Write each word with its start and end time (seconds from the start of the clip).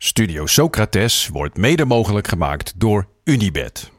Studio 0.00 0.46
Socrates 0.46 1.28
wordt 1.28 1.56
mede 1.56 1.84
mogelijk 1.84 2.28
gemaakt 2.28 2.80
door 2.80 3.08
Unibed. 3.24 3.90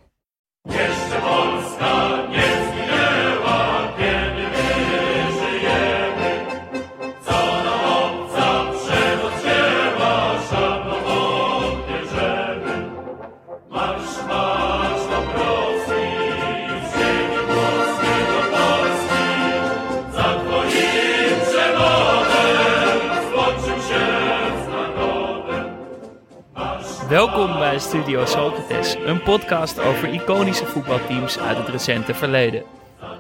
Welkom 27.10 27.58
bij 27.58 27.80
Studio 27.80 28.26
Socrates, 28.26 28.96
een 29.06 29.24
podcast 29.24 29.80
over 29.80 30.14
iconische 30.14 30.66
voetbalteams 30.66 31.40
uit 31.40 31.58
het 31.58 31.68
recente 31.68 32.14
verleden. 32.14 32.64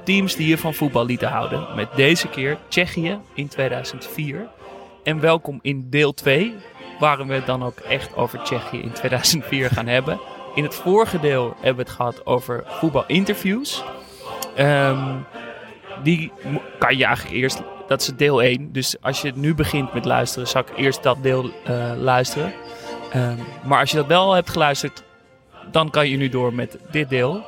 Teams 0.03 0.35
die 0.35 0.47
je 0.47 0.57
van 0.57 0.73
voetbal 0.73 1.05
lieten 1.05 1.27
houden, 1.27 1.75
met 1.75 1.87
deze 1.95 2.27
keer 2.27 2.57
Tsjechië 2.67 3.19
in 3.33 3.47
2004. 3.47 4.47
En 5.03 5.19
welkom 5.19 5.59
in 5.61 5.89
deel 5.89 6.13
2, 6.13 6.55
waarin 6.99 7.27
we 7.27 7.33
het 7.33 7.45
dan 7.45 7.63
ook 7.63 7.77
echt 7.77 8.15
over 8.15 8.43
Tsjechië 8.43 8.81
in 8.81 8.91
2004 8.91 9.69
gaan 9.69 9.87
hebben. 9.87 10.19
In 10.55 10.63
het 10.63 10.75
vorige 10.75 11.19
deel 11.19 11.53
hebben 11.55 11.83
we 11.83 11.89
het 11.89 11.97
gehad 11.97 12.25
over 12.25 12.63
voetbalinterviews. 12.67 13.83
Ehm 14.55 15.15
die 16.03 16.31
kan 16.79 16.97
je 16.97 17.05
eigenlijk 17.05 17.35
eerst, 17.35 17.61
dat 17.87 18.01
is 18.01 18.11
deel 18.15 18.41
1. 18.41 18.71
Dus 18.71 19.01
als 19.01 19.21
je 19.21 19.31
nu 19.35 19.55
begint 19.55 19.93
met 19.93 20.05
luisteren, 20.05 20.47
zou 20.47 20.65
ik 20.67 20.77
eerst 20.77 21.03
dat 21.03 21.17
deel 21.21 21.49
eh, 21.63 21.91
luisteren. 21.97 22.53
Ehm, 23.11 23.37
maar 23.65 23.79
als 23.79 23.91
je 23.91 23.97
dat 23.97 24.07
wel 24.07 24.33
hebt 24.33 24.49
geluisterd, 24.49 25.03
dan 25.71 25.89
kan 25.89 26.09
je 26.09 26.17
nu 26.17 26.29
door 26.29 26.53
met 26.53 26.77
dit 26.91 27.09
deel. 27.09 27.43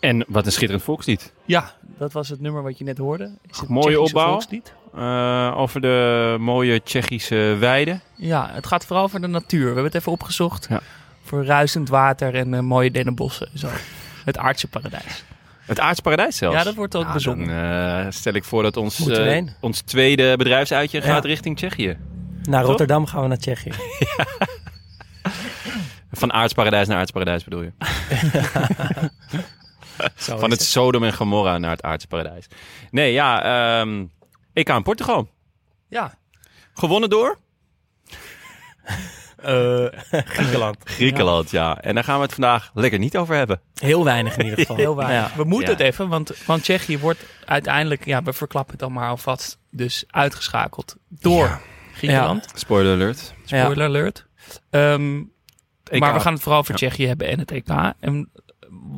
En 0.00 0.24
wat 0.28 0.46
een 0.46 0.52
schitterend 0.52 0.84
volkslied. 0.84 1.32
Ja, 1.44 1.72
dat 1.98 2.12
was 2.12 2.28
het 2.28 2.40
nummer 2.40 2.62
wat 2.62 2.78
je 2.78 2.84
net 2.84 2.98
hoorde. 2.98 3.30
Is 3.50 3.58
het 3.60 3.68
Mooie 3.68 4.00
opbouw. 4.00 4.28
volkslied? 4.28 4.72
Eh, 4.94 5.52
over 5.56 5.80
de 5.80 6.36
mooie 6.40 6.82
Tsjechische 6.82 7.56
weiden. 7.58 8.00
Ja, 8.16 8.50
het 8.52 8.66
gaat 8.66 8.86
vooral 8.86 9.04
over 9.04 9.20
de 9.20 9.26
natuur. 9.26 9.60
We 9.60 9.64
hebben 9.66 9.84
het 9.84 9.94
even 9.94 10.12
opgezocht. 10.12 10.66
Ja. 10.70 10.80
Voor 11.22 11.44
ruisend 11.44 11.88
water 11.88 12.34
en 12.34 12.54
eh, 12.54 12.60
mooie 12.60 12.90
dennenbossen. 12.90 13.48
en 13.52 13.58
Zo. 13.58 13.68
Het 14.24 14.38
aardse 14.38 14.68
paradijs. 14.68 15.24
Het 15.60 15.80
aardsparadijs 15.80 16.36
zelfs. 16.36 16.56
Ja, 16.56 16.64
dat 16.64 16.74
wordt 16.74 16.96
ook 16.96 17.02
Nou, 17.02 17.14
bezongen. 17.14 17.46
Dan 17.46 17.56
eh, 18.06 18.10
stel 18.10 18.32
ik 18.32 18.44
voor 18.44 18.62
dat 18.62 18.76
ons, 18.76 19.08
ons 19.60 19.80
tweede 19.80 20.36
bedrijfsuitje 20.36 20.98
Ja. 20.98 21.04
gaat 21.04 21.24
richting 21.24 21.56
Tsjechië. 21.56 21.96
Naar 22.48 22.60
Toch? 22.60 22.68
Rotterdam 22.68 23.06
gaan 23.06 23.22
we 23.22 23.28
naar 23.28 23.38
Tsjechië. 23.38 23.70
Van 26.12 26.32
aardsparadijs 26.32 26.88
naar 26.88 26.98
aardsparadijs 26.98 27.44
bedoel 27.44 27.62
je? 27.62 27.72
Van 30.38 30.50
het 30.50 30.62
Sodom 30.62 31.04
en 31.04 31.12
Gomorra 31.14 31.58
naar 31.58 31.70
het 31.70 31.82
aardsparadijs. 31.82 32.46
Nee, 32.90 33.12
ja, 33.12 33.42
ehm 33.80 34.04
ik 34.52 34.68
ga 34.68 34.76
in 34.76 34.82
Portugal. 34.82 35.28
Ja, 35.88 36.14
Gewonnen 36.74 37.10
door? 37.10 37.38
Eh, 39.44 39.86
Griekenland. 40.10 40.76
Griekenland, 40.84 41.50
ja. 41.50 41.80
En 41.80 41.94
daar 41.94 42.04
gaan 42.04 42.16
we 42.16 42.22
het 42.22 42.32
vandaag 42.32 42.70
lekker 42.74 42.98
niet 42.98 43.16
over 43.16 43.34
hebben. 43.34 43.60
Heel 43.74 44.04
weinig 44.04 44.36
in 44.36 44.44
ieder 44.44 44.58
geval. 44.58 44.76
heel 44.76 44.96
weinig. 44.96 45.30
Ja. 45.30 45.36
We 45.36 45.44
moeten 45.44 45.70
Ja. 45.70 45.76
het 45.76 45.86
even, 45.86 46.08
want, 46.08 46.32
want 46.46 46.62
Tsjechië 46.62 46.98
wordt 46.98 47.24
uiteindelijk, 47.44 48.04
ja, 48.04 48.22
we 48.22 48.32
verklappen 48.32 48.70
het 48.70 48.80
dan 48.80 48.92
maar 48.92 49.08
alvast, 49.08 49.58
dus 49.70 50.04
uitgeschakeld 50.10 50.96
door 51.08 51.60
Griekenland. 51.94 52.46
Spoiler 52.54 52.94
alert. 52.94 53.34
Ja. 53.44 53.62
Spoiler 53.62 53.86
alert. 53.86 54.26
Ehm, 54.70 55.22
EK. 55.90 56.00
maar 56.00 56.14
we 56.14 56.20
gaan 56.20 56.32
het 56.32 56.42
vooral 56.42 56.60
over 56.60 56.72
Ja. 56.72 56.76
Tsjechië 56.78 57.06
hebben 57.06 57.28
en 57.28 57.38
het 57.38 57.50
EK. 57.50 57.68
En 58.00 58.30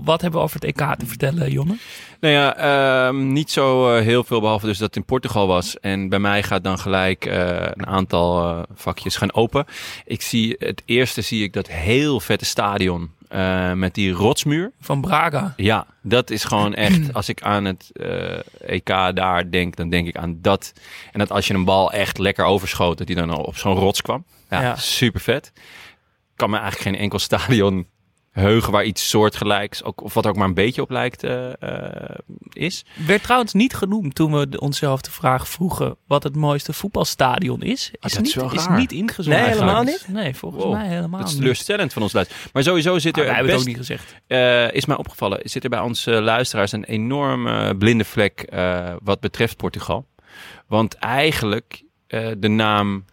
wat 0.05 0.21
hebben 0.21 0.41
we 0.41 0.47
over 0.47 0.61
het 0.61 0.81
EK 0.81 0.95
te 0.99 1.07
vertellen, 1.07 1.51
Jonne? 1.51 1.77
Nou 2.21 2.35
ja, 2.35 2.57
ehm, 2.57 3.33
niet 3.33 3.51
zo 3.51 3.95
eh, 3.95 4.03
heel 4.03 4.25
veel, 4.25 4.41
behalve 4.41 4.67
dus 4.67 4.79
dat 4.79 4.87
het 4.87 4.97
in 4.97 5.05
Portugal 5.05 5.47
was. 5.47 5.81
En 5.81 6.09
bij 6.09 6.19
mij 6.19 6.43
gaat 6.43 6.65
dan 6.65 6.79
gelijk 6.79 7.27
eh, 7.27 7.57
een 7.61 7.87
aantal 7.87 8.43
eh, 8.43 8.63
vakjes 8.75 9.17
gaan 9.17 9.35
open. 9.35 9.65
Ik 10.05 10.23
zie, 10.23 10.57
het 10.59 10.83
eerste 10.85 11.21
zie 11.21 11.43
ik 11.43 11.53
dat 11.53 11.69
heel 11.69 12.21
vette 12.21 12.45
stadion 12.45 13.11
eh, 13.29 13.73
met 13.73 13.95
die 13.95 14.13
rotsmuur. 14.13 14.73
Van 14.81 15.01
Braga. 15.01 15.53
Ja, 15.57 15.87
dat 16.03 16.31
is 16.31 16.45
gewoon 16.45 16.75
echt, 16.87 17.13
als 17.15 17.29
ik 17.29 17.43
aan 17.43 17.65
het 17.65 17.91
eh, 17.93 18.39
EK 18.67 18.87
daar 19.15 19.51
denk, 19.51 19.77
dan 19.77 19.89
denk 19.91 20.07
ik 20.09 20.17
aan 20.17 20.39
dat. 20.41 20.73
En 21.13 21.19
dat 21.19 21.31
als 21.31 21.47
je 21.47 21.55
een 21.55 21.65
bal 21.65 21.93
echt 21.93 22.19
lekker 22.19 22.45
overschoot, 22.45 22.99
dat 22.99 23.07
die 23.07 23.17
dan 23.17 23.31
al 23.31 23.43
op 23.43 23.57
zo'n 23.57 23.75
rots 23.75 24.03
kwam. 24.03 24.25
Ja, 24.51 24.61
Ja. 24.63 24.77
super 24.77 25.21
vet. 25.21 25.53
Kan 26.37 26.51
me 26.51 26.57
eigenlijk 26.59 26.89
geen 26.91 27.01
enkel 27.03 27.19
stadion 27.19 27.87
heugen 28.41 28.73
waar 28.73 28.85
iets 28.85 29.09
soortgelijks, 29.09 29.83
ook, 29.85 30.03
of 30.03 30.15
wat 30.15 30.25
er 30.25 30.31
ook 30.31 30.37
maar 30.37 30.49
een 30.49 30.55
beetje 30.55 30.83
op 30.83 30.91
lijkt, 30.91 31.23
eh, 31.23 31.63
eh, 31.63 32.19
is. 32.53 32.85
Werd 33.07 33.23
trouwens 33.23 33.53
niet 33.53 33.75
genoemd 33.75 34.15
toen 34.15 34.33
we 34.39 34.49
de- 34.49 34.61
onszelf 34.61 35.01
de 35.01 35.11
vraag 35.11 35.49
vroegen 35.49 35.97
wat 36.07 36.23
het 36.23 36.37
mooiste 36.37 36.73
voetbalstadion 36.73 37.63
is. 37.63 37.71
Is, 37.73 37.91
Ah, 37.93 38.01
dat 38.01 38.11
is 38.13 38.19
niet, 38.19 38.35
wel 38.35 38.53
is 38.53 38.65
raar. 38.67 38.79
niet 38.79 38.93
ingezonden. 38.93 39.43
Nee, 39.43 39.51
helemaal 39.53 39.85
eigenlijk. 39.85 40.23
Nee, 40.23 40.35
volgens 40.35 40.63
Wow, 40.65 40.73
mij 40.73 40.87
helemaal 40.89 41.19
Dat 41.19 41.29
is 41.29 41.33
niet. 41.35 41.43
teleurstellend 41.43 41.93
van 41.93 42.03
ons 42.03 42.13
luisteren. 42.13 42.43
Maar 42.53 42.63
sowieso 42.63 42.99
zit 42.99 43.15
Ah, 43.15 43.21
er 43.21 43.27
wij 43.27 43.35
hebben 43.35 43.55
het 43.55 43.65
best, 43.65 43.77
ook 43.79 43.87
niet 43.87 43.87
gezegd. 43.97 44.21
eh, 44.27 44.73
is 44.75 44.87
mij 44.87 44.97
opgevallen, 44.97 45.41
zit 45.43 45.65
er 45.65 45.71
bij 45.71 45.81
onze 45.81 46.11
luisteraars 46.11 46.73
een 46.73 46.85
enorm 46.85 47.47
eh, 47.47 47.71
blinde 47.79 48.05
vlek 48.05 48.41
eh, 48.41 48.93
wat 49.03 49.21
betreft 49.21 49.57
Portugal. 49.57 50.07
Want 50.67 50.95
eigenlijk 50.95 51.83
eh, 52.07 52.29
de 52.39 52.49
naam 52.49 53.05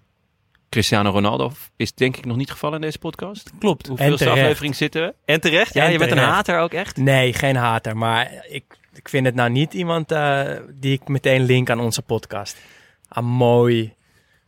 Cristiano 0.74 1.10
Ronaldo 1.10 1.52
is 1.76 1.94
denk 1.94 2.18
ik 2.18 2.26
nog 2.26 2.38
niet 2.38 2.52
gevallen 2.52 2.76
in 2.76 2.82
deze 2.82 3.00
podcast. 3.00 3.52
Klopt. 3.60 3.88
Hoeveelste 3.88 4.18
terecht. 4.24 4.40
aflevering 4.42 4.76
zitten 4.76 5.02
we? 5.02 5.14
En 5.26 5.42
terecht? 5.42 5.74
Ja, 5.74 5.86
En 5.86 5.92
je 5.92 5.98
bent 5.98 6.12
een 6.12 6.18
hater 6.18 6.60
ook 6.60 6.74
echt? 6.74 6.98
Nee, 6.98 7.34
geen 7.34 7.56
hater. 7.56 7.98
Maar 7.98 8.46
ik, 8.48 8.64
ik 8.94 9.10
vind 9.10 9.26
het 9.26 9.36
nou 9.36 9.50
niet 9.50 9.74
iemand 9.74 10.12
eh, 10.12 10.56
die 10.74 10.94
ik 10.94 11.08
meteen 11.08 11.44
link 11.44 11.70
aan 11.70 11.80
onze 11.80 12.02
podcast. 12.02 12.58
Aan 13.08 13.26
mooi, 13.26 13.94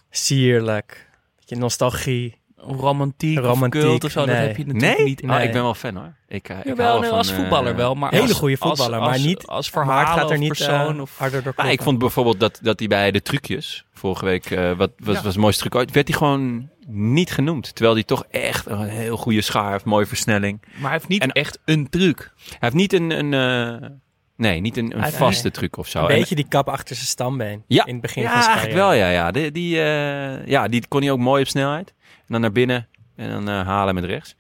sierlijk, 0.10 1.10
beetje 1.36 1.56
nostalgie. 1.56 2.38
Romantiek, 2.68 3.38
Romantiek, 3.40 3.82
of 3.84 3.88
cult 3.90 4.04
of 4.04 4.12
zo, 4.12 4.20
dat 4.26 4.28
nee. 4.36 4.48
heb 4.48 4.58
je 4.58 4.66
natuurlijk 4.66 4.98
Nee? 4.98 5.06
niet. 5.08 5.22
Oh, 5.24 5.30
Nee. 5.30 5.46
ik 5.46 5.52
ben 5.52 5.62
wel 5.62 5.74
fan 5.74 5.96
hoor. 5.96 6.14
Ik, 6.28 6.50
eh, 6.50 6.58
ik 6.58 6.66
Jawel, 6.66 6.88
hou 6.88 7.00
nee, 7.00 7.10
van, 7.10 7.18
als 7.18 7.30
eh, 7.32 7.36
voetballer 7.36 7.76
wel, 7.76 7.96
maar 7.96 8.12
hele 8.12 8.22
als- 8.24 8.32
goede 8.32 8.56
als- 8.60 8.70
voetballer, 8.70 9.00
als- 9.00 9.10
maar 9.10 9.28
niet 9.28 9.48
als 9.48 9.70
verhaal 9.70 10.06
gaat 10.06 10.18
er 10.30 10.34
of 10.36 10.38
niet 10.40 10.48
persoon 10.48 10.96
eh, 10.96 11.02
of 11.02 11.18
harder 11.18 11.44
door 11.44 11.54
Ah, 11.56 11.72
ik 11.72 11.82
vond 11.82 12.00
bijvoorbeeld 12.00 12.40
dat, 12.40 12.60
dat 12.62 12.80
hij 12.80 12.88
bij 12.88 13.12
de 13.12 13.22
trucjes 13.22 13.86
vorige 13.94 14.26
week, 14.26 14.46
eh, 14.52 14.72
wat 14.72 14.92
was, 14.98 15.16
Ja. 15.16 15.22
was 15.22 15.34
het 15.34 15.42
mooiste 15.42 15.62
truc 15.62 15.76
ooit, 15.76 15.92
werd 15.92 16.08
hij 16.08 16.18
gewoon 16.18 16.70
niet 16.88 17.32
genoemd. 17.32 17.76
Terwijl 17.76 17.96
hij 17.96 18.04
toch 18.04 18.26
echt 18.32 18.66
een 18.70 18.88
heel 18.88 19.18
goede 19.18 19.42
schaar 19.42 19.72
heeft, 19.72 19.86
mooie 19.86 20.06
versnelling. 20.06 20.62
Maar 20.74 20.82
hij 20.82 20.92
heeft 20.92 21.08
niet 21.08 21.22
En- 21.22 21.32
echt 21.32 21.60
een 21.66 21.90
truc. 21.90 22.32
Hij 22.46 22.58
heeft 22.60 22.74
niet 22.74 22.94
een, 22.94 23.12
een 23.12 23.34
eh, 23.82 23.90
nee, 24.36 24.60
niet 24.62 24.78
een, 24.78 24.94
vaste 24.98 25.52
truc 25.52 25.78
of 25.78 25.88
zo. 25.88 26.04
Een 26.04 26.10
En- 26.10 26.16
beetje 26.20 26.36
die 26.36 26.48
kap 26.48 26.70
achter 26.70 26.96
zijn 26.96 27.08
stambeen. 27.08 27.64
Ja. 27.68 27.86
In 27.86 27.94
het 27.94 28.02
begin 28.02 28.24
ja, 28.24 28.32
van 28.32 28.42
zijn 28.42 28.56
eigenlijk 28.58 28.80
wel, 28.84 28.94
ja. 28.94 29.10
ja. 29.10 29.32
Die, 29.32 29.52
die, 29.52 29.82
eh, 29.82 30.46
ja, 30.48 30.68
die 30.68 30.88
kon 30.88 31.02
hij 31.02 31.12
ook 31.12 31.20
mooi 31.20 31.42
op 31.42 31.48
snelheid. 31.48 31.94
En 32.28 32.32
dan 32.32 32.42
naar 32.42 32.52
binnen 32.52 32.88
en 33.16 33.30
dan 33.30 33.50
eh, 33.50 33.66
halen 33.66 33.96
met 33.96 34.04
rechts. 34.04 34.36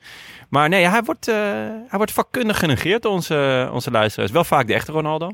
Maar 0.49 0.69
nee, 0.69 0.87
hij 0.87 1.03
wordt, 1.03 1.27
eh, 1.27 1.35
hij 1.87 1.97
wordt 1.97 2.11
vakkundig 2.11 2.59
genegeerd 2.59 3.01
door 3.01 3.11
onze, 3.11 3.69
onze 3.73 3.91
luisteraars. 3.91 4.31
Wel 4.31 4.43
vaak 4.43 4.67
de 4.67 4.73
echte 4.73 4.91
Ronaldo. 4.91 5.31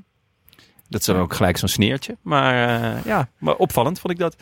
Dat 0.90 1.00
is 1.00 1.06
dan 1.06 1.18
ook 1.18 1.34
gelijk 1.34 1.58
zo'n 1.58 1.70
sneertje. 1.70 2.18
Maar 2.22 2.82
eh, 2.82 3.06
ja, 3.06 3.30
maar 3.38 3.56
opvallend 3.56 4.00
vond 4.00 4.14
ik 4.14 4.20
dat. 4.20 4.36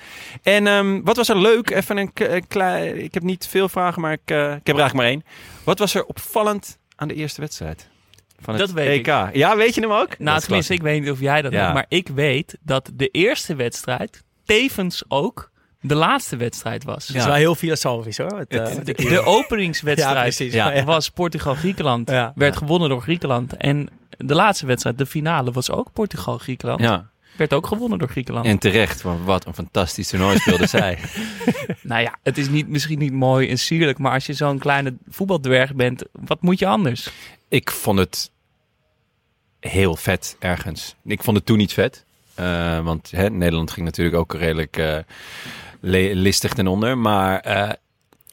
En 0.43 0.67
ehm, 0.67 1.01
wat 1.03 1.15
was 1.15 1.29
er 1.29 1.37
leuk? 1.37 1.69
Even 1.69 1.97
een 1.97 2.47
klein... 2.47 3.03
Ik 3.03 3.13
heb 3.13 3.23
niet 3.23 3.47
veel 3.47 3.69
vragen, 3.69 4.01
maar 4.01 4.11
ik, 4.11 4.19
ik 4.19 4.27
heb 4.27 4.37
er 4.67 4.79
eigenlijk 4.79 4.93
maar 4.93 5.05
één. 5.05 5.23
Wat 5.63 5.79
was 5.79 5.93
er 5.95 6.05
opvallend 6.05 6.77
aan 6.95 7.07
de 7.07 7.13
eerste 7.13 7.41
wedstrijd? 7.41 7.89
Van 8.39 8.53
het 8.53 8.63
Dat 8.63 8.71
weet 8.71 9.07
EK. 9.07 9.35
Ja, 9.35 9.55
weet 9.55 9.75
je 9.75 9.81
hem 9.81 9.91
ook? 9.91 10.17
Nou, 10.17 10.39
tenminste, 10.39 10.73
ik 10.73 10.81
weet 10.81 11.01
niet 11.01 11.11
of 11.11 11.19
jij 11.19 11.41
dat 11.41 11.51
Ja. 11.51 11.65
weet, 11.65 11.73
maar 11.73 11.85
ik 11.87 12.07
weet 12.07 12.57
dat 12.61 12.91
de 12.93 13.07
eerste 13.07 13.55
wedstrijd 13.55 14.23
tevens 14.45 15.03
ook 15.07 15.51
de 15.81 15.95
laatste 15.95 16.35
wedstrijd 16.35 16.83
was. 16.83 17.07
Het 17.07 17.15
is 17.15 17.25
wel 17.25 17.33
heel 17.33 17.55
filosofisch 17.55 18.17
hoor. 18.17 18.37
Het, 18.37 18.49
eh, 18.49 18.95
De, 18.95 19.21
openingswedstrijd 19.25 20.21
precies. 20.21 20.53
Ja. 20.53 20.71
Ja. 20.71 20.83
was 20.83 21.09
Portugal-Griekenland. 21.09 22.09
Ja. 22.09 22.31
Werd 22.35 22.57
gewonnen 22.57 22.89
door 22.89 23.01
Griekenland. 23.01 23.57
En 23.57 23.89
de 24.17 24.35
laatste 24.35 24.65
wedstrijd, 24.65 24.97
de 24.97 25.05
finale, 25.05 25.51
was 25.51 25.71
ook 25.71 25.93
Portugal-Griekenland. 25.93 26.81
Ja. 26.81 27.09
Werd 27.35 27.53
ook 27.53 27.67
gewonnen 27.67 27.99
door 27.99 28.09
Griekenland. 28.09 28.45
En 28.45 28.57
terecht, 28.57 29.01
want 29.01 29.25
wat 29.25 29.45
een 29.45 29.53
fantastisch 29.53 30.07
toernooi 30.07 30.37
speelde 30.37 30.67
zij. 30.77 30.99
Nou 31.81 32.01
ja, 32.01 32.17
het 32.23 32.37
is 32.37 32.49
niet, 32.49 32.67
misschien 32.67 32.99
niet 32.99 33.13
mooi 33.13 33.49
en 33.49 33.59
sierlijk, 33.59 33.97
maar 33.97 34.11
als 34.11 34.25
je 34.25 34.33
zo'n 34.33 34.59
kleine 34.59 34.93
voetbaldwerg 35.09 35.75
bent, 35.75 36.03
wat 36.11 36.41
moet 36.41 36.59
je 36.59 36.67
anders? 36.67 37.09
Ik 37.47 37.71
vond 37.71 37.99
het 37.99 38.31
heel 39.59 39.95
vet 39.95 40.35
ergens. 40.39 40.95
Ik 41.05 41.23
vond 41.23 41.37
het 41.37 41.45
toen 41.45 41.57
niet 41.57 41.73
vet. 41.73 42.05
Eh, 42.35 42.79
want 42.83 43.11
hè, 43.11 43.29
Nederland 43.29 43.71
ging 43.71 43.85
natuurlijk 43.85 44.17
ook 44.17 44.33
redelijk 44.33 44.77
eh, 44.77 44.97
listig 45.81 46.53
ten 46.53 46.67
onder. 46.67 46.97
Maar 46.97 47.39
eh, 47.39 47.69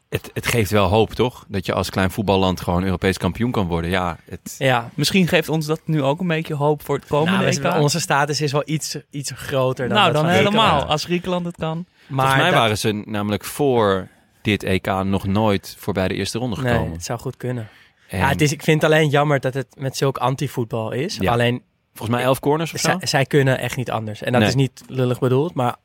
het, 0.08 0.31
het 0.34 0.46
geeft 0.46 0.70
wel 0.70 0.88
hoop, 0.88 1.12
toch? 1.12 1.44
Dat 1.48 1.66
je 1.66 1.72
als 1.72 1.90
klein 1.90 2.10
voetballand 2.10 2.60
gewoon 2.60 2.84
Europees 2.84 3.19
kampioen 3.19 3.50
kan 3.50 3.66
worden. 3.66 3.90
Ja, 3.90 4.16
het, 4.25 4.54
Ja. 4.58 4.90
Misschien 4.94 5.28
geeft 5.28 5.48
ons 5.48 5.66
dat 5.66 5.81
nu 5.84 6.02
ook 6.02 6.20
een 6.20 6.26
beetje 6.26 6.54
hoop 6.54 6.82
voor 6.84 6.96
het 6.96 7.06
komende 7.06 7.58
Nou, 7.60 7.75
EK. 7.76 7.82
onze 7.82 8.00
status 8.00 8.40
is 8.40 8.52
wel 8.52 8.62
iets, 8.64 8.96
iets 9.10 9.31
groter 9.34 9.88
dan 9.88 9.96
nou, 9.98 10.12
dan 10.12 10.26
helemaal. 10.28 10.84
Als 10.84 11.04
Griekenland 11.04 11.46
het 11.46 11.56
kan. 11.56 11.87
Maar 12.06 12.19
volgens 12.26 12.34
mij 12.43 12.50
dat- 12.50 12.60
waren 12.60 12.78
ze 12.78 13.02
namelijk 13.06 13.44
voor 13.44 14.08
dit 14.43 14.62
EK 14.62 14.87
nog 15.04 15.26
nooit 15.26 15.76
voorbij 15.78 16.08
de 16.08 16.14
eerste 16.14 16.38
ronde 16.38 16.62
Nee, 16.62 16.72
gekomen. 16.72 16.93
het 16.93 17.04
zou 17.04 17.19
goed 17.19 17.37
kunnen. 17.37 17.69
En 18.08 18.19
Ja, 18.19 18.28
het 18.28 18.40
is, 18.40 18.52
ik 18.52 18.62
vind 18.62 18.82
het 18.82 18.90
alleen 18.93 19.08
jammer 19.08 19.40
dat 19.40 19.54
het 19.54 19.66
met 19.78 19.96
zulk 19.96 20.19
anti-voetbal 20.19 20.93
is. 20.93 21.16
Ja. 21.20 21.32
Alleen, 21.32 21.62
Volgens 21.94 22.16
mij 22.16 22.26
elf 22.26 22.40
corners 22.40 22.72
of 22.72 22.81
zo. 22.81 22.88
zij, 22.98 23.06
zij 23.06 23.25
kunnen 23.25 23.58
echt 23.58 23.76
niet 23.76 23.90
anders. 23.90 24.22
En 24.22 24.31
dat 24.32 24.40
Nee. 24.40 24.48
is 24.50 24.54
niet 24.54 24.82
lullig 24.88 25.19
bedoeld, 25.19 25.54
maar 25.54 25.76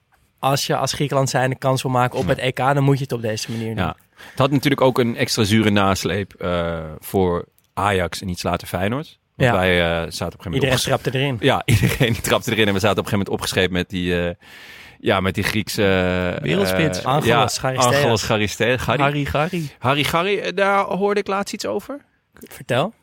als 0.41 0.65
je 0.65 0.75
als 0.75 0.93
Griekenland 0.93 1.29
zijn 1.29 1.49
de 1.49 1.57
kans 1.57 1.81
wil 1.81 1.91
maken 1.91 2.19
op 2.19 2.27
het 2.27 2.37
EK, 2.37 2.55
dan 2.57 2.83
moet 2.83 2.97
je 2.97 3.03
het 3.03 3.11
op 3.11 3.21
deze 3.21 3.51
manier 3.51 3.67
doen. 3.75 3.83
Ja. 3.83 3.95
Het 4.29 4.39
had 4.39 4.51
natuurlijk 4.51 4.81
ook 4.81 4.99
een 4.99 5.15
extra 5.17 5.43
zure 5.43 5.69
nasleep 5.69 6.33
eh, 6.33 6.79
voor 6.99 7.45
Ajax 7.73 8.21
en 8.21 8.27
iets 8.29 8.43
later 8.43 8.67
Feyenoord. 8.67 9.19
Want 9.35 9.49
Ja. 9.51 9.55
wij 9.57 9.81
eh, 9.81 9.85
zaten 9.87 10.05
op 10.05 10.09
een 10.09 10.21
gegeven 10.21 10.37
moment 10.43 10.63
Iedereen 10.63 10.77
trapte 10.79 11.15
erin. 11.19 11.37
Ja, 11.39 11.61
iedereen 11.81 12.21
trapte 12.21 12.51
erin 12.51 12.67
en 12.67 12.73
we 12.73 12.79
zaten 12.79 12.99
op 12.99 13.05
een 13.05 13.11
gegeven 13.11 13.17
moment 13.17 13.29
opgeschreven 13.29 13.73
met 13.73 13.89
die, 13.89 14.25
eh, 14.27 14.35
ja, 14.99 15.19
met 15.19 15.35
die 15.35 15.43
Griekse... 15.43 15.83
eh, 16.35 16.43
Wereldspits. 16.43 17.03
Angelos 17.03 17.25
ja, 17.55 17.59
Charisteas. 17.61 17.85
Angelos 17.95 18.23
Charisteas. 18.23 18.81
Harry. 18.81 19.01
Harry 19.01 19.25
Gary. 19.25 19.69
Harry 19.79 20.03
Garry, 20.03 20.53
daar 20.53 20.83
hoorde 20.83 21.19
ik 21.19 21.27
laatst 21.27 21.53
iets 21.53 21.65
over. 21.65 21.99
Vertel. 22.33 22.93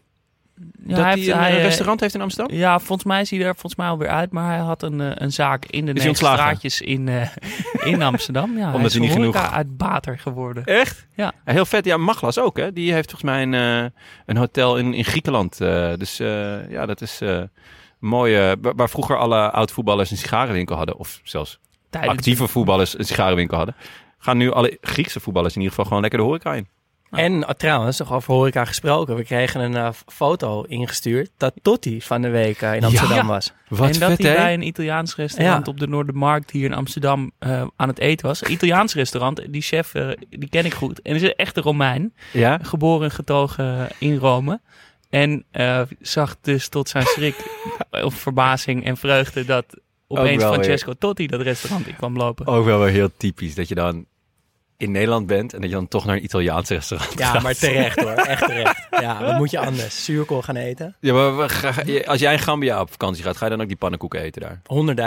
Ja, 0.86 0.94
dat 0.94 1.04
hij 1.04 1.14
heeft- 1.14 1.28
een 1.28 1.38
hij, 1.38 1.56
eh, 1.56 1.62
restaurant 1.62 2.00
heeft 2.00 2.14
in 2.14 2.20
Amsterdam? 2.20 2.56
Ja, 2.56 2.78
volgens 2.78 3.04
mij 3.08 3.20
is 3.20 3.30
hij 3.30 3.38
er 3.40 3.52
volgens 3.52 3.74
mij 3.76 3.88
alweer 3.88 4.08
uit. 4.08 4.30
Maar 4.32 4.48
hij 4.50 4.58
had 4.58 4.82
een, 4.82 5.00
eh, 5.00 5.10
een 5.14 5.32
zaak 5.32 5.64
in 5.64 5.84
de 5.86 5.92
Is 5.92 5.98
negen 6.02 6.16
straatjes 6.16 6.80
in, 6.80 7.08
eh, 7.08 7.28
in 7.92 8.02
Amsterdam. 8.02 8.58
Ja, 8.58 8.72
Omdat 8.74 8.92
hij 8.92 9.00
niet 9.00 9.12
genoeg- 9.12 9.36
uit 9.52 9.76
bater 9.76 10.18
geworden. 10.18 10.64
Echt? 10.64 11.06
Ja. 11.14 11.32
Heel 11.44 11.66
vet. 11.66 11.84
Ja, 11.84 11.96
Maglas 11.96 12.38
ook, 12.38 12.56
hè? 12.56 12.72
Die 12.72 12.92
heeft 12.92 13.10
volgens 13.10 13.30
mij 13.30 13.42
een, 13.42 13.92
een 14.26 14.36
hotel 14.36 14.76
in, 14.78 14.94
in 14.94 15.04
Griekenland. 15.04 15.58
dus 15.98 16.16
ja, 16.68 16.86
dat 16.86 17.00
is 17.00 17.20
mooi. 17.98 18.36
eh, 18.36 18.52
waar- 18.60 18.74
waar 18.74 18.88
vroeger 18.90 19.16
alle 19.18 19.50
oud-voetballers 19.50 20.10
een 20.10 20.16
sigarenwinkel 20.16 20.76
hadden. 20.76 20.96
Of 20.98 21.20
zelfs 21.22 21.58
Tijdens 21.90 22.12
actieve 22.12 22.48
voetballers 22.48 22.98
een 22.98 23.04
sigarenwinkel 23.04 23.56
hadden. 23.56 23.76
Gaan 24.18 24.36
nu 24.36 24.50
alle 24.52 24.78
Griekse 24.80 25.20
voetballers 25.20 25.54
in 25.54 25.60
ieder 25.60 25.70
geval 25.74 25.86
gewoon 25.86 26.02
lekker 26.02 26.20
de 26.20 26.26
horeca 26.26 26.54
in. 26.54 26.68
En 27.10 27.32
uh, 27.32 27.48
trouwens, 27.48 27.98
nog 27.98 28.12
over 28.12 28.34
horeca 28.34 28.64
gesproken. 28.64 29.16
We 29.16 29.24
kregen 29.24 29.60
een 29.60 29.76
eh, 29.76 29.88
foto 30.06 30.62
ingestuurd 30.62 31.30
dat 31.36 31.52
Totti 31.62 32.02
van 32.02 32.22
de 32.22 32.28
week 32.28 32.62
eh, 32.62 32.74
in 32.74 32.84
Amsterdam 32.84 33.16
Ja. 33.16 33.26
was. 33.26 33.52
Wat 33.68 33.90
en 33.94 33.98
dat 34.00 34.10
vet, 34.10 34.22
hij 34.22 34.34
bij 34.36 34.54
een 34.54 34.66
Italiaans 34.66 35.16
restaurant 35.16 35.66
Ja. 35.66 35.72
op 35.72 35.78
de 35.80 35.86
Noordermarkt 35.86 36.50
hier 36.50 36.64
in 36.64 36.74
Amsterdam 36.74 37.30
eh, 37.38 37.66
aan 37.76 37.88
het 37.88 37.98
eten 37.98 38.26
was. 38.26 38.42
Italiaans 38.42 38.94
restaurant. 38.94 39.52
Die 39.52 39.62
chef, 39.62 39.92
die 40.28 40.48
ken 40.48 40.64
ik 40.64 40.74
goed. 40.74 41.02
En 41.02 41.14
is 41.14 41.22
een 41.22 41.34
echte 41.34 41.60
Romein. 41.60 42.12
Ja? 42.32 42.58
Geboren 42.62 43.04
en 43.04 43.10
getogen 43.10 43.88
in 43.98 44.16
Rome. 44.16 44.60
En 45.10 45.44
eh, 45.50 45.80
zag 46.00 46.36
dus 46.40 46.68
tot 46.68 46.88
zijn 46.88 47.04
schrik 47.04 47.36
of 48.04 48.14
verbazing 48.14 48.84
en 48.84 48.96
vreugde 48.96 49.44
dat 49.44 49.64
opeens 50.08 50.42
Francesco 50.44 50.92
Totti 50.98 51.26
dat 51.26 51.40
restaurant 51.40 51.86
in 51.86 51.96
kwam 51.96 52.16
lopen. 52.16 52.46
Ook 52.46 52.64
wel 52.64 52.78
weer 52.80 52.90
heel 52.90 53.10
typisch 53.16 53.54
dat 53.54 53.68
je 53.68 53.74
dan 53.74 54.06
in 54.78 54.90
Nederland 54.90 55.26
bent 55.26 55.54
en 55.54 55.60
dat 55.60 55.68
je 55.70 55.74
dan 55.76 55.88
toch 55.88 56.04
naar 56.04 56.16
een 56.16 56.24
Italiaans 56.24 56.68
restaurant 56.68 57.18
Ja, 57.18 57.30
gaat. 57.30 57.42
maar 57.42 57.54
terecht 57.54 58.00
hoor. 58.00 58.10
Echt 58.10 58.44
terecht. 58.46 58.86
Ja, 59.00 59.24
wat 59.24 59.36
moet 59.36 59.50
je 59.50 59.58
anders? 59.58 60.04
Zuurkool 60.04 60.42
gaan 60.42 60.56
eten? 60.56 60.96
Ja, 61.00 61.12
maar 61.14 62.04
als 62.06 62.20
jij 62.20 62.32
in 62.32 62.38
Gambia 62.38 62.80
op 62.80 62.90
vakantie 62.90 63.22
gaat, 63.24 63.36
ga 63.36 63.44
je 63.44 63.50
dan 63.50 63.60
ook 63.60 63.68
die 63.68 63.76
pannenkoeken 63.76 64.20
eten 64.20 64.42
daar? 64.42 64.60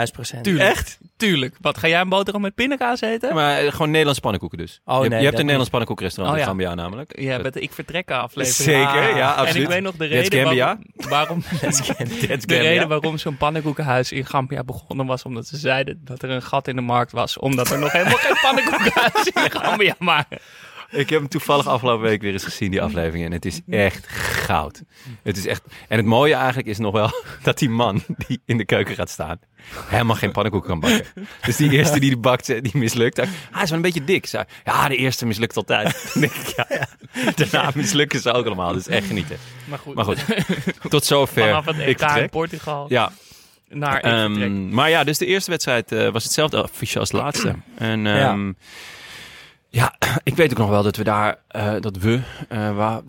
100.000 0.06 0.12
procent. 0.12 0.44
Tuurlijk. 0.44 0.68
Echt? 0.70 0.98
Tuurlijk. 1.16 1.56
Wat, 1.60 1.78
ga 1.78 1.88
jij 1.88 2.00
een 2.00 2.08
boterham 2.08 2.42
met 2.42 2.54
pindakaas 2.54 3.00
eten? 3.00 3.34
Maar 3.34 3.58
eh, 3.58 3.70
gewoon 3.70 3.86
Nederlandse 3.88 4.20
pannenkoeken 4.22 4.58
dus. 4.58 4.80
Oh, 4.84 4.94
je, 4.94 5.00
hebt- 5.00 5.08
nee, 5.08 5.18
je 5.18 5.24
hebt 5.24 5.34
een 5.38 5.40
Nederlands 5.40 5.70
pannenkoekenrestaurant 5.70 6.36
Oh, 6.38 6.42
in 6.42 6.48
ja. 6.48 6.50
Gambia 6.64 6.82
namelijk. 6.82 7.20
Ja, 7.20 7.38
met 7.38 7.54
de 7.54 7.60
Ik 7.60 7.72
Vertrekken 7.72 8.20
aflevering. 8.20 8.68
Zeker, 8.84 9.16
ja, 9.16 9.32
En 9.32 9.36
absoluut. 9.38 9.62
ik 9.62 9.68
weet 9.68 9.82
nog 9.82 9.94
de 9.96 10.04
reden 10.04 10.40
Gambia. 10.40 10.78
waarom, 10.94 11.08
waarom 11.08 11.42
de 11.60 12.26
Gambia. 12.28 12.60
reden 12.60 12.88
waarom 12.88 13.18
zo'n 13.18 13.36
pannenkoekenhuis 13.36 14.12
in 14.12 14.26
Gambia 14.26 14.64
begonnen 14.64 15.06
was 15.06 15.22
omdat 15.24 15.46
ze 15.46 15.56
zeiden 15.56 16.00
dat 16.04 16.22
er 16.22 16.30
een 16.30 16.42
gat 16.42 16.68
in 16.68 16.76
de 16.76 16.82
markt 16.82 17.12
was, 17.12 17.38
omdat 17.38 17.70
er 17.70 17.78
nog 17.78 17.92
helemaal 17.92 18.16
geen 18.16 18.36
pannenkoekenhuis 18.42 19.26
in 19.34 19.50
Gambia 19.62 19.94
waren. 19.98 20.38
Ik 20.90 21.10
heb 21.10 21.18
hem 21.20 21.28
toevallig 21.28 21.66
afgelopen 21.66 22.08
week 22.08 22.20
weer 22.22 22.32
eens 22.32 22.44
gezien, 22.44 22.70
die 22.70 22.82
aflevering. 22.82 23.24
En 23.24 23.32
het 23.32 23.44
is 23.44 23.60
echt 23.70 24.06
goud. 24.08 24.82
Het 25.22 25.36
is 25.36 25.46
echt... 25.46 25.62
En 25.88 25.96
het 25.96 26.06
mooie 26.06 26.34
eigenlijk 26.34 26.68
is 26.68 26.78
nog 26.78 26.92
wel 26.92 27.10
dat 27.42 27.58
die 27.58 27.68
man 27.70 28.02
die 28.26 28.40
in 28.46 28.56
de 28.56 28.64
keuken 28.64 28.94
gaat 28.94 29.10
staan, 29.10 29.38
helemaal 29.86 30.16
geen 30.16 30.32
pannenkoeken 30.32 30.70
kan 30.70 30.80
bakken. 30.80 31.06
Dus 31.44 31.56
die 31.56 31.70
eerste 31.70 32.00
die 32.00 32.10
de 32.10 32.16
bakt, 32.16 32.46
die 32.46 32.70
mislukt. 32.78 33.16
Hij 33.16 33.26
is 33.62 33.68
wel 33.68 33.78
een 33.78 33.80
beetje 33.84 34.04
dik. 34.04 34.26
Zei, 34.26 34.44
ja, 34.64 34.88
de 34.88 34.96
eerste 34.96 35.26
mislukt 35.26 35.56
altijd. 35.56 35.92
Dan 36.12 36.20
denk 36.22 36.32
ik, 36.34 36.54
ja, 36.56 36.86
Daarna 37.34 37.70
mislukken 37.74 38.20
ze 38.20 38.32
ook 38.32 38.46
allemaal. 38.46 38.72
Dus 38.72 38.86
echt 38.88 39.06
genieten. 39.06 39.36
Maar 39.64 39.78
goed, 39.78 39.94
Maar 39.94 40.04
goed, 40.04 40.24
tot 40.88 41.04
zover. 41.04 41.42
vanaf 41.48 41.64
het 41.64 41.78
ik 41.78 42.00
EK 42.00 42.10
in. 42.16 42.28
Portugal 42.28 42.86
Ja, 42.88 43.12
naar 43.68 44.00
Ehm, 44.00 44.32
vertrek. 44.34 44.50
maar 44.50 44.90
ja, 44.90 45.04
dus 45.04 45.18
de 45.18 45.26
eerste 45.26 45.50
wedstrijd 45.50 45.92
eh, 45.92 46.08
was 46.08 46.24
hetzelfde 46.24 46.62
affiche 46.62 46.98
als 46.98 47.10
de 47.10 47.16
laatste. 47.16 47.54
En 47.74 48.06
ehm, 48.06 48.46
ja. 48.46 48.52
ik 50.24 50.36
weet 50.36 50.50
ook 50.50 50.58
nog 50.58 50.68
wel 50.68 50.82
dat 50.82 50.96
we 50.96 51.04
daar, 51.04 51.38
eh, 51.48 51.74
dat 51.80 51.96
we, 51.96 52.20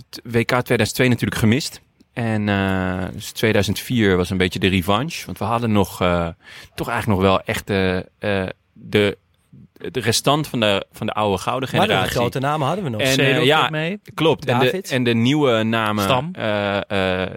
t- 0.10 0.20
WK 0.24 0.48
2002 0.62 1.08
natuurlijk 1.10 1.40
gemist. 1.42 1.82
En 2.14 2.50
eh, 2.50 3.04
dus 3.14 3.32
2004 3.32 4.18
was 4.18 4.30
een 4.30 4.38
beetje 4.38 4.60
de 4.60 4.68
revanche. 4.68 5.26
Want 5.26 5.38
we 5.38 5.44
hadden 5.46 5.72
nog, 5.72 6.02
eh, 6.02 6.28
toch 6.76 6.88
eigenlijk 6.90 7.20
nog 7.22 7.30
wel 7.30 7.42
echt 7.42 7.68
de, 7.68 8.06
de, 8.74 9.18
de 9.92 10.00
restant 10.00 10.48
van 10.48 10.60
de, 10.60 10.86
van 10.92 11.08
de 11.08 11.14
oude 11.14 11.38
gouden 11.38 11.70
Maar 11.72 11.80
de 11.82 11.88
generatie. 11.88 12.16
grote 12.16 12.40
namen 12.40 12.68
hadden 12.68 12.84
we 12.86 12.90
nog. 12.90 13.02
En, 13.02 13.44
ja, 13.46 13.70
mee. 13.70 14.00
Klopt. 14.14 14.46
En 14.46 14.60
de, 14.60 14.82
en 14.82 15.04
de 15.04 15.14
nieuwe 15.14 15.64
namen 15.64 16.08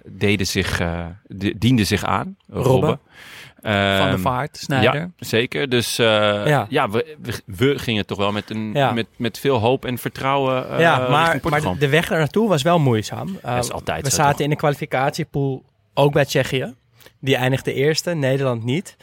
deden 0.05 0.47
zich, 0.47 0.83
di- 1.27 1.55
dienden 1.59 1.87
zich 1.87 2.05
aan. 2.05 2.37
Robben. 2.49 3.01
Van 3.73 4.07
de 4.07 4.13
Ehm, 4.13 4.19
Vaart, 4.21 4.57
Snijder. 4.57 4.95
ja, 4.95 5.11
zeker. 5.19 5.69
Dus 5.69 5.99
eh, 5.99 6.07
Ja. 6.47 6.67
ja, 6.69 6.91
we, 6.91 7.17
we, 7.23 7.33
we 7.47 7.79
gingen 7.79 8.07
toch 8.07 8.19
wel 8.19 8.33
met, 8.33 8.51
een, 8.51 8.71
Ja. 8.73 8.93
met, 8.93 9.07
met 9.17 9.39
veel 9.39 9.59
hoop 9.59 9.85
en 9.85 9.99
vertrouwen 9.99 10.71
eh 10.71 10.81
ja, 10.81 11.09
maar, 11.09 11.41
de, 11.41 11.75
de 11.79 11.89
weg 11.89 12.11
er 12.11 12.19
naartoe 12.19 12.49
was 12.49 12.63
wel 12.63 12.79
moeizaam. 12.79 13.39
Dat 13.43 13.65
is 13.65 13.73
altijd 13.73 14.03
we 14.05 14.11
zaten 14.11 14.33
toch? 14.33 14.41
in 14.41 14.51
de 14.51 14.57
kwalificatiepool 14.57 15.65
ook 15.95 16.13
bij 16.13 16.25
Tsjechië. 16.25 16.75
Die 17.21 17.37
eindigde 17.37 17.73
eerste, 17.73 18.11
Nederland 18.15 18.65
niet. 18.65 18.97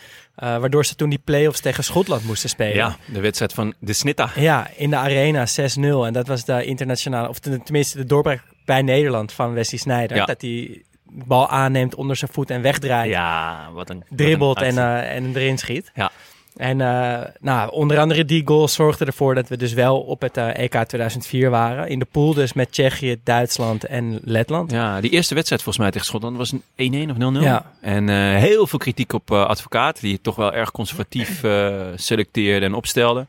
Uh, 0.43 0.57
waardoor 0.57 0.85
ze 0.85 0.95
toen 0.95 1.09
die 1.09 1.21
play-offs 1.23 1.59
tegen 1.59 1.83
Schotland 1.83 2.25
moesten 2.25 2.49
spelen. 2.49 2.75
ja, 2.75 2.95
de 3.05 3.19
wedstrijd 3.19 3.53
van 3.53 3.73
de 3.79 3.93
Snitta. 3.93 4.29
Ja, 4.35 4.67
in 4.75 4.89
de 4.89 4.95
arena 4.95 5.45
6-0. 5.47 6.05
En 6.05 6.13
dat 6.13 6.27
was 6.27 6.45
de 6.45 6.65
internationale, 6.65 7.29
of 7.29 7.39
ten- 7.39 7.63
tenminste 7.63 7.97
de 7.97 8.05
doorbraak 8.05 8.41
bij 8.65 8.81
Nederland 8.81 9.31
van 9.31 9.53
Wesley 9.53 9.79
Sneijder. 9.79 10.17
Ja. 10.17 10.25
Dat 10.25 10.41
hij 10.41 10.83
bal 11.13 11.49
aanneemt 11.49 11.95
onder 11.95 12.15
zijn 12.15 12.31
voet 12.33 12.49
en 12.49 12.61
wegdraait. 12.61 13.09
Ja, 13.09 13.69
wat 13.73 13.89
een... 13.89 14.03
dribbelt 14.09 14.59
wat 14.59 14.67
een 14.67 14.77
en, 14.77 15.01
eh, 15.01 15.15
en 15.15 15.35
erin 15.35 15.57
schiet. 15.57 15.91
Ja. 15.95 16.11
En 16.55 16.81
eh, 16.81 17.21
nou, 17.39 17.71
onder 17.71 17.99
andere 17.99 18.25
die 18.25 18.41
goal 18.45 18.67
zorgde 18.67 19.05
ervoor 19.05 19.35
dat 19.35 19.49
we 19.49 19.57
dus 19.57 19.73
wel 19.73 19.99
op 19.99 20.21
het 20.21 20.37
eh, 20.37 20.57
EK 20.57 20.83
2004 20.83 21.49
waren. 21.49 21.89
In 21.89 21.99
de 21.99 22.07
pool 22.11 22.33
dus 22.33 22.53
met 22.53 22.71
Tsjechië, 22.71 23.19
Duitsland 23.23 23.85
en 23.85 24.19
Letland. 24.23 24.71
Ja, 24.71 25.01
die 25.01 25.11
eerste 25.11 25.35
wedstrijd 25.35 25.61
volgens 25.61 25.83
mij 25.83 25.93
tegen 25.93 26.07
Schotland 26.07 26.37
was 26.37 26.53
een 26.75 27.09
1-1 27.09 27.11
of 27.11 27.37
0-0. 27.37 27.41
Ja. 27.41 27.71
En 27.81 28.09
heel 28.37 28.67
veel 28.67 28.79
kritiek 28.79 29.13
op 29.13 29.31
advocaat, 29.31 30.01
die 30.01 30.13
het 30.13 30.23
toch 30.23 30.35
wel 30.35 30.53
erg 30.53 30.71
conservatief 30.71 31.43
selecteerde 31.95 32.65
en 32.65 32.73
opstelde. 32.73 33.27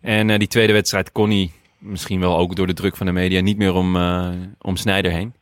En 0.00 0.38
die 0.38 0.48
tweede 0.48 0.72
wedstrijd 0.72 1.12
kon 1.12 1.30
hij, 1.30 1.50
misschien 1.78 2.20
wel 2.20 2.36
ook 2.38 2.56
door 2.56 2.66
de 2.66 2.74
druk 2.74 2.96
van 2.96 3.06
de 3.06 3.12
media, 3.12 3.40
niet 3.40 3.58
meer 3.58 3.74
om, 3.74 3.96
om 4.60 4.76
Snijder 4.76 5.10
heen. 5.10 5.34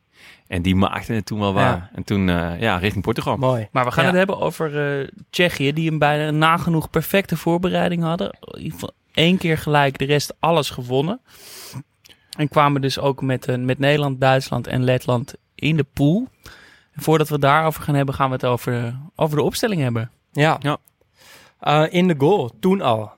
En 0.53 0.63
die 0.63 0.75
maakte 0.77 1.13
het 1.13 1.27
toen 1.27 1.39
wel 1.39 1.53
waar. 1.53 1.77
Ja. 1.77 1.91
En 1.95 2.05
toen, 2.05 2.29
eh, 2.29 2.61
ja, 2.61 2.77
richting 2.77 3.05
Portugal. 3.05 3.37
Mooi. 3.37 3.69
Maar 3.71 3.85
we 3.85 3.91
gaan 3.91 4.05
Ja. 4.05 4.09
het 4.09 4.19
hebben 4.19 4.39
over 4.41 5.01
eh, 5.01 5.09
Tsjechië, 5.31 5.73
die 5.73 5.91
een 5.91 5.99
bijna 5.99 6.31
nagenoeg 6.31 6.91
perfecte 6.91 7.37
voorbereiding 7.37 8.03
hadden. 8.03 8.39
Één 9.13 9.39
keer 9.39 9.59
gelijk, 9.59 9.99
de 9.99 10.05
rest 10.05 10.35
alles 10.41 10.71
gewonnen. 10.71 11.21
En 12.37 12.49
kwamen 12.49 12.81
dus 12.81 12.99
ook 12.99 13.23
met, 13.23 13.47
eh, 13.47 13.57
met 13.57 13.79
Nederland, 13.79 14.21
Duitsland 14.21 14.67
en 14.67 14.85
Letland 14.85 15.35
in 15.55 15.77
de 15.77 15.87
pool. 15.93 16.29
En 16.93 17.03
voordat 17.03 17.27
we 17.29 17.33
het 17.35 17.43
daarover 17.43 17.83
gaan 17.83 17.95
hebben, 17.95 18.15
gaan 18.15 18.29
we 18.29 18.35
het 18.35 18.45
over, 18.45 18.99
over 19.17 19.37
de 19.37 19.43
opstelling 19.43 19.81
hebben. 19.81 20.11
Ja. 20.33 20.57
Ja. 20.61 20.77
Eh, 21.61 21.85
in 21.91 22.09
de 22.09 22.15
goal, 22.19 22.51
toen 22.61 22.81
al, 22.81 23.13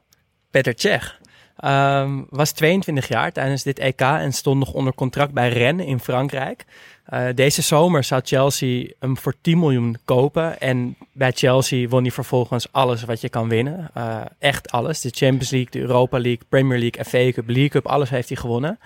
Peter 0.51 0.75
Tsjech. 0.75 1.23
Ehm, 1.57 2.23
was 2.29 2.53
22 2.53 3.09
jaar 3.09 3.33
tijdens 3.33 3.63
dit 3.63 3.79
EK 3.79 4.01
en 4.01 4.33
stond 4.33 4.59
nog 4.59 4.73
onder 4.73 4.95
contract 4.95 5.33
bij 5.33 5.49
Rennes 5.49 5.87
in 5.87 6.01
Frankrijk. 6.01 6.65
Uh, 7.13 7.27
deze 7.35 7.63
zomer 7.63 8.05
zou 8.05 8.21
Chelsea 8.25 8.87
hem 8.99 9.17
voor 9.17 9.35
10 9.41 9.59
miljoen 9.59 9.97
kopen. 10.05 10.61
En 10.61 10.97
bij 11.13 11.33
Chelsea 11.33 11.89
won 11.89 12.03
hij 12.03 12.11
vervolgens 12.11 12.73
alles 12.73 13.05
wat 13.05 13.21
je 13.21 13.29
kan 13.29 13.49
winnen. 13.49 13.91
Uh, 13.97 14.21
echt 14.39 14.71
alles. 14.71 15.01
De 15.01 15.11
Champions 15.11 15.51
League, 15.51 15.71
de 15.71 15.79
Europa 15.79 16.19
League, 16.19 16.43
Premier 16.49 16.79
League, 16.79 17.05
FA 17.05 17.33
Cup, 17.33 17.49
League 17.49 17.69
Cup, 17.69 17.87
alles 17.87 18.11
heeft 18.11 18.29
hij 18.29 18.37
gewonnen. 18.37 18.79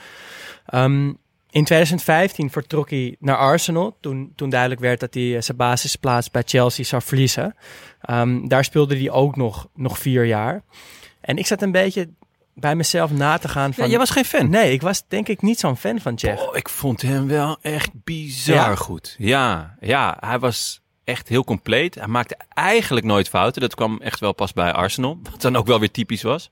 Um, 0.74 1.18
in 1.50 1.64
2015 1.64 2.50
vertrok 2.50 2.90
hij 2.90 3.16
naar 3.18 3.36
Arsenal. 3.36 3.96
Toen, 4.00 4.32
toen 4.36 4.50
duidelijk 4.50 4.80
werd 4.80 5.00
dat 5.00 5.14
hij 5.14 5.40
zijn 5.40 5.56
basisplaats 5.56 6.30
bij 6.30 6.42
Chelsea 6.46 6.84
zou 6.84 7.02
verliezen. 7.02 7.54
Um, 8.10 8.48
daar 8.48 8.64
speelde 8.64 8.96
hij 8.96 9.10
ook 9.10 9.36
nog, 9.36 9.68
nog 9.74 9.98
vier 9.98 10.24
jaar. 10.24 10.62
En 11.20 11.36
ik 11.36 11.46
zat 11.46 11.62
een 11.62 11.72
beetje 11.72 12.08
bij 12.60 12.74
mezelf 12.76 13.10
na 13.10 13.38
te 13.38 13.48
gaan 13.48 13.74
van... 13.74 13.84
Ja, 13.84 13.90
jij 13.90 13.98
was 13.98 14.10
geen 14.10 14.24
fan? 14.24 14.50
Nee, 14.50 14.72
ik 14.72 14.82
was 14.82 15.02
denk 15.08 15.28
ik 15.28 15.42
niet 15.42 15.58
zo'n 15.58 15.76
fan 15.76 16.00
van 16.00 16.14
Jeff. 16.14 16.42
Oh, 16.42 16.56
ik 16.56 16.68
vond 16.68 17.02
hem 17.02 17.26
wel 17.26 17.58
echt 17.62 17.90
bizar 18.04 18.54
Ja? 18.56 18.74
goed. 18.74 19.14
Ja, 19.18 19.76
ja, 19.80 20.16
hij 20.20 20.38
was 20.38 20.80
echt 21.04 21.28
heel 21.28 21.44
compleet. 21.44 21.94
Hij 21.94 22.06
maakte 22.06 22.36
eigenlijk 22.48 23.06
nooit 23.06 23.28
fouten. 23.28 23.60
Dat 23.60 23.74
kwam 23.74 24.00
echt 24.00 24.20
wel 24.20 24.32
pas 24.32 24.52
bij 24.52 24.72
Arsenal. 24.72 25.18
Wat 25.30 25.40
dan 25.40 25.56
ook 25.56 25.66
wel 25.66 25.78
weer 25.80 25.90
typisch 25.90 26.22
was. 26.22 26.50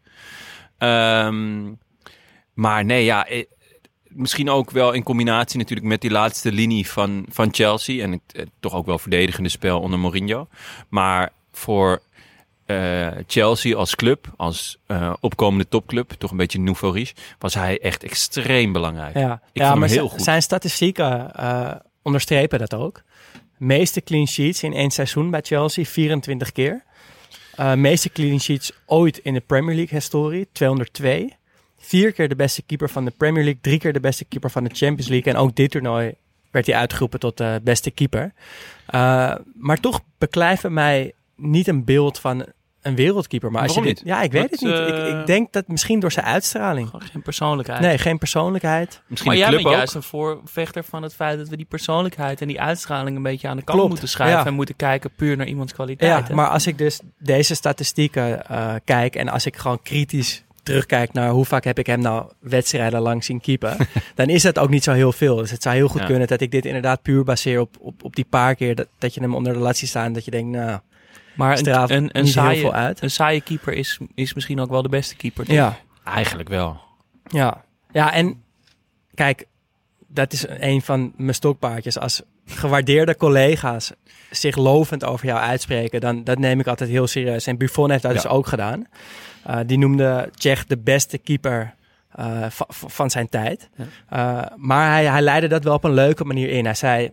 Ehm, 0.78 1.72
maar 2.54 2.84
nee, 2.84 3.04
ja... 3.04 3.26
eh, 3.26 3.44
Misschien 4.08 4.50
ook 4.50 4.70
wel 4.70 4.92
in 4.92 5.02
combinatie 5.02 5.58
natuurlijk 5.58 5.86
met 5.86 6.00
die 6.00 6.10
laatste 6.10 6.52
linie 6.52 6.88
van, 6.90 7.26
van 7.28 7.48
Chelsea. 7.54 8.02
En 8.02 8.12
het, 8.12 8.20
eh, 8.32 8.46
toch 8.60 8.74
ook 8.74 8.86
wel 8.86 8.98
verdedigende 8.98 9.48
spel 9.48 9.80
onder 9.80 9.98
Mourinho. 9.98 10.48
Maar 10.88 11.32
voor 11.52 12.02
eh, 12.66 13.08
Chelsea 13.26 13.76
als 13.76 13.94
club, 13.94 14.32
als 14.36 14.78
eh, 14.86 15.12
opkomende 15.20 15.68
topclub, 15.68 16.10
toch 16.10 16.30
een 16.30 16.36
beetje 16.36 16.60
nouveau 16.60 16.94
riche, 16.94 17.14
was 17.38 17.54
hij 17.54 17.78
echt 17.80 18.02
extreem 18.04 18.72
belangrijk. 18.72 19.14
Ja, 19.16 19.32
Ik 19.52 19.60
ja 19.62 19.66
vond 19.68 19.78
maar 19.78 19.88
hem 19.88 19.98
heel 19.98 20.08
goed. 20.08 20.22
zijn 20.22 20.42
statistieken 20.42 21.34
eh, 21.34 21.72
onderstrepen 22.02 22.58
dat 22.58 22.74
ook. 22.74 23.02
Meeste 23.56 24.00
clean 24.00 24.26
sheets 24.26 24.62
in 24.62 24.72
één 24.72 24.90
seizoen 24.90 25.30
bij 25.30 25.40
Chelsea, 25.42 25.84
24 25.84 26.52
keer. 26.52 26.84
Eh, 27.54 27.74
meeste 27.74 28.10
clean 28.12 28.40
sheets 28.40 28.72
ooit 28.86 29.18
in 29.18 29.32
de 29.34 29.40
Premier 29.40 29.74
League 29.74 29.98
historie, 29.98 30.48
202. 30.52 31.32
Vier 31.78 32.12
keer 32.12 32.28
de 32.28 32.36
beste 32.36 32.62
keeper 32.62 32.90
van 32.90 33.04
de 33.04 33.10
Premier 33.16 33.42
League, 33.44 33.60
drie 33.62 33.78
keer 33.78 33.92
de 33.92 34.00
beste 34.00 34.24
keeper 34.24 34.50
van 34.50 34.64
de 34.64 34.70
Champions 34.74 35.08
League. 35.08 35.32
En 35.32 35.38
ook 35.38 35.54
dit 35.56 35.70
toernooi 35.70 36.14
werd 36.50 36.66
hij 36.66 36.76
uitgeroepen 36.76 37.20
tot 37.20 37.36
de 37.36 37.60
beste 37.62 37.90
keeper. 37.90 38.32
Eh, 38.86 39.34
maar 39.54 39.80
toch 39.80 40.00
beklijven 40.18 40.72
mij 40.72 41.12
niet 41.36 41.68
een 41.68 41.84
beeld 41.84 42.18
van 42.18 42.46
een 42.82 42.94
wereldkeeper. 42.94 43.50
Maar 43.50 43.62
als 43.62 43.74
je 43.74 43.80
dit- 43.80 43.94
niet? 43.96 44.02
Ja, 44.04 44.22
ik 44.22 44.32
weet 44.32 44.42
Wat, 44.42 44.50
het 44.50 44.60
niet. 44.60 44.72
eh, 44.72 45.08
Ik, 45.08 45.20
ik 45.20 45.26
denk 45.26 45.52
dat 45.52 45.68
misschien 45.68 46.00
door 46.00 46.12
zijn 46.12 46.26
uitstraling. 46.26 46.88
Gewoon 46.88 47.06
geen 47.12 47.22
persoonlijkheid. 47.22 47.80
Nee, 47.80 47.98
geen 47.98 48.18
persoonlijkheid. 48.18 49.02
Misschien 49.06 49.30
Maar 49.32 49.40
de 49.40 49.46
jij 49.46 49.56
bent 49.56 49.68
ook. 49.68 49.72
juist 49.72 49.94
een 49.94 50.02
voorvechter 50.02 50.84
van 50.84 51.02
het 51.02 51.14
feit 51.14 51.38
dat 51.38 51.48
we 51.48 51.56
die 51.56 51.66
persoonlijkheid 51.68 52.40
en 52.40 52.48
die 52.48 52.60
uitstraling 52.60 53.16
een 53.16 53.22
beetje 53.22 53.48
aan 53.48 53.56
de 53.56 53.62
kant 53.62 53.76
Klopt, 53.76 53.90
moeten 53.92 54.08
schuiven. 54.08 54.38
ja. 54.40 54.46
En 54.46 54.54
moeten 54.54 54.76
kijken 54.76 55.10
puur 55.16 55.36
naar 55.36 55.46
iemands 55.46 55.72
kwaliteit. 55.72 56.28
Ja, 56.28 56.34
maar 56.34 56.48
als 56.48 56.66
ik 56.66 56.78
dus 56.78 57.00
deze 57.18 57.54
statistieken 57.54 58.46
eh, 58.48 58.74
kijk 58.84 59.14
en 59.16 59.28
als 59.28 59.46
ik 59.46 59.56
gewoon 59.56 59.82
kritisch 59.82 60.44
terugkijk 60.62 61.12
naar 61.12 61.30
hoe 61.30 61.44
vaak 61.44 61.64
heb 61.64 61.78
ik 61.78 61.86
hem 61.86 62.00
nou 62.00 62.30
wedstrijden 62.40 63.00
lang 63.00 63.24
zien 63.24 63.40
keepen, 63.40 63.76
dan 64.14 64.28
is 64.28 64.42
dat 64.42 64.58
ook 64.58 64.70
niet 64.70 64.84
zo 64.84 64.92
heel 64.92 65.12
veel. 65.12 65.36
Dus 65.36 65.50
het 65.50 65.62
zou 65.62 65.74
heel 65.76 65.88
goed 65.88 66.00
Ja. 66.00 66.06
kunnen 66.06 66.28
dat 66.28 66.40
ik 66.40 66.50
dit 66.50 66.64
inderdaad 66.64 67.02
puur 67.02 67.24
baseer 67.24 67.60
op, 67.60 67.76
op, 67.80 68.04
op 68.04 68.16
die 68.16 68.26
paar 68.30 68.54
keer 68.54 68.74
dat, 68.74 68.86
dat 68.98 69.14
je 69.14 69.20
hem 69.20 69.34
onder 69.34 69.52
de 69.52 69.58
lat 69.58 69.76
ziet 69.76 69.88
staan. 69.88 70.12
Dat 70.12 70.24
je 70.24 70.30
denkt, 70.30 70.56
nou, 70.56 70.78
maar 71.36 71.58
straalt 71.58 71.90
een, 71.90 72.08
een, 72.12 72.26
saaie, 72.26 72.72
uit. 72.72 73.02
een 73.02 73.10
saaie 73.10 73.40
keeper 73.40 73.72
is, 73.72 73.98
is 74.14 74.34
misschien 74.34 74.60
ook 74.60 74.70
wel 74.70 74.82
de 74.82 74.88
beste 74.88 75.16
keeper. 75.16 75.44
toch? 75.44 75.54
Ja, 75.54 75.78
Eigenlijk 76.04 76.48
wel. 76.48 76.80
ja. 77.28 77.64
Ja, 77.92 78.12
en 78.12 78.42
kijk, 79.14 79.46
dat 80.06 80.32
is 80.32 80.46
een 80.48 80.82
van 80.82 81.12
mijn 81.16 81.34
stokpaardjes. 81.34 81.98
Als 81.98 82.22
gewaardeerde 82.46 83.16
collega's 83.16 83.92
zich 84.30 84.56
lovend 84.56 85.04
over 85.04 85.26
jou 85.26 85.38
uitspreken, 85.40 86.00
dan 86.00 86.24
dat 86.24 86.38
neem 86.38 86.60
ik 86.60 86.66
altijd 86.66 86.90
heel 86.90 87.06
serieus. 87.06 87.46
En 87.46 87.56
Buffon 87.56 87.90
heeft 87.90 88.02
dat 88.02 88.12
Ja. 88.14 88.20
dus 88.22 88.30
ook 88.30 88.46
gedaan. 88.46 88.84
Uh, 89.50 89.58
die 89.66 89.78
noemde 89.78 90.30
Tsjech 90.34 90.66
de 90.66 90.78
beste 90.78 91.18
keeper 91.18 91.74
uh, 92.18 92.24
va- 92.48 92.66
va- 92.68 92.88
van 92.88 93.10
zijn 93.10 93.28
tijd. 93.28 93.68
Uh, 94.12 94.42
maar 94.56 94.90
hij, 94.92 95.04
hij 95.04 95.22
leidde 95.22 95.48
dat 95.48 95.64
wel 95.64 95.74
op 95.74 95.84
een 95.84 95.94
leuke 95.94 96.24
manier 96.24 96.48
in. 96.48 96.64
Hij 96.64 96.74
zei, 96.74 97.10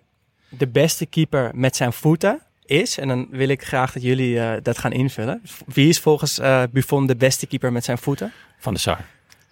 de 0.49 0.67
beste 0.67 1.05
keeper 1.05 1.51
met 1.53 1.75
zijn 1.75 1.93
voeten 1.93 2.41
is, 2.65 2.97
en 2.97 3.07
dan 3.07 3.27
wil 3.29 3.47
ik 3.47 3.63
graag 3.63 3.91
dat 3.93 4.01
jullie 4.03 4.35
uh, 4.35 4.53
dat 4.61 4.77
gaan 4.77 4.91
invullen. 4.91 5.41
Wie 5.65 5.89
is 5.89 5.99
volgens 5.99 6.39
uh, 6.39 6.63
Buffon 6.71 7.05
de 7.07 7.15
beste 7.15 7.47
keeper 7.47 7.71
met 7.71 7.83
zijn 7.83 7.97
voeten? 7.97 8.31
Van 8.57 8.73
de 8.73 8.79
Sar. 8.79 8.99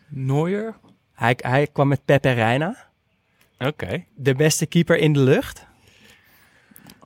Neuer? 0.07 0.75
Hij, 1.13 1.35
hij 1.37 1.67
kwam 1.71 1.87
met 1.87 2.05
Pepe 2.05 2.31
Reina. 2.31 2.75
Oké. 3.59 4.03
De 4.15 4.35
beste 4.35 4.65
keeper 4.65 4.97
in 4.97 5.13
de 5.13 5.19
lucht? 5.19 5.65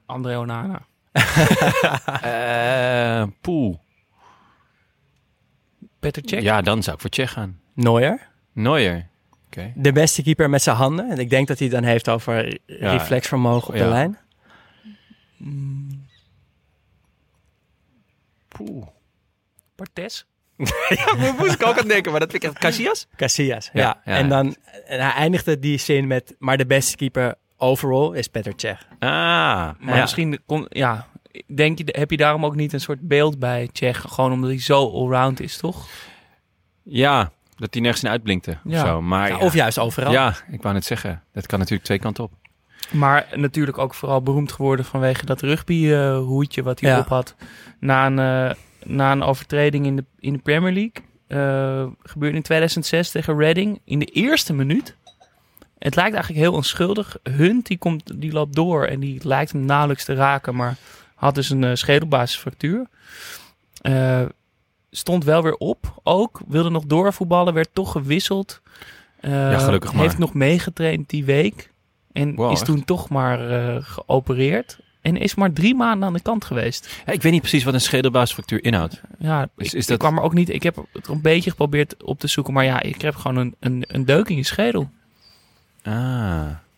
André 0.06 0.38
Onana. 0.38 0.82
Eh 2.22 3.24
Poel. 3.42 3.80
Peter 6.00 6.22
Cech? 6.26 6.42
Ja, 6.42 6.62
dan 6.62 6.84
zou 6.84 6.96
ik 6.96 7.02
voor 7.02 7.10
Tsjech 7.10 7.32
gaan. 7.32 7.60
Neuer. 7.74 8.28
Neuer. 8.54 9.08
Oké. 9.46 9.72
De 9.76 9.92
beste 9.92 10.24
keeper 10.24 10.50
met 10.50 10.62
zijn 10.62 10.76
handen. 10.76 11.10
En 11.10 11.18
ik 11.20 11.30
denk 11.30 11.48
dat 11.48 11.60
hij 11.60 11.68
het 11.68 11.76
dan 11.76 11.86
heeft 11.86 12.10
over 12.10 12.60
Ja. 12.66 12.92
reflexvermogen 12.92 13.68
op 13.68 13.76
Ja. 13.76 13.84
de 13.84 13.90
lijn. 13.90 14.18
Poel. 18.58 18.94
Bartes? 19.76 20.26
ja, 20.90 21.16
daar 21.18 21.34
moest 21.38 21.54
ik 21.54 21.66
ook 21.68 21.80
aan 21.80 21.88
denken, 21.88 22.12
maar 22.12 22.20
dat 22.20 22.32
vind 22.32 22.44
ik 22.44 22.50
echt 22.50 22.60
Casillas. 22.60 23.08
Casillas, 23.16 23.70
ja. 23.74 23.82
Ja, 23.82 24.02
ja. 24.06 24.18
En 24.18 24.30
dan 24.30 24.56
en 24.86 25.00
hij 25.02 25.12
eindigde 25.12 25.60
die 25.60 25.78
zin 25.78 26.08
met... 26.08 26.36
Maar 26.40 26.58
de 26.58 26.66
beste 26.66 26.96
keeper 26.96 27.36
overall 27.58 28.18
is 28.18 28.28
Peter 28.28 28.54
Cech. 28.56 28.88
Ah. 29.00 29.10
Maar 29.80 29.96
Ja. 29.96 30.02
misschien, 30.02 30.40
kon, 30.46 30.66
ja, 30.70 31.08
denk 31.56 31.78
je, 31.78 31.86
heb 31.92 32.12
je 32.12 32.18
daarom 32.18 32.46
ook 32.46 32.56
niet 32.56 32.74
een 32.74 32.80
soort 32.82 33.00
beeld 33.02 33.40
bij 33.40 33.70
Tsjech? 33.72 34.02
Gewoon 34.08 34.32
omdat 34.32 34.50
hij 34.50 34.60
zo 34.62 34.92
allround 34.92 35.40
is, 35.40 35.58
toch? 35.58 35.88
Ja, 36.84 37.32
dat 37.56 37.74
hij 37.74 37.82
nergens 37.82 38.04
in 38.04 38.10
uitblinkte. 38.10 38.58
Ja. 38.64 38.82
Of, 38.82 38.88
zo. 38.88 39.02
Maar, 39.02 39.28
Ja, 39.30 39.36
ja, 39.38 39.42
Of 39.46 39.54
juist 39.54 39.80
overal. 39.80 40.12
Ja, 40.12 40.36
ik 40.52 40.62
wou 40.62 40.74
net 40.74 40.86
zeggen. 40.86 41.24
Dat 41.34 41.46
kan 41.46 41.60
natuurlijk 41.60 41.86
twee 41.86 42.00
kanten 42.00 42.24
op. 42.24 42.32
Maar 42.92 43.28
natuurlijk 43.36 43.78
ook 43.78 43.94
vooral 43.94 44.22
beroemd 44.22 44.52
geworden 44.52 44.86
vanwege 44.86 45.26
dat 45.26 45.42
rugby-hoedje 45.42 46.64
wat 46.64 46.80
hij 46.80 46.90
Ja. 46.90 47.00
op 47.00 47.08
had. 47.08 47.36
Na 47.80 48.06
een, 48.06 48.20
eh, 48.50 48.56
na 48.86 49.12
een 49.12 49.24
overtreding 49.24 49.86
in 49.86 49.96
de, 49.96 50.06
in 50.20 50.34
de 50.34 50.40
Premier 50.40 50.74
League. 50.74 51.04
Eh, 51.28 51.88
gebeurde 52.04 52.36
in 52.38 52.42
2006 52.44 53.12
tegen 53.12 53.38
Reading. 53.38 53.82
In 53.84 54.00
de 54.00 54.06
eerste 54.06 54.54
minuut. 54.54 54.96
Het 55.78 55.96
lijkt 55.96 56.14
eigenlijk 56.14 56.44
heel 56.46 56.54
onschuldig. 56.54 57.18
Hunt 57.24 57.68
die, 57.68 57.78
komt, 57.78 58.22
die 58.22 58.32
loopt 58.32 58.56
door 58.56 58.86
en 58.86 59.00
die 59.00 59.28
lijkt 59.28 59.52
hem 59.52 59.66
nauwelijks 59.66 60.06
te 60.06 60.14
raken. 60.14 60.56
Maar 60.56 60.76
had 61.16 61.36
dus 61.36 61.50
een 61.50 61.64
eh, 61.64 61.74
schedelbasisfractuur. 61.74 62.88
Stond 64.92 65.24
wel 65.24 65.44
weer 65.44 65.56
op 65.56 66.00
ook. 66.04 66.42
Wilde 66.48 66.70
nog 66.70 66.86
doorvoetballen. 66.86 67.54
Werd 67.54 67.70
toch 67.74 67.92
gewisseld. 67.92 68.62
Ja, 69.22 69.58
gelukkig 69.60 69.94
maar. 69.94 70.02
Heeft 70.02 70.18
nog 70.18 70.34
meegetraind 70.34 71.10
die 71.10 71.26
week. 71.26 71.72
En 72.16 72.36
Wow, 72.36 72.52
is 72.52 72.58
echt? 72.58 72.66
toen 72.66 72.84
toch 72.86 73.10
maar 73.10 73.50
eh, 73.52 73.76
geopereerd. 73.82 74.78
En 75.02 75.18
is 75.18 75.36
maar 75.36 75.54
drie 75.54 75.76
maanden 75.76 76.08
aan 76.08 76.14
de 76.14 76.22
kant 76.22 76.46
geweest. 76.46 76.90
Ja, 77.06 77.14
ik 77.14 77.22
weet 77.22 77.32
niet 77.32 77.42
precies 77.42 77.64
wat 77.64 77.74
een 77.74 77.82
schedelbasisfractuur 77.82 78.64
inhoudt. 78.64 79.02
Ja, 79.20 79.42
Is- 79.42 79.48
ik, 79.68 79.74
is 79.74 79.82
ik 79.84 79.88
dat- 79.88 79.98
kwam 79.98 80.18
er 80.18 80.24
ook 80.24 80.34
niet. 80.34 80.50
Ik 80.50 80.64
heb 80.64 80.76
het 80.94 81.08
een 81.08 81.22
beetje 81.22 81.50
geprobeerd 81.50 82.04
op 82.04 82.20
te 82.20 82.28
zoeken. 82.28 82.54
Maar 82.54 82.64
ja, 82.64 82.82
ik 82.82 83.02
heb 83.02 83.16
gewoon 83.16 83.36
een, 83.38 83.56
een, 83.60 83.84
een 83.88 84.06
deuk 84.06 84.30
in 84.30 84.36
je 84.36 84.44
schedel. 84.44 84.90
Ah. 85.84 85.94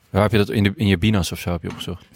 Waar 0.09 0.21
heb 0.21 0.31
je 0.31 0.37
dat 0.37 0.49
in, 0.49 0.63
de, 0.63 0.73
in 0.75 0.87
je 0.87 0.97
binas 0.97 1.31
of 1.31 1.39
zo 1.39 1.51
heb 1.51 1.61
je 1.61 1.69
opgezocht? 1.69 2.05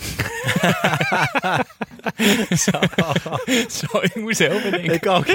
Zo, 3.80 3.98
ik 4.01 4.16
moest 4.16 4.40
heel 4.40 4.60
veel 4.60 4.72
denken. 4.72 4.94
Ik 4.94 5.08
ook. 5.08 5.25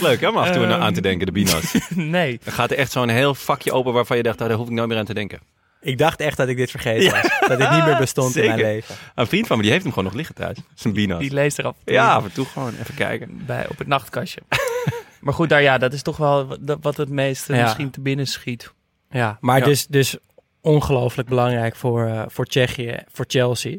Leuk 0.00 0.20
hè, 0.20 0.28
om 0.28 0.36
af 0.36 0.46
en 0.46 0.52
toe 0.52 0.66
Ehm. 0.66 0.82
aan 0.82 0.92
te 0.94 1.00
denken, 1.00 1.26
de 1.26 1.32
binas. 1.32 1.74
Nee. 1.94 2.40
Dan 2.44 2.52
gaat 2.54 2.70
er 2.70 2.76
echt 2.76 2.92
zo'n 2.92 3.08
heel 3.08 3.34
vakje 3.34 3.72
open 3.72 3.92
waarvan 3.92 4.16
je 4.16 4.22
dacht, 4.22 4.40
oh, 4.40 4.48
daar 4.48 4.56
hoef 4.56 4.66
ik 4.66 4.72
nooit 4.72 4.88
meer 4.88 4.98
aan 4.98 5.04
te 5.04 5.14
denken. 5.14 5.38
Ik 5.86 5.98
dacht 5.98 6.20
echt 6.20 6.36
dat 6.36 6.48
ik 6.48 6.56
dit 6.56 6.70
vergeten 6.70 7.10
was. 7.10 7.48
Dat 7.48 7.58
dit 7.58 7.70
niet 7.70 7.84
meer 7.84 7.96
bestond 7.98 8.36
in 8.36 8.46
mijn 8.46 8.58
leven. 8.58 8.94
Een 9.14 9.26
vriend 9.26 9.46
van 9.46 9.56
me, 9.56 9.62
die 9.62 9.70
heeft 9.72 9.84
hem 9.84 9.92
gewoon 9.92 10.08
nog 10.08 10.16
liggen 10.16 10.34
thuis. 10.34 10.58
Zijn 10.74 10.94
binas. 10.94 11.20
Die 11.20 11.32
leest 11.32 11.58
er 11.58 11.64
af 11.64 11.74
en 11.78 11.84
toe 11.84 11.94
Ja, 11.94 12.14
af 12.14 12.24
en 12.24 12.32
toe 12.32 12.44
gewoon 12.46 12.74
even 12.80 12.94
kijken. 12.94 13.42
bij, 13.46 13.68
op 13.68 13.78
het 13.78 13.86
nachtkastje. 13.86 14.40
maar 15.20 15.34
goed, 15.34 15.48
daar, 15.48 15.62
ja, 15.62 15.78
dat 15.78 15.92
is 15.92 16.02
toch 16.02 16.16
wel 16.16 16.56
wat, 16.80 16.96
het 16.96 17.08
meeste 17.08 17.54
Ja. 17.54 17.62
misschien 17.62 17.90
te 17.90 18.00
binnen 18.00 18.26
schiet. 18.26 18.72
Ja, 19.10 19.38
maar 19.40 19.58
Ja. 19.58 19.64
Dus, 19.64 19.86
dus 19.86 20.16
ongelooflijk 20.60 21.28
belangrijk 21.28 21.76
voor, 21.76 22.06
eh, 22.06 22.22
voor 22.26 22.44
Tsjechië, 22.46 22.98
voor 23.12 23.24
Chelsea. 23.28 23.78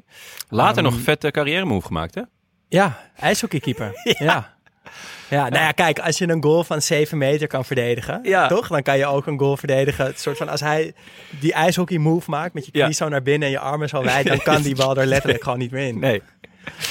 Later 0.50 0.76
Ehm, 0.76 0.84
nog 0.84 0.94
een 0.94 1.00
vette 1.04 1.32
carrière 1.32 1.66
move 1.66 1.86
gemaakt, 1.86 2.16
hè? 2.16 2.22
Ja, 2.68 3.00
ijshockeykeeper. 3.16 3.92
ja. 4.04 4.57
ja. 5.30 5.50
nou 5.50 5.64
ja, 5.64 5.72
kijk, 5.72 6.00
als 6.00 6.18
je 6.18 6.30
een 6.30 6.44
goal 6.44 6.64
van 6.64 6.82
7 6.82 7.18
meter 7.18 7.48
kan 7.48 7.66
verdedigen, 7.66 8.20
Ja. 8.24 8.48
toch? 8.48 8.68
Dan 8.68 8.84
kan 8.84 8.98
je 8.98 9.06
ook 9.06 9.26
een 9.28 9.40
goal 9.40 9.58
verdedigen. 9.58 10.06
Het 10.06 10.20
soort 10.20 10.38
van 10.38 10.50
als 10.50 10.60
hij 10.62 10.94
die 11.40 11.54
ijshockey 11.54 11.98
move 11.98 12.30
maakt 12.30 12.54
met 12.54 12.66
je 12.66 12.72
knie 12.72 12.84
Ja. 12.84 12.92
zo 12.92 13.10
naar 13.10 13.22
binnen 13.22 13.48
en 13.48 13.54
je 13.54 13.60
armen 13.60 13.90
zo 13.90 14.04
wijd, 14.04 14.28
dan 14.28 14.42
kan 14.54 14.62
die 14.62 14.76
bal 14.76 14.98
er 14.98 15.06
letterlijk 15.06 15.44
gewoon 15.44 15.60
niet 15.60 15.72
meer 15.72 15.88
in. 15.88 16.00
Nee. 16.00 16.22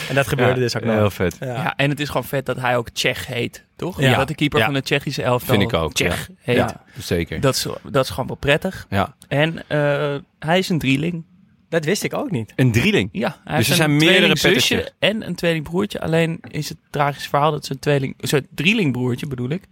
En 0.08 0.14
dat 0.14 0.26
gebeurde 0.26 0.54
Ja, 0.54 0.58
dus 0.60 0.76
ook 0.76 0.82
Heel 0.82 0.94
nog. 1.00 1.12
vet. 1.12 1.36
Ja. 1.40 1.46
Ja. 1.46 1.74
en 1.76 1.90
het 1.90 2.00
is 2.00 2.08
gewoon 2.08 2.24
vet 2.24 2.46
dat 2.46 2.56
hij 2.56 2.76
ook 2.76 2.88
Tsjech 2.90 3.26
heet, 3.26 3.64
toch? 3.76 4.00
Ja. 4.00 4.16
Dat 4.16 4.28
de 4.28 4.34
keeper 4.34 4.58
Ja. 4.58 4.64
van 4.64 4.74
de 4.74 4.82
Tsjechische 4.82 5.22
elftal 5.22 5.56
Vind 5.56 5.72
ik 5.72 5.78
ook, 5.78 5.92
Tsjech 5.92 6.28
heet. 6.40 6.56
Ja, 6.56 6.82
zeker. 6.98 7.40
Dat, 7.40 7.54
is, 7.54 7.66
dat 7.90 8.04
is 8.04 8.10
gewoon 8.10 8.26
wel 8.26 8.36
prettig. 8.36 8.86
Ja. 8.90 9.14
En 9.28 9.62
eh, 9.68 10.14
hij 10.38 10.58
is 10.58 10.68
een 10.68 10.78
drieling. 10.78 11.24
Dat 11.68 11.84
wist 11.84 12.02
ik 12.02 12.14
ook 12.14 12.30
niet. 12.30 12.52
Een 12.56 12.72
drieling. 12.72 13.08
Ja, 13.12 13.40
hij 13.44 13.56
Dus 13.58 13.68
er 13.68 13.74
zijn 13.74 13.96
meerdere 13.96 14.32
Pettertjes. 14.32 14.92
en 14.98 15.26
een 15.26 15.34
tweelingbroertje. 15.34 16.00
Alleen 16.00 16.38
is 16.48 16.68
het 16.68 16.78
tragisch 16.90 17.26
verhaal 17.28 17.50
dat 17.50 17.64
zijn 17.64 17.78
tweeling, 17.78 18.14
zijn 18.18 18.46
drielingbroertje 18.54 19.26
bedoel 19.26 19.48
ik, 19.50 19.62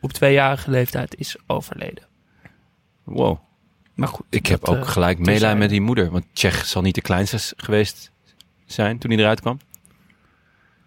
op 0.00 0.12
tweejarige 0.12 0.70
leeftijd 0.70 1.14
is 1.18 1.36
overleden. 1.46 2.04
Wow. 3.04 3.38
Maar 3.94 4.08
goed, 4.08 4.26
Ik 4.30 4.46
heb 4.46 4.64
ook 4.64 4.76
eh, 4.76 4.88
gelijk 4.88 5.18
medelijden 5.18 5.26
terzijde. 5.40 5.58
met 5.58 5.70
die 5.70 5.80
moeder. 5.80 6.10
Want 6.10 6.24
Tsjech 6.32 6.66
zal 6.66 6.82
niet 6.82 6.94
de 6.94 7.00
kleinste 7.00 7.54
geweest 7.56 8.10
zijn 8.66 8.98
toen 8.98 9.10
hij 9.10 9.20
eruit 9.20 9.40
kwam. 9.40 9.58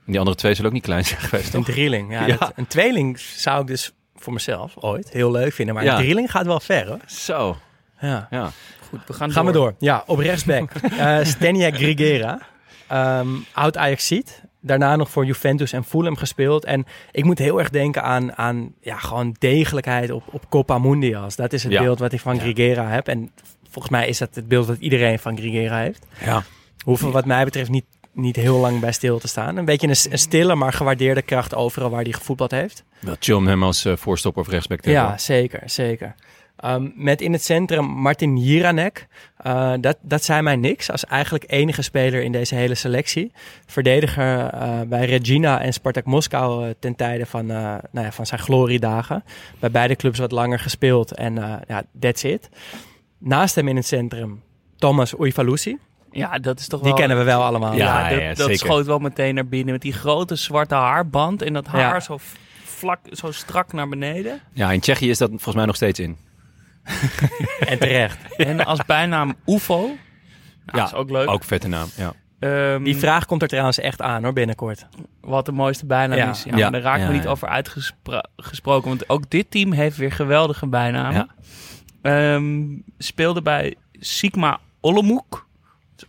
En 0.05 0.11
die 0.13 0.19
andere 0.19 0.37
twee 0.37 0.53
zullen 0.53 0.69
ook 0.69 0.75
niet 0.75 0.85
klein 0.85 1.05
zijn 1.05 1.19
geweest, 1.29 1.53
Een 1.53 1.63
drieling. 1.63 2.11
Ja, 2.11 2.25
Ja. 2.25 2.37
dat- 2.37 2.51
een 2.55 2.67
tweeling 2.67 3.19
zou 3.19 3.61
ik 3.61 3.67
dus 3.67 3.91
voor 4.15 4.33
mezelf 4.33 4.73
ooit 4.77 5.09
heel 5.09 5.31
leuk 5.31 5.53
vinden. 5.53 5.75
Maar 5.75 5.83
Ja. 5.83 5.95
een 5.95 6.01
drieling 6.03 6.31
gaat 6.31 6.45
wel 6.45 6.59
ver 6.59 6.87
hoor. 6.87 6.99
Zo. 7.05 7.57
Ja. 7.99 8.27
Ja. 8.29 8.51
Goed, 8.89 8.99
we 9.07 9.13
gaan, 9.13 9.31
Gaan 9.31 9.45
we 9.45 9.51
door. 9.51 9.75
Ja, 9.79 10.03
op 10.05 10.17
rechtsback. 10.19 10.71
Eh 10.97 11.17
Stenia 11.23 11.71
Grigera. 11.71 12.39
Ehm 12.87 13.27
oud 13.53 13.77
Ajaxiet. 13.77 14.41
Daarna 14.61 14.95
nog 14.95 15.09
voor 15.09 15.25
Juventus 15.25 15.73
en 15.73 15.83
Fulham 15.83 16.15
gespeeld. 16.15 16.65
En 16.65 16.85
ik 17.11 17.23
moet 17.23 17.39
heel 17.39 17.59
erg 17.59 17.69
denken 17.69 18.03
aan, 18.03 18.37
aan 18.37 18.73
ja, 18.81 18.97
gewoon 18.97 19.35
degelijkheid 19.39 20.11
op, 20.11 20.23
op 20.31 20.49
Copa 20.49 20.77
Mundials. 20.77 21.35
Dat 21.35 21.53
is 21.53 21.63
het 21.63 21.71
Ja. 21.71 21.81
beeld 21.81 21.99
wat 21.99 22.11
ik 22.13 22.19
van 22.19 22.39
Grigera 22.39 22.87
heb. 22.89 23.07
En 23.07 23.31
volgens 23.69 23.89
mij 23.93 24.07
is 24.07 24.17
dat 24.17 24.29
het 24.35 24.47
beeld 24.47 24.67
wat 24.67 24.77
iedereen 24.79 25.19
van 25.19 25.37
Grigera 25.37 25.77
heeft. 25.79 26.05
Ja. 26.25 26.43
Hoeven 26.83 27.11
wat 27.11 27.25
mij 27.25 27.43
betreft 27.43 27.69
niet, 27.69 27.85
niet 28.11 28.35
heel 28.35 28.57
lang 28.57 28.79
bij 28.79 28.91
stil 28.91 29.19
te 29.19 29.27
staan. 29.27 29.57
Een 29.57 29.65
beetje 29.65 29.87
een, 29.87 30.11
een 30.11 30.19
stille, 30.19 30.55
maar 30.55 30.73
gewaardeerde 30.73 31.21
kracht 31.21 31.55
overal 31.55 31.89
waar 31.89 32.03
hij 32.03 32.13
gevoetbald 32.13 32.51
heeft. 32.51 32.83
Wel 32.99 33.15
chill 33.19 33.35
om 33.35 33.47
hem 33.47 33.63
als 33.63 33.85
eh, 33.85 33.95
voorstopper 33.95 34.41
of 34.41 34.49
rechtsback 34.49 34.79
te 34.81 34.89
Ja, 34.89 35.01
hebben. 35.01 35.19
zeker, 35.19 35.61
zeker. 35.65 36.15
Ehm, 36.57 36.87
met 36.95 37.21
in 37.21 37.31
het 37.33 37.43
centrum 37.43 37.85
Martin 37.85 38.37
Jiranek. 38.37 39.07
Eh, 39.37 39.73
dat, 39.81 39.97
dat 40.01 40.23
zei 40.23 40.41
mij 40.41 40.55
niks 40.55 40.91
als 40.91 41.05
eigenlijk 41.05 41.43
enige 41.47 41.81
speler 41.81 42.21
in 42.23 42.31
deze 42.31 42.55
hele 42.55 42.75
selectie. 42.75 43.31
Verdediger 43.65 44.47
eh, 44.47 44.81
bij 44.87 45.05
Regina 45.05 45.61
en 45.61 45.73
Spartak 45.73 46.05
Moskou 46.05 46.67
eh, 46.67 46.73
ten 46.79 46.95
tijde 46.95 47.25
van, 47.25 47.49
eh, 47.51 47.57
nou 47.91 48.05
ja, 48.05 48.11
van 48.11 48.25
zijn 48.25 48.39
gloriedagen. 48.39 49.23
Bij 49.59 49.71
beide 49.71 49.95
clubs 49.95 50.19
wat 50.19 50.31
langer 50.31 50.59
gespeeld 50.59 51.11
en 51.13 51.37
eh, 51.37 51.53
ja, 51.67 51.83
that's 51.99 52.23
it. 52.23 52.49
Naast 53.17 53.55
hem 53.55 53.67
in 53.67 53.75
het 53.75 53.85
centrum 53.87 54.41
Thomas 54.77 55.15
Oifalusi. 55.15 55.77
Ja, 56.11 56.39
dat 56.39 56.59
is 56.59 56.67
toch 56.67 56.79
Die 56.79 56.89
wel... 56.89 56.99
kennen 56.99 57.17
we 57.17 57.23
wel 57.23 57.43
allemaal. 57.43 57.73
Ja, 57.73 58.09
Ja, 58.09 58.09
dat, 58.09 58.21
ja, 58.21 58.33
dat 58.47 58.57
schoot 58.57 58.85
wel 58.85 58.99
meteen 58.99 59.35
naar 59.35 59.47
binnen 59.47 59.73
met 59.73 59.81
die 59.81 59.93
grote 59.93 60.35
zwarte 60.35 60.75
haarband 60.75 61.41
en 61.41 61.53
dat 61.53 61.67
haar 61.67 61.79
Ja. 61.81 61.99
zo 61.99 62.17
vlak, 62.63 62.99
zo 63.11 63.31
strak 63.31 63.73
naar 63.73 63.89
beneden. 63.89 64.39
Ja, 64.53 64.71
in 64.71 64.79
Tsjechië 64.79 65.09
is 65.09 65.17
dat 65.17 65.29
volgens 65.29 65.55
mij 65.55 65.65
nog 65.65 65.75
steeds 65.75 65.99
in. 65.99 66.17
En 67.71 67.79
terecht. 67.79 68.35
En 68.37 68.65
als 68.65 68.85
bijnaam 68.85 69.35
UFO. 69.45 69.77
Nou, 69.77 69.97
Ja, 70.65 70.85
is 70.85 70.93
ook 70.93 71.09
leuk. 71.09 71.29
Ook 71.29 71.43
vette 71.43 71.67
naam. 71.67 71.87
Ja. 71.95 72.13
Ehm, 72.39 72.83
Die 72.83 72.97
vraag 72.97 73.25
komt 73.25 73.41
er 73.41 73.47
trouwens 73.47 73.79
echt 73.79 74.01
aan 74.01 74.23
hoor, 74.23 74.33
binnenkort. 74.33 74.87
Wat 75.21 75.45
de 75.45 75.51
mooiste 75.51 75.85
bijnaam 75.85 76.17
Ja. 76.17 76.29
is. 76.29 76.43
Ja, 76.43 76.57
Ja. 76.57 76.69
daar 76.69 76.81
raken 76.81 77.01
Ja, 77.01 77.07
we 77.07 77.13
niet 77.13 77.27
over 77.27 77.47
uitgesproken. 77.47 78.89
Want 78.89 79.09
ook 79.09 79.29
dit 79.29 79.51
team 79.51 79.71
heeft 79.71 79.97
weer 79.97 80.11
geweldige 80.11 80.67
bijnamen. 80.67 81.29
Ehm, 82.01 82.63
speelde 82.97 83.41
bij 83.41 83.75
Sigma 83.99 84.59
Olomouc. 84.81 85.45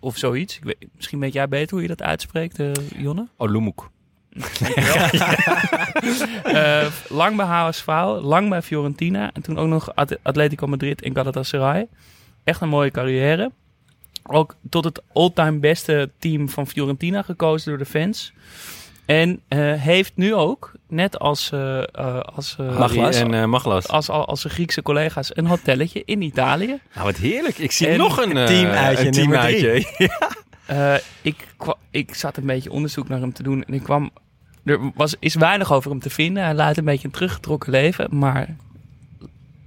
Of 0.00 0.16
zoiets. 0.16 0.56
Ik 0.56 0.64
weet, 0.64 0.86
misschien 0.96 1.18
weet 1.18 1.32
jij 1.32 1.48
beter 1.48 1.70
hoe 1.72 1.82
je 1.82 1.88
dat 1.88 2.02
uitspreekt, 2.02 2.58
eh, 2.58 2.70
Jonne. 2.96 3.28
Olumuk. 3.36 3.80
Eh, 6.44 6.86
lang 7.08 7.36
bij 7.36 7.46
HSV, 7.46 7.86
lang 8.20 8.48
bij 8.48 8.62
Fiorentina. 8.62 9.30
En 9.32 9.42
toen 9.42 9.58
ook 9.58 9.68
nog 9.68 9.94
At- 9.94 10.18
Atletico 10.22 10.66
Madrid 10.66 11.02
en 11.02 11.14
Galatasaray. 11.14 11.86
Echt 12.44 12.60
een 12.60 12.68
mooie 12.68 12.90
carrière. 12.90 13.50
Ook 14.22 14.54
tot 14.70 14.84
het 14.84 15.02
all-time 15.12 15.58
beste 15.58 16.10
team 16.18 16.48
van 16.48 16.66
Fiorentina 16.66 17.22
gekozen 17.22 17.68
door 17.68 17.78
de 17.78 17.84
fans. 17.86 18.32
En 19.06 19.40
eh, 19.48 19.72
heeft 19.72 20.12
nu 20.14 20.34
ook, 20.34 20.72
net 20.88 21.18
als, 21.18 21.50
eh, 21.52 21.78
eh, 21.78 22.20
als, 22.20 22.56
eh, 22.58 22.78
Maglas. 22.78 23.16
En 23.16 23.34
eh 23.34 23.44
Maglas. 23.44 23.88
als, 23.88 24.10
als, 24.10 24.26
als 24.26 24.40
zijn 24.40 24.52
Griekse 24.52 24.82
collega's, 24.82 25.30
een 25.36 25.46
hotelletje 25.46 26.02
in 26.04 26.22
Italië. 26.22 26.78
Nou, 26.94 27.06
wat 27.06 27.16
heerlijk. 27.16 27.58
Ik 27.58 27.72
zie 27.72 27.86
En 27.88 27.98
nog 27.98 28.22
een, 28.24 28.36
eh, 28.36 28.46
teamuitje 28.46 29.06
een 29.06 29.12
teamuitje. 29.12 29.86
Eh, 30.66 30.94
ik, 31.22 31.46
ik 31.90 32.14
zat 32.14 32.36
een 32.36 32.46
beetje 32.46 32.70
onderzoek 32.70 33.08
naar 33.08 33.20
hem 33.20 33.32
te 33.32 33.42
doen 33.42 33.64
en 33.64 33.74
ik 33.74 33.82
kwam. 33.82 34.10
Er 34.68 34.90
was, 34.94 35.14
is 35.18 35.34
weinig 35.34 35.72
over 35.72 35.90
hem 35.90 36.00
te 36.00 36.10
vinden. 36.10 36.42
Hij 36.42 36.54
leidt 36.54 36.78
een 36.78 36.84
beetje 36.84 37.06
een 37.06 37.12
teruggetrokken 37.12 37.70
leven, 37.70 38.18
maar. 38.18 38.56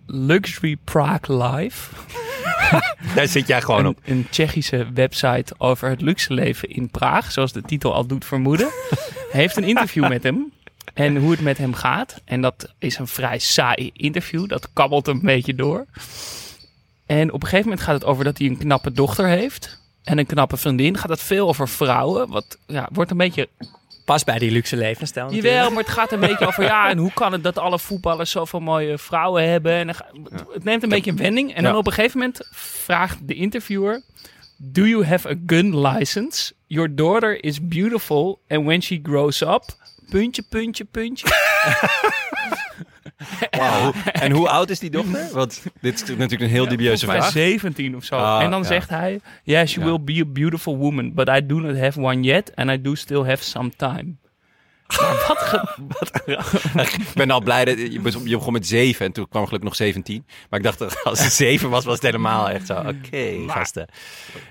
Luxury 0.06 0.78
Prague 0.84 1.44
Live. 1.44 1.90
Daar 3.16 3.28
zit 3.28 3.48
jij 3.48 3.62
gewoon 3.62 3.80
Een, 3.80 3.88
op. 3.88 3.98
een 4.06 4.28
Tsjechische 4.30 4.88
website 4.94 5.54
over 5.58 5.90
het 5.90 6.02
luxe 6.02 6.34
leven 6.34 6.70
in 6.70 6.90
Praag, 6.90 7.32
zoals 7.32 7.52
de 7.52 7.62
titel 7.62 7.94
al 7.94 8.06
doet 8.06 8.26
vermoeden. 8.26 8.70
heeft 9.32 9.58
een 9.58 9.64
interview 9.64 10.08
met 10.08 10.24
hem. 10.24 10.52
En 10.94 11.18
hoe 11.18 11.32
het 11.32 11.42
met 11.42 11.58
hem 11.58 11.74
gaat. 11.74 12.22
En 12.26 12.42
dat 12.42 12.74
is 12.78 12.98
een 12.98 13.08
vrij 13.08 13.40
saai 13.40 13.92
interview. 13.94 14.48
Dat 14.48 14.70
kabbelt 14.74 15.08
een 15.08 15.22
beetje 15.22 15.56
door. 15.56 15.86
En 17.06 17.32
op 17.32 17.42
een 17.42 17.48
gegeven 17.48 17.70
moment 17.70 17.82
gaat 17.86 17.94
het 17.94 18.06
over 18.06 18.24
dat 18.24 18.38
hij 18.38 18.48
een 18.48 18.58
knappe 18.58 18.92
dochter 18.92 19.28
heeft. 19.28 19.80
En 20.04 20.18
een 20.18 20.26
knappe 20.26 20.58
vriendin. 20.58 20.98
Gaat 20.98 21.10
het 21.10 21.22
veel 21.22 21.48
over 21.48 21.70
vrouwen. 21.70 22.30
Wat 22.30 22.58
ja, 22.68 22.90
wordt 22.92 23.12
een 23.12 23.18
beetje 23.18 23.50
Pas 24.12 24.24
bij 24.24 24.40
die 24.40 24.52
luxe 24.52 24.78
levensstijl 24.78 25.26
natuurlijk. 25.26 25.54
Jawel, 25.54 25.72
maar 25.72 25.84
het 25.84 25.92
gaat 25.92 26.12
een 26.12 26.20
beetje 26.20 26.48
over 26.48 26.64
ja, 26.64 26.90
en 26.90 26.98
hoe 26.98 27.14
kan 27.14 27.32
het 27.32 27.44
dat 27.44 27.58
alle 27.58 27.80
voetballers 27.80 28.32
zoveel 28.32 28.60
mooie 28.60 28.98
vrouwen 28.98 29.50
hebben? 29.50 29.72
En 29.72 29.88
het 30.54 30.64
neemt 30.64 30.84
een 30.84 30.90
beetje 30.90 31.12
een 31.12 31.18
wending. 31.18 31.54
En 31.54 31.64
dan 31.64 31.76
op 31.76 31.88
een 31.88 31.94
gegeven 31.94 32.20
moment 32.20 32.48
vraagt 32.52 33.28
de 33.28 33.34
interviewer: 33.34 34.04
Do 34.58 34.86
you 34.86 35.06
have 35.06 35.30
a 35.30 35.36
gun 35.46 35.88
license? 35.88 36.54
Your 36.68 36.96
daughter 36.96 37.44
is 37.44 37.68
beautiful 37.68 38.42
and 38.48 38.66
when 38.66 38.82
she 38.82 39.00
grows 39.04 39.42
up, 39.42 39.64
puntje, 40.10 40.44
puntje, 40.50 40.86
puntje. 40.86 41.28
Wauw. 43.52 43.92
En 44.12 44.32
hoe 44.38 44.50
oud 44.50 44.70
is 44.70 44.80
die 44.80 44.90
dochter? 44.90 45.30
Want 45.34 45.64
dit 45.82 45.94
is 45.94 46.08
natuurlijk 46.08 46.42
een 46.42 46.48
heel 46.50 46.68
dubieuze 46.68 47.06
vraag. 47.06 47.32
17 47.32 47.96
of 47.96 48.04
zo. 48.04 48.16
Ah, 48.16 48.44
en 48.44 48.50
dan 48.52 48.62
ja. 48.62 48.68
zegt 48.68 48.90
hij: 48.90 49.20
she 49.46 49.80
Ja. 49.80 49.86
will 49.86 50.02
be 50.04 50.20
a 50.22 50.26
beautiful 50.32 50.78
woman, 50.78 51.14
but 51.14 51.28
I 51.30 51.46
do 51.46 51.60
not 51.60 51.78
have 51.78 52.00
one 52.02 52.20
yet 52.22 52.52
and 52.56 52.70
I 52.70 52.82
do 52.82 52.96
still 52.96 53.24
have 53.24 53.44
some 53.44 53.70
time. 53.78 54.16
Maar 55.02 55.26
wat 55.28 55.38
ge- 56.24 56.82
Ik 57.00 57.14
ben 57.14 57.32
al 57.32 57.42
blij 57.42 57.66
dat 57.66 57.78
je, 57.80 58.00
begon- 58.00 58.28
je 58.28 58.36
begon 58.38 58.54
met 58.54 58.68
7 58.68 59.06
en 59.06 59.12
toen 59.12 59.28
kwam 59.30 59.44
gelukkig 59.46 59.70
nog 59.70 59.78
17. 59.78 60.26
Maar 60.50 60.60
ik 60.60 60.66
dacht 60.66 60.80
dat 60.80 61.04
als 61.04 61.24
het 61.24 61.32
7 61.34 61.70
was, 61.70 61.86
was 61.86 61.94
het 61.94 62.04
helemaal 62.04 62.50
echt 62.50 62.68
zo. 62.68 62.74
Oké, 62.74 63.32
Maar- 63.46 63.56
gasten. 63.56 63.88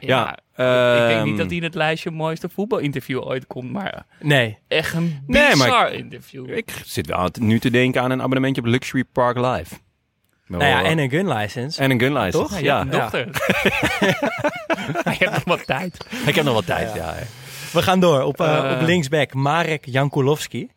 Ja, 0.00 0.06
Ja, 0.18 0.38
ik 0.60 1.06
denk 1.06 1.18
ehm, 1.18 1.24
niet 1.24 1.36
dat 1.36 1.46
hij 1.46 1.56
in 1.56 1.62
het 1.62 1.74
lijstje 1.74 2.10
mooiste 2.10 2.48
voetbalinterview 2.48 3.20
ooit 3.26 3.46
komt, 3.46 3.70
maar 3.72 4.06
Nee. 4.20 4.58
echt 4.68 4.94
een 4.94 5.18
Nee, 5.26 5.50
bizar 5.50 5.92
interview. 5.92 6.50
Ik 6.56 6.70
zit 6.84 7.06
wel 7.06 7.28
nu 7.40 7.58
te 7.58 7.70
denken 7.70 8.02
aan 8.02 8.10
een 8.10 8.20
abonnementje 8.20 8.62
op 8.62 8.66
Luxury 8.68 9.04
Park 9.12 9.36
Live. 9.36 9.74
Nou 10.46 10.64
ja, 10.64 10.82
en 10.84 10.98
een 10.98 11.10
gun 11.10 11.28
license. 11.32 11.80
en 11.82 11.90
een 11.90 12.00
gun 12.00 12.12
license. 12.12 12.38
Toch? 12.38 12.50
Ja, 12.50 12.58
je 12.58 12.64
Ja, 12.64 12.78
hebt 12.78 12.92
een 12.94 13.00
dochter. 13.00 13.26
je 15.18 15.24
hebt 15.28 15.32
nog 15.32 15.44
wat 15.44 15.66
tijd. 15.66 16.06
ik 16.26 16.34
heb 16.34 16.44
nog 16.44 16.54
wat 16.54 16.66
tijd. 16.66 16.94
Ja. 16.94 17.14
We 17.72 17.82
gaan 17.82 18.00
door 18.00 18.22
op, 18.22 18.40
eh, 18.40 18.56
Eh. 18.70 18.80
op 18.80 18.86
linksback 18.86 19.34
Marek 19.34 19.84
Jankulovski. 19.86 20.68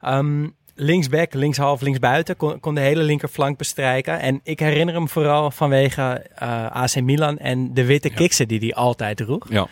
Ehm, 0.00 0.48
linksback, 0.76 1.34
linkshalf, 1.34 1.80
linksbuiten 1.80 2.36
kon, 2.36 2.60
kon 2.60 2.74
de 2.74 2.80
hele 2.80 3.02
linkerflank 3.02 3.58
bestrijken. 3.58 4.20
En 4.20 4.40
ik 4.42 4.60
herinner 4.60 4.94
hem 4.94 5.08
vooral 5.08 5.50
vanwege 5.50 6.24
eh, 6.34 6.66
AC 6.66 7.00
Milan 7.00 7.38
en 7.38 7.74
de 7.74 7.84
witte 7.84 8.10
kiksen 8.10 8.48
die 8.48 8.58
hij 8.58 8.74
altijd 8.74 9.16
droeg. 9.16 9.46
Ja. 9.48 9.66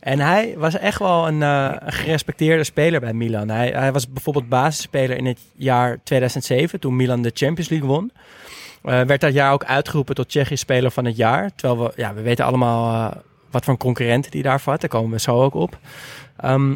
En 0.00 0.20
hij 0.20 0.54
was 0.56 0.78
echt 0.78 0.98
wel 0.98 1.28
een, 1.28 1.42
eh, 1.42 1.70
een 1.78 1.92
gerespecteerde 1.92 2.64
speler 2.64 3.00
bij 3.00 3.12
Milan. 3.12 3.48
Hij, 3.48 3.68
hij 3.68 3.92
was 3.92 4.08
bijvoorbeeld 4.10 4.48
basisspeler 4.48 5.16
in 5.16 5.26
het 5.26 5.38
jaar 5.56 5.98
2007, 6.04 6.80
toen 6.80 6.96
Milan 6.96 7.22
de 7.22 7.30
Champions 7.34 7.68
League 7.68 7.88
won. 7.88 8.12
Eh, 8.82 9.00
werd 9.00 9.20
dat 9.20 9.32
jaar 9.32 9.52
ook 9.52 9.64
uitgeroepen 9.64 10.14
tot 10.14 10.28
Tsjechisch 10.28 10.60
speler 10.60 10.90
van 10.90 11.04
het 11.04 11.16
jaar. 11.16 11.50
Terwijl 11.54 11.82
we, 11.82 11.92
ja, 11.96 12.14
we 12.14 12.22
weten 12.22 12.44
allemaal 12.44 13.14
wat 13.50 13.64
voor 13.64 13.72
een 13.72 13.78
concurrent 13.78 14.32
die 14.32 14.42
daarvoor 14.42 14.72
had. 14.72 14.80
Daar 14.80 14.90
komen 14.90 15.10
we 15.10 15.20
zo 15.20 15.42
ook 15.42 15.54
op. 15.54 15.78
Ehm, 16.36 16.74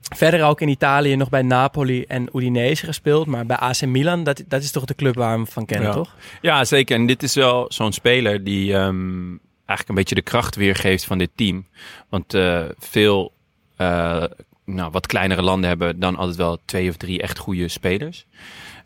verder 0.00 0.44
ook 0.44 0.60
in 0.60 0.68
Italië 0.68 1.16
nog 1.16 1.28
bij 1.28 1.42
Napoli 1.42 2.02
en 2.04 2.28
Udinese 2.36 2.84
gespeeld. 2.84 3.26
Maar 3.26 3.46
bij 3.46 3.56
AC 3.56 3.86
Milan, 3.86 4.24
dat, 4.24 4.44
dat 4.48 4.62
is 4.62 4.70
toch 4.70 4.84
de 4.84 4.94
club 4.94 5.14
waar 5.14 5.30
we 5.30 5.36
hem 5.36 5.46
van 5.46 5.64
kennen, 5.66 5.88
Ja. 5.88 5.94
toch? 5.94 6.14
Ja, 6.40 6.64
zeker. 6.64 6.96
En 6.96 7.06
dit 7.06 7.22
is 7.22 7.34
wel 7.34 7.64
zo'n 7.68 7.92
speler 7.92 8.44
die 8.44 8.74
ehm, 8.74 9.28
eigenlijk 9.56 9.88
een 9.88 9.94
beetje 9.94 10.14
de 10.14 10.22
kracht 10.22 10.56
weergeeft 10.56 11.04
van 11.04 11.18
dit 11.18 11.30
team. 11.34 11.66
Want 12.08 12.34
eh, 12.34 12.64
veel 12.78 13.32
eh, 13.76 14.24
nou, 14.64 14.90
wat 14.90 15.06
kleinere 15.06 15.42
landen 15.42 15.68
hebben 15.68 16.00
dan 16.00 16.16
altijd 16.16 16.36
wel 16.36 16.58
twee 16.64 16.88
of 16.88 16.96
drie 16.96 17.22
echt 17.22 17.38
goede 17.38 17.68
spelers. 17.68 18.26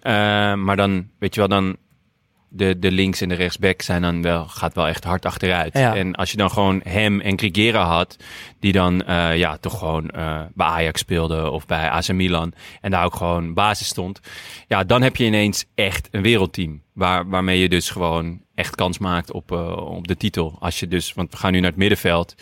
Eh, 0.00 0.12
maar 0.54 0.76
dan, 0.76 1.08
weet 1.18 1.34
je 1.34 1.40
wel, 1.40 1.48
dan 1.48 1.76
de, 2.52 2.78
de 2.78 2.90
links 2.90 3.20
en 3.20 3.28
de 3.28 3.34
rechtsback 3.34 3.82
zijn 3.82 4.02
dan 4.02 4.22
wel, 4.22 4.46
gaat 4.46 4.74
wel 4.74 4.88
echt 4.88 5.04
hard 5.04 5.26
achteruit. 5.26 5.78
Ja. 5.78 5.96
En 5.96 6.14
als 6.14 6.30
je 6.30 6.36
dan 6.36 6.50
gewoon 6.50 6.80
hem 6.84 7.20
en 7.20 7.38
Grigera 7.38 7.84
had, 7.84 8.16
die 8.60 8.72
dan 8.72 9.04
eh, 9.04 9.36
ja, 9.36 9.56
toch 9.56 9.78
gewoon 9.78 10.10
eh, 10.10 10.40
bij 10.54 10.66
Ajax 10.66 11.00
speelde 11.00 11.50
of 11.50 11.66
bij 11.66 11.90
AC 11.90 12.12
Milan 12.12 12.52
en 12.80 12.90
daar 12.90 13.04
ook 13.04 13.14
gewoon 13.14 13.54
basis 13.54 13.86
stond. 13.86 14.20
Ja, 14.66 14.84
dan 14.84 15.02
heb 15.02 15.16
je 15.16 15.24
ineens 15.24 15.64
echt 15.74 16.08
een 16.10 16.22
wereldteam. 16.22 16.82
Waar, 16.92 17.28
waarmee 17.28 17.58
je 17.58 17.68
dus 17.68 17.90
gewoon 17.90 18.40
echt 18.54 18.74
kans 18.74 18.98
maakt 18.98 19.32
op, 19.32 19.52
eh, 19.52 19.76
op 19.76 20.06
de 20.08 20.16
titel. 20.16 20.56
Als 20.60 20.80
je 20.80 20.88
dus, 20.88 21.12
want 21.12 21.30
we 21.30 21.36
gaan 21.36 21.52
nu 21.52 21.60
naar 21.60 21.70
het 21.70 21.78
middenveld. 21.78 22.34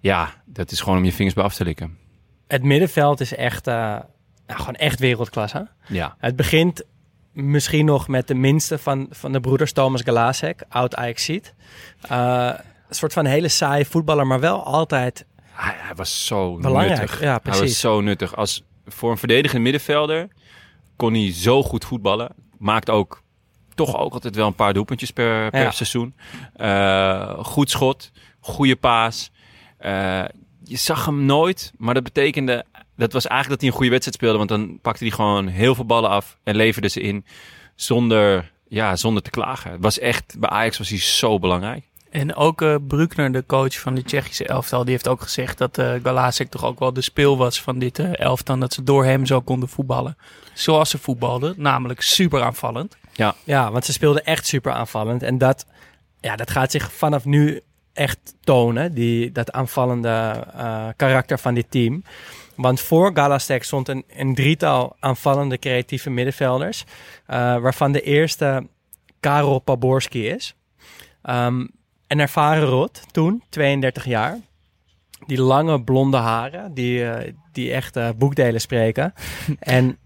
Ja, 0.00 0.42
dat 0.46 0.70
is 0.70 0.80
gewoon 0.80 0.98
om 0.98 1.04
je 1.04 1.12
vingers 1.12 1.34
bij 1.34 1.44
af 1.44 1.54
te 1.54 1.64
likken. 1.64 1.98
Het 2.46 2.62
middenveld 2.62 3.20
is 3.20 3.34
echt, 3.34 3.66
eh, 3.66 3.74
nou, 4.46 4.60
gewoon 4.60 4.74
echt 4.74 4.98
wereldklasse. 4.98 5.68
Ja, 5.88 6.16
Het 6.18 6.36
begint 6.36 6.84
misschien 7.32 7.84
nog 7.84 8.08
met 8.08 8.28
de 8.28 8.34
minste 8.34 8.78
van, 8.78 9.06
van 9.10 9.32
de 9.32 9.40
broeders 9.40 9.72
Thomas 9.72 10.00
Galasek, 10.02 10.64
oud 10.68 10.94
Ajaxiet. 10.94 11.54
Eh 12.08 12.50
een 12.88 12.98
soort 12.98 13.12
van 13.12 13.24
hele 13.26 13.48
saaie 13.48 13.84
voetballer, 13.84 14.26
maar 14.26 14.40
wel 14.40 14.64
altijd... 14.64 15.26
hij, 15.52 15.74
hij 15.78 15.94
was 15.94 16.26
zo 16.26 16.56
Belangrijk, 16.56 17.00
nuttig. 17.00 17.20
ja, 17.20 17.40
Hij 17.42 17.60
was 17.60 17.80
zo 17.80 18.00
nuttig. 18.00 18.36
Als, 18.36 18.64
voor 18.86 19.10
een 19.10 19.16
verdedigende 19.18 19.62
middenvelder 19.62 20.28
kon 20.96 21.12
hij 21.14 21.32
zo 21.32 21.62
goed 21.62 21.84
voetballen. 21.84 22.34
Maakt 22.58 22.90
ook 22.90 23.22
toch 23.74 23.96
ook 23.96 24.12
altijd 24.12 24.34
wel 24.36 24.46
een 24.46 24.54
paar 24.54 24.72
doelpuntjes 24.72 25.10
per, 25.10 25.50
per 25.50 25.60
Ja. 25.62 25.70
seizoen. 25.70 26.14
Eh, 26.54 27.38
goed 27.44 27.70
schot, 27.70 28.10
goede 28.40 28.76
paas. 28.76 29.30
Eh, 29.78 30.24
je 30.64 30.76
zag 30.76 31.04
hem 31.06 31.24
nooit, 31.24 31.72
maar 31.78 31.94
dat 31.94 32.02
betekende... 32.02 32.64
Dat 33.02 33.12
was 33.12 33.26
eigenlijk 33.26 33.50
dat 33.50 33.60
hij 33.60 33.68
een 33.68 33.76
goede 33.76 33.90
wedstrijd 33.90 34.16
speelde. 34.16 34.38
Want 34.38 34.48
dan 34.48 34.78
pakte 34.82 35.04
hij 35.04 35.12
gewoon 35.12 35.46
heel 35.46 35.74
veel 35.74 35.86
ballen 35.86 36.10
af 36.10 36.36
en 36.42 36.56
leverde 36.56 36.88
ze 36.88 37.00
in 37.00 37.24
zonder, 37.74 38.50
ja, 38.68 38.96
zonder 38.96 39.22
te 39.22 39.30
klagen. 39.30 39.70
Het 39.70 39.82
was 39.82 39.98
echt, 39.98 40.34
bij 40.38 40.48
Ajax 40.48 40.78
was 40.78 40.88
hij 40.88 40.98
zo 40.98 41.38
belangrijk. 41.38 41.84
En 42.10 42.34
ook 42.34 42.62
eh 42.62 42.74
Bruckner, 42.86 43.32
de 43.32 43.44
coach 43.46 43.80
van 43.80 43.94
de 43.94 44.02
Tsjechische 44.02 44.46
elftal, 44.46 44.82
die 44.82 44.92
heeft 44.92 45.08
ook 45.08 45.20
gezegd 45.20 45.58
dat 45.58 45.78
eh 45.78 45.92
Galasek 46.02 46.48
toch 46.48 46.64
ook 46.64 46.78
wel 46.78 46.92
de 46.92 47.00
speel 47.00 47.36
was 47.36 47.62
van 47.62 47.78
dit 47.78 47.98
eh, 47.98 48.18
elftal. 48.18 48.58
Dat 48.58 48.72
ze 48.72 48.82
door 48.82 49.04
hem 49.04 49.26
zo 49.26 49.40
konden 49.40 49.68
voetballen. 49.68 50.16
Zoals 50.54 50.90
ze 50.90 50.98
voetbalden, 50.98 51.54
namelijk 51.56 52.00
super 52.00 52.42
aanvallend. 52.42 52.96
Ja, 53.44 53.70
want 53.70 53.84
ze 53.84 53.92
speelden 53.92 54.24
echt 54.24 54.46
super 54.46 54.72
aanvallend. 54.72 55.22
En 55.22 55.38
dat, 55.38 55.66
ja, 56.20 56.36
dat 56.36 56.50
gaat 56.50 56.70
zich 56.70 56.92
vanaf 56.92 57.24
nu 57.24 57.60
echt 57.92 58.34
tonen, 58.40 58.94
die, 58.94 59.32
dat 59.32 59.52
aanvallende 59.52 60.44
eh, 60.54 60.88
karakter 60.96 61.38
van 61.38 61.54
dit 61.54 61.70
team. 61.70 62.02
Want 62.62 62.80
voor 62.80 63.10
Galastek 63.14 63.64
stond 63.64 63.88
een, 63.88 64.04
een 64.08 64.34
drietal 64.34 64.96
aanvallende 65.00 65.58
creatieve 65.58 66.10
middenvelders. 66.10 66.84
eh, 67.26 67.36
waarvan 67.58 67.92
de 67.92 68.00
eerste 68.00 68.66
Karol 69.20 69.58
Paborski 69.58 70.28
is. 70.28 70.54
Ehm, 71.22 71.66
een 72.06 72.20
ervaren 72.20 72.64
rot 72.64 73.02
toen, 73.10 73.42
32 73.48 74.04
jaar. 74.04 74.38
Die 75.26 75.40
lange 75.40 75.82
blonde 75.82 76.16
haren, 76.16 76.74
die, 76.74 77.10
eh, 77.10 77.32
die 77.52 77.72
echt 77.72 77.96
eh, 77.96 78.08
boekdelen 78.16 78.60
spreken. 78.60 79.14
en 79.58 79.98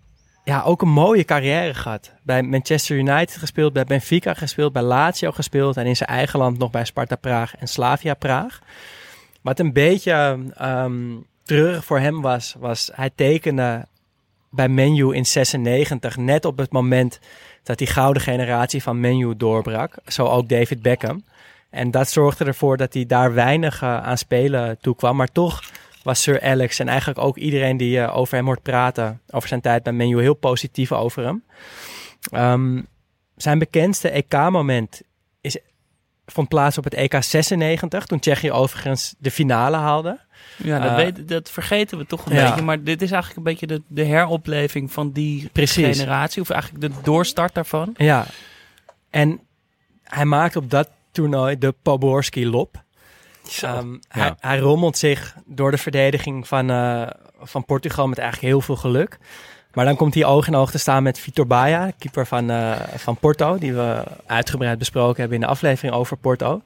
ja, 0.45 0.63
ook 0.63 0.83
een 0.83 0.89
mooie 0.89 1.25
carrière 1.25 1.75
gehad. 1.75 2.13
Bij 2.23 2.43
Manchester 2.43 2.97
United 2.97 3.37
gespeeld, 3.37 3.73
bij 3.73 3.85
Benfica 3.85 4.35
gespeeld, 4.35 4.73
bij 4.73 4.83
Lazio 4.83 5.31
gespeeld. 5.31 5.77
En 5.77 5.87
in 5.87 5.97
zijn 5.97 6.09
eigen 6.09 6.39
land 6.39 6.59
nog 6.59 6.71
bij 6.71 6.85
Sparta 6.85 7.17
Praag 7.17 7.57
en 7.57 7.69
Slavia 7.69 8.15
Praag. 8.15 8.61
Wat 9.43 9.59
een 9.59 9.73
beetje 9.73 10.39
ehm 10.55 11.15
treurig 11.47 11.85
voor 11.85 11.99
hem 11.99 12.21
was, 12.21 12.55
was 12.59 12.91
hij 12.95 13.11
tekende 13.15 13.87
bij 14.51 14.69
Menu 14.69 15.15
in 15.15 15.27
96, 15.27 16.17
net 16.17 16.45
op 16.45 16.59
het 16.59 16.73
moment 16.73 17.19
dat 17.63 17.79
die 17.79 17.87
gouden 17.87 18.23
generatie 18.23 18.83
van 18.83 19.01
Menu 19.01 19.37
doorbrak. 19.37 19.95
Zo 20.07 20.27
ook 20.27 20.49
David 20.49 20.83
Beckham. 20.83 21.25
En 21.71 21.91
dat 21.91 22.11
zorgde 22.11 22.45
ervoor 22.45 22.77
dat 22.77 22.95
hij 22.95 23.07
daar 23.07 23.35
weinig 23.35 23.83
eh, 23.83 24.03
aan 24.03 24.19
spelen 24.19 24.79
toe 24.81 24.97
kwam. 24.97 25.17
Maar 25.17 25.33
toch 25.33 25.63
was 26.03 26.23
Sir 26.23 26.43
Alex 26.43 26.79
en 26.79 26.89
eigenlijk 26.89 27.19
ook 27.19 27.37
iedereen 27.37 27.77
die 27.77 28.01
eh, 28.01 28.17
over 28.17 28.37
hem 28.37 28.47
hoort 28.47 28.63
praten, 28.63 29.21
over 29.31 29.49
zijn 29.49 29.61
tijd 29.61 29.83
bij 29.83 29.93
Menu, 29.93 30.21
heel 30.21 30.35
positief 30.35 30.93
over 30.93 31.25
hem. 31.25 31.45
Ehm, 32.31 32.83
zijn 33.37 33.59
bekendste 33.59 34.11
EK-moment 34.11 35.03
vond 36.27 36.49
plaats 36.49 36.79
op 36.79 36.85
het 36.85 36.95
EK 36.95 37.23
96, 37.23 38.07
toen 38.07 38.19
Tsjechië 38.19 38.53
overigens 38.53 39.15
de 39.19 39.31
finale 39.31 39.77
haalde. 39.77 40.21
Ja, 40.57 40.79
dat, 40.79 40.91
Eh, 40.91 40.97
weet, 40.97 41.29
dat 41.29 41.51
vergeten 41.51 41.99
we 41.99 42.07
toch 42.07 42.27
een 42.27 42.35
ja. 42.35 42.49
beetje. 42.49 42.65
Maar 42.65 42.83
dit 42.83 43.03
is 43.03 43.11
eigenlijk 43.11 43.37
een 43.37 43.53
beetje 43.53 43.67
de, 43.67 43.83
de 43.87 44.05
heropleving 44.05 44.93
van 44.93 45.11
die 45.13 45.49
Precies. 45.53 45.97
generatie. 45.99 46.43
Of 46.43 46.51
eigenlijk 46.51 46.83
de 46.83 47.01
doorstart 47.03 47.55
daarvan. 47.55 47.95
Ja. 47.97 48.27
En 49.11 49.41
hij 50.03 50.25
maakt 50.25 50.57
op 50.57 50.71
dat 50.71 50.91
toernooi 51.13 51.59
de 51.59 51.75
Poborski-lop. 51.83 52.85
Ehm, 53.61 53.97
hij, 54.09 54.35
hij 54.41 54.59
rommelt 54.59 54.99
zich 54.99 55.37
door 55.47 55.71
de 55.71 55.79
verdediging 55.79 56.49
van, 56.49 56.71
eh, 56.71 57.07
van 57.41 57.65
Portugal 57.65 58.07
met 58.09 58.19
eigenlijk 58.19 58.53
heel 58.53 58.61
veel 58.61 58.77
geluk. 58.77 59.19
Maar 59.73 59.85
dan 59.85 59.97
komt 59.97 60.15
hij 60.15 60.25
oog 60.25 60.47
in 60.47 60.55
oog 60.55 60.71
te 60.71 60.79
staan 60.79 61.03
met 61.03 61.19
Vitor 61.19 61.47
Baia, 61.47 61.91
keeper 61.99 62.27
van, 62.27 62.51
eh, 62.51 62.73
van 62.95 63.17
Porto, 63.17 63.59
die 63.59 63.75
we 63.75 64.03
uitgebreid 64.27 64.79
besproken 64.79 65.21
hebben 65.21 65.35
in 65.39 65.45
de 65.45 65.51
aflevering 65.51 65.95
over 65.95 66.17
Porto. 66.17 66.63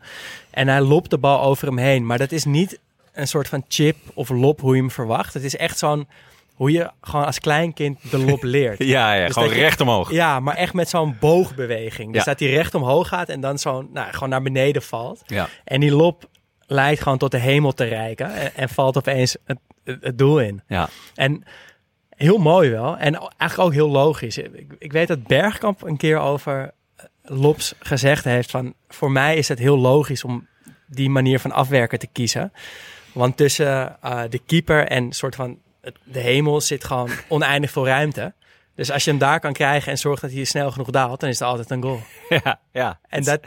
En 0.50 0.68
hij 0.68 0.80
lopt 0.80 1.10
de 1.10 1.18
bal 1.18 1.42
over 1.42 1.66
hem 1.66 1.78
heen. 1.78 2.06
Maar 2.06 2.18
dat 2.18 2.32
is 2.32 2.44
niet 2.44 2.78
een 3.20 3.28
soort 3.28 3.48
van 3.48 3.64
chip 3.68 3.96
of 4.14 4.28
lop 4.28 4.60
hoe 4.60 4.74
je 4.74 4.80
hem 4.80 4.90
verwacht. 4.90 5.34
Het 5.34 5.42
is 5.44 5.56
echt 5.56 5.78
zo'n 5.78 6.08
hoe 6.54 6.70
je 6.72 6.90
gewoon 7.00 7.24
als 7.26 7.38
kleinkind 7.38 8.10
de 8.10 8.18
lop 8.18 8.42
leert. 8.56 8.78
Ja, 8.78 9.12
ja 9.14 9.24
Dus 9.26 9.34
gewoon 9.34 9.48
je- 9.48 9.54
recht 9.54 9.80
omhoog. 9.80 10.10
Ja, 10.12 10.40
maar 10.40 10.54
echt 10.56 10.72
met 10.74 10.88
zo'n 10.88 11.16
boogbeweging. 11.20 12.12
Dus 12.12 12.24
Ja. 12.24 12.30
dat 12.30 12.40
hij 12.40 12.48
recht 12.50 12.74
omhoog 12.74 13.08
gaat 13.08 13.28
en 13.28 13.40
dan 13.40 13.58
zo 13.58 13.88
nou, 13.92 14.12
gewoon 14.12 14.28
naar 14.28 14.42
beneden 14.42 14.82
valt. 14.82 15.22
Ja. 15.26 15.48
En 15.64 15.80
die 15.80 15.92
lop 15.94 16.28
lijkt 16.66 17.02
gewoon 17.02 17.18
tot 17.18 17.30
de 17.30 17.38
hemel 17.38 17.72
te 17.72 17.84
reiken. 17.84 18.34
En, 18.34 18.54
en 18.54 18.68
valt 18.68 18.96
opeens 18.96 19.36
het, 19.44 19.58
het, 19.84 19.98
het 20.04 20.18
doel 20.18 20.40
in. 20.40 20.62
Ja. 20.66 20.88
En 21.14 21.42
heel 22.08 22.38
mooi 22.38 22.70
wel. 22.70 22.96
En 22.96 23.14
eigenlijk 23.18 23.58
ook 23.58 23.72
heel 23.72 23.90
logisch. 23.90 24.38
Ik, 24.38 24.74
ik 24.78 24.92
weet 24.92 25.08
dat 25.08 25.26
Bergkamp 25.26 25.82
een 25.82 25.96
keer 25.96 26.18
over 26.18 26.72
eh, 26.96 27.04
Lops 27.22 27.74
gezegd 27.78 28.24
heeft 28.24 28.50
van... 28.50 28.74
Voor 28.88 29.10
mij 29.10 29.36
is 29.36 29.48
het 29.48 29.58
heel 29.58 29.78
logisch 29.78 30.24
om 30.24 30.46
die 30.86 31.10
manier 31.10 31.40
van 31.40 31.52
afwerken 31.52 31.98
te 31.98 32.06
kiezen. 32.12 32.52
Want 33.12 33.36
tussen 33.36 33.96
eh, 34.02 34.20
de 34.30 34.40
keeper 34.46 34.86
en 34.86 35.12
soort 35.12 35.34
van 35.34 35.58
het- 35.80 35.96
de 36.04 36.18
hemel 36.20 36.60
zit 36.60 36.84
gewoon 36.84 37.10
oneindig 37.28 37.70
veel 37.70 37.86
ruimte. 37.86 38.32
Dus 38.74 38.90
als 38.90 39.04
je 39.04 39.10
hem 39.10 39.18
daar 39.18 39.40
kan 39.40 39.52
krijgen 39.52 39.90
en 39.92 39.98
zorgt 39.98 40.22
dat 40.22 40.32
hij 40.32 40.44
snel 40.44 40.70
genoeg 40.70 40.90
daalt, 40.90 41.20
dan 41.20 41.28
is 41.28 41.38
het 41.38 41.48
altijd 41.48 41.70
een 41.70 41.82
goal. 41.82 42.00
Ja, 42.28 42.60
ja. 42.72 42.98
En 43.08 43.24
dat, 43.24 43.40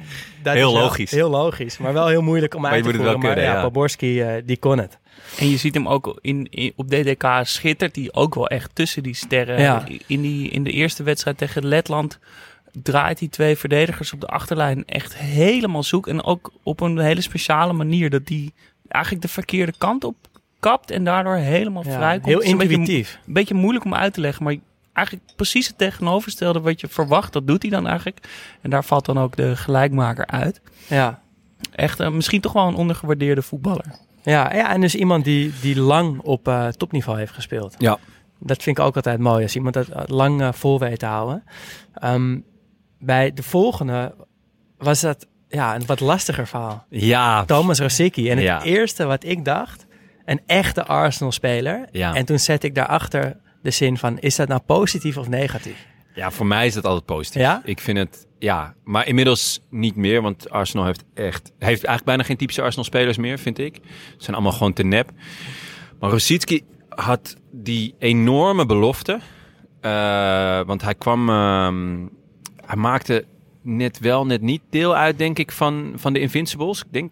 dat 0.44 0.54
Heel 0.54 0.74
is 0.76 0.80
logisch. 0.82 1.12
Heel 1.12 1.30
logisch, 1.30 1.78
maar 1.78 1.94
wel 1.94 2.08
heel 2.08 2.22
moeilijk 2.22 2.56
om 2.56 2.62
Maar 2.62 2.72
uit 2.72 2.86
je 2.86 2.92
te 2.92 2.98
moet 2.98 3.06
het 3.06 3.12
voeren. 3.14 3.30
wel 3.32 3.36
maar 3.38 3.44
kunnen, 3.44 3.62
ja, 3.62 4.26
ja. 4.26 4.38
Eh, 4.38 4.44
die 4.46 4.58
kon 4.58 4.78
het. 4.78 5.00
En 5.40 5.50
je 5.50 5.58
ziet 5.58 5.74
hem 5.74 5.88
ook 5.88 6.18
in, 6.22 6.48
in- 6.50 6.74
op 6.76 6.88
DDK 6.90 7.26
schittert 7.44 7.96
hij 7.96 8.10
ook 8.12 8.36
wel 8.36 8.48
echt 8.48 8.76
tussen 8.76 9.04
die 9.04 9.16
sterren. 9.16 9.60
Ja. 9.62 9.84
In, 10.08 10.22
die, 10.22 10.50
in 10.50 10.64
de 10.64 10.72
eerste 10.72 11.04
wedstrijd 11.04 11.38
tegen 11.38 11.66
Letland 11.68 12.20
draait 12.72 13.20
hij 13.20 13.28
twee 13.28 13.58
verdedigers 13.58 14.14
op 14.14 14.20
de 14.22 14.28
achterlijn 14.28 14.86
echt 14.86 15.18
helemaal 15.18 15.84
zoek. 15.84 16.08
En 16.08 16.24
ook 16.24 16.52
op 16.64 16.80
een 16.82 17.00
hele 17.00 17.22
speciale 17.22 17.74
manier 17.74 18.10
dat 18.10 18.26
die 18.26 18.54
eigenlijk 18.94 19.26
de 19.26 19.32
verkeerde 19.32 19.74
kant 19.78 20.04
op 20.04 20.16
kapt 20.60 20.92
en 20.92 21.04
daardoor 21.04 21.36
helemaal 21.36 21.84
Ja, 21.86 21.92
vrij 21.92 22.14
komt. 22.14 22.26
heel 22.26 22.44
een 22.44 22.60
intuïtief. 22.60 23.20
Een 23.28 23.34
beetje 23.34 23.54
moeilijk 23.54 23.86
om 23.86 23.94
uit 23.94 24.14
te 24.14 24.22
leggen, 24.22 24.44
maar 24.44 24.56
eigenlijk 24.94 25.36
precies 25.36 25.68
het 25.68 25.78
tegenovergestelde 25.78 26.60
wat 26.62 26.82
je 26.82 26.88
verwacht, 26.88 27.34
dat 27.34 27.48
doet 27.48 27.62
hij 27.62 27.72
dan 27.72 27.88
eigenlijk. 27.88 28.28
En 28.62 28.70
daar 28.70 28.84
valt 28.84 29.06
dan 29.06 29.18
ook 29.18 29.36
de 29.36 29.56
gelijkmaker 29.56 30.28
uit. 30.28 30.62
Ja. 30.88 31.22
Echt 31.72 32.00
eh, 32.00 32.10
misschien 32.10 32.42
toch 32.42 32.54
wel 32.54 32.68
een 32.68 32.76
ondergewaardeerde 32.76 33.42
voetballer. 33.42 33.86
Ja, 34.24 34.54
ja, 34.54 34.72
en 34.72 34.82
dus 34.82 34.96
iemand 34.96 35.24
die, 35.24 35.54
die 35.62 35.80
lang 35.80 36.20
op 36.22 36.48
eh, 36.48 36.68
topniveau 36.68 37.18
heeft 37.18 37.34
gespeeld. 37.34 37.76
Ja. 37.78 37.98
Dat 38.40 38.64
vind 38.64 38.78
ik 38.78 38.84
ook 38.84 38.96
altijd 38.96 39.20
mooi, 39.20 39.44
als 39.44 39.56
iemand 39.56 39.74
dat 39.74 39.88
eh, 39.88 40.02
lang 40.06 40.42
eh, 40.42 40.52
vol 40.52 40.80
weet 40.80 41.00
te 41.00 41.06
houden. 41.06 41.44
Ehm, 41.94 42.40
bij 43.00 43.34
de 43.34 43.44
volgende 43.44 44.16
was 44.78 45.02
dat 45.02 45.28
ja, 45.54 45.76
een 45.76 45.86
wat 45.86 46.00
lastiger 46.00 46.48
verhaal. 46.48 46.86
Ja. 46.90 47.46
Thomas 47.46 47.80
Rosicki. 47.80 48.30
En 48.30 48.36
het 48.38 48.46
Ja. 48.46 48.64
eerste 48.64 49.06
wat 49.06 49.24
ik 49.26 49.46
dacht, 49.46 49.86
een 50.26 50.42
echte 50.46 50.86
Arsenal-speler. 50.86 51.86
Ja. 51.92 52.14
En 52.16 52.26
toen 52.26 52.40
zet 52.40 52.64
ik 52.64 52.76
daarachter 52.76 53.38
de 53.62 53.72
zin 53.72 53.98
van, 53.98 54.20
is 54.20 54.36
dat 54.36 54.48
nou 54.48 54.62
positief 54.66 55.18
of 55.18 55.28
negatief? 55.30 55.86
ja, 56.16 56.32
voor 56.32 56.46
mij 56.46 56.66
is 56.66 56.74
dat 56.74 56.86
altijd 56.86 57.06
positief. 57.06 57.42
Ja? 57.42 57.62
Ik 57.66 57.80
vind 57.80 57.98
het, 57.98 58.28
ja. 58.40 58.74
Maar 58.84 59.08
inmiddels 59.08 59.62
niet 59.70 59.96
meer, 59.96 60.22
want 60.22 60.50
Arsenal 60.50 60.86
heeft 60.86 61.04
echt... 61.14 61.42
Heeft 61.60 61.68
eigenlijk 61.84 62.04
bijna 62.06 62.24
geen 62.24 62.38
typische 62.38 62.62
Arsenal-spelers 62.62 63.18
meer, 63.18 63.40
vind 63.40 63.58
ik. 63.60 63.76
Ze 63.84 64.24
zijn 64.24 64.36
allemaal 64.36 64.52
gewoon 64.54 64.74
te 64.74 64.84
nep. 64.84 65.10
Maar 66.00 66.10
Rosicki 66.10 66.62
had 66.90 67.36
die 67.52 67.96
enorme 68.00 68.66
belofte. 68.66 69.20
eh, 69.82 70.62
want 70.66 70.82
hij 70.82 70.96
kwam... 70.96 71.30
ehm, 71.30 71.98
hij 72.66 72.76
maakte 72.76 73.26
net 73.64 74.00
wel, 74.00 74.26
net 74.26 74.42
niet 74.42 74.62
deel 74.70 74.96
uit, 74.96 75.18
denk 75.18 75.40
ik, 75.40 75.52
van, 75.52 75.94
van 75.96 76.14
de 76.14 76.20
Invincibles. 76.20 76.80
Ik 76.80 76.92
denk 76.92 77.12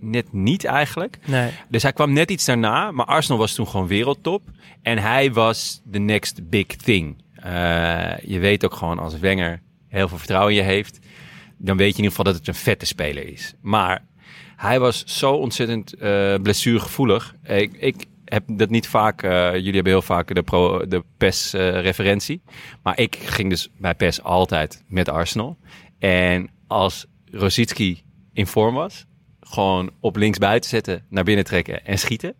net 0.00 0.32
niet 0.32 0.64
eigenlijk. 0.64 1.18
Nee. 1.26 1.50
Dus 1.68 1.82
hij 1.82 1.92
kwam 1.92 2.12
net 2.12 2.30
iets 2.30 2.44
daarna, 2.44 2.90
maar 2.90 3.06
Arsenal 3.06 3.38
was 3.38 3.54
toen 3.54 3.68
gewoon 3.68 3.86
wereldtop. 3.86 4.42
En 4.82 4.98
hij 4.98 5.32
was 5.32 5.82
the 5.90 5.98
next 5.98 6.48
big 6.48 6.66
thing. 6.66 7.22
Eh, 7.34 8.18
je 8.18 8.38
weet 8.38 8.64
ook 8.64 8.74
gewoon 8.74 8.98
als 8.98 9.18
Wenger 9.18 9.62
heel 9.88 10.08
veel 10.08 10.18
vertrouwen 10.18 10.52
in 10.52 10.58
je 10.58 10.64
heeft, 10.64 10.98
dan 11.56 11.76
weet 11.76 11.96
je 11.96 11.98
in 11.98 12.04
ieder 12.04 12.10
geval 12.10 12.24
dat 12.24 12.34
het 12.34 12.48
een 12.48 12.54
vette 12.54 12.86
speler 12.86 13.28
is. 13.28 13.54
Maar 13.60 14.04
hij 14.56 14.80
was 14.80 15.04
zo 15.04 15.32
ontzettend 15.32 15.94
eh 15.94 16.34
blessuregevoelig. 16.42 17.34
Ik, 17.44 17.72
ik 17.72 18.06
heb 18.24 18.42
dat 18.46 18.70
niet 18.70 18.88
vaak, 18.88 19.22
eh, 19.22 19.52
jullie 19.52 19.74
hebben 19.74 19.92
heel 19.92 20.02
vaak 20.02 20.34
de, 20.34 20.42
pro, 20.42 20.86
de 20.86 21.04
PES-referentie. 21.16 22.42
maar 22.82 22.98
ik 22.98 23.16
ging 23.16 23.50
dus 23.50 23.68
bij 23.78 23.94
PES 23.94 24.22
altijd 24.22 24.84
met 24.88 25.08
Arsenal. 25.08 25.56
En 26.00 26.50
als 26.66 27.06
Rosicki 27.30 28.02
in 28.32 28.46
vorm 28.46 28.74
was, 28.74 29.06
gewoon 29.40 29.90
op 30.00 30.16
links 30.16 30.38
buiten 30.38 30.70
zetten, 30.70 31.04
naar 31.08 31.24
binnen 31.24 31.44
trekken 31.44 31.84
en 31.84 31.98
schieten, 31.98 32.34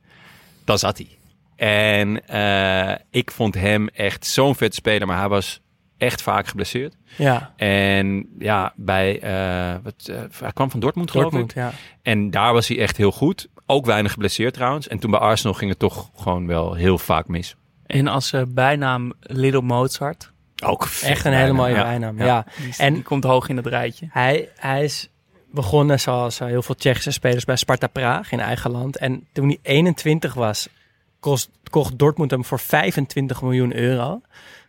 dan 0.64 0.78
zat 0.78 0.98
hij. 0.98 1.08
En 1.56 2.26
eh, 2.26 2.96
ik 3.10 3.30
vond 3.30 3.54
hem 3.54 3.88
echt 3.88 4.26
zo'n 4.26 4.54
vet 4.54 4.74
speler, 4.74 5.06
maar 5.06 5.18
hij 5.18 5.28
was 5.28 5.60
echt 5.98 6.22
vaak 6.22 6.46
geblesseerd. 6.46 6.96
Ja, 7.16 7.52
En 7.56 8.28
ja, 8.38 8.72
bij, 8.76 9.20
eh, 9.20 9.74
wat, 9.82 10.08
eh, 10.08 10.20
hij 10.40 10.52
kwam 10.52 10.70
van 10.70 10.80
Dortmund, 10.80 11.10
geloof 11.10 11.24
Dortmund, 11.30 11.50
ik. 11.50 11.56
ja. 11.56 11.72
En 12.02 12.30
daar 12.30 12.52
was 12.52 12.68
hij 12.68 12.78
echt 12.78 12.96
heel 12.96 13.12
goed. 13.12 13.48
Ook 13.66 13.86
weinig 13.86 14.12
geblesseerd 14.12 14.54
trouwens. 14.54 14.88
En 14.88 14.98
toen 14.98 15.10
bij 15.10 15.20
Arsenal 15.20 15.54
ging 15.54 15.70
het 15.70 15.78
toch 15.78 16.10
gewoon 16.16 16.46
wel 16.46 16.74
heel 16.74 16.98
vaak 16.98 17.28
mis. 17.28 17.56
En 17.86 18.06
als 18.06 18.34
bijnaam 18.48 19.12
Little 19.20 19.62
Mozart. 19.62 20.32
Ook 20.60 20.88
Echt 21.02 21.24
een 21.24 21.32
hele 21.32 21.52
mooie 21.52 21.74
ja. 21.74 21.82
bijnaam, 21.82 22.18
Ja. 22.18 22.24
ja. 22.24 22.44
Die, 22.62 22.74
En- 22.76 22.94
die 22.94 23.02
komt 23.02 23.24
hoog 23.24 23.48
in 23.48 23.56
het 23.56 23.66
rijtje. 23.66 24.08
Hij, 24.10 24.48
hij 24.56 24.84
is 24.84 25.08
begonnen 25.52 26.00
zoals 26.00 26.40
eh, 26.40 26.46
heel 26.46 26.62
veel 26.62 26.74
Tsjechische 26.74 27.10
spelers 27.10 27.44
bij 27.44 27.56
Sparta 27.56 27.86
Praag 27.86 28.32
in 28.32 28.40
eigen 28.40 28.70
land. 28.70 28.96
En 28.96 29.26
toen 29.32 29.46
hij 29.46 29.58
21 29.62 30.34
was, 30.34 30.68
kost, 31.20 31.50
kocht 31.70 31.98
Dortmund 31.98 32.30
hem 32.30 32.44
voor 32.44 32.58
25 32.60 33.42
miljoen 33.42 33.76
euro. 33.76 34.20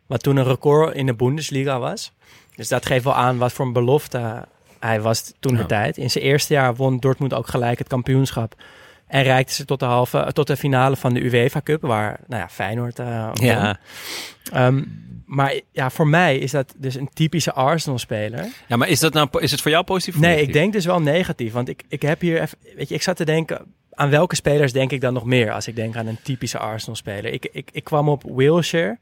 Wat 0.06 0.24
toen 0.24 0.38
een 0.38 0.44
record 0.44 0.96
in 0.96 1.06
de 1.06 1.14
Bundesliga 1.14 1.80
was. 1.80 2.12
Dus 2.56 2.68
dat 2.68 2.86
geeft 2.86 3.04
wel 3.04 3.16
aan 3.16 3.38
wat 3.38 3.52
voor 3.54 3.66
een 3.66 3.74
belofte 3.74 4.46
hij 4.80 5.02
was 5.02 5.34
toen 5.40 5.54
de 5.54 5.60
Ja. 5.62 5.66
tijd. 5.66 5.98
In 5.98 6.10
zijn 6.12 6.24
eerste 6.24 6.54
jaar 6.54 6.76
won 6.76 6.98
Dortmund 6.98 7.34
ook 7.34 7.48
gelijk 7.48 7.78
het 7.80 7.88
kampioenschap. 7.88 8.56
En 9.12 9.24
reikte 9.24 9.54
ze 9.54 9.66
tot 9.66 9.80
de, 9.80 9.86
halve, 9.86 10.30
tot 10.34 10.48
de 10.48 10.58
finale 10.58 10.96
van 10.96 11.14
de 11.14 11.24
UEFA 11.24 11.62
Cup, 11.64 11.82
waar 11.82 12.20
nou 12.28 12.42
ja, 12.42 12.50
Feyenoord 12.50 12.98
won. 12.98 13.34
Ja. 13.34 13.80
Ehm, 14.52 14.84
maar 15.26 15.60
ja, 15.72 15.90
voor 15.90 16.08
mij 16.08 16.38
is 16.38 16.52
dat 16.52 16.74
dus 16.78 16.96
een 16.96 17.10
typische 17.14 17.54
Arsenal-speler. 17.54 18.48
ja, 18.68 18.76
maar 18.76 18.88
is, 18.88 19.00
dat 19.00 19.14
nou, 19.14 19.28
is 19.40 19.52
het 19.52 19.62
voor 19.62 19.72
jou 19.72 19.84
positief? 19.84 20.16
of 20.16 20.22
Nee, 20.22 20.30
negatief? 20.30 20.56
ik 20.56 20.62
denk 20.62 20.74
dus 20.74 20.86
wel 20.86 21.02
negatief. 21.02 21.54
Want 21.54 21.70
ik, 21.70 21.84
ik 21.88 22.02
heb 22.02 22.22
hier 22.22 22.42
even, 22.42 22.58
weet 22.76 22.90
je, 22.90 22.96
ik 22.96 23.02
zat 23.02 23.16
te 23.16 23.26
denken, 23.26 23.74
aan 23.94 24.10
welke 24.10 24.36
spelers 24.36 24.74
denk 24.74 24.92
ik 24.92 25.02
dan 25.02 25.14
nog 25.14 25.26
meer 25.26 25.52
als 25.52 25.68
ik 25.68 25.76
denk 25.76 25.96
aan 25.96 26.08
een 26.08 26.22
typische 26.24 26.58
Arsenal-speler? 26.58 27.34
Ik, 27.34 27.50
ik, 27.52 27.70
ik 27.72 27.84
kwam 27.84 28.10
op 28.10 28.24
Wilshere, 28.36 29.00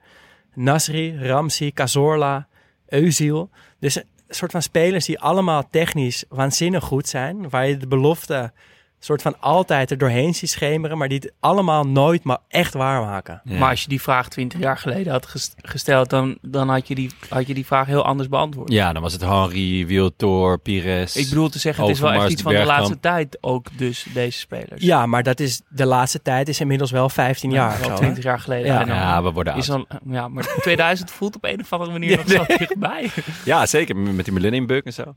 Nasri, 0.54 1.18
Ramsey, 1.28 1.72
Cazorla, 1.72 2.48
Özil. 2.96 3.50
Dus 3.80 3.96
een 3.96 4.06
soort 4.30 4.52
van 4.52 4.62
spelers 4.62 5.06
die 5.06 5.20
allemaal 5.20 5.70
technisch 5.70 6.24
waanzinnig 6.30 6.84
goed 6.84 7.08
zijn, 7.08 7.50
waar 7.50 7.68
je 7.68 7.78
de 7.78 7.88
belofte 7.88 8.52
soort 9.00 9.22
van 9.22 9.36
altijd 9.40 9.92
er 9.92 9.98
doorheen 9.98 10.36
ziet 10.36 10.50
schemeren, 10.50 10.98
maar 10.98 11.08
die 11.08 11.18
het 11.18 11.32
allemaal 11.40 11.84
nooit 11.88 12.24
maar 12.24 12.38
echt 12.48 12.74
waarmaken. 12.74 13.42
Ja. 13.44 13.58
Maar 13.60 13.70
als 13.70 13.82
je 13.82 13.90
die 13.90 14.02
vraag 14.02 14.30
20 14.30 14.60
jaar 14.60 14.78
geleden 14.78 15.12
had 15.12 15.26
ges- 15.26 15.54
gesteld, 15.58 16.10
dan, 16.10 16.38
dan 16.42 16.70
had, 16.70 16.88
je 16.88 16.96
die, 16.96 17.12
had 17.30 17.48
je 17.48 17.54
die 17.54 17.66
vraag 17.66 17.88
heel 17.88 18.06
anders 18.06 18.30
beantwoord. 18.30 18.72
Ja, 18.72 18.94
dan 18.94 19.02
was 19.02 19.14
het 19.14 19.22
Henry, 19.22 19.86
Wiltor, 19.88 20.58
Pires. 20.60 21.16
Ik 21.16 21.30
bedoel 21.30 21.50
te 21.50 21.60
zeggen, 21.60 21.84
het 21.84 21.94
is 21.94 22.00
wel 22.00 22.12
echt 22.12 22.30
iets 22.30 22.42
van 22.42 22.54
de 22.54 22.66
laatste 22.66 23.00
tijd 23.00 23.38
ook 23.42 23.68
dus 23.78 24.06
deze 24.14 24.38
spelers. 24.40 24.82
Ja, 24.84 25.06
maar 25.06 25.24
dat 25.24 25.40
is 25.40 25.62
de 25.70 25.86
laatste 25.86 26.22
tijd 26.22 26.48
is 26.50 26.60
inmiddels 26.60 26.92
wel 26.92 27.10
15 27.10 27.52
jaar. 27.52 27.78
Wel 27.78 27.86
zo, 27.86 27.92
hè? 27.92 27.98
20 27.98 28.24
jaar 28.24 28.40
geleden. 28.40 28.66
Ja. 28.66 28.82
En 28.82 28.88
dan 28.88 28.96
Ja, 28.96 29.24
we 29.24 29.32
worden 29.32 29.56
is 29.56 29.70
oud. 29.70 29.86
al, 29.90 30.00
ja, 30.14 30.28
maar 30.28 30.56
2000 30.62 31.12
voelt 31.12 31.36
op 31.36 31.44
een 31.44 31.60
of 31.60 31.74
andere 31.74 31.92
manier 31.92 32.18
nog 32.26 32.30
zo 32.30 32.44
dichtbij. 32.58 33.10
Ja, 33.46 33.66
zeker. 33.66 33.96
Met 33.98 34.26
die 34.26 34.34
Millennium 34.34 34.66
Bug 34.68 34.84
en 34.84 34.94
zo. 34.94 35.16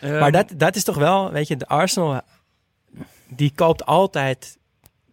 Ehm, 0.00 0.18
Maar 0.18 0.32
dat, 0.32 0.52
dat 0.56 0.76
is 0.76 0.84
toch 0.84 0.96
wel, 0.96 1.30
weet 1.30 1.48
je, 1.48 1.56
de 1.56 1.66
Arsenal, 1.68 2.20
die 3.36 3.52
koopt 3.54 3.86
altijd, 3.86 4.58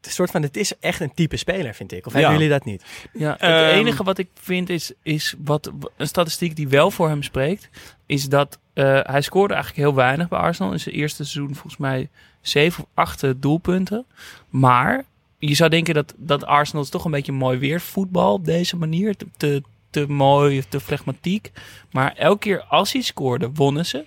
een 0.02 0.12
soort 0.12 0.32
van, 0.32 0.42
het 0.42 0.58
is 0.58 0.78
echt 0.80 1.00
een 1.00 1.14
type 1.14 1.38
speler, 1.38 1.74
vind 1.74 1.92
ik. 1.92 2.06
Of 2.06 2.14
hebben 2.14 2.32
Ja. 2.32 2.38
jullie 2.38 2.54
dat 2.54 2.66
niet? 2.66 2.84
Ja, 3.14 3.32
het 3.32 3.42
Ehm, 3.42 3.78
enige 3.80 4.04
wat 4.04 4.18
ik 4.18 4.30
vind 4.34 4.70
is, 4.70 4.92
is 5.04 5.36
wat, 5.44 5.72
een 5.98 6.08
statistiek 6.08 6.56
die 6.56 6.68
wel 6.68 6.92
voor 6.92 7.08
hem 7.08 7.24
spreekt, 7.24 7.70
is 8.06 8.30
dat 8.30 8.60
eh, 8.74 9.00
hij 9.04 9.22
scoorde 9.22 9.54
eigenlijk 9.54 9.84
heel 9.86 9.96
weinig 9.96 10.28
bij 10.28 10.40
Arsenal. 10.40 10.72
In 10.72 10.80
zijn 10.80 10.96
eerste 10.96 11.24
seizoen 11.26 11.54
volgens 11.54 11.78
mij 11.78 12.10
zeven 12.42 12.84
of 12.84 12.90
acht 12.94 13.24
eh, 13.24 13.32
doelpunten. 13.38 14.06
Maar 14.50 15.06
je 15.38 15.54
zou 15.56 15.70
denken 15.70 15.94
dat, 15.94 16.14
dat 16.18 16.46
Arsenal 16.46 16.84
is 16.84 16.90
toch 16.90 17.06
een 17.06 17.12
beetje 17.12 17.32
mooi 17.32 17.58
weer 17.58 17.82
voetbal 17.82 18.34
op 18.34 18.46
deze 18.46 18.78
manier. 18.78 19.16
Te, 19.16 19.28
te, 19.38 19.64
te 19.90 20.08
mooi, 20.08 20.64
te 20.70 20.80
flegmatiek. 20.80 21.52
Maar 21.92 22.14
elke 22.16 22.40
keer 22.40 22.62
als 22.64 22.92
hij 22.94 23.02
scoorde, 23.02 23.50
wonnen 23.54 23.86
ze. 23.86 24.06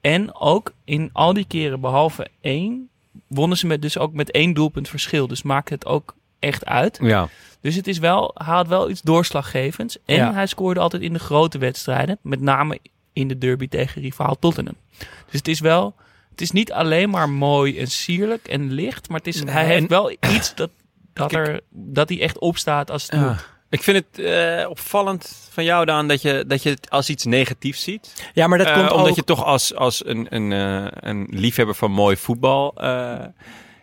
En 0.00 0.34
ook 0.34 0.72
in 0.84 1.10
al 1.12 1.32
die 1.32 1.46
keren 1.46 1.80
behalve 1.80 2.28
één, 2.40 2.88
wonnen 3.26 3.58
ze 3.58 3.66
met, 3.66 3.82
dus 3.82 3.98
ook 3.98 4.12
met 4.12 4.30
één 4.30 4.52
doelpunt 4.52 4.88
verschil. 4.88 5.26
Dus 5.26 5.42
maakt 5.42 5.68
het 5.68 5.86
ook 5.86 6.14
echt 6.38 6.64
uit. 6.64 6.98
Ja. 7.02 7.28
Dus 7.60 7.74
het 7.74 7.86
is 7.86 7.98
wel, 7.98 8.30
hij 8.34 8.54
had 8.54 8.68
wel 8.68 8.90
iets 8.90 9.02
doorslaggevends. 9.02 9.98
En 10.04 10.16
Ja. 10.16 10.32
hij 10.32 10.46
scoorde 10.46 10.80
altijd 10.80 11.02
in 11.02 11.12
de 11.12 11.18
grote 11.18 11.58
wedstrijden. 11.58 12.18
Met 12.22 12.40
name 12.40 12.78
in 13.12 13.28
de 13.28 13.38
derby 13.38 13.68
tegen 13.68 14.02
rivaal 14.02 14.38
Tottenham. 14.38 14.76
Dus 14.98 15.06
het 15.38 15.48
is 15.48 15.60
wel, 15.60 15.94
het 16.30 16.40
is 16.40 16.50
niet 16.50 16.72
alleen 16.72 17.10
maar 17.10 17.28
mooi 17.30 17.78
en 17.78 17.86
sierlijk 17.86 18.48
en 18.48 18.72
licht. 18.72 19.08
Maar 19.08 19.18
het 19.18 19.26
is, 19.26 19.44
hij 19.44 19.64
heeft 19.64 19.86
wel 19.88 20.10
iets 20.36 20.54
dat, 20.54 20.70
dat, 21.12 21.30
Kijk. 21.30 21.48
er, 21.48 21.60
dat 21.70 22.08
hij 22.08 22.20
echt 22.20 22.38
opstaat 22.38 22.90
als 22.90 23.02
het 23.02 23.12
Ja. 23.12 23.28
moet. 23.28 23.50
Ik 23.72 23.82
vind 23.82 23.96
het 23.96 24.18
eh, 24.26 24.68
opvallend 24.70 25.48
van 25.50 25.64
jou, 25.64 25.84
Daan, 25.84 26.08
dat 26.08 26.22
je, 26.22 26.44
dat 26.46 26.62
je 26.62 26.70
het 26.70 26.90
als 26.90 27.08
iets 27.10 27.24
negatiefs 27.24 27.82
ziet. 27.82 28.30
Ja, 28.34 28.46
maar 28.46 28.58
dat 28.58 28.66
Eh, 28.66 28.74
komt 28.74 28.90
omdat 28.92 29.08
ook... 29.10 29.16
je 29.16 29.24
toch 29.24 29.44
als, 29.44 29.74
als 29.74 30.06
een, 30.06 30.26
een, 30.34 30.52
eh, 30.52 30.86
een 31.10 31.26
liefhebber 31.30 31.74
van 31.74 31.90
mooi 31.90 32.16
voetbal. 32.16 32.72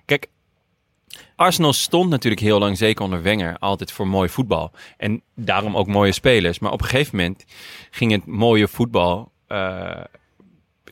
kijk, 0.05 0.27
Arsenal 1.35 1.73
stond 1.73 2.09
natuurlijk 2.09 2.41
heel 2.41 2.59
lang, 2.59 2.77
zeker 2.77 3.03
onder 3.03 3.21
Wenger, 3.21 3.57
altijd 3.57 3.91
voor 3.91 4.07
mooi 4.07 4.29
voetbal. 4.29 4.71
En 4.97 5.21
daarom 5.35 5.77
ook 5.77 5.87
mooie 5.87 6.11
spelers. 6.11 6.59
Maar 6.59 6.71
op 6.71 6.81
een 6.81 6.87
gegeven 6.87 7.17
moment 7.17 7.45
ging 7.91 8.11
het 8.11 8.25
mooie 8.25 8.67
voetbal 8.67 9.31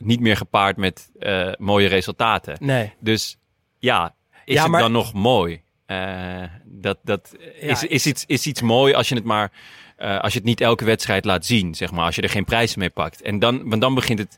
niet 0.00 0.20
meer 0.20 0.36
gepaard 0.36 0.76
met 0.76 1.10
mooie 1.58 1.88
resultaten. 1.88 2.56
Nee. 2.60 2.92
Dus 3.00 3.38
ja, 3.78 4.14
is 4.44 4.54
Ja, 4.54 4.62
het 4.70 4.72
dan 4.80 4.92
nog 4.92 5.12
mooi? 5.12 5.62
Eh, 5.88 6.42
dat 6.64 6.98
dat 7.02 7.36
Ja, 7.60 7.68
is, 7.68 7.84
is, 7.84 8.06
iets, 8.06 8.24
is 8.26 8.46
iets 8.46 8.60
mooi 8.60 8.94
als 8.94 9.08
je 9.08 9.14
het 9.14 9.24
maar 9.24 9.52
eh, 9.96 10.20
als 10.20 10.32
je 10.32 10.38
het 10.38 10.48
niet 10.48 10.60
elke 10.60 10.84
wedstrijd 10.84 11.24
laat 11.24 11.46
zien, 11.46 11.74
zeg 11.74 11.90
maar, 11.90 12.04
als 12.04 12.14
je 12.14 12.22
er 12.22 12.28
geen 12.28 12.44
prijzen 12.44 12.78
mee 12.78 12.90
pakt. 12.90 13.22
En 13.22 13.38
dan, 13.38 13.68
want 13.68 13.82
dan 13.82 13.94
begint 13.94 14.18
het 14.18 14.36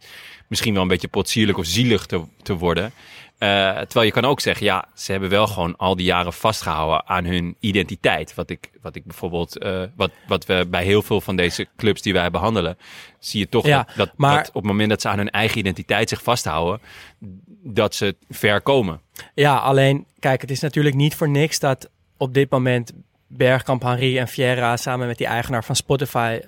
misschien 0.49 0.73
wel 0.73 0.83
een 0.83 0.89
beetje 0.89 1.09
potsierlijk 1.09 1.59
of 1.59 1.67
zielig 1.67 2.07
te, 2.07 2.23
te 2.43 2.55
worden. 2.57 2.93
Eh, 3.41 3.79
terwijl 3.79 4.07
je 4.07 4.13
kan 4.13 4.25
ook 4.25 4.41
zeggen, 4.41 4.67
ja, 4.67 4.85
ze 4.95 5.11
hebben 5.13 5.31
wel 5.31 5.47
gewoon 5.47 5.77
al 5.77 5.97
die 5.97 6.05
jaren 6.07 6.33
vastgehouden 6.33 7.07
aan 7.09 7.25
hun 7.25 7.57
identiteit. 7.61 8.35
Wat 8.35 8.51
ik, 8.51 8.71
wat 8.83 8.95
ik 8.95 9.05
bijvoorbeeld, 9.05 9.59
eh, 9.59 9.83
wat, 9.97 10.11
wat 10.27 10.47
we 10.47 10.67
bij 10.71 10.85
heel 10.85 11.03
veel 11.03 11.21
van 11.21 11.37
deze 11.37 11.69
clubs 11.77 12.03
die 12.03 12.13
wij 12.13 12.31
behandelen, 12.31 12.79
zie 13.19 13.41
je 13.41 13.49
toch 13.49 13.67
Ja, 13.67 13.77
dat, 13.83 13.97
dat, 13.97 14.11
maar- 14.17 14.37
dat 14.37 14.49
op 14.49 14.55
het 14.55 14.65
moment 14.65 14.89
dat 14.89 15.01
ze 15.01 15.09
aan 15.09 15.19
hun 15.19 15.31
eigen 15.31 15.59
identiteit 15.59 16.09
zich 16.09 16.23
vasthouden, 16.23 16.81
dat 17.63 17.95
ze 17.95 18.17
ver 18.29 18.61
komen. 18.61 19.01
Ja, 19.35 19.57
alleen, 19.57 20.07
kijk, 20.19 20.41
het 20.41 20.51
is 20.51 20.61
natuurlijk 20.61 20.95
niet 20.95 21.15
voor 21.15 21.29
niks 21.29 21.59
dat 21.59 21.91
op 22.17 22.35
dit 22.35 22.51
moment 22.51 22.93
Bergkamp, 23.27 23.83
Henry 23.83 24.19
en 24.19 24.29
Vieira 24.29 24.77
samen 24.77 25.07
met 25.07 25.19
die 25.19 25.27
eigenaar 25.27 25.65
van 25.65 25.77
Spotify 25.77 26.41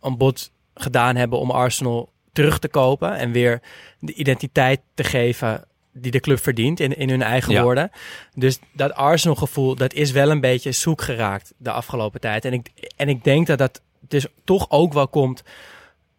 een 0.00 0.16
bod 0.16 0.50
gedaan 0.74 1.16
hebben 1.16 1.38
om 1.38 1.50
Arsenal 1.50 2.12
terug 2.32 2.58
te 2.58 2.68
kopen 2.68 3.16
en 3.16 3.32
weer 3.32 3.60
de 3.98 4.12
identiteit 4.14 4.80
te 4.94 5.04
geven 5.04 5.64
die 5.92 6.10
de 6.10 6.20
club 6.20 6.42
verdient 6.42 6.80
in, 6.80 6.96
in 6.96 7.08
hun 7.10 7.22
eigen 7.22 7.52
Ja. 7.52 7.62
woorden. 7.62 7.90
Dus 8.34 8.58
dat 8.72 8.92
Arsenal 8.94 9.36
gevoel, 9.36 9.74
dat 9.74 9.92
is 9.92 10.10
wel 10.10 10.30
een 10.30 10.40
beetje 10.40 10.72
zoek 10.72 11.02
geraakt 11.02 11.52
de 11.56 11.70
afgelopen 11.70 12.20
tijd. 12.20 12.44
En 12.44 12.52
ik, 12.52 12.70
en 12.96 13.08
ik 13.08 13.24
denk 13.24 13.46
dat 13.46 13.58
dat 13.58 13.80
dus 14.08 14.26
toch 14.44 14.66
ook 14.70 14.92
wel 14.92 15.08
komt 15.08 15.42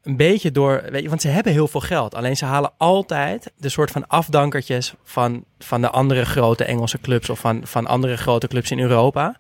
een 0.01 0.17
beetje 0.17 0.51
door, 0.51 0.83
weet 0.89 1.01
je, 1.03 1.09
want 1.09 1.21
ze 1.21 1.27
hebben 1.27 1.51
heel 1.53 1.67
veel 1.67 1.79
geld. 1.79 2.15
Alleen 2.15 2.37
ze 2.37 2.45
halen 2.45 2.71
altijd 2.77 3.51
de 3.57 3.69
soort 3.69 3.91
van 3.91 4.07
afdankertjes 4.07 4.93
van, 5.03 5.43
van 5.59 5.81
de 5.81 5.89
andere 5.89 6.25
grote 6.25 6.63
Engelse 6.63 6.99
clubs 6.99 7.29
of 7.29 7.39
van, 7.39 7.61
van 7.63 7.85
andere 7.87 8.17
grote 8.17 8.47
clubs 8.47 8.71
in 8.71 8.79
Europa. 8.79 9.39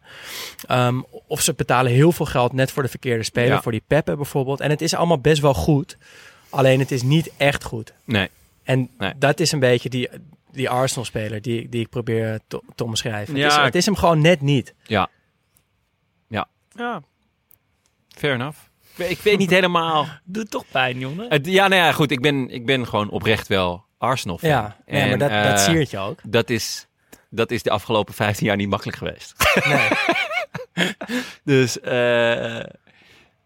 Ehm, 0.67 1.01
of 1.27 1.41
ze 1.41 1.53
betalen 1.53 1.91
heel 1.91 2.11
veel 2.11 2.25
geld 2.25 2.53
net 2.53 2.71
voor 2.71 2.83
de 2.83 2.89
verkeerde 2.89 3.23
speler, 3.23 3.49
Ja. 3.53 3.61
voor 3.61 3.71
die 3.71 3.83
Pepe 3.87 4.15
bijvoorbeeld. 4.15 4.59
En 4.59 4.69
het 4.69 4.81
is 4.81 4.93
allemaal 4.93 5.19
best 5.19 5.41
wel 5.41 5.53
goed. 5.53 5.97
Alleen 6.49 6.79
het 6.79 6.91
is 6.91 7.01
niet 7.01 7.31
echt 7.37 7.63
goed. 7.63 7.93
Nee. 8.05 8.29
En 8.71 8.89
Nee. 8.97 9.13
dat 9.17 9.39
is 9.39 9.51
een 9.51 9.59
beetje 9.59 9.89
die, 9.89 10.09
die 10.51 10.69
Arsenal-speler 10.69 11.41
die, 11.41 11.69
die 11.69 11.81
ik 11.81 11.89
probeer 11.89 12.39
te, 12.47 12.61
te 12.75 12.83
omschrijven. 12.83 13.33
het, 13.33 13.43
Ja, 13.43 13.57
is, 13.59 13.63
het 13.65 13.75
is 13.75 13.85
hem 13.85 13.95
gewoon 13.95 14.21
net 14.21 14.41
niet. 14.41 14.73
Ja. 14.83 15.07
Ja. 16.27 16.47
Ja. 16.75 17.01
Fair 18.07 18.33
enough. 18.33 18.57
Ik 18.91 18.97
weet, 18.97 19.09
ik 19.09 19.19
weet 19.19 19.37
niet 19.37 19.49
helemaal. 19.49 20.05
Doet 20.23 20.51
toch 20.51 20.65
pijn, 20.71 20.99
jongen? 20.99 21.29
Het- 21.29 21.45
ja, 21.45 21.67
nou 21.67 21.81
ja, 21.81 21.91
goed. 21.91 22.11
Ik 22.11 22.21
ben, 22.21 22.49
ik 22.49 22.65
ben 22.65 22.87
gewoon 22.87 23.09
oprecht 23.09 23.47
wel 23.47 23.85
Arsenal 23.97 24.37
fan. 24.37 24.49
Ja, 24.49 24.77
nee, 24.85 25.09
maar 25.09 25.17
dat, 25.17 25.43
dat 25.43 25.59
siert 25.59 25.89
je 25.89 25.97
ook. 25.97 26.19
Dat 26.27 26.49
is, 26.49 26.87
dat 27.29 27.51
is 27.51 27.63
de 27.63 27.69
afgelopen 27.69 28.13
15 28.13 28.45
jaar 28.45 28.55
niet 28.55 28.69
makkelijk 28.69 28.97
geweest. 28.97 29.33
Nee. 29.65 29.87
Dus, 31.43 31.79
eh, 31.79 32.59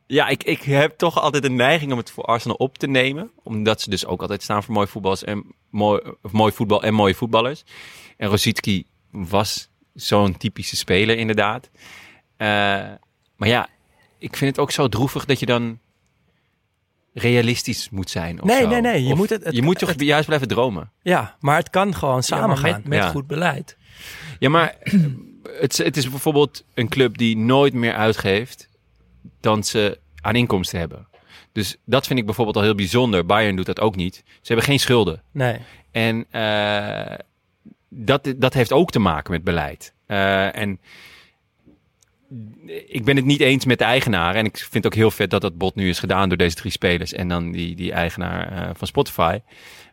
Ja, 0.08 0.28
ik, 0.28 0.44
ik 0.44 0.62
heb 0.62 0.98
toch 0.98 1.20
altijd 1.22 1.44
een 1.46 1.56
neiging 1.56 1.92
om 1.92 1.98
het 1.98 2.12
voor 2.12 2.24
Arsenal 2.24 2.56
op 2.58 2.78
te 2.78 2.88
nemen. 2.88 3.32
Omdat 3.44 3.82
ze 3.82 3.90
dus 3.90 4.06
ook 4.06 4.22
altijd 4.22 4.44
staan 4.44 4.64
voor 4.64 4.74
mooi, 4.74 4.88
voetbals 4.88 5.24
en 5.24 5.44
mooi, 5.70 6.02
of 6.22 6.32
mooi 6.32 6.52
voetbal 6.52 6.84
en 6.84 6.94
mooie 6.94 7.16
voetballers. 7.16 7.64
En 8.18 8.30
Rosicki 8.30 8.86
was 9.12 9.70
zo'n 9.94 10.38
typische 10.38 10.76
speler 10.76 11.18
inderdaad. 11.18 11.70
Eh, 12.38 12.48
maar 13.36 13.48
ja, 13.48 13.68
ik 14.18 14.36
vind 14.36 14.52
het 14.52 14.60
ook 14.60 14.72
zo 14.72 14.88
droevig 14.90 15.26
dat 15.26 15.40
je 15.40 15.46
dan 15.46 15.80
realistisch 17.14 17.90
moet 17.90 18.10
zijn. 18.10 18.42
of 18.42 18.48
Nee, 18.48 18.62
zo. 18.62 18.68
nee, 18.68 18.82
nee, 18.82 19.04
je 19.04 19.12
Of 19.12 19.18
moet 19.18 19.30
het- 19.30 19.44
het- 19.44 19.56
je 19.56 19.62
moet 19.62 19.80
toch 19.80 19.90
het- 19.90 20.02
juist 20.02 20.26
blijven 20.26 20.48
dromen. 20.48 20.92
Ja, 21.02 21.36
maar 21.40 21.58
het 21.58 21.70
kan 21.70 21.96
gewoon 21.96 22.16
Ja, 22.16 22.22
samen 22.22 22.58
gaan. 22.58 22.72
met, 22.72 22.88
met 22.88 22.98
Ja. 22.98 23.10
goed 23.10 23.28
beleid. 23.28 23.78
Ja, 24.40 24.50
maar 24.50 24.76
het, 25.62 25.78
het 25.78 25.98
is 25.98 26.10
bijvoorbeeld 26.10 26.64
een 26.74 26.90
club 26.90 27.18
die 27.18 27.38
nooit 27.38 27.74
meer 27.74 27.94
uitgeeft 27.94 28.70
dan 29.40 29.64
ze 29.64 30.00
aan 30.22 30.36
inkomsten 30.36 30.80
hebben. 30.80 31.08
Dus 31.52 31.78
dat 31.86 32.08
vind 32.08 32.20
ik 32.20 32.26
bijvoorbeeld 32.26 32.56
al 32.56 32.62
heel 32.62 32.76
bijzonder. 32.76 33.26
Bayern 33.26 33.56
doet 33.56 33.66
dat 33.66 33.80
ook 33.80 33.96
niet. 33.96 34.16
Ze 34.26 34.48
hebben 34.48 34.66
geen 34.66 34.80
schulden. 34.80 35.22
Nee. 35.32 35.58
En 35.92 36.26
eh, 36.32 37.18
dat, 37.90 38.34
dat 38.38 38.54
heeft 38.54 38.72
ook 38.72 38.92
te 38.92 39.00
maken 39.00 39.32
met 39.32 39.44
beleid. 39.44 39.94
Eh, 40.06 40.56
en 40.56 40.80
ik 42.88 43.06
ben 43.06 43.16
het 43.16 43.26
niet 43.26 43.40
eens 43.40 43.66
met 43.66 43.78
de 43.78 43.84
eigenaar. 43.84 44.36
En 44.36 44.46
ik 44.46 44.58
vind 44.58 44.86
ook 44.86 44.94
heel 44.94 45.12
vet 45.12 45.30
dat 45.30 45.42
dat 45.42 45.58
bod 45.58 45.76
nu 45.76 45.90
is 45.90 46.00
gedaan 46.00 46.30
door 46.30 46.38
deze 46.38 46.56
drie 46.56 46.72
spelers. 46.72 47.14
En 47.14 47.28
dan 47.28 47.52
die, 47.52 47.76
die 47.76 47.92
eigenaar 47.92 48.52
eh, 48.52 48.70
van 48.74 48.88
Spotify. 48.88 49.40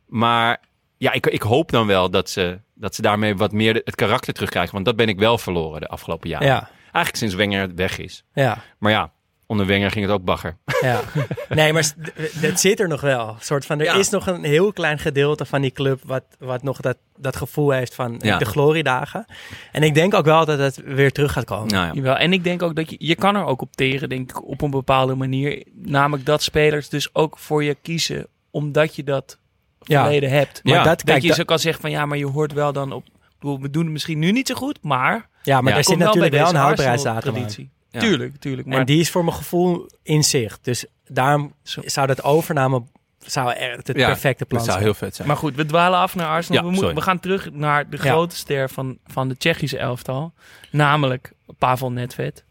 Maar 0.07 0.61
ja, 0.97 1.13
ik, 1.13 1.27
ik 1.27 1.43
hoop 1.43 1.71
dan 1.71 1.87
wel 1.87 2.11
dat 2.11 2.31
ze, 2.31 2.59
dat 2.75 2.95
ze 2.95 3.03
daarmee 3.03 3.37
wat 3.37 3.53
meer 3.53 3.81
het 3.85 3.95
karakter 3.95 4.33
terugkrijgen. 4.33 4.73
Want 4.73 4.85
dat 4.85 4.97
ben 4.97 5.09
ik 5.09 5.19
wel 5.19 5.39
verloren 5.39 5.81
de 5.81 5.89
afgelopen 5.89 6.29
jaren. 6.29 6.47
Ja, 6.47 6.71
Eigenlijk 6.83 7.17
sinds 7.17 7.35
Wenger 7.35 7.75
weg 7.75 7.99
is. 7.99 8.25
ja, 8.35 8.63
Maar 8.79 8.93
ja, 8.93 9.13
onder 9.53 9.67
Wenger 9.67 9.91
ging 9.91 10.05
het 10.05 10.15
ook 10.15 10.25
bagger. 10.25 10.57
ja. 10.81 11.01
Nee, 11.49 11.73
maar 11.73 11.85
s- 11.85 11.93
d- 12.03 12.41
het 12.41 12.61
zit 12.61 12.81
er 12.81 12.89
nog 12.89 13.01
wel. 13.01 13.29
Een 13.29 13.35
soort 13.41 13.67
van, 13.67 13.79
er 13.79 13.85
Ja. 13.85 13.95
is 13.95 14.09
nog 14.11 14.27
een 14.27 14.45
heel 14.45 14.73
klein 14.73 14.99
gedeelte 14.99 15.45
van 15.45 15.61
die 15.61 15.71
club 15.71 16.01
wat, 16.05 16.23
wat 16.39 16.63
nog 16.63 16.81
dat, 16.81 16.97
dat 17.17 17.37
gevoel 17.37 17.71
heeft 17.71 17.95
van 17.95 18.17
Ja. 18.23 18.39
de 18.39 18.45
gloriedagen. 18.45 19.25
En 19.73 19.83
ik 19.83 19.95
denk 19.95 20.15
ook 20.15 20.25
wel 20.25 20.45
dat 20.45 20.59
het 20.59 20.77
weer 20.85 21.13
terug 21.13 21.33
gaat 21.33 21.45
komen. 21.45 21.69
Nou 21.69 21.87
ja. 21.87 21.93
Jawel, 21.93 22.17
en 22.17 22.33
ik 22.33 22.45
denk 22.45 22.63
ook 22.63 22.75
dat 22.77 22.91
je, 22.91 22.97
je 22.99 23.15
kan 23.15 23.37
er 23.37 23.45
ook 23.45 23.63
op 23.63 23.77
teren, 23.77 24.09
denk 24.09 24.31
ik, 24.31 24.49
op 24.49 24.63
een 24.63 24.71
bepaalde 24.71 25.15
manier. 25.15 25.63
Namelijk 25.75 26.27
dat 26.27 26.43
spelers 26.43 26.89
dus 26.89 27.15
ook 27.15 27.39
voor 27.39 27.65
je 27.65 27.77
kiezen, 27.83 28.27
omdat 28.51 28.97
je 28.97 29.05
dat 29.05 29.39
Ja. 29.81 30.03
verleden 30.03 30.31
hebt. 30.31 30.61
Maar 30.65 30.73
Ja. 30.75 30.79
dat, 30.83 30.87
dat 30.99 31.03
kijk, 31.05 31.23
je 31.23 31.29
dat- 31.29 31.37
zo 31.37 31.45
kan 31.45 31.59
zeggen 31.59 31.81
van 31.81 31.91
ja, 31.91 32.07
maar 32.07 32.19
je 32.19 32.27
hoort 32.27 32.53
wel 32.53 32.73
dan 32.73 32.93
op. 32.93 33.05
ik 33.07 33.13
bedoel, 33.39 33.61
We 33.61 33.71
doen 33.71 33.83
het 33.83 33.93
misschien 33.93 34.19
nu 34.19 34.33
niet 34.33 34.49
zo 34.49 34.55
goed, 34.55 34.79
maar. 34.83 35.29
ja, 35.43 35.61
maar 35.61 35.73
Ja, 35.73 35.79
er 35.79 35.85
zit 35.85 35.97
wel 35.99 36.07
natuurlijk 36.07 36.35
wel 36.35 36.49
een 36.49 36.55
houdbaarheidsdatum 36.55 37.37
aan. 37.37 37.71
Ja. 37.93 38.01
Tuurlijk, 38.01 38.37
tuurlijk. 38.37 38.69
Maar 38.69 38.79
En 38.79 38.87
die 38.87 39.01
is 39.01 39.11
voor 39.11 39.25
mijn 39.25 39.37
gevoel 39.37 39.89
in 40.03 40.25
zicht. 40.25 40.65
Dus 40.65 40.85
daarom 41.07 41.55
Zo. 41.63 41.81
zou 41.85 42.07
dat 42.07 42.23
overname 42.25 42.83
zou 43.19 43.53
echt 43.53 43.87
het 43.87 43.97
Ja, 43.97 44.07
perfecte 44.07 44.45
plan 44.45 44.59
Dat 44.65 44.69
zou 44.71 44.81
zijn. 44.83 44.91
heel 44.93 44.99
vet 45.07 45.17
zijn. 45.17 45.29
Maar 45.29 45.37
goed, 45.37 45.55
we 45.55 45.67
dwalen 45.67 45.99
af 45.99 46.15
naar 46.15 46.27
Arsenal. 46.27 46.63
Ja, 46.63 46.69
we, 46.69 46.75
moeten, 46.75 46.95
we 46.95 47.01
gaan 47.01 47.21
terug 47.21 47.51
naar 47.53 47.91
de 47.91 47.97
Ja. 47.97 48.03
grote 48.03 48.37
ster 48.37 48.71
van, 48.71 48.99
van 49.07 49.29
de 49.29 49.37
Tsjechische 49.37 49.79
elftal. 49.79 50.33
Namelijk 50.71 51.33
Pavel 51.59 51.93
Nedved. 51.93 52.45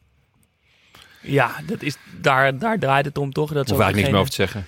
Ja, 1.21 1.51
dat 1.65 1.82
is, 1.82 1.97
daar, 2.21 2.58
daar 2.58 2.80
draait 2.80 3.06
het 3.06 3.17
om 3.17 3.32
toch? 3.32 3.54
Dat 3.54 3.65
is 3.71 3.77
eigenlijk 3.77 3.95
niks 3.95 4.10
meer 4.10 4.19
over 4.19 4.32
te 4.32 4.36
zeggen. 4.36 4.65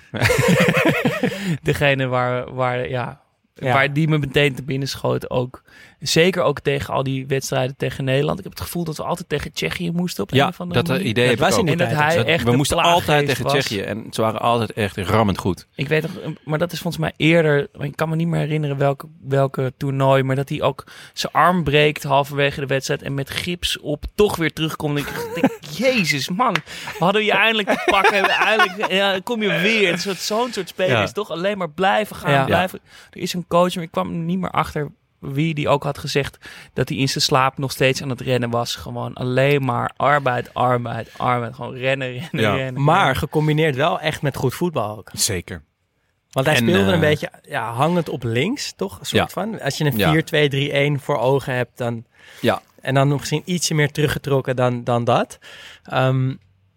degene 1.62 2.06
waar, 2.06 2.54
waar, 2.54 2.88
ja, 2.88 3.20
Ja. 3.54 3.72
waar 3.72 3.92
die 3.92 4.08
me 4.08 4.18
meteen 4.18 4.54
te 4.54 4.62
binnen 4.62 4.88
schoot. 4.88 5.30
Ook. 5.30 5.62
Zeker 6.08 6.42
ook 6.42 6.60
tegen 6.60 6.94
al 6.94 7.02
die 7.02 7.26
wedstrijden 7.26 7.76
tegen 7.76 8.04
Nederland. 8.04 8.38
Ik 8.38 8.44
heb 8.44 8.52
het 8.52 8.62
gevoel 8.62 8.84
dat 8.84 8.96
we 8.96 9.02
altijd 9.02 9.28
tegen 9.28 9.52
Tsjechië 9.52 9.90
moesten 9.90 10.22
op 10.22 10.30
een 10.30 10.36
Ja, 10.36 10.48
of 10.48 10.60
andere 10.60 10.80
dat 10.82 10.88
manier. 10.88 11.06
idee 11.06 11.28
Dat 11.28 11.38
was 11.38 11.48
ik 11.54 11.58
ook. 11.60 11.66
in 11.66 11.72
En 11.72 11.78
dat 11.78 11.88
tijd 11.88 12.12
hij 12.14 12.24
echt 12.24 12.44
we 12.44 12.56
moesten 12.56 12.78
altijd 12.78 13.26
tegen 13.26 13.44
was. 13.44 13.52
Tsjechië 13.52 13.80
en 13.80 14.06
ze 14.10 14.20
waren 14.20 14.40
altijd 14.40 14.72
echt 14.72 14.96
rammend 14.96 15.38
goed. 15.38 15.66
Ik 15.74 15.88
weet 15.88 16.02
nog, 16.02 16.10
maar 16.44 16.58
dat 16.58 16.72
is 16.72 16.80
volgens 16.80 17.02
mij 17.02 17.12
eerder. 17.16 17.68
Ik 17.78 17.96
kan 17.96 18.08
me 18.08 18.16
niet 18.16 18.26
meer 18.28 18.40
herinneren 18.40 18.76
welke, 18.78 19.06
welke 19.22 19.72
toernooi. 19.76 20.22
Maar 20.22 20.36
dat 20.36 20.48
hij 20.48 20.62
ook 20.62 20.84
zijn 21.12 21.32
arm 21.32 21.64
breekt 21.64 22.02
halverwege 22.02 22.60
de 22.60 22.66
wedstrijd. 22.66 23.02
En 23.02 23.14
met 23.14 23.30
gips 23.30 23.80
op 23.80 24.04
toch 24.14 24.36
weer 24.36 24.52
terugkomt. 24.52 24.98
En 24.98 25.04
ik 25.04 25.30
denk, 25.40 25.52
Jezus 25.84 26.28
man, 26.28 26.52
we 26.98 27.04
hadden 27.04 27.24
je 27.24 27.32
eindelijk 27.32 27.68
te 27.68 27.82
pakken. 27.90 28.12
En 28.14 28.24
eindelijk 28.48 28.90
ja, 28.92 29.20
kom 29.24 29.42
je 29.42 29.60
weer. 29.60 29.98
Soort- 29.98 30.16
Zo'n 30.18 30.52
soort 30.52 30.68
speler 30.68 30.96
Ja. 30.96 31.02
is 31.02 31.12
toch 31.12 31.30
alleen 31.30 31.58
maar 31.58 31.70
blijven 31.70 32.16
gaan. 32.16 32.32
Ja. 32.32 32.44
Blijven. 32.44 32.80
Er 33.10 33.20
is 33.20 33.32
een 33.32 33.44
coach, 33.48 33.74
maar 33.74 33.84
ik 33.84 33.90
kwam 33.90 34.24
niet 34.24 34.38
meer 34.38 34.50
achter 34.50 34.90
wie 35.32 35.54
die 35.54 35.68
ook 35.68 35.82
had 35.82 35.98
gezegd 35.98 36.38
dat 36.72 36.88
hij 36.88 36.98
in 36.98 37.08
zijn 37.08 37.24
slaap 37.24 37.58
nog 37.58 37.70
steeds 37.72 38.02
aan 38.02 38.08
het 38.10 38.20
rennen 38.20 38.50
was. 38.50 38.76
Gewoon 38.76 39.14
alleen 39.14 39.64
maar 39.64 39.92
arbeid, 39.96 40.54
arbeid, 40.54 41.08
arbeid. 41.16 41.54
Gewoon 41.54 41.74
rennen, 41.74 42.08
rennen, 42.12 42.40
Ja. 42.40 42.54
rennen. 42.54 42.82
Maar 42.82 43.16
gecombineerd 43.16 43.76
wel 43.76 44.00
echt 44.00 44.22
met 44.22 44.36
goed 44.36 44.54
voetbal 44.54 44.96
ook. 44.98 45.10
Zeker. 45.12 45.62
Want 46.30 46.46
hij 46.46 46.56
En, 46.56 46.62
speelde 46.62 46.88
een 46.88 46.94
eh, 46.94 47.00
beetje 47.00 47.30
ja, 47.42 47.72
hangend 47.72 48.08
op 48.08 48.22
links, 48.22 48.72
toch? 48.76 48.98
Een 49.00 49.06
soort 49.06 49.22
Ja. 49.22 49.28
van. 49.28 49.60
Als 49.60 49.78
je 49.78 49.84
een 49.84 49.96
Ja. 49.96 50.10
4-2-3-1 50.98 51.00
voor 51.00 51.18
ogen 51.18 51.54
hebt, 51.54 51.78
dan... 51.78 52.04
Ja. 52.40 52.62
En 52.80 52.94
dan 52.94 53.08
misschien 53.08 53.42
ietsje 53.44 53.74
meer 53.74 53.90
teruggetrokken 53.92 54.56
dan, 54.56 54.84
dan 54.84 55.04
dat. 55.04 55.38
Ehm, 55.84 56.34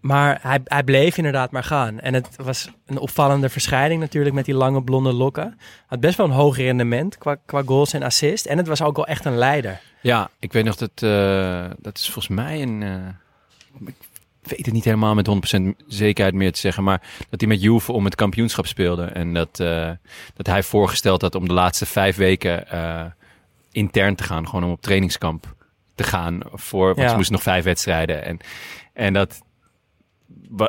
maar 0.07 0.39
hij, 0.41 0.59
hij 0.63 0.83
bleef 0.83 1.17
inderdaad 1.17 1.51
maar 1.51 1.63
gaan. 1.63 1.99
En 1.99 2.13
het 2.13 2.29
was 2.43 2.69
een 2.85 2.97
opvallende 2.97 3.49
verschijning 3.49 3.99
natuurlijk 4.01 4.35
met 4.35 4.45
die 4.45 4.53
lange 4.55 4.83
blonde 4.83 5.13
lokken. 5.13 5.57
Had 5.87 5.99
best 5.99 6.17
wel 6.17 6.25
een 6.25 6.31
hoog 6.31 6.57
rendement 6.57 7.17
qua, 7.17 7.35
qua 7.45 7.61
goals 7.65 7.93
en 7.93 8.03
assist. 8.03 8.45
En 8.45 8.57
het 8.57 8.67
was 8.67 8.81
ook 8.81 8.95
wel 8.95 9.07
echt 9.07 9.25
een 9.25 9.37
leider. 9.37 9.79
Ja, 10.01 10.29
ik 10.39 10.53
weet 10.53 10.65
nog 10.65 10.75
dat, 10.75 10.91
eh, 10.95 11.65
dat 11.79 11.97
is 11.97 12.03
volgens 12.03 12.27
mij 12.27 12.61
een... 12.61 12.83
eh, 12.83 13.87
ik 14.43 14.55
weet 14.55 14.65
het 14.65 14.73
niet 14.73 14.83
helemaal 14.83 15.15
met 15.15 15.27
100% 15.27 15.85
zekerheid 15.87 16.35
meer 16.35 16.51
te 16.51 16.59
zeggen, 16.59 16.83
maar 16.83 17.01
dat 17.29 17.39
hij 17.39 17.49
met 17.49 17.61
Juve 17.61 17.91
om 17.91 18.05
het 18.05 18.15
kampioenschap 18.15 18.65
speelde. 18.67 19.03
En 19.05 19.33
dat, 19.33 19.59
eh, 19.59 19.91
dat 20.33 20.47
hij 20.47 20.63
voorgesteld 20.63 21.21
had 21.21 21.35
om 21.35 21.47
de 21.47 21.53
laatste 21.53 21.85
vijf 21.85 22.15
weken 22.15 22.65
intern 23.71 24.15
te 24.15 24.23
gaan, 24.23 24.45
gewoon 24.47 24.63
om 24.63 24.71
op 24.71 24.81
trainingskamp 24.81 25.55
te 25.95 26.03
gaan. 26.03 26.39
Voor, 26.53 26.85
want 26.87 26.97
Ja. 26.99 27.09
ze 27.09 27.15
moesten 27.15 27.33
nog 27.33 27.43
vijf 27.43 27.63
wedstrijden. 27.63 28.23
En, 28.25 28.39
en, 28.93 29.13
dat, 29.13 29.41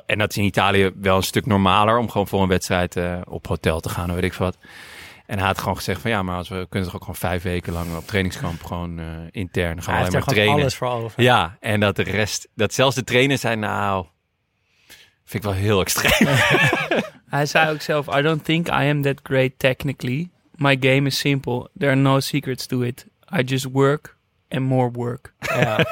en 0.06 0.18
dat 0.18 0.30
is 0.30 0.36
in 0.36 0.44
Italië 0.44 0.92
wel 1.00 1.16
een 1.16 1.22
stuk 1.22 1.46
normaler 1.46 1.98
om 1.98 2.10
gewoon 2.10 2.28
voor 2.28 2.42
een 2.42 2.48
wedstrijd 2.48 2.96
eh, 2.96 3.20
op 3.28 3.46
hotel 3.46 3.80
te 3.80 3.88
gaan, 3.88 4.08
of 4.08 4.14
weet 4.14 4.24
ik 4.24 4.34
veel 4.34 4.46
wat. 4.46 4.58
En 5.26 5.38
hij 5.38 5.46
had 5.46 5.58
gewoon 5.58 5.76
gezegd 5.76 6.00
van 6.00 6.10
ja, 6.10 6.22
maar 6.22 6.36
als 6.36 6.48
we 6.48 6.66
kunnen 6.68 6.88
toch 6.88 6.94
ook 6.96 7.04
gewoon 7.04 7.30
vijf 7.30 7.42
weken 7.42 7.72
lang 7.72 7.96
op 7.96 8.06
trainingskamp 8.06 8.64
gewoon 8.64 8.98
eh, 8.98 9.06
intern 9.30 9.82
gaan 9.82 9.94
Hij 9.94 10.02
alleen 10.02 10.14
heeft 10.14 10.26
maar 10.26 10.34
trainen. 10.34 10.60
alles 10.60 10.74
voor 10.74 10.88
over. 10.88 11.22
Ja, 11.22 11.56
en 11.60 11.80
dat 11.80 11.96
de 11.96 12.02
rest, 12.02 12.48
dat 12.54 12.74
zelfs 12.74 12.94
de 12.94 13.04
trainers 13.04 13.40
zijn 13.40 13.58
nou, 13.58 14.06
vind 15.24 15.44
ik 15.44 15.50
wel 15.50 15.60
heel 15.60 15.80
extreem. 15.80 16.36
Hij 17.28 17.46
zei 17.46 17.70
ook 17.70 17.80
zelf: 17.80 18.16
I 18.16 18.22
don't 18.22 18.44
think 18.44 18.68
I 18.68 18.70
am 18.90 19.02
that 19.02 19.20
great 19.22 19.50
technically. 19.56 20.30
My 20.54 20.76
game 20.80 21.06
is 21.06 21.18
simple. 21.18 21.70
There 21.78 21.90
are 21.90 22.00
no 22.00 22.20
secrets 22.20 22.66
to 22.66 22.80
it. 22.80 23.06
I 23.38 23.42
just 23.42 23.64
work 23.72 24.16
and 24.48 24.62
more 24.64 24.90
work. 24.90 25.32
Ja. 25.40 25.78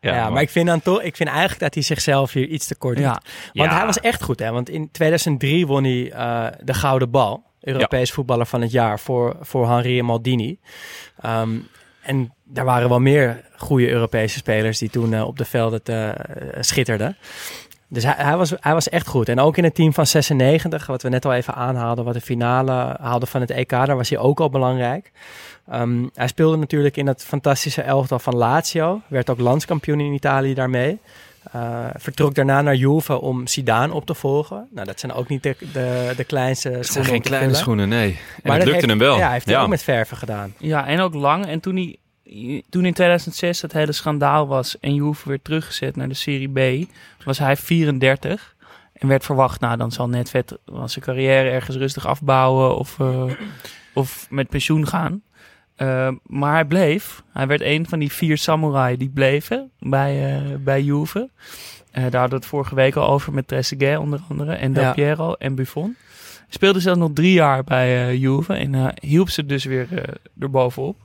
Ja, 0.00 0.30
maar 0.30 0.42
ik 0.42 0.50
vind, 0.50 0.66
dan 0.66 0.80
toch, 0.82 1.02
ik 1.02 1.16
vind 1.16 1.28
eigenlijk 1.28 1.60
dat 1.60 1.74
hij 1.74 1.82
zichzelf 1.82 2.32
hier 2.32 2.46
iets 2.46 2.66
te 2.66 2.74
kort 2.76 2.96
doet. 2.96 3.04
Ja, 3.04 3.20
Want 3.52 3.70
Ja. 3.70 3.76
hij 3.76 3.86
was 3.86 4.00
echt 4.00 4.22
goed, 4.22 4.38
hè? 4.38 4.50
Want 4.50 4.68
in 4.68 4.90
2003 4.90 5.66
won 5.66 5.84
hij 5.84 6.12
eh, 6.12 6.46
de 6.62 6.74
Gouden 6.74 7.10
Bal. 7.10 7.42
Europees 7.60 8.12
voetballer 8.12 8.46
van 8.46 8.60
het 8.60 8.70
jaar 8.70 9.00
voor, 9.00 9.36
voor 9.40 9.68
Henri 9.68 9.98
en 9.98 10.04
Maldini. 10.04 10.58
Ehm, 11.20 11.50
en 12.02 12.34
daar 12.44 12.64
waren 12.64 12.88
wel 12.88 13.00
meer 13.00 13.44
goede 13.56 13.88
Europese 13.88 14.38
spelers 14.38 14.78
die 14.78 14.90
toen 14.90 15.14
eh, 15.14 15.26
op 15.26 15.38
de 15.38 15.44
velden 15.44 15.82
eh, 15.84 16.10
schitterden. 16.60 17.16
Dus 17.88 18.02
hij, 18.04 18.14
hij, 18.16 18.36
was, 18.36 18.52
hij 18.60 18.72
was 18.72 18.88
echt 18.88 19.06
goed. 19.06 19.28
En 19.28 19.40
ook 19.40 19.56
in 19.56 19.64
het 19.64 19.74
team 19.74 19.92
van 19.94 20.06
96, 20.06 20.86
wat 20.86 21.02
we 21.02 21.08
net 21.08 21.24
al 21.24 21.32
even 21.32 21.54
aanhaalden, 21.54 22.04
wat 22.04 22.14
de 22.14 22.20
finale 22.20 22.96
haalde 23.00 23.26
van 23.26 23.40
het 23.40 23.50
EK, 23.50 23.70
daar 23.70 23.96
was 23.96 24.08
hij 24.08 24.18
ook 24.18 24.40
al 24.40 24.50
belangrijk. 24.50 25.10
Ehm, 25.68 26.06
hij 26.14 26.26
speelde 26.28 26.56
natuurlijk 26.56 26.96
in 26.96 27.06
het 27.06 27.24
fantastische 27.24 27.82
elftal 27.82 28.18
van 28.18 28.36
Lazio. 28.36 29.00
Werd 29.06 29.30
ook 29.30 29.38
landskampioen 29.40 30.00
in 30.00 30.12
Italië 30.12 30.54
daarmee. 30.54 30.98
Eh, 31.52 31.86
vertrok 31.96 32.34
daarna 32.34 32.62
naar 32.62 32.74
Juve 32.74 33.20
om 33.20 33.46
Zidane 33.46 33.92
op 33.92 34.06
te 34.06 34.14
volgen. 34.14 34.68
Nou, 34.70 34.86
dat 34.86 35.00
zijn 35.00 35.12
ook 35.12 35.28
niet 35.28 35.42
de, 35.42 35.56
de, 35.72 36.12
de 36.16 36.24
kleinste 36.24 36.68
Het 36.68 36.74
zijn 36.74 36.84
schoenen. 36.86 37.10
geen 37.12 37.20
kleine 37.22 37.46
vullen. 37.46 37.60
schoenen, 37.62 37.88
nee. 37.88 38.08
En 38.10 38.16
Maar 38.16 38.32
het 38.34 38.44
dat 38.44 38.54
lukte 38.56 38.72
heeft- 38.72 38.86
hem 38.86 38.98
wel. 38.98 39.16
Ja, 39.16 39.22
hij 39.24 39.32
heeft 39.32 39.46
het 39.46 39.56
ook 39.56 39.68
met 39.68 39.82
verven 39.82 40.16
gedaan. 40.16 40.54
ja, 40.58 40.86
en 40.86 41.00
ook 41.00 41.14
lang. 41.14 41.46
En 41.46 41.60
toen, 41.60 41.74
hij, 41.76 42.62
toen 42.68 42.84
in 42.84 42.92
2006 42.94 43.62
het 43.62 43.72
hele 43.72 43.92
schandaal 43.92 44.46
was 44.46 44.78
en 44.80 44.94
Juve 44.94 45.28
werd 45.28 45.44
teruggezet 45.44 45.96
naar 45.96 46.08
de 46.08 46.14
Serie 46.14 46.82
B, 46.84 46.88
was 47.24 47.38
hij 47.38 47.56
34. 47.56 48.54
En 48.92 49.08
werd 49.08 49.24
verwacht, 49.24 49.60
nou 49.60 49.76
dan 49.76 49.92
zal 49.92 50.08
Netvet 50.08 50.56
wel 50.64 50.88
zijn 50.88 51.04
carrière 51.04 51.48
ergens 51.50 51.76
rustig 51.76 52.06
afbouwen 52.06 52.76
of, 52.76 53.00
eh, 53.00 53.24
of 53.94 54.26
met 54.30 54.48
pensioen 54.48 54.86
gaan. 54.86 55.22
Eh, 55.76 56.10
maar 56.22 56.52
hij 56.52 56.64
bleef. 56.64 57.22
Hij 57.32 57.46
werd 57.46 57.60
een 57.60 57.88
van 57.88 57.98
die 57.98 58.12
vier 58.12 58.38
samurai 58.38 58.96
die 58.96 59.08
bleven 59.10 59.70
bij, 59.78 60.36
eh, 60.36 60.54
bij 60.58 60.82
Juve. 60.82 61.30
Eh, 61.90 62.02
daar 62.02 62.20
hadden 62.20 62.30
we 62.30 62.36
het 62.36 62.46
vorige 62.46 62.74
week 62.74 62.96
al 62.96 63.08
over 63.08 63.32
met 63.32 63.48
Trezeguet 63.48 63.98
onder 63.98 64.20
andere. 64.28 64.52
En 64.54 64.72
Del 64.72 64.82
Ja. 64.82 64.92
Piero 64.92 65.32
en 65.32 65.54
Buffon. 65.54 65.96
Speelde 66.48 66.80
zelfs 66.80 66.98
nog 66.98 67.10
drie 67.14 67.32
jaar 67.32 67.64
bij 67.64 68.06
eh, 68.08 68.20
Juve. 68.20 68.54
En 68.54 68.74
eh, 68.74 68.88
hielp 69.00 69.28
ze 69.28 69.46
dus 69.46 69.64
weer 69.64 69.86
eh 69.90 70.14
erbovenop. 70.40 70.96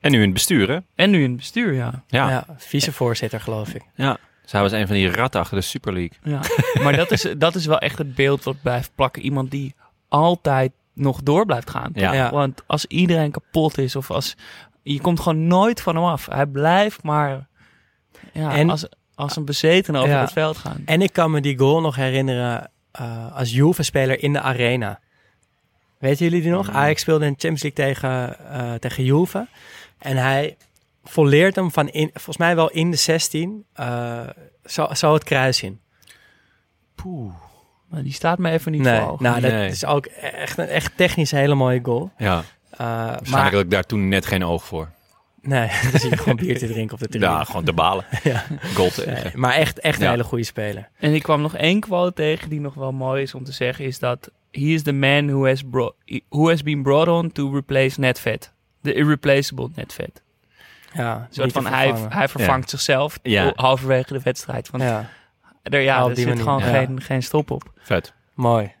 En 0.00 0.10
nu 0.10 0.16
in 0.18 0.24
het 0.24 0.32
bestuur, 0.32 0.70
hè? 0.70 0.78
En 0.94 1.10
nu 1.10 1.22
in 1.22 1.28
het 1.28 1.36
bestuur, 1.36 1.72
ja. 1.72 2.02
Ja. 2.06 2.28
Ja, 2.30 2.46
vicevoorzitter 2.56 3.40
geloof 3.40 3.74
ik. 3.74 3.82
Ja. 3.94 4.16
Zij 4.44 4.60
was 4.60 4.72
een 4.72 4.86
van 4.86 4.96
die 4.96 5.10
ratten 5.10 5.40
achter 5.40 5.56
de 5.56 5.62
Super 5.62 5.92
League. 5.92 6.18
Ja. 6.22 6.40
maar 6.82 6.96
dat 6.96 7.10
is, 7.10 7.26
dat 7.38 7.54
is 7.54 7.66
wel 7.66 7.78
echt 7.78 7.98
het 7.98 8.14
beeld 8.14 8.44
wat 8.44 8.62
blijft 8.62 8.90
plakken. 8.94 9.22
Iemand 9.22 9.50
die 9.50 9.74
altijd 10.08 10.72
nog 10.94 11.22
door 11.22 11.46
blijft 11.46 11.70
gaan. 11.70 11.90
Ja. 11.94 12.12
Ja. 12.12 12.30
Want 12.30 12.62
als 12.66 12.86
iedereen 12.86 13.30
kapot 13.30 13.78
is 13.78 13.96
of 13.96 14.10
als... 14.10 14.36
Je 14.82 15.00
komt 15.00 15.20
gewoon 15.20 15.46
nooit 15.46 15.80
van 15.80 15.94
hem 15.94 16.04
af. 16.04 16.26
Hij 16.26 16.46
blijft 16.46 17.02
maar 17.02 17.46
ja, 18.32 18.54
En- 18.54 18.70
als, 18.70 18.86
als 19.14 19.36
een 19.36 19.44
bezeten 19.44 19.96
over 19.96 20.08
Ja. 20.10 20.20
het 20.20 20.32
veld 20.32 20.56
gaan. 20.56 20.82
En 20.84 21.02
ik 21.02 21.12
kan 21.12 21.30
me 21.30 21.40
die 21.40 21.58
goal 21.58 21.80
nog 21.80 21.96
herinneren 21.96 22.70
eh, 22.92 23.36
als 23.36 23.52
Juve-speler 23.52 24.22
in 24.22 24.32
de 24.32 24.40
arena. 24.40 25.00
Weten 25.98 26.24
jullie 26.24 26.42
die 26.42 26.50
nog? 26.50 26.68
Mm. 26.68 26.74
Ajax 26.76 27.00
speelde 27.00 27.24
in 27.26 27.32
de 27.32 27.38
Champions 27.38 27.62
League 27.76 27.84
tegen, 27.94 28.38
eh, 28.50 28.74
tegen 28.74 29.04
Juve. 29.04 29.46
En 29.98 30.16
hij 30.16 30.56
volleert 31.04 31.54
hem 31.56 31.70
van 31.70 31.88
in, 31.88 32.10
volgens 32.12 32.36
mij 32.36 32.54
wel 32.56 32.70
in 32.70 32.90
de 32.90 32.96
16, 32.96 33.64
eh, 33.72 34.20
zo, 34.64 34.86
zo 34.94 35.12
het 35.12 35.24
kruis 35.24 35.62
in. 35.62 35.80
Maar 37.94 38.02
die 38.02 38.12
staat 38.12 38.38
me 38.38 38.50
even 38.50 38.72
niet 38.72 38.82
nee, 38.82 39.00
voor 39.00 39.10
ogen. 39.10 39.24
nou, 39.24 39.40
dat 39.40 39.50
Nee. 39.50 39.68
is 39.68 39.84
ook 39.84 40.06
echt 40.06 40.58
een 40.58 40.68
echt 40.68 40.92
technisch 40.96 41.32
een 41.32 41.38
hele 41.38 41.54
mooie 41.54 41.80
goal. 41.82 42.10
Ja, 42.18 42.38
Eh, 42.70 42.78
waarschijnlijk 42.78 43.30
maar 43.30 43.52
had 43.52 43.60
ik 43.60 43.70
daar 43.70 43.84
toen 43.84 44.08
net 44.08 44.26
geen 44.26 44.44
oog 44.44 44.64
voor. 44.64 44.90
nee, 45.42 45.68
dan 45.90 46.00
zie 46.00 46.10
je 46.10 46.16
gewoon 46.16 46.36
bier 46.36 46.58
te 46.58 46.66
drinken 46.66 46.94
op 46.94 47.00
de 47.00 47.08
tribune. 47.08 47.30
Ja, 47.32 47.44
gewoon 47.44 47.64
te 47.64 47.72
balen. 47.72 48.04
Ja. 48.22 48.44
Goal. 48.74 48.90
Nee, 49.06 49.16
maar 49.34 49.52
echt, 49.54 49.78
echt 49.80 49.98
een 49.98 50.04
Ja. 50.04 50.10
hele 50.10 50.24
goede 50.24 50.44
speler. 50.44 50.88
En 50.98 51.14
ik 51.14 51.22
kwam 51.22 51.40
nog 51.40 51.56
één 51.56 51.80
quote 51.80 52.12
tegen 52.12 52.48
die 52.48 52.60
nog 52.60 52.74
wel 52.74 52.92
mooi 52.92 53.22
is 53.22 53.34
om 53.34 53.44
te 53.44 53.52
zeggen. 53.52 53.84
Is 53.84 53.98
dat... 53.98 54.30
He 54.50 54.60
is 54.60 54.82
the 54.82 54.92
man 54.92 55.26
who 55.26 55.46
has, 55.46 55.62
bro- 55.70 55.94
who 56.28 56.48
has 56.48 56.62
been 56.62 56.82
brought 56.82 57.08
on 57.08 57.32
to 57.32 57.52
replace 57.54 58.00
Netvet. 58.00 58.52
The 58.82 58.94
irreplaceable 58.94 59.68
Netvet. 59.74 60.22
Ja, 60.92 61.26
soort 61.30 61.52
van 61.52 61.66
hij, 61.66 61.94
hij 62.08 62.28
vervangt 62.28 62.70
zichzelf 62.70 63.18
Ja. 63.22 63.52
halverwege 63.54 64.12
de 64.12 64.20
wedstrijd. 64.22 64.70
Want 64.70 64.82
Ja, 64.82 65.08
er, 65.72 65.80
ja, 65.80 66.06
er 66.08 66.16
zit 66.16 66.26
manier, 66.26 66.42
gewoon 66.42 66.58
ja. 66.58 66.64
geen, 66.64 67.00
geen 67.00 67.22
stop 67.22 67.50
op. 67.50 67.72
Vet. 67.78 68.12
mooi. 68.34 68.72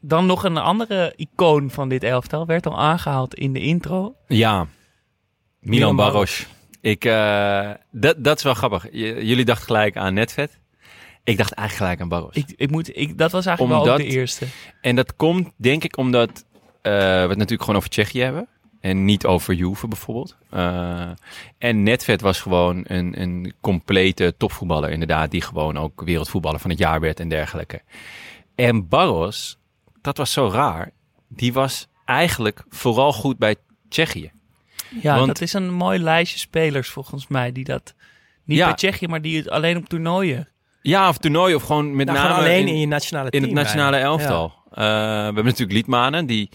Dan 0.00 0.26
nog 0.26 0.44
een 0.44 0.56
andere 0.56 1.12
icoon 1.16 1.70
van 1.70 1.88
dit 1.88 2.02
elftal. 2.02 2.46
Werd 2.46 2.66
al 2.66 2.78
aangehaald 2.78 3.34
in 3.34 3.52
de 3.52 3.60
intro. 3.60 4.14
Ja, 4.26 4.56
Milan 4.56 4.68
Milan 5.60 5.96
Baros. 5.96 6.46
Ik, 6.80 7.04
eh, 7.04 7.70
dat, 7.90 8.24
dat 8.24 8.36
is 8.36 8.42
wel 8.42 8.54
grappig. 8.54 8.86
J- 8.92 9.18
jullie 9.20 9.44
dachten 9.44 9.66
gelijk 9.66 9.96
aan 9.96 10.14
Netvet. 10.14 10.58
Ik 11.24 11.36
dacht 11.36 11.52
eigenlijk 11.52 11.72
gelijk 11.76 12.00
aan 12.00 12.08
Baros. 12.08 12.34
Ik, 12.34 12.52
ik 12.56 12.70
moet, 12.70 12.96
ik, 12.96 13.18
dat 13.18 13.32
was 13.32 13.46
eigenlijk 13.46 13.84
wel 13.84 13.92
ook 13.92 13.98
de 13.98 14.04
eerste. 14.04 14.46
En 14.80 14.96
dat 14.96 15.16
komt 15.16 15.50
denk 15.56 15.84
ik 15.84 15.96
omdat 15.96 16.44
eh, 16.82 16.92
we 16.92 16.98
het 16.98 17.28
natuurlijk 17.28 17.60
gewoon 17.60 17.76
over 17.76 17.88
Tsjechië 17.90 18.20
hebben. 18.20 18.48
En 18.86 19.04
niet 19.04 19.26
over 19.26 19.54
Juve 19.54 19.88
bijvoorbeeld. 19.88 20.36
Eh, 20.50 21.08
en 21.58 21.82
Netvet 21.82 22.20
was 22.20 22.40
gewoon 22.40 22.84
een, 22.86 23.20
een 23.20 23.52
complete 23.60 24.34
topvoetballer 24.38 24.90
inderdaad. 24.90 25.30
Die 25.30 25.40
gewoon 25.40 25.78
ook 25.78 26.02
wereldvoetballer 26.04 26.60
van 26.60 26.70
het 26.70 26.78
jaar 26.78 27.00
werd 27.00 27.20
en 27.20 27.28
dergelijke. 27.28 27.80
En 28.54 28.88
Barros, 28.88 29.58
dat 30.02 30.16
was 30.16 30.32
zo 30.32 30.48
raar. 30.52 30.90
Die 31.28 31.52
was 31.52 31.88
eigenlijk 32.04 32.64
vooral 32.68 33.12
goed 33.12 33.38
bij 33.38 33.56
Tsjechië. 33.88 34.30
Ja, 35.02 35.14
Want- 35.14 35.26
dat 35.26 35.40
is 35.40 35.52
een 35.52 35.72
mooi 35.72 35.98
lijstje 35.98 36.38
spelers 36.38 36.88
volgens 36.88 37.26
mij. 37.26 37.52
Die 37.52 37.64
dat 37.64 37.94
niet 38.44 38.58
Ja. 38.58 38.64
bij 38.66 38.74
Tsjechië, 38.74 39.06
maar 39.08 39.22
die 39.22 39.36
het 39.36 39.48
alleen 39.50 39.76
op 39.76 39.88
toernooien. 39.88 40.48
Ja, 40.82 41.08
of 41.08 41.18
toernooi 41.18 41.54
of 41.54 41.62
gewoon 41.62 41.96
met 41.96 42.06
Nou, 42.06 42.18
name 42.18 42.30
gewoon 42.30 42.48
alleen 42.48 42.66
in, 42.66 42.74
in, 42.74 42.80
je 42.80 42.86
nationale 42.86 43.30
in 43.30 43.40
team. 43.40 43.44
het 43.44 43.52
nationale 43.64 43.90
bijna. 43.90 44.06
elftal. 44.06 44.52
Eh, 44.70 44.74
we 44.76 44.82
hebben 45.24 45.44
natuurlijk 45.44 45.72
Liedmanen 45.72 46.26
die 46.26 46.48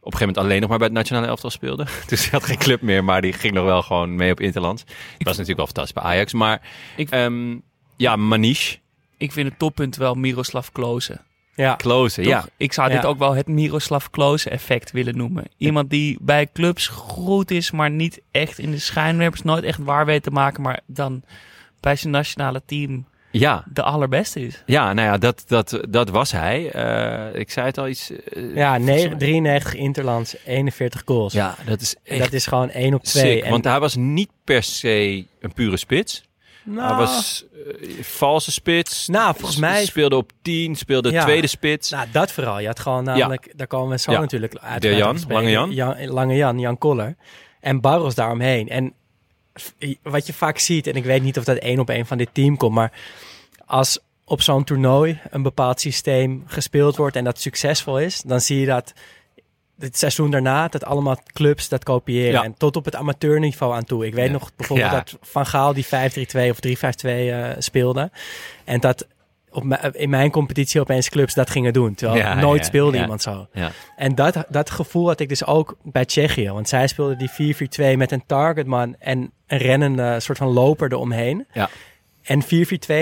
op 0.00 0.12
een 0.12 0.18
gegeven 0.18 0.26
moment 0.26 0.38
alleen 0.38 0.60
nog 0.60 0.68
maar 0.68 0.78
bij 0.78 0.86
het 0.86 0.96
nationale 0.96 1.26
elftal 1.26 1.50
speelde. 1.50 1.86
Dus 2.08 2.20
hij 2.20 2.30
had 2.30 2.44
geen 2.44 2.58
club 2.58 2.80
meer, 2.82 3.04
maar 3.04 3.20
die 3.20 3.32
ging 3.32 3.54
nog 3.54 3.64
wel 3.64 3.82
gewoon 3.82 4.14
mee 4.14 4.30
op 4.32 4.40
Interlands. 4.40 4.84
Dat 4.84 4.94
was 5.18 5.26
natuurlijk 5.36 5.56
wel 5.56 5.66
fantastisch 5.66 6.02
bij 6.02 6.02
Ajax. 6.02 6.32
Maar 6.32 6.60
Ik- 6.96 7.10
ehm, 7.10 7.56
ja, 7.96 8.16
Manish, 8.16 8.76
Ik 9.16 9.32
vind 9.32 9.48
het 9.48 9.58
toppunt 9.58 9.96
wel 9.96 10.14
Miroslav 10.14 10.68
Klose. 10.72 11.20
Ja. 11.54 11.74
Klose, 11.74 12.22
Toch? 12.22 12.30
ja. 12.30 12.44
Ik 12.56 12.72
zou 12.72 12.90
dit 12.90 13.04
ook 13.04 13.18
wel 13.18 13.34
het 13.34 13.46
Miroslav 13.46 14.06
Klose 14.10 14.50
effect 14.50 14.90
willen 14.90 15.16
noemen. 15.16 15.44
Iemand 15.56 15.90
die 15.90 16.18
bij 16.20 16.48
clubs 16.52 16.86
goed 16.86 17.50
is, 17.50 17.70
maar 17.70 17.90
niet 17.90 18.20
echt 18.30 18.58
in 18.58 18.70
de 18.70 18.78
schijnwerpers 18.78 19.42
nooit 19.42 19.64
echt 19.64 19.78
waar 19.78 20.06
weet 20.06 20.22
te 20.22 20.30
maken, 20.30 20.62
maar 20.62 20.80
dan 20.86 21.22
bij 21.80 21.96
zijn 21.96 22.12
nationale 22.12 22.62
team 22.66 23.06
Ja, 23.30 23.64
de 23.72 23.82
allerbeste 23.82 24.40
is. 24.46 24.62
ja 24.66 24.92
nou 24.92 25.08
ja, 25.08 25.18
dat, 25.18 25.44
dat, 25.46 25.80
dat 25.88 26.10
was 26.10 26.32
hij. 26.32 26.70
Eh, 26.70 27.40
ik 27.40 27.50
zei 27.50 27.66
het 27.66 27.78
al 27.78 27.88
iets. 27.88 28.10
eh, 28.10 28.54
Ja, 28.54 28.74
volgens 28.74 28.94
nee, 28.96 29.08
mij- 29.08 29.18
93 29.18 29.74
Interlands, 29.74 30.36
41 30.44 31.02
goals. 31.04 31.32
Ja, 31.32 31.54
dat 31.66 31.80
is 31.80 31.94
echt 32.04 32.20
dat 32.20 32.32
is 32.32 32.46
gewoon 32.46 32.70
1 32.70 32.94
op 32.94 33.02
2. 33.04 33.40
sick. 33.40 33.50
Want 33.50 33.64
hij 33.64 33.80
was 33.80 33.94
niet 33.96 34.30
per 34.44 34.62
se 34.62 35.24
een 35.40 35.52
pure 35.52 35.76
spits. 35.76 36.24
nou, 36.64 36.88
Hij 36.88 36.96
was 36.96 37.44
eh, 37.66 37.88
valse 38.02 38.52
spits. 38.52 39.08
Nou, 39.08 39.34
volgens 39.36 39.58
mij- 39.58 39.84
Speelde 39.84 40.16
op 40.16 40.30
10, 40.42 40.74
speelde 40.76 41.10
Ja. 41.10 41.22
tweede 41.22 41.46
spits. 41.46 41.90
nou, 41.90 42.06
dat 42.12 42.32
vooral. 42.32 42.60
Je 42.60 42.66
had 42.66 42.80
gewoon 42.80 43.04
namelijk, 43.04 43.52
daar 43.56 43.66
komen 43.66 43.90
we 43.90 43.98
zo 43.98 44.12
Ja. 44.12 44.20
natuurlijk 44.20 44.56
uit. 44.56 44.82
De 44.82 44.94
Jan, 44.94 45.18
Lange 45.28 45.50
Jan. 45.50 46.06
Lange 46.08 46.34
Jan, 46.36 46.58
Jan 46.58 46.78
Koller. 46.78 47.16
En 47.60 47.80
Barros 47.80 48.14
daaromheen. 48.14 48.68
En 48.68 48.92
wat 50.02 50.26
je 50.26 50.32
vaak 50.32 50.58
ziet, 50.58 50.86
en 50.86 50.94
ik 50.94 51.04
weet 51.04 51.22
niet 51.22 51.38
of 51.38 51.44
dat 51.44 51.56
één 51.56 51.78
op 51.78 51.90
één 51.90 52.06
van 52.06 52.18
dit 52.18 52.28
team 52.32 52.56
komt, 52.56 52.74
maar 52.74 52.92
als 53.66 53.98
op 54.24 54.42
zo'n 54.42 54.64
toernooi 54.64 55.20
een 55.30 55.42
bepaald 55.42 55.80
systeem 55.80 56.42
gespeeld 56.46 56.96
wordt 56.96 57.16
en 57.16 57.24
dat 57.24 57.40
succesvol 57.40 57.98
is, 58.00 58.20
dan 58.20 58.40
zie 58.40 58.60
je 58.60 58.66
dat 58.66 58.92
het 59.78 59.98
seizoen 59.98 60.30
daarna, 60.30 60.68
dat 60.68 60.84
allemaal 60.84 61.18
clubs 61.32 61.68
dat 61.68 61.84
kopiëren. 61.84 62.32
Ja. 62.32 62.44
En 62.44 62.54
tot 62.54 62.76
op 62.76 62.84
het 62.84 62.94
amateurniveau 62.94 63.74
aan 63.74 63.84
toe. 63.84 64.06
Ik 64.06 64.14
weet 64.14 64.26
Ja. 64.26 64.32
nog 64.32 64.50
bijvoorbeeld 64.56 64.90
Ja. 64.90 64.96
dat 64.96 65.16
Van 65.22 65.46
Gaal 65.46 65.72
die 65.72 65.86
5-3-2 65.86 66.50
of 66.50 66.60
3-5-2 66.60 67.30
eh, 67.30 67.50
speelde. 67.58 68.10
En 68.64 68.80
dat 68.80 69.06
op 69.50 69.64
in 69.92 70.10
mijn 70.10 70.30
competitie 70.30 70.80
opeens 70.80 71.08
clubs 71.08 71.34
dat 71.34 71.50
gingen 71.50 71.72
doen. 71.72 71.94
Terwijl 71.94 72.20
Ja, 72.20 72.34
nooit 72.34 72.60
ja, 72.60 72.66
speelde 72.66 72.96
ja. 72.96 73.02
iemand 73.02 73.22
zo. 73.22 73.46
En 73.96 74.14
dat, 74.14 74.44
dat 74.48 74.70
gevoel 74.70 75.06
had 75.06 75.20
ik 75.20 75.28
dus 75.28 75.44
ook 75.44 75.76
bij 75.82 76.04
Tsjechië. 76.04 76.50
Want 76.50 76.68
zij 76.68 76.86
speelden 76.86 77.18
die 77.18 77.54
4-4-2 77.94 77.96
met 77.96 78.12
een 78.12 78.26
targetman 78.26 78.96
en 78.98 79.32
een 79.46 79.58
rennende 79.58 80.20
soort 80.20 80.38
van 80.38 80.48
loper 80.48 80.92
eromheen. 80.92 81.46
Ja. 81.52 81.68
En 82.22 82.44
4-4-2 82.44 82.46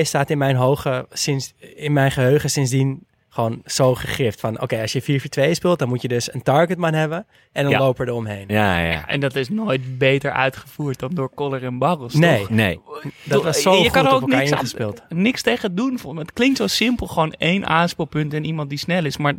staat 0.01 0.31
in 0.31 0.39
mijn, 0.39 0.57
hoge, 0.57 1.07
sinds, 1.11 1.55
in 1.59 1.93
mijn 1.93 2.11
geheugen 2.11 2.51
sindsdien 2.51 3.07
gewoon 3.37 3.63
zo 3.65 3.95
gegrift. 3.95 4.41
Van 4.41 4.61
oké, 4.61 4.81
als 4.81 4.93
je 4.93 5.03
4-4-2 5.03 5.51
speelt, 5.53 5.79
dan 5.79 5.89
moet 5.89 6.03
je 6.03 6.09
dus 6.09 6.35
een 6.35 6.43
targetman 6.43 6.93
hebben 6.93 7.27
en 7.53 7.65
een 7.65 7.71
Ja. 7.71 7.79
loper 7.79 8.09
eromheen. 8.09 8.45
Ja, 8.49 8.79
ja. 8.79 8.91
Ja, 8.91 9.09
en 9.09 9.21
dat 9.21 9.35
is 9.37 9.49
nooit 9.49 9.99
beter 9.99 10.33
uitgevoerd 10.33 10.99
dan 10.99 11.11
door 11.15 11.29
Koller 11.35 11.65
en 11.65 11.79
Barros. 11.79 12.15
Nee, 12.15 12.39
toch? 12.41 12.49
Nee. 12.51 12.81
dat 13.25 13.43
was 13.43 13.63
zo 13.63 13.73
je 13.75 13.79
goed 13.83 13.91
kan 13.91 14.05
er 14.07 14.09
op 14.11 14.15
ook 14.17 14.21
elkaar 14.31 14.49
niks, 14.51 14.77
aan- 14.77 14.95
niks 15.09 15.43
tegen 15.43 15.75
doen. 15.75 15.99
Vond. 15.99 16.19
Het 16.19 16.33
klinkt 16.33 16.57
zo 16.57 16.67
simpel, 16.67 17.07
gewoon 17.07 17.33
één 17.33 17.67
aanspoelpunt 17.67 18.35
en 18.35 18.45
iemand 18.45 18.69
die 18.69 18.79
snel 18.79 19.05
is. 19.05 19.17
Maar 19.17 19.35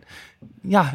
ja, 0.62 0.93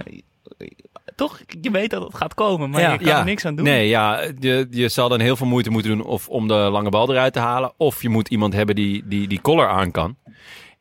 toch, 1.17 1.41
je 1.61 1.71
weet 1.71 1.91
dat 1.91 2.03
het 2.03 2.15
gaat 2.15 2.35
komen, 2.35 2.71
maar 2.71 2.81
Ja. 2.81 2.93
je 2.93 2.99
kan 2.99 3.09
er 3.17 3.25
niks 3.25 3.45
aan 3.45 3.55
doen. 3.57 3.65
Nee, 3.65 3.89
ja, 3.89 4.21
je, 4.39 4.67
je 4.71 4.89
zal 4.89 5.09
dan 5.09 5.21
heel 5.21 5.37
veel 5.37 5.47
moeite 5.47 5.71
moeten 5.71 5.91
doen 5.91 6.07
of 6.07 6.29
om 6.29 6.49
de 6.49 6.55
lange 6.55 6.91
bal 6.91 7.11
eruit 7.13 7.33
te 7.33 7.39
halen. 7.39 7.73
Of 7.77 8.03
je 8.03 8.09
moet 8.09 8.29
iemand 8.29 8.53
hebben 8.55 8.75
die 8.75 9.03
die, 9.07 9.29
die 9.29 9.41
collar 9.41 9.69
aan 9.69 9.91
kan. 9.91 10.17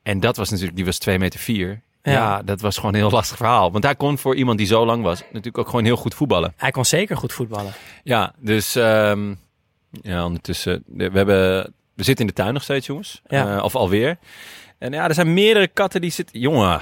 En 0.03 0.19
dat 0.19 0.37
was 0.37 0.49
natuurlijk, 0.49 0.75
die 0.77 0.85
was 0.85 0.97
2 0.97 1.19
meter 1.19 1.39
4. 1.39 1.81
Ja. 2.03 2.11
Ja. 2.11 2.41
dat 2.41 2.61
was 2.61 2.75
gewoon 2.75 2.93
een 2.93 2.99
heel 2.99 3.09
lastig 3.09 3.37
verhaal. 3.37 3.71
Want 3.71 3.83
hij 3.83 3.95
kon 3.95 4.17
voor 4.17 4.35
iemand 4.35 4.57
die 4.57 4.67
zo 4.67 4.85
lang 4.85 5.03
was 5.03 5.19
natuurlijk 5.21 5.57
ook 5.57 5.69
gewoon 5.69 5.85
heel 5.85 5.95
goed 5.95 6.13
voetballen. 6.13 6.53
Hij 6.57 6.71
kon 6.71 6.85
zeker 6.85 7.17
goed 7.17 7.33
voetballen. 7.33 7.73
Ja, 8.03 8.33
dus 8.37 8.75
ehm, 8.75 9.33
ja, 9.91 10.25
ondertussen, 10.25 10.83
we, 10.87 11.03
hebben, 11.03 11.73
we 11.93 12.03
zitten 12.03 12.25
in 12.25 12.27
de 12.27 12.41
tuin 12.41 12.53
nog 12.53 12.63
steeds, 12.63 12.85
jongens. 12.85 13.21
Ja. 13.27 13.57
Eh, 13.57 13.63
of 13.63 13.75
alweer. 13.75 14.17
En 14.77 14.91
ja, 14.91 15.07
er 15.07 15.13
zijn 15.13 15.33
meerdere 15.33 15.67
katten 15.67 16.01
die 16.01 16.11
zitten... 16.11 16.39
Jongen, 16.39 16.81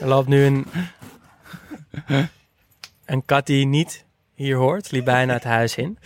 Er 0.00 0.08
loopt 0.08 0.28
nu 0.28 0.44
een, 0.44 0.66
een 3.04 3.24
kat 3.24 3.46
die 3.46 3.66
niet 3.66 4.04
hier 4.42 4.56
hoort. 4.56 4.90
Liep 4.90 5.04
bijna 5.04 5.32
het 5.32 5.44
huis 5.44 5.76
in. 5.76 5.98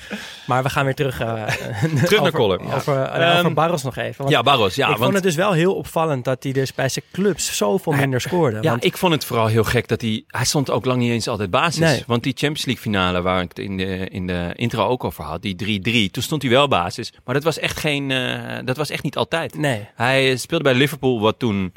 Maar 0.47 0.63
we 0.63 0.69
gaan 0.69 0.85
weer 0.85 0.95
terug, 0.95 1.21
eh, 1.21 1.27
naar 1.27 2.19
over, 2.19 2.33
Koller. 2.33 2.75
Over, 2.75 3.03
eh, 3.03 3.29
Ehm, 3.29 3.39
over 3.39 3.53
Barros 3.55 3.83
nog 3.83 3.97
even. 3.97 4.15
Want 4.19 4.31
ja, 4.31 4.43
Barros, 4.43 4.75
ja. 4.75 4.85
ik 4.85 4.91
want... 4.91 5.03
vond 5.03 5.15
het 5.15 5.23
dus 5.23 5.35
wel 5.35 5.53
heel 5.53 5.75
opvallend 5.75 6.25
dat 6.25 6.43
hij 6.43 6.53
dus 6.53 6.75
bij 6.75 6.89
zijn 6.89 7.05
clubs 7.13 7.57
zoveel 7.57 7.93
minder 7.93 8.21
scoorde. 8.21 8.59
Ja, 8.61 8.71
want, 8.71 8.85
ik 8.85 8.97
vond 8.97 9.13
het 9.13 9.25
vooral 9.25 9.47
heel 9.47 9.65
gek 9.65 9.89
dat 9.89 10.01
hij... 10.01 10.25
Hij 10.27 10.45
stond 10.45 10.71
ook 10.71 10.85
lang 10.85 11.01
niet 11.01 11.11
eens 11.11 11.29
altijd 11.29 11.51
basis. 11.51 11.79
Nee. 11.79 12.03
Want 12.07 12.23
die 12.23 12.33
Champions 12.33 12.65
League 12.65 12.83
finale 12.83 13.23
waar 13.23 13.43
ik 13.43 13.49
het 13.49 13.59
in 13.59 13.77
de, 13.77 14.09
in 14.09 14.27
de 14.27 14.53
intro 14.55 14.87
ook 14.87 15.05
over 15.05 15.25
had, 15.25 15.43
die 15.43 15.81
3-3, 16.09 16.11
toen 16.11 16.23
stond 16.23 16.43
hij 16.43 16.51
wel 16.51 16.69
basis. 16.69 17.13
Maar 17.25 17.35
dat 17.35 17.45
was 17.45 17.59
echt, 17.59 17.79
geen, 17.79 18.11
eh, 18.11 18.59
dat 18.65 18.77
was 18.77 18.91
echt 18.91 19.03
niet 19.03 19.17
altijd. 19.17 19.59
nee, 19.59 19.89
Hij 19.95 20.37
speelde 20.37 20.65
bij 20.65 20.75
Liverpool, 20.75 21.21
wat 21.21 21.39
toen 21.39 21.73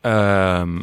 ehm, 0.00 0.78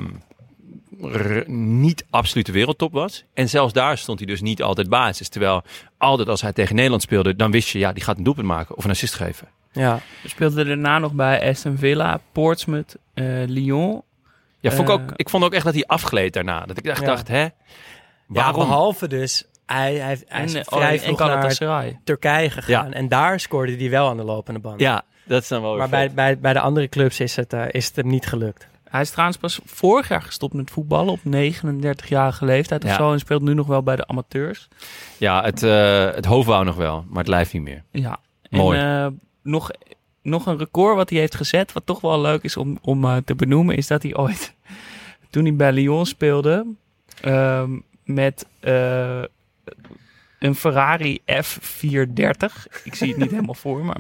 niet 1.47 2.05
absolute 2.09 2.51
wereldtop 2.51 2.91
was. 2.93 3.23
En 3.33 3.49
zelfs 3.49 3.73
daar 3.73 3.97
stond 3.97 4.19
hij 4.19 4.27
dus 4.27 4.41
niet 4.41 4.61
altijd 4.61 4.89
basis. 4.89 5.29
Terwijl 5.29 5.61
altijd 5.97 6.29
als 6.29 6.41
hij 6.41 6.53
tegen 6.53 6.75
Nederland 6.75 7.01
speelde, 7.01 7.35
dan 7.35 7.51
wist 7.51 7.69
je, 7.69 7.79
ja, 7.79 7.93
die 7.93 8.03
gaat 8.03 8.17
een 8.17 8.23
doelpunt 8.23 8.47
maken 8.47 8.77
of 8.77 8.83
een 8.83 8.89
assist 8.89 9.13
geven. 9.13 9.47
ja. 9.71 9.99
We 10.23 10.29
speelden 10.29 10.67
daarna 10.67 10.99
nog 10.99 11.11
bij 11.13 11.49
Aston 11.49 11.77
Villa, 11.77 12.19
Portsmouth, 12.31 12.95
eh, 13.13 13.25
Lyon. 13.47 14.01
Ja, 14.59 14.71
vond 14.71 14.89
ik, 14.89 14.95
Eh. 14.95 15.01
ook, 15.03 15.11
ik 15.15 15.29
vond 15.29 15.43
ook 15.43 15.53
echt 15.53 15.65
dat 15.65 15.73
hij 15.73 15.85
afgleed 15.85 16.33
daarna. 16.33 16.65
Dat 16.65 16.77
ik 16.77 16.85
echt 16.85 16.99
Ja. 17.01 17.05
dacht, 17.05 17.27
hè? 17.27 17.41
ja, 17.41 17.51
Waarom? 18.27 18.67
behalve 18.67 19.07
dus, 19.07 19.43
hij, 19.65 19.95
hij, 19.95 20.19
hij 20.27 20.43
is 20.43 20.53
en, 20.53 20.65
vrij 20.65 20.79
oh, 20.85 20.91
en 20.91 20.99
vroeg 20.99 21.19
naar. 21.59 21.99
Turkije 22.03 22.49
gegaan. 22.49 22.93
En 22.93 23.07
daar 23.07 23.39
scoorde 23.39 23.75
hij 23.75 23.89
wel 23.89 24.07
aan 24.09 24.17
de 24.17 24.23
lopende 24.23 24.59
band. 24.59 24.79
Ja, 24.79 25.01
Dat 25.25 25.41
is 25.41 25.47
dan 25.47 25.61
wel 25.61 25.69
weer 25.69 25.79
Maar 25.79 25.89
bij, 25.89 26.11
bij, 26.11 26.39
bij 26.39 26.53
de 26.53 26.59
andere 26.59 26.87
clubs 26.89 27.19
is 27.19 27.35
het, 27.35 27.53
eh, 27.53 27.63
is 27.71 27.87
het 27.87 27.95
hem 27.95 28.07
niet 28.07 28.25
gelukt. 28.27 28.67
Hij 28.89 29.01
is 29.01 29.09
trouwens 29.09 29.37
pas 29.37 29.59
vorig 29.65 30.07
jaar 30.07 30.21
gestopt 30.21 30.53
met 30.53 30.71
voetballen 30.71 31.11
op 31.13 31.19
39-jarige 31.25 32.45
leeftijd 32.45 32.83
of 32.83 32.89
Ja. 32.89 32.95
zo. 32.95 33.11
En 33.11 33.19
speelt 33.19 33.41
nu 33.41 33.53
nog 33.53 33.67
wel 33.67 33.83
bij 33.83 33.95
de 33.95 34.07
amateurs. 34.07 34.67
Ja, 35.17 35.43
het, 35.43 35.63
eh, 35.63 36.11
het 36.11 36.25
hoofd 36.25 36.47
wou 36.47 36.65
nog 36.65 36.75
wel, 36.75 37.05
maar 37.07 37.17
het 37.17 37.27
lijf 37.27 37.53
niet 37.53 37.61
meer. 37.61 37.83
Ja. 37.91 38.19
Mooi. 38.49 38.79
En 38.79 39.05
eh, 39.05 39.11
nog, 39.43 39.71
nog 40.21 40.45
een 40.45 40.57
record 40.57 40.95
wat 40.95 41.09
hij 41.09 41.19
heeft 41.19 41.35
gezet, 41.35 41.73
wat 41.73 41.85
toch 41.85 42.01
wel 42.01 42.21
leuk 42.21 42.43
is 42.43 42.57
om, 42.57 42.77
om 42.81 43.05
eh, 43.05 43.17
te 43.25 43.35
benoemen, 43.35 43.75
is 43.75 43.87
dat 43.87 44.03
hij 44.03 44.15
ooit, 44.15 44.55
toen 45.29 45.43
hij 45.43 45.55
bij 45.55 45.71
Lyon 45.71 46.05
speelde, 46.05 46.65
ehm, 47.21 47.79
met 48.03 48.45
een 50.39 50.55
Ferrari 50.55 51.19
F430, 51.25 52.67
ik 52.83 52.95
zie 52.95 53.07
het 53.07 53.17
niet 53.17 53.31
helemaal 53.37 53.53
voor, 53.55 53.85
maar 53.85 53.97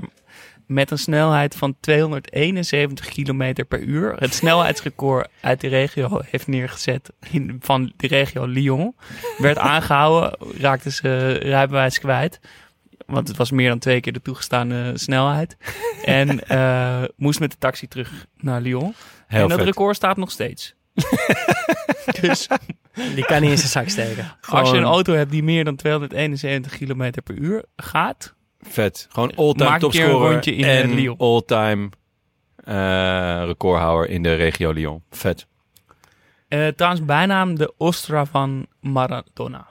met 0.69 0.91
een 0.91 0.97
snelheid 0.97 1.55
van 1.55 1.75
271 1.79 3.07
km 3.07 3.65
per 3.67 3.79
uur. 3.79 4.15
Het 4.17 4.33
snelheidsrecord 4.33 5.27
uit 5.41 5.61
de 5.61 5.67
regio 5.67 6.21
heeft 6.25 6.47
neergezet 6.47 7.11
in, 7.31 7.57
van 7.59 7.93
de 7.97 8.07
regio 8.07 8.45
Lyon. 8.45 8.95
Werd 9.37 9.57
aangehouden, 9.57 10.37
raakte 10.57 10.91
ze 10.91 11.27
rijbewijs 11.27 11.99
kwijt. 11.99 12.39
Want 13.05 13.27
het 13.27 13.37
was 13.37 13.51
meer 13.51 13.69
dan 13.69 13.79
twee 13.79 13.99
keer 13.99 14.13
de 14.13 14.21
toegestane 14.21 14.97
snelheid. 14.97 15.57
En 16.05 16.43
eh, 16.47 17.03
moest 17.15 17.39
met 17.39 17.51
de 17.51 17.57
taxi 17.57 17.87
terug 17.87 18.25
naar 18.37 18.61
Lyon. 18.61 18.93
Heel 19.27 19.41
en 19.41 19.47
dat 19.47 19.57
vet. 19.57 19.67
record 19.67 19.95
staat 19.95 20.17
nog 20.17 20.31
steeds. 20.31 20.75
dus 22.21 22.47
Die 23.15 23.25
kan 23.25 23.41
niet 23.41 23.51
in 23.51 23.57
zijn 23.57 23.69
zak 23.69 23.89
steken. 23.89 24.37
als 24.47 24.71
je 24.71 24.77
een 24.77 24.83
auto 24.83 25.13
hebt 25.13 25.31
die 25.31 25.43
meer 25.43 25.63
dan 25.63 25.75
271 25.75 26.77
km 26.77 27.11
per 27.23 27.35
uur 27.35 27.65
gaat, 27.75 28.37
Vet. 28.59 29.07
Gewoon 29.09 29.35
all-time 29.35 29.69
Maak 29.69 29.81
een 29.81 29.89
keer 29.89 30.01
een 30.03 30.05
topscorer 30.09 30.31
rondje 30.31 30.55
in, 30.55 30.63
eh, 30.63 30.79
en 30.79 30.93
Lyon. 30.93 31.17
all-time 31.17 31.89
eh, 32.63 33.41
recordhouder 33.45 34.09
in 34.09 34.23
de 34.23 34.33
regio 34.35 34.71
Lyon. 34.71 35.03
Vet. 35.09 35.47
Eh, 36.47 36.67
trouwens, 36.67 37.05
bijnaam 37.05 37.55
de 37.55 37.73
Ostra 37.77 38.25
van 38.25 38.65
Maradona. 38.81 39.67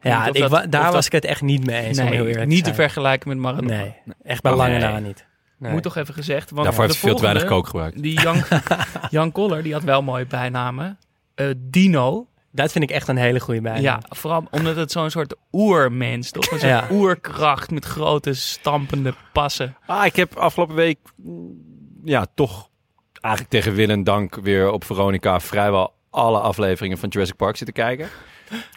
Ja, 0.00 0.26
ik, 0.26 0.34
dat- 0.38 0.50
wa- 0.50 0.58
of 0.58 0.66
daar 0.66 0.82
dat- 0.84 0.92
was 0.92 1.06
ik 1.06 1.12
het 1.12 1.24
echt 1.24 1.42
niet 1.42 1.66
mee 1.66 1.82
eens. 1.82 1.98
om 1.98 2.06
heel 2.06 2.22
Nee, 2.24 2.28
eerlijk 2.32 2.46
niet 2.50 2.64
te 2.64 2.74
vergelijken 2.74 3.28
met 3.28 3.38
Maradona. 3.38 3.76
Nee, 3.76 3.94
echt 4.22 4.42
bij 4.42 4.52
Oh, 4.52 4.58
lange 4.58 4.70
nee. 4.78 4.80
na 4.80 4.98
niet. 4.98 5.26
Nee. 5.58 5.72
Moet 5.72 5.82
toch 5.82 5.96
even 5.96 6.14
gezegd. 6.14 6.50
Want 6.50 6.64
Daarvoor 6.64 6.86
de 6.86 6.90
heeft 6.90 7.02
hij 7.02 7.10
veel 7.10 7.18
te 7.18 7.24
weinig 7.24 7.48
volgende, 7.48 7.70
kook 7.70 7.70
gebruikt. 7.70 8.02
Die 8.02 8.20
Jan, 8.20 8.42
Jan 9.20 9.32
Koller, 9.32 9.62
die 9.62 9.72
had 9.72 9.82
wel 9.82 10.02
mooie 10.02 10.26
bijnamen. 10.26 10.98
Dino. 11.56 12.26
Dat 12.62 12.72
vind 12.72 12.84
ik 12.84 12.90
echt 12.90 13.08
een 13.08 13.16
hele 13.16 13.40
goede 13.40 13.60
bijnaam. 13.60 13.82
Ja, 13.82 14.00
vooral 14.08 14.44
omdat 14.50 14.76
het 14.76 14.92
zo'n 14.92 15.10
soort 15.10 15.34
oermens, 15.52 16.30
toch? 16.30 16.42
Een 16.50 16.58
soort 16.58 16.70
Ja. 16.70 16.88
oerkracht 16.90 17.70
met 17.70 17.84
grote 17.84 18.34
stampende 18.34 19.14
passen. 19.32 19.76
Ah, 19.86 20.04
ik 20.04 20.16
heb 20.16 20.36
afgelopen 20.36 20.74
week, 20.74 20.98
mm, 21.16 21.50
ja, 22.04 22.26
toch 22.34 22.68
eigenlijk 23.20 23.54
tegen 23.54 23.74
wil 23.74 23.88
en 23.88 24.04
dank 24.04 24.34
weer 24.34 24.70
op 24.70 24.84
Veronica 24.84 25.40
vrijwel 25.40 25.92
alle 26.10 26.38
afleveringen 26.40 26.98
van 26.98 27.08
Jurassic 27.08 27.36
Park 27.36 27.56
zitten 27.56 27.74
kijken. 27.84 28.08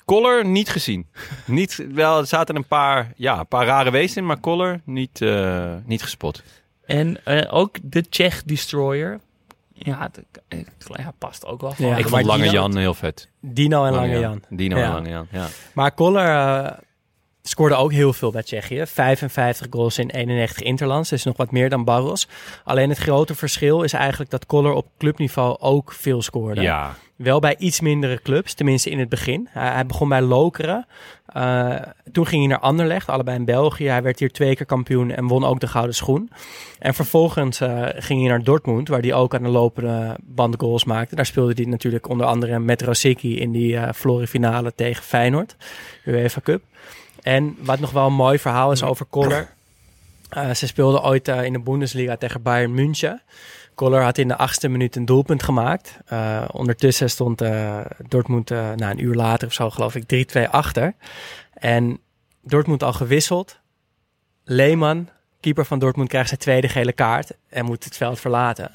Collar 0.05 0.45
niet 0.45 0.69
gezien. 0.69 1.07
Niet, 1.45 1.85
wel, 1.93 2.19
er 2.19 2.27
zaten 2.27 2.55
een 2.55 2.67
paar, 2.67 3.11
ja, 3.15 3.39
een 3.39 3.47
paar 3.47 3.65
rare 3.65 3.91
wezens 3.91 4.17
in, 4.17 4.25
maar 4.25 4.39
Collar 4.39 4.81
niet, 4.85 5.21
eh, 5.21 5.73
niet 5.85 6.01
gespot. 6.03 6.43
En 6.85 7.25
eh, 7.25 7.53
ook 7.53 7.77
de 7.83 8.09
Czech 8.09 8.43
Destroyer. 8.43 9.19
Ja, 9.83 9.97
het, 10.01 10.15
het- 10.49 10.65
ja, 10.97 11.11
past 11.17 11.45
ook 11.45 11.61
wel. 11.61 11.73
Ja, 11.77 11.97
ik 11.97 12.07
vond 12.07 12.25
Lange 12.25 12.41
Dino- 12.43 12.53
Jan 12.53 12.77
heel 12.77 12.93
vet. 12.93 13.29
Dino 13.39 13.85
en 13.85 13.93
Lange 13.93 14.19
Jan. 14.19 14.43
Dino 14.49 14.77
Ja. 14.77 14.83
en 14.85 14.91
Lange 14.93 15.09
Jan, 15.09 15.27
ja. 15.31 15.47
Maar 15.73 15.91
Koller 15.91 16.25
eh, 16.65 16.71
scoorde 17.51 17.75
ook 17.75 17.91
heel 17.91 18.13
veel 18.13 18.31
bij 18.31 18.43
Tsjechië. 18.43 18.85
55 18.85 19.67
goals 19.69 19.97
in 19.97 20.09
91 20.09 20.61
interlands, 20.61 21.09
dus 21.09 21.23
nog 21.23 21.37
wat 21.37 21.51
meer 21.51 21.69
dan 21.69 21.83
Barros. 21.83 22.27
Alleen 22.63 22.89
het 22.89 22.97
grote 22.97 23.35
verschil 23.35 23.81
is 23.81 23.93
eigenlijk 23.93 24.31
dat 24.31 24.45
Koller 24.45 24.73
op 24.73 24.87
clubniveau 24.97 25.57
ook 25.59 25.91
veel 25.91 26.21
scoorde. 26.21 26.61
Ja, 26.61 26.95
Wel 27.21 27.39
bij 27.39 27.55
iets 27.57 27.81
mindere 27.81 28.21
clubs, 28.21 28.53
tenminste 28.53 28.89
in 28.89 28.99
het 28.99 29.09
begin. 29.09 29.47
Hij, 29.49 29.71
hij 29.71 29.85
begon 29.85 30.09
bij 30.09 30.21
Lokeren. 30.21 30.85
Eh, 31.25 31.75
toen 32.11 32.27
ging 32.27 32.41
hij 32.41 32.51
naar 32.51 32.59
Anderlecht, 32.59 33.09
allebei 33.09 33.37
in 33.37 33.45
België. 33.45 33.87
Hij 33.87 34.01
werd 34.01 34.19
hier 34.19 34.31
twee 34.31 34.55
keer 34.55 34.65
kampioen 34.65 35.11
en 35.11 35.27
won 35.27 35.45
ook 35.45 35.59
de 35.59 35.67
gouden 35.67 35.95
schoen. 35.95 36.31
En 36.79 36.93
vervolgens 36.93 37.61
eh, 37.61 37.85
ging 37.95 38.19
hij 38.19 38.29
naar 38.29 38.43
Dortmund, 38.43 38.87
waar 38.87 38.99
hij 38.99 39.13
ook 39.13 39.35
aan 39.35 39.43
de 39.43 39.49
lopende 39.49 40.17
band 40.21 40.55
goals 40.57 40.83
maakte. 40.83 41.15
Daar 41.15 41.25
speelde 41.25 41.53
hij 41.55 41.65
natuurlijk 41.65 42.09
onder 42.09 42.25
andere 42.25 42.59
met 42.59 42.81
Rosicki 42.81 43.39
in 43.39 43.51
die 43.51 43.77
eh 43.77 43.93
verloren 43.93 44.27
finale 44.27 44.75
tegen 44.75 45.03
Feyenoord, 45.03 45.55
UEFA 46.05 46.41
Cup. 46.43 46.61
En 47.21 47.57
wat 47.59 47.79
nog 47.79 47.91
wel 47.91 48.05
een 48.05 48.13
mooi 48.13 48.39
verhaal 48.39 48.71
is 48.71 48.83
over 48.83 49.05
Koller. 49.05 49.53
Eh, 50.29 50.51
ze 50.51 50.67
speelden 50.67 51.03
ooit 51.03 51.27
eh, 51.27 51.43
in 51.43 51.53
de 51.53 51.59
Bundesliga 51.59 52.15
tegen 52.15 52.41
Bayern 52.41 52.73
München. 52.73 53.21
Koller 53.75 54.01
had 54.01 54.17
in 54.17 54.27
de 54.27 54.37
achtste 54.37 54.67
minuut 54.67 54.95
een 54.95 55.05
doelpunt 55.05 55.43
gemaakt. 55.43 55.97
Eh, 56.05 56.43
ondertussen 56.51 57.09
stond 57.09 57.41
eh, 57.41 57.79
Dortmund 58.07 58.51
eh, 58.51 58.71
na 58.71 58.91
een 58.91 59.03
uur 59.03 59.15
later 59.15 59.47
of 59.47 59.53
zo, 59.53 59.69
geloof 59.69 59.95
ik, 59.95 60.27
3-2 60.37 60.49
achter. 60.49 60.93
En 61.53 61.99
Dortmund 62.41 62.83
al 62.83 62.93
gewisseld. 62.93 63.59
Leeman, 64.43 65.09
keeper 65.39 65.65
van 65.65 65.79
Dortmund, 65.79 66.09
krijgt 66.09 66.27
zijn 66.27 66.39
tweede 66.39 66.67
gele 66.69 66.91
kaart 66.91 67.31
en 67.49 67.65
moet 67.65 67.83
het 67.83 67.97
veld 67.97 68.19
verlaten. 68.19 68.71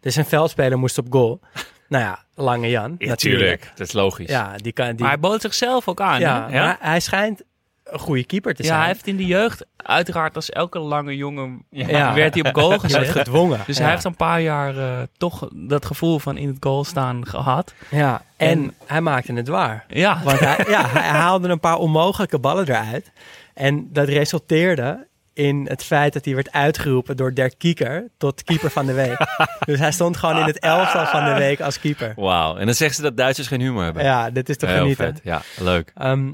Dus 0.00 0.16
een 0.16 0.24
veldspeler 0.24 0.78
moest 0.78 0.98
op 0.98 1.06
goal. 1.10 1.40
Nou 1.88 2.04
ja, 2.04 2.24
Lange 2.34 2.68
Jan, 2.68 2.94
natuurlijk. 2.98 3.72
Dat 3.74 3.86
is 3.86 3.92
logisch. 3.92 4.28
Ja, 4.28 4.56
die 4.56 4.72
kan. 4.72 4.86
Die, 4.86 4.98
Maar 4.98 5.08
hij 5.08 5.18
bood 5.18 5.40
zichzelf 5.40 5.88
ook 5.88 6.00
aan. 6.00 6.20
ja, 6.20 6.46
hè? 6.48 6.54
ja? 6.54 6.64
maar 6.64 6.76
hij 6.80 7.00
schijnt 7.00 7.42
een 7.90 7.98
goede 7.98 8.24
keeper 8.24 8.54
te 8.54 8.62
Ja, 8.62 8.68
zijn. 8.68 8.78
hij 8.80 8.88
heeft 8.88 9.06
in 9.06 9.16
de 9.16 9.26
jeugd, 9.26 9.66
uiteraard 9.76 10.34
als 10.36 10.50
elke 10.50 10.78
lange 10.78 11.16
jongen, 11.16 11.64
Ja. 11.70 12.14
werd 12.14 12.34
hij 12.34 12.44
op 12.44 12.54
goal 12.54 12.78
gezet. 12.78 13.08
gedwongen. 13.08 13.60
Dus 13.66 13.76
Ja. 13.76 13.82
hij 13.82 13.92
heeft 13.92 14.04
een 14.04 14.16
paar 14.16 14.40
jaar 14.40 14.76
eh, 14.78 15.02
toch 15.16 15.48
dat 15.52 15.86
gevoel 15.86 16.18
van 16.18 16.36
in 16.36 16.48
het 16.48 16.56
goal 16.60 16.84
staan 16.84 17.26
gehad. 17.26 17.74
Ja, 17.90 18.22
en, 18.36 18.48
En- 18.48 18.74
hij 18.86 19.00
maakte 19.00 19.32
het 19.32 19.48
waar. 19.48 19.84
Ja, 19.88 20.20
Want 20.24 20.38
hij, 20.40 20.64
ja, 20.68 20.86
hij 20.88 21.08
haalde 21.08 21.48
een 21.48 21.60
paar 21.60 21.76
onmogelijke 21.76 22.38
ballen 22.38 22.68
eruit. 22.68 23.12
En 23.54 23.88
dat 23.92 24.08
resulteerde 24.08 25.06
in 25.32 25.66
het 25.68 25.84
feit 25.84 26.12
dat 26.12 26.24
hij 26.24 26.34
werd 26.34 26.52
uitgeroepen 26.52 27.16
door 27.16 27.34
Dirk 27.34 27.54
Kieker 27.58 28.08
tot 28.16 28.42
keeper 28.44 28.70
van 28.70 28.86
de 28.86 28.92
week. 28.92 29.16
dus 29.66 29.78
hij 29.78 29.92
stond 29.92 30.16
gewoon 30.16 30.38
in 30.38 30.46
het 30.46 30.58
elftal 30.58 31.06
van 31.06 31.24
de 31.24 31.34
week 31.34 31.60
als 31.60 31.80
keeper. 31.80 32.12
Wauw. 32.16 32.56
En 32.56 32.66
dan 32.66 32.74
zeggen 32.74 32.96
ze 32.96 33.02
dat 33.02 33.16
Duitsers 33.16 33.46
geen 33.48 33.60
humor 33.60 33.84
hebben. 33.84 34.02
Ja, 34.04 34.30
dit 34.30 34.48
is 34.48 34.56
toch 34.56 34.70
Heel 34.70 34.78
genieten. 34.80 35.04
vet. 35.06 35.20
Ja, 35.24 35.42
leuk. 35.58 35.92
Ehm, 35.94 36.30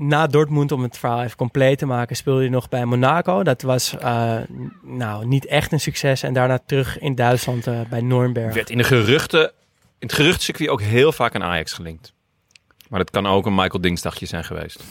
na 0.00 0.26
Dortmund, 0.26 0.72
om 0.72 0.82
het 0.82 0.98
verhaal 0.98 1.22
even 1.22 1.36
compleet 1.36 1.78
te 1.78 1.86
maken, 1.86 2.16
speelde 2.16 2.40
hij 2.40 2.48
nog 2.48 2.68
bij 2.68 2.84
Monaco. 2.84 3.42
Dat 3.42 3.62
was 3.62 3.96
eh, 3.98 4.36
nou, 4.82 5.26
niet 5.26 5.46
echt 5.46 5.72
een 5.72 5.80
succes. 5.80 6.22
En 6.22 6.32
daarna 6.32 6.58
terug 6.66 6.98
in 6.98 7.14
Duitsland 7.14 7.66
eh, 7.66 7.80
bij 7.90 8.00
Nürnberg. 8.00 8.54
Werd 8.54 8.70
in 8.70 8.78
de 8.78 8.84
geruchten, 8.84 9.42
in 9.98 10.06
het 10.06 10.12
geruchtencircuit 10.12 10.68
ook 10.70 10.80
heel 10.82 11.12
vaak 11.12 11.34
aan 11.34 11.42
Ajax 11.42 11.72
gelinkt. 11.72 12.12
Maar 12.88 12.98
dat 12.98 13.10
kan 13.10 13.26
ook 13.26 13.46
een 13.46 13.54
Michael 13.54 13.80
Dingsdagje 13.80 14.26
zijn 14.26 14.44
geweest. 14.44 14.84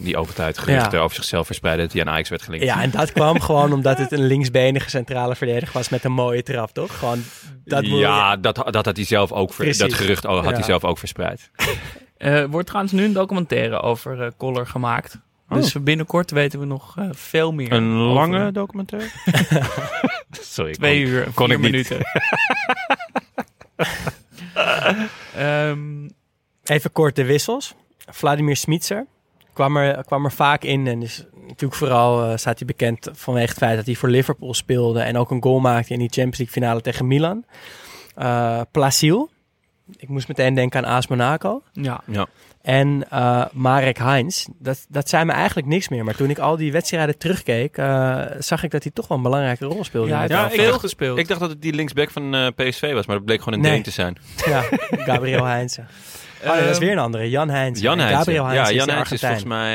Die 0.00 0.16
over 0.16 0.34
tijd 0.34 0.58
geruchten 0.58 0.98
Ja. 0.98 1.04
over 1.04 1.16
zichzelf 1.16 1.46
verspreidde 1.46 1.82
dat 1.82 1.92
hij 1.92 2.02
aan 2.02 2.08
Ajax 2.08 2.28
werd 2.28 2.42
gelinkt. 2.42 2.66
Ja, 2.66 2.82
en 2.82 2.90
dat 2.90 3.12
kwam 3.12 3.40
gewoon 3.50 3.72
omdat 3.72 3.98
het 3.98 4.12
een 4.12 4.26
linksbenige 4.26 4.90
centrale 4.90 5.36
verdediger 5.36 5.74
was 5.74 5.88
met 5.88 6.04
een 6.04 6.12
mooie 6.12 6.42
trap, 6.42 6.70
toch? 6.70 6.98
Gewoon, 6.98 7.22
dat 7.64 7.86
ja 7.86 8.36
dat, 8.36 8.54
dat 8.70 8.84
had 8.84 8.96
hij 8.96 9.04
zelf 9.04 9.32
ook, 9.32 9.52
ver- 9.52 9.78
dat 9.78 9.94
gerucht 9.94 10.24
had 10.24 10.44
Ja. 10.44 10.52
hij 10.52 10.62
zelf 10.62 10.84
ook 10.84 10.98
verspreid. 10.98 11.50
Er 12.20 12.48
wordt 12.50 12.66
trouwens 12.66 12.94
nu 12.94 13.04
een 13.04 13.12
documentaire 13.12 13.80
over 13.80 14.22
eh 14.22 14.30
Koller 14.36 14.66
gemaakt. 14.66 15.18
Dus 15.48 15.72
binnenkort 15.82 16.30
weten 16.30 16.58
we 16.60 16.66
nog 16.66 16.98
eh, 16.98 17.08
veel 17.12 17.52
meer. 17.52 17.66
Oh. 17.72 17.76
Een 17.76 17.92
over 17.92 18.12
lange 18.14 18.52
documentaire? 18.52 19.08
Sorry, 20.30 20.70
ik 20.70 20.76
Twee 20.76 21.02
kon- 21.04 21.12
uur, 21.12 21.28
kon 21.34 21.46
vier 21.46 21.54
ik 21.56 21.60
niet. 21.62 21.70
minuten. 21.70 22.00
Ehm, 25.36 26.08
Even 26.64 26.92
kort 26.92 27.16
de 27.16 27.24
wissels. 27.24 27.74
Vladimir 28.06 28.56
Smitser 28.56 29.06
kwam 29.52 29.76
er, 29.76 30.04
kwam 30.04 30.24
er 30.24 30.32
vaak 30.32 30.62
in. 30.64 30.86
En 30.86 31.02
is 31.02 31.24
natuurlijk 31.46 31.74
vooral 31.74 32.24
eh, 32.24 32.36
staat 32.36 32.58
hij 32.58 32.66
bekend 32.66 33.08
vanwege 33.12 33.48
het 33.48 33.58
feit 33.58 33.76
dat 33.76 33.86
hij 33.86 33.94
voor 33.94 34.08
Liverpool 34.08 34.54
speelde. 34.54 35.00
En 35.00 35.16
ook 35.16 35.30
een 35.30 35.42
goal 35.42 35.58
maakte 35.60 35.92
in 35.92 35.98
die 35.98 36.08
Champions 36.08 36.38
League 36.38 36.54
finale 36.62 36.80
tegen 36.80 37.06
Milan. 37.06 37.44
Eh 38.14 38.60
Placiel. 38.70 39.30
Ik 39.96 40.08
moest 40.08 40.28
meteen 40.28 40.54
denken 40.54 40.84
aan 40.86 40.96
AS 40.96 41.06
Monaco. 41.06 41.62
ja. 41.72 42.00
Ja. 42.06 42.26
En 42.62 43.04
eh, 43.10 43.44
Marek 43.52 43.98
Heinz. 43.98 44.46
Dat, 44.58 44.86
dat 44.88 45.08
zei 45.08 45.24
me 45.24 45.32
eigenlijk 45.32 45.66
niks 45.68 45.88
meer. 45.88 46.04
Maar 46.04 46.14
toen 46.14 46.30
ik 46.30 46.38
al 46.38 46.56
die 46.56 46.72
wedstrijden 46.72 47.18
terugkeek, 47.18 47.76
eh, 47.76 48.22
zag 48.38 48.62
ik 48.62 48.70
dat 48.70 48.82
hij 48.82 48.92
toch 48.92 49.08
wel 49.08 49.16
een 49.16 49.22
belangrijke 49.22 49.64
rol 49.64 49.84
speelde. 49.84 50.08
Ja, 50.08 50.50
veel 50.50 50.66
dacht- 50.70 50.80
gespeeld. 50.80 51.18
Ik 51.18 51.28
dacht 51.28 51.40
dat 51.40 51.48
het 51.50 51.62
die 51.62 51.72
linksback 51.74 52.10
van 52.10 52.34
eh, 52.34 52.46
PSV 52.56 52.92
was, 52.92 53.06
maar 53.06 53.16
dat 53.16 53.24
bleek 53.24 53.38
gewoon 53.42 53.54
een 53.54 53.60
Nee. 53.64 53.72
Deen 53.72 53.82
te 53.82 53.90
zijn. 53.90 54.16
Ja, 54.46 54.62
Gabriel 54.90 55.44
Heinze. 55.44 55.80
Oh, 56.44 56.52
nee, 56.52 56.60
dat 56.62 56.70
is 56.70 56.78
weer 56.78 56.92
een 56.92 56.98
andere. 56.98 57.30
Jan 57.30 57.48
Heinze. 57.50 57.82
Jan 57.82 57.92
En 57.92 57.98
Heijns. 57.98 58.16
Gabriel 58.18 58.52
Ja, 58.52 58.62
is 58.62 58.68
Jan 58.70 58.88
is 58.88 58.94
Argentijn. 58.94 59.18
volgens 59.40 59.44
mij... 59.44 59.74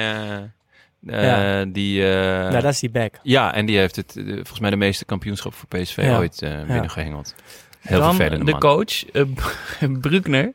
Ja. 1.02 1.66
die, 1.66 2.04
eh, 2.10 2.20
Nou, 2.50 2.62
dat 2.62 2.74
is 2.74 2.80
die 2.80 2.90
back. 2.90 3.20
Ja, 3.24 3.54
en 3.54 3.66
die 3.66 3.78
heeft 3.78 3.96
het, 3.96 4.12
volgens 4.16 4.60
mij 4.60 4.70
de 4.70 4.76
meeste 4.76 5.06
kampioenschap 5.06 5.54
voor 5.54 5.68
PSV 5.68 5.98
Ja. 5.98 6.18
ooit 6.18 6.42
eh 6.42 6.52
binnengehengeld. 6.68 7.36
Heel 7.86 8.00
Dan 8.00 8.16
vervelende 8.16 8.52
de 8.52 8.58
coach, 8.58 9.04
Bruckner. 10.02 10.54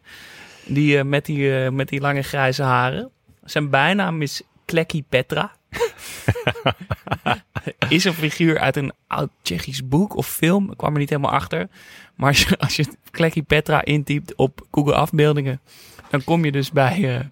Die 0.64 0.98
eh, 0.98 1.04
met, 1.04 1.26
die, 1.26 1.64
eh, 1.64 1.70
met 1.70 1.88
die 1.88 2.00
lange 2.00 2.22
grijze 2.22 2.62
haren. 2.62 3.10
Zijn 3.44 3.70
bijnaam 3.70 4.22
is 4.22 4.42
Klekkie 4.64 5.04
Petra. 5.08 5.52
is 7.88 8.04
een 8.04 8.14
figuur 8.14 8.58
uit 8.58 8.76
een 8.76 8.92
oud 9.06 9.30
Tsjechisch 9.42 9.88
boek 9.88 10.16
of 10.16 10.26
film. 10.26 10.70
Ik 10.70 10.76
kwam 10.76 10.92
er 10.92 10.98
niet 10.98 11.08
helemaal 11.08 11.30
achter. 11.30 11.68
Maar 12.14 12.28
als 12.28 12.42
je, 12.42 12.58
als 12.58 12.76
je 12.76 12.86
Klekkie 13.10 13.42
Petra 13.42 13.84
intypt 13.84 14.34
op 14.34 14.66
Google 14.70 14.94
afbeeldingen, 14.94 15.60
dan 16.10 16.24
kom 16.24 16.44
je 16.44 16.52
dus 16.52 16.70
bij, 16.70 17.30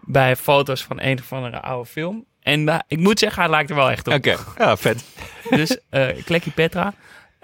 bij 0.00 0.36
foto's 0.36 0.84
van 0.84 1.00
een 1.00 1.18
of 1.18 1.32
andere 1.32 1.60
oude 1.60 1.90
film. 1.90 2.24
En 2.40 2.84
ik 2.88 2.98
moet 2.98 3.18
zeggen, 3.18 3.42
hij 3.42 3.50
lijkt 3.50 3.70
er 3.70 3.76
wel 3.76 3.90
echt 3.90 4.06
op. 4.06 4.14
Oké, 4.14 4.36
ja, 4.58 4.76
vet. 4.76 5.04
Dus 5.50 5.78
Klekkie 6.24 6.52
Petra, 6.52 6.94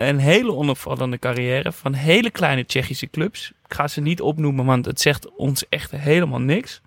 een 0.00 0.18
hele 0.18 0.54
onopvallende 0.54 1.18
carrière 1.18 1.72
van 1.72 1.92
hele 1.94 2.30
kleine 2.30 2.66
Tsjechische 2.66 3.06
clubs. 3.10 3.52
Ik 3.68 3.74
ga 3.74 3.88
ze 3.88 4.00
niet 4.00 4.20
opnoemen, 4.20 4.64
want 4.64 4.84
het 4.84 5.00
zegt 5.00 5.34
ons 5.36 5.68
echt 5.68 5.90
helemaal 5.90 6.40
niks. 6.40 6.80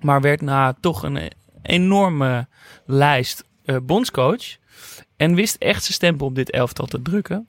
Maar 0.00 0.20
werd 0.20 0.40
na 0.40 0.76
toch 0.80 1.02
een 1.02 1.30
enorme 1.62 2.46
lijst 2.86 3.44
eh, 3.64 3.76
bondscoach. 3.82 4.56
En 5.16 5.34
wist 5.34 5.56
echt 5.58 5.82
zijn 5.82 5.94
stempel 5.94 6.26
op 6.26 6.34
dit 6.34 6.50
elftal 6.50 6.86
te 6.86 7.02
drukken. 7.02 7.48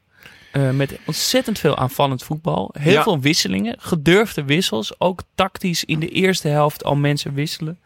Eh, 0.51 0.69
met 0.69 0.99
ontzettend 1.05 1.59
veel 1.59 1.77
aanvallend 1.77 2.23
voetbal. 2.23 2.73
Heel 2.79 2.91
Ja. 2.93 3.03
veel 3.03 3.19
wisselingen. 3.19 3.75
Gedurfde 3.79 4.43
wissels. 4.43 4.99
Ook 4.99 5.21
tactisch 5.35 5.85
in 5.85 5.99
de 5.99 6.09
eerste 6.09 6.47
helft 6.47 6.83
al 6.83 6.95
mensen 6.95 7.33
wisselen. 7.33 7.79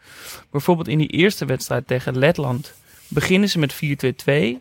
Bijvoorbeeld 0.50 0.88
in 0.88 0.98
die 0.98 1.08
eerste 1.08 1.44
wedstrijd 1.44 1.86
tegen 1.86 2.18
Letland. 2.18 2.74
Beginnen 3.08 3.48
ze 3.48 3.58
met 3.58 3.72
4-2-2. 3.74 4.60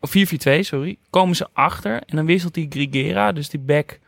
Of 0.00 0.10
4-4-2, 0.10 0.60
sorry. 0.60 0.96
Komen 1.10 1.36
ze 1.36 1.48
achter. 1.52 2.02
En 2.06 2.16
dan 2.16 2.26
wisselt 2.26 2.54
die 2.54 2.66
Grigera, 2.70 3.32
dus 3.32 3.48
die 3.48 3.60
back, 3.60 4.00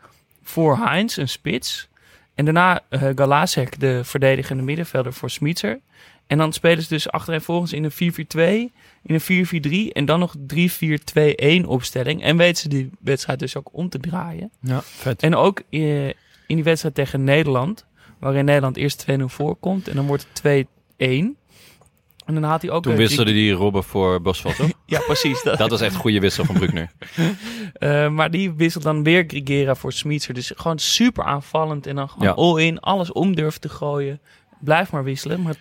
voor 0.43 0.77
Heinz, 0.77 1.17
een 1.17 1.29
spits. 1.29 1.87
En 2.35 2.45
daarna 2.45 2.81
eh 2.89 3.09
Galasek, 3.15 3.79
de 3.79 4.03
verdedigende 4.03 4.63
middenvelder, 4.63 5.13
voor 5.13 5.29
Smitser. 5.29 5.79
En 6.27 6.37
dan 6.37 6.53
spelen 6.53 6.83
ze 6.83 6.89
dus 6.89 7.09
achtereenvolgens 7.09 7.73
in 7.73 7.83
een 7.83 7.91
4-4-2, 7.91 8.73
in 9.03 9.19
een 9.27 9.47
4-4-3 9.89 9.93
en 9.93 10.05
dan 10.05 10.19
nog 10.19 10.35
3-4-2-1 10.37 11.65
opstelling. 11.65 12.23
En 12.23 12.37
weten 12.37 12.61
ze 12.61 12.69
die 12.69 12.89
wedstrijd 12.99 13.39
dus 13.39 13.55
ook 13.55 13.69
om 13.71 13.89
te 13.89 13.99
draaien. 13.99 14.51
Ja, 14.61 14.81
vet. 14.83 15.23
En 15.23 15.35
ook 15.35 15.61
eh, 15.69 16.07
in 16.07 16.15
die 16.55 16.63
wedstrijd 16.63 16.95
tegen 16.95 17.23
Nederland, 17.23 17.85
waarin 18.19 18.45
Nederland 18.45 18.77
eerst 18.77 19.05
2-0 19.11 19.23
voorkomt 19.25 19.87
en 19.87 19.95
dan 19.95 20.07
wordt 20.07 20.27
het 20.33 20.65
2-1. 20.65 21.37
En 22.29 22.35
dan 22.35 22.43
had 22.43 22.61
hij 22.61 22.71
ook... 22.71 22.83
Toen 22.83 22.91
eh, 22.91 22.97
wisselde 22.97 23.31
die 23.31 23.51
Robben 23.51 23.83
voor 23.83 24.21
Bosveld, 24.21 24.55
toch? 24.55 24.69
Ja, 24.85 24.99
precies. 24.99 25.43
Dat, 25.43 25.57
Dat 25.57 25.69
was 25.69 25.81
echt 25.81 25.93
een 25.93 25.99
goede 25.99 26.19
wissel 26.19 26.45
van 26.45 26.55
Bruckner. 26.55 26.91
Eh, 27.73 28.09
maar 28.09 28.31
die 28.31 28.51
wisselt 28.53 28.83
dan 28.83 29.03
weer 29.03 29.23
Grigera 29.27 29.75
voor 29.75 29.91
Smitser. 29.93 30.33
Dus 30.33 30.51
gewoon 30.55 30.79
super 30.79 31.23
aanvallend. 31.23 31.87
En 31.87 31.95
dan 31.95 32.09
gewoon 32.09 32.27
Ja. 32.27 32.33
all-in, 32.33 32.79
alles 32.79 33.11
om 33.11 33.35
durft 33.35 33.61
te 33.61 33.69
gooien. 33.69 34.19
Blijf 34.59 34.91
maar 34.91 35.03
wisselen. 35.03 35.41
Maar 35.41 35.55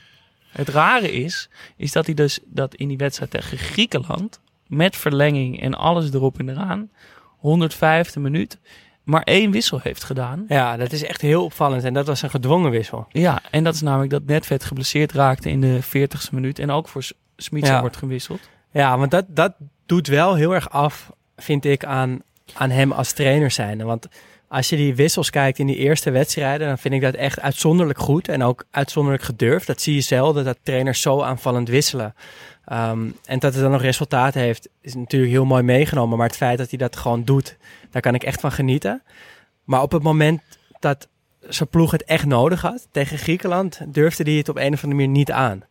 het 0.53 0.69
rare 0.69 1.13
is, 1.13 1.49
is 1.77 1.93
dat 1.93 2.07
hij 2.07 2.15
dus 2.15 2.39
dat 2.45 2.75
in 2.75 2.89
die 2.89 2.97
wedstrijd 2.97 3.31
tegen 3.31 3.59
Griekenland... 3.59 4.41
met 4.67 4.97
verlenging 4.97 5.61
en 5.61 5.75
alles 5.75 6.13
erop 6.13 6.39
en 6.39 6.49
eraan... 6.49 6.91
105e 7.39 8.21
minuut, 8.21 8.59
maar 9.09 9.23
één 9.23 9.51
wissel 9.51 9.81
heeft 9.83 10.05
gedaan. 10.05 10.45
Ja, 10.49 10.77
dat 10.77 10.93
is 10.93 11.05
echt 11.05 11.21
heel 11.21 11.45
opvallend. 11.45 11.85
En 11.85 11.95
dat 11.95 12.07
was 12.07 12.23
een 12.23 12.31
gedwongen 12.31 12.71
wissel. 12.71 13.07
Ja, 13.09 13.41
en 13.51 13.65
dat 13.65 13.75
is 13.75 13.81
namelijk 13.81 14.11
dat 14.11 14.25
Netvet 14.25 14.65
geblesseerd 14.65 15.13
raakte 15.13 15.51
in 15.51 15.61
de 15.61 15.79
40ste 15.83 16.31
minuut. 16.33 16.59
En 16.59 16.71
ook 16.71 16.89
voor 16.89 17.03
S- 17.03 17.13
Smitser 17.37 17.75
Ja. 17.75 17.81
wordt 17.81 17.97
gewisseld. 17.97 18.41
Ja, 18.73 18.99
want 18.99 19.11
dat, 19.11 19.25
dat 19.29 19.53
doet 19.87 20.07
wel 20.07 20.35
heel 20.35 20.55
erg 20.55 20.71
af, 20.71 21.11
vind 21.37 21.65
ik, 21.65 21.85
aan, 21.85 22.23
aan 22.55 22.71
hem 22.71 22.93
als 22.93 23.13
trainer 23.13 23.51
zijn. 23.51 23.85
Want 23.85 24.09
als 24.49 24.69
je 24.69 24.77
die 24.77 24.95
wissels 24.95 25.31
kijkt 25.31 25.59
in 25.59 25.67
die 25.67 25.77
eerste 25.77 26.11
wedstrijden, 26.11 26.67
dan 26.69 26.79
vind 26.79 26.95
ik 26.95 27.01
dat 27.01 27.15
echt 27.15 27.41
uitzonderlijk 27.41 27.99
goed 27.99 28.29
en 28.29 28.43
ook 28.43 28.65
uitzonderlijk 28.71 29.25
gedurfd. 29.25 29.67
Dat 29.67 29.81
zie 29.81 29.95
je 29.95 30.01
zelden, 30.01 30.45
dat 30.45 30.59
trainers 30.63 31.01
zo 31.01 31.23
aanvallend 31.23 31.69
wisselen. 31.69 32.15
Ehm, 32.69 33.11
en 33.25 33.39
dat 33.39 33.53
het 33.53 33.63
dan 33.63 33.71
nog 33.71 33.83
resultaten 33.83 34.41
heeft, 34.41 34.69
is 34.81 34.95
natuurlijk 34.95 35.33
heel 35.33 35.45
mooi 35.45 35.63
meegenomen. 35.63 36.19
Maar 36.19 36.27
het 36.27 36.37
feit 36.37 36.59
dat 36.59 36.69
hij 36.69 36.79
dat 36.79 36.97
gewoon 36.97 37.25
doet, 37.25 37.57
daar 37.91 38.03
kan 38.03 38.15
ik 38.15 38.23
echt 38.23 38.41
van 38.41 38.53
genieten. 38.53 39.03
Maar 39.65 39.83
op 39.83 39.93
het 39.93 40.03
moment 40.03 40.41
dat 40.79 41.09
zijn 41.41 41.69
ploeg 41.69 41.91
het 41.91 42.05
echt 42.05 42.27
nodig 42.27 42.61
had 42.61 42.89
tegen 42.91 43.19
Griekenland, 43.19 43.81
durfde 43.89 44.23
hij 44.23 44.33
het 44.33 44.49
op 44.49 44.57
een 44.57 44.73
of 44.73 44.85
andere 44.85 45.01
manier 45.01 45.09
niet 45.09 45.33
aan. 45.33 45.65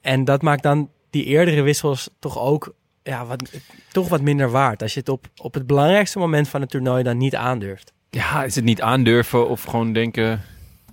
En 0.00 0.24
dat 0.24 0.42
maakt 0.42 0.62
dan 0.62 0.90
die 1.10 1.24
eerdere 1.24 1.62
wissels 1.62 2.10
toch 2.18 2.38
ook 2.38 2.74
ja, 3.02 3.26
wat, 3.26 3.50
toch 3.92 4.08
wat 4.08 4.20
minder 4.20 4.50
waard. 4.50 4.82
Als 4.82 4.94
je 4.94 5.00
het 5.00 5.08
op, 5.08 5.26
op 5.36 5.54
het 5.54 5.66
belangrijkste 5.66 6.18
moment 6.18 6.48
van 6.48 6.60
het 6.60 6.70
toernooi 6.70 7.02
dan 7.02 7.18
niet 7.18 7.36
aandurft. 7.36 7.92
Ja, 8.10 8.44
is 8.44 8.54
het 8.54 8.64
niet 8.64 8.82
aandurven 8.82 9.48
of 9.48 9.62
gewoon 9.62 9.92
denken, 9.92 10.42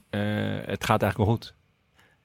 eh, 0.09 0.21
het 0.65 0.85
gaat 0.85 1.01
eigenlijk 1.01 1.17
wel 1.17 1.25
goed. 1.25 1.53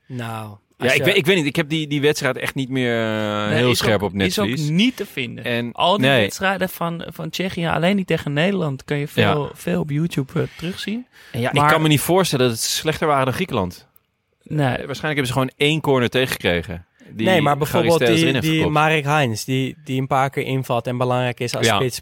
Nou, 0.06 0.56
Ja, 0.78 0.86
ik, 0.92 0.96
je- 0.96 1.04
weet, 1.04 1.16
ik 1.16 1.26
weet 1.26 1.36
niet. 1.36 1.46
Ik 1.46 1.56
heb 1.56 1.68
die, 1.68 1.86
die 1.86 2.00
wedstrijd 2.00 2.36
echt 2.36 2.54
niet 2.54 2.68
meer 2.68 2.96
eh, 3.04 3.46
Nee, 3.48 3.56
heel 3.56 3.74
scherp 3.74 4.02
ook- 4.02 4.12
op 4.12 4.20
Is 4.20 4.38
ook 4.38 4.56
niet 4.56 4.96
te 4.96 5.06
vinden. 5.06 5.44
En 5.44 5.72
Al 5.72 5.96
die 5.98 6.06
nee. 6.06 6.20
wedstrijden 6.20 6.68
van, 6.68 7.04
van 7.06 7.30
Tsjechië, 7.30 7.66
alleen 7.66 7.96
die 7.96 8.04
tegen 8.04 8.32
Nederland, 8.32 8.84
kun 8.84 8.96
je 8.96 9.08
veel, 9.08 9.50
veel 9.54 9.80
op 9.80 9.90
YouTube 9.90 10.40
eh, 10.40 10.46
terugzien. 10.56 11.06
En 11.32 11.40
ja, 11.40 11.50
Maar- 11.52 11.64
ik 11.64 11.70
kan 11.70 11.82
me 11.82 11.88
niet 11.88 12.00
voorstellen 12.00 12.46
dat 12.46 12.54
het 12.54 12.64
slechter 12.64 13.06
waren 13.06 13.24
dan 13.24 13.34
Griekenland. 13.34 13.86
Nee, 14.42 14.66
Waarschijnlijk 14.66 15.02
hebben 15.02 15.26
ze 15.26 15.32
gewoon 15.32 15.50
één 15.56 15.80
corner 15.80 16.08
tegengekregen. 16.08 16.86
Die 17.10 17.26
nee, 17.26 17.40
maar 17.40 17.56
bijvoorbeeld 17.56 18.06
die, 18.06 18.40
die. 18.40 18.66
Marek 18.66 19.04
Heinz, 19.04 19.44
die, 19.44 19.76
die 19.84 20.00
een 20.00 20.06
paar 20.06 20.30
keer 20.30 20.42
invalt 20.44 20.86
en 20.86 20.96
belangrijk 20.96 21.40
is 21.40 21.56
als 21.56 21.66
Ja. 21.66 21.76
spits 21.76 22.00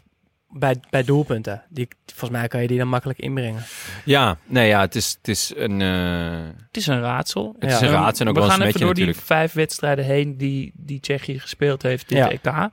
bij, 0.57 0.75
bij 0.89 1.03
doelpunten. 1.03 1.63
Die, 1.69 1.87
volgens 2.05 2.39
mij 2.39 2.47
kan 2.47 2.61
je 2.61 2.67
die 2.67 2.77
dan 2.77 2.87
makkelijk 2.87 3.19
inbrengen. 3.19 3.63
Ja, 4.05 4.37
nee, 4.45 4.67
ja, 4.67 4.81
het 4.81 4.95
is, 4.95 5.15
het 5.17 5.27
is 5.27 5.53
een... 5.55 5.81
eh, 5.81 6.31
het 6.67 6.77
is 6.77 6.87
een 6.87 7.01
raadsel. 7.01 7.55
Het 7.59 7.71
is 7.71 7.79
een 7.81 7.87
raadsel 7.89 8.25
en 8.25 8.31
ook 8.31 8.37
We 8.37 8.41
wel 8.41 8.49
een 8.51 8.57
gaan 8.57 8.67
even 8.67 8.79
door 8.79 8.93
die 8.93 9.13
vijf 9.15 9.53
wedstrijden 9.53 10.05
heen 10.05 10.37
die, 10.37 10.71
die 10.75 10.99
Tsjechië 10.99 11.39
gespeeld 11.39 11.81
heeft 11.81 12.09
dit 12.09 12.17
Ja. 12.17 12.29
EK. 12.29 12.69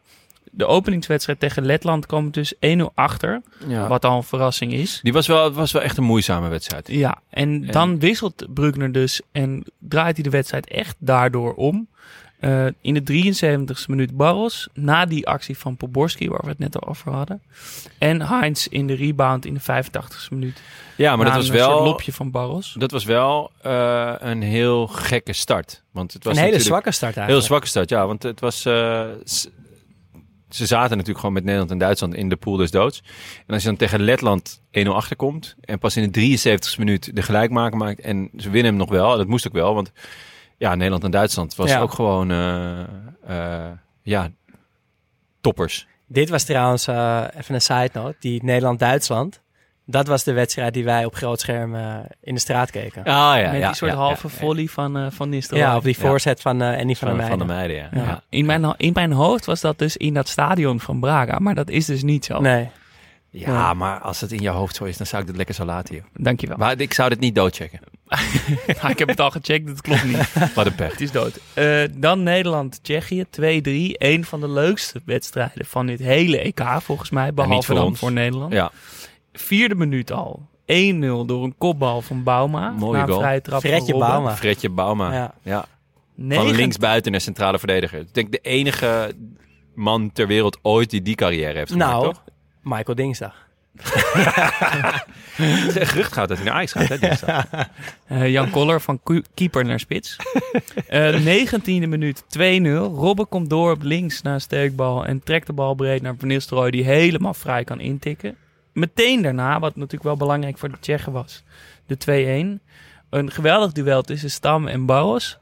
De 0.54 0.66
openingswedstrijd 0.66 1.40
tegen 1.40 1.64
Letland 1.66 2.06
kwam 2.06 2.30
dus 2.30 2.54
1-0 2.54 2.58
achter, 2.94 3.42
Ja. 3.66 3.88
wat 3.88 4.04
al 4.04 4.16
een 4.16 4.22
verrassing 4.22 4.72
is. 4.72 5.00
Die 5.02 5.12
was 5.12 5.26
wel, 5.26 5.52
was 5.52 5.72
wel 5.72 5.82
echt 5.82 5.96
een 5.96 6.04
moeizame 6.04 6.48
wedstrijd. 6.48 6.88
Ja, 6.88 7.18
en 7.30 7.48
En- 7.48 7.66
dan 7.66 7.98
wisselt 7.98 8.46
Brugner 8.54 8.92
dus 8.92 9.20
en 9.32 9.64
draait 9.78 10.14
hij 10.14 10.22
de 10.24 10.30
wedstrijd 10.30 10.68
echt 10.68 10.96
daardoor 10.98 11.54
om. 11.54 11.88
Eh, 12.42 12.66
in 12.80 12.94
de 12.94 13.02
73ste 13.02 13.86
minuut 13.86 14.16
Barros, 14.16 14.68
na 14.74 15.04
die 15.06 15.26
actie 15.26 15.58
van 15.58 15.76
Poborski, 15.76 16.28
waar 16.28 16.40
we 16.42 16.48
het 16.48 16.58
net 16.58 16.80
al 16.80 16.88
over 16.88 17.12
hadden. 17.12 17.42
En 17.98 18.22
Heinz 18.22 18.66
in 18.66 18.86
de 18.86 18.94
rebound 18.94 19.46
in 19.46 19.54
de 19.54 19.60
85ste 19.60 20.28
minuut. 20.30 20.62
Ja, 20.96 21.16
maar 21.16 21.26
Na 21.26 21.32
dat 21.32 21.40
was 21.40 21.48
een 21.48 21.58
soort 21.58 21.68
wel... 21.68 21.84
lopje 21.84 22.12
van 22.12 22.30
Barros. 22.30 22.74
Dat 22.78 22.90
was 22.90 23.04
wel 23.04 23.50
eh, 23.60 24.14
een 24.18 24.42
heel 24.42 24.86
gekke 24.86 25.32
start. 25.32 25.82
Want 25.92 26.12
het 26.12 26.24
was 26.24 26.36
een 26.36 26.42
hele 26.42 26.60
zwakke 26.60 26.90
start 26.90 27.14
Heel 27.14 27.22
eigenlijk. 27.22 27.46
zwakke 27.48 27.66
start, 27.68 27.88
ja. 27.88 28.06
Want 28.06 28.22
het 28.22 28.40
was... 28.40 28.64
eh, 28.64 29.04
ze 30.48 30.66
zaten 30.66 30.90
natuurlijk 30.90 31.18
gewoon 31.18 31.32
met 31.34 31.44
Nederland 31.44 31.70
en 31.70 31.78
Duitsland 31.78 32.14
in 32.14 32.28
de 32.28 32.36
pool 32.36 32.56
des 32.56 32.70
doods. 32.70 33.02
En 33.46 33.54
als 33.54 33.62
je 33.62 33.68
dan 33.68 33.76
tegen 33.76 34.00
Letland 34.00 34.62
1-0 34.78 34.88
achterkomt... 34.88 35.56
en 35.60 35.78
pas 35.78 35.96
in 35.96 36.02
de 36.02 36.10
73 36.10 36.78
minuut 36.78 37.16
de 37.16 37.22
gelijkmaker 37.22 37.76
maakt... 37.78 38.00
en 38.00 38.30
ze 38.36 38.50
winnen 38.50 38.70
hem 38.70 38.80
nog 38.80 38.90
wel, 38.90 39.16
dat 39.16 39.26
moest 39.26 39.46
ook 39.46 39.52
wel... 39.52 39.74
want 39.74 39.92
ja, 40.62 40.74
Nederland 40.74 41.04
en 41.04 41.10
Duitsland 41.10 41.54
was 41.54 41.70
Ja. 41.70 41.80
ook 41.80 41.92
gewoon... 41.92 42.30
eh, 42.30 42.80
eh, 43.26 43.70
ja, 44.02 44.28
toppers. 45.40 45.86
Dit 46.06 46.28
was 46.28 46.44
trouwens, 46.44 46.86
eh, 46.86 47.24
even 47.38 47.54
een 47.54 47.60
side 47.60 47.90
note, 47.92 48.16
die 48.20 48.44
Nederland-Duitsland. 48.44 49.40
Dat 49.86 50.06
was 50.06 50.24
de 50.24 50.32
wedstrijd 50.32 50.74
die 50.74 50.84
wij 50.84 51.04
op 51.04 51.14
groot 51.14 51.40
scherm 51.40 51.74
in 52.20 52.34
de 52.34 52.40
straat 52.40 52.70
keken. 52.70 53.04
Ah 53.04 53.38
ja, 53.40 53.50
met 53.50 53.60
ja, 53.60 53.66
die 53.66 53.76
soort 53.76 53.90
ja, 53.90 53.96
halve 53.96 54.28
ja, 54.28 54.34
volley 54.38 54.66
van, 54.66 54.96
eh 54.96 55.06
van 55.10 55.28
Nistelrooy. 55.28 55.68
Ja, 55.68 55.76
op 55.76 55.82
die 55.82 55.96
Ja. 55.98 56.06
voorzet 56.08 56.40
van 56.40 56.62
eh 56.62 56.78
Annie 56.78 56.96
van, 56.98 57.08
Van, 57.08 57.18
der 57.18 57.26
van 57.26 57.38
de 57.38 57.44
Meijden. 57.44 57.76
meiden, 57.76 58.00
ja. 58.00 58.04
Ja. 58.06 58.10
ja. 58.12 58.22
In, 58.28 58.46
mijn, 58.46 58.74
in 58.76 58.92
mijn 58.92 59.12
hoofd 59.12 59.44
was 59.44 59.60
dat 59.60 59.78
dus 59.78 59.96
in 59.96 60.14
dat 60.14 60.28
stadion 60.28 60.80
van 60.80 61.00
Braga, 61.00 61.38
maar 61.38 61.54
dat 61.54 61.70
is 61.70 61.86
dus 61.86 62.02
niet 62.02 62.24
zo. 62.24 62.40
Nee. 62.40 62.68
Ja, 63.30 63.74
maar 63.74 64.00
als 64.00 64.20
het 64.20 64.32
in 64.32 64.40
jouw 64.42 64.54
hoofd 64.54 64.76
zo 64.76 64.84
is, 64.84 64.96
dan 64.96 65.06
zou 65.06 65.20
ik 65.22 65.28
dit 65.28 65.36
lekker 65.36 65.54
zo 65.54 65.64
laten, 65.64 65.94
joh. 65.94 66.04
Dankjewel. 66.14 66.56
Maar 66.56 66.80
ik 66.80 66.94
zou 66.94 67.08
dit 67.08 67.20
niet 67.20 67.34
doodchecken. 67.34 67.80
Maar 68.82 68.90
ik 68.96 68.98
heb 68.98 69.08
het 69.08 69.20
al 69.20 69.30
gecheckt, 69.30 69.68
het 69.68 69.80
klopt 69.80 70.04
niet. 70.04 70.32
Wat 70.54 70.66
een 70.66 70.74
pech. 70.74 70.90
Het 70.90 71.00
is 71.00 71.10
dood. 71.12 71.40
Eh, 71.54 71.82
dan 71.96 72.22
Nederland-Tsjechië, 72.22 73.24
2-3. 73.24 73.40
Een 73.98 74.24
van 74.24 74.40
de 74.40 74.48
leukste 74.48 75.00
wedstrijden 75.04 75.66
van 75.66 75.86
dit 75.86 75.98
hele 75.98 76.38
EK, 76.38 76.62
volgens 76.80 77.10
mij. 77.10 77.34
Behalve 77.34 77.66
voor 77.66 77.74
dan 77.74 77.84
ons. 77.84 77.98
voor 77.98 78.12
Nederland. 78.12 78.52
Ja, 78.52 78.70
Vierde 79.32 79.74
minuut 79.74 80.12
al. 80.12 80.48
1-0 80.66 81.26
door 81.26 81.44
een 81.44 81.54
kopbal 81.58 82.02
van 82.02 82.22
Bauma. 82.22 82.70
Mooie 82.70 83.02
goal. 83.06 83.20
vrije 83.20 83.40
trap 83.40 83.60
van 83.60 83.70
Fredje. 83.70 83.96
Bauma. 83.98 84.36
Fredje 84.36 84.68
Bauma. 84.68 85.12
Ja. 85.12 85.34
ja. 85.42 85.58
Van 86.16 86.26
Negen- 86.26 86.54
linksbuiten 86.56 87.12
naar 87.12 87.20
centrale 87.20 87.58
verdediger. 87.58 88.00
Ik 88.00 88.14
denk 88.14 88.32
de 88.32 88.38
enige 88.38 89.12
man 89.74 90.12
ter 90.12 90.26
wereld 90.26 90.58
ooit 90.62 90.90
die 90.90 91.02
die 91.02 91.14
carrière 91.14 91.58
heeft 91.58 91.70
gemaakt, 91.72 91.90
Nou, 91.92 92.04
toch? 92.04 92.22
Michael 92.62 92.94
Dinsdag. 92.96 93.48
Het 95.32 95.68
is 95.68 95.76
echt 95.76 95.90
gerucht 95.90 96.12
gaat 96.12 96.28
dat 96.28 96.36
hij 96.36 96.46
naar 96.46 96.54
Ajax 96.54 96.72
gaat, 96.72 96.88
hè, 96.88 96.98
dinsdag. 96.98 97.46
Eh, 98.06 98.30
Jan 98.30 98.50
Koller 98.50 98.80
van 98.80 99.00
keeper 99.34 99.64
naar 99.64 99.80
spits. 99.80 100.16
Eh 100.86 101.44
19e 101.44 101.88
minuut 101.88 102.22
2-0. 102.22 102.26
Robben 102.94 103.28
komt 103.28 103.50
door 103.50 103.72
op 103.72 103.82
links 103.82 104.22
naar 104.22 104.34
een 104.34 104.40
steekbal 104.40 105.06
en 105.06 105.22
trekt 105.22 105.46
de 105.46 105.52
bal 105.52 105.74
breed 105.74 106.02
naar 106.02 106.14
Van 106.18 106.28
Nistelrooy 106.28 106.70
die 106.70 106.84
helemaal 106.84 107.34
vrij 107.34 107.64
kan 107.64 107.80
intikken. 107.80 108.36
Meteen 108.72 109.22
daarna, 109.22 109.60
wat 109.60 109.76
natuurlijk 109.76 110.02
wel 110.02 110.16
belangrijk 110.16 110.58
voor 110.58 110.70
de 110.70 110.78
Tsjechen 110.80 111.12
was, 111.12 111.42
de 111.86 112.58
2-1. 112.58 112.62
Een 113.10 113.30
geweldig 113.30 113.72
duel 113.72 114.02
tussen 114.02 114.30
Stam 114.30 114.68
en 114.68 114.86
Bouwers. 114.86 115.38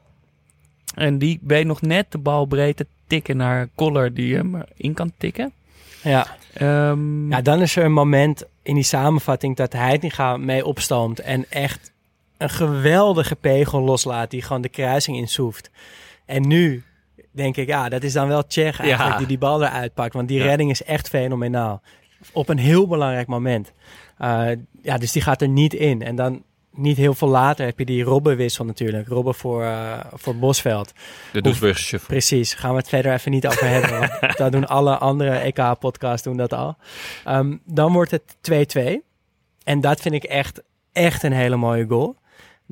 En 0.94 1.18
die 1.18 1.40
weet 1.42 1.66
nog 1.66 1.80
net 1.80 2.12
de 2.12 2.18
bal 2.18 2.46
breed 2.46 2.76
te 2.76 2.86
tikken 3.06 3.36
naar 3.36 3.68
Koller 3.74 4.14
die 4.14 4.36
hem 4.36 4.62
in 4.76 4.94
kan 4.94 5.12
tikken. 5.16 5.52
Ja. 6.02 6.26
Ehm, 6.54 7.30
ja, 7.30 7.40
dan 7.40 7.60
is 7.60 7.76
er 7.76 7.84
een 7.84 7.92
moment 7.92 8.44
in 8.62 8.74
die 8.74 8.84
samenvatting 8.84 9.56
dat 9.56 9.72
Heitinga 9.72 10.36
mee 10.36 10.66
opstoomt 10.66 11.20
en 11.20 11.44
echt 11.50 11.92
een 12.36 12.50
geweldige 12.50 13.36
pegel 13.36 13.80
loslaat 13.80 14.30
die 14.30 14.42
gewoon 14.42 14.62
de 14.62 14.68
kruising 14.68 15.16
insoeft. 15.16 15.70
En 16.24 16.46
nu 16.48 16.82
denk 17.30 17.56
ik, 17.56 17.66
ja, 17.66 17.88
dat 17.88 18.02
is 18.02 18.12
dan 18.12 18.28
wel 18.28 18.46
Tsjech 18.46 18.80
eigenlijk 18.80 19.10
Ja. 19.12 19.18
die 19.18 19.26
die 19.26 19.38
bal 19.38 19.62
eruit 19.64 19.94
pakt. 19.94 20.14
Want 20.14 20.28
die 20.28 20.38
Ja. 20.38 20.44
redding 20.44 20.70
is 20.70 20.82
echt 20.84 21.08
fenomenaal. 21.08 21.82
Op 22.32 22.48
een 22.48 22.58
heel 22.58 22.86
belangrijk 22.86 23.26
moment. 23.26 23.72
Uh, 24.20 24.48
ja, 24.82 24.98
dus 24.98 25.12
die 25.12 25.22
gaat 25.22 25.42
er 25.42 25.48
niet 25.48 25.74
in. 25.74 26.02
En 26.02 26.16
dan 26.16 26.42
niet 26.72 26.96
heel 26.96 27.14
veel 27.14 27.28
later 27.28 27.66
heb 27.66 27.78
je 27.78 27.84
die 27.84 28.02
Robbenwissel 28.02 28.64
natuurlijk. 28.64 29.08
Robben 29.08 29.34
voor, 29.34 29.62
uh, 29.62 30.00
voor 30.12 30.36
Bosveld. 30.36 30.92
De 31.32 31.42
Doesburgse. 31.42 31.98
Precies, 32.06 32.54
gaan 32.54 32.70
we 32.70 32.76
het 32.76 32.88
verder 32.88 33.12
even 33.12 33.30
niet 33.30 33.46
over 33.46 33.68
hebben. 33.68 33.98
Want 33.98 34.36
dat 34.38 34.52
doen 34.52 34.66
alle 34.66 34.98
andere 34.98 35.30
EK-podcasts 35.30 36.22
doen 36.22 36.36
dat 36.36 36.52
al. 36.52 36.76
Um, 37.28 37.60
dan 37.64 37.92
wordt 37.92 38.10
het 38.10 38.36
2-2. 38.78 39.08
En 39.64 39.80
dat 39.80 40.00
vind 40.00 40.14
ik 40.14 40.24
echt, 40.24 40.62
echt 40.92 41.22
een 41.22 41.32
hele 41.32 41.56
mooie 41.56 41.86
goal. 41.86 42.16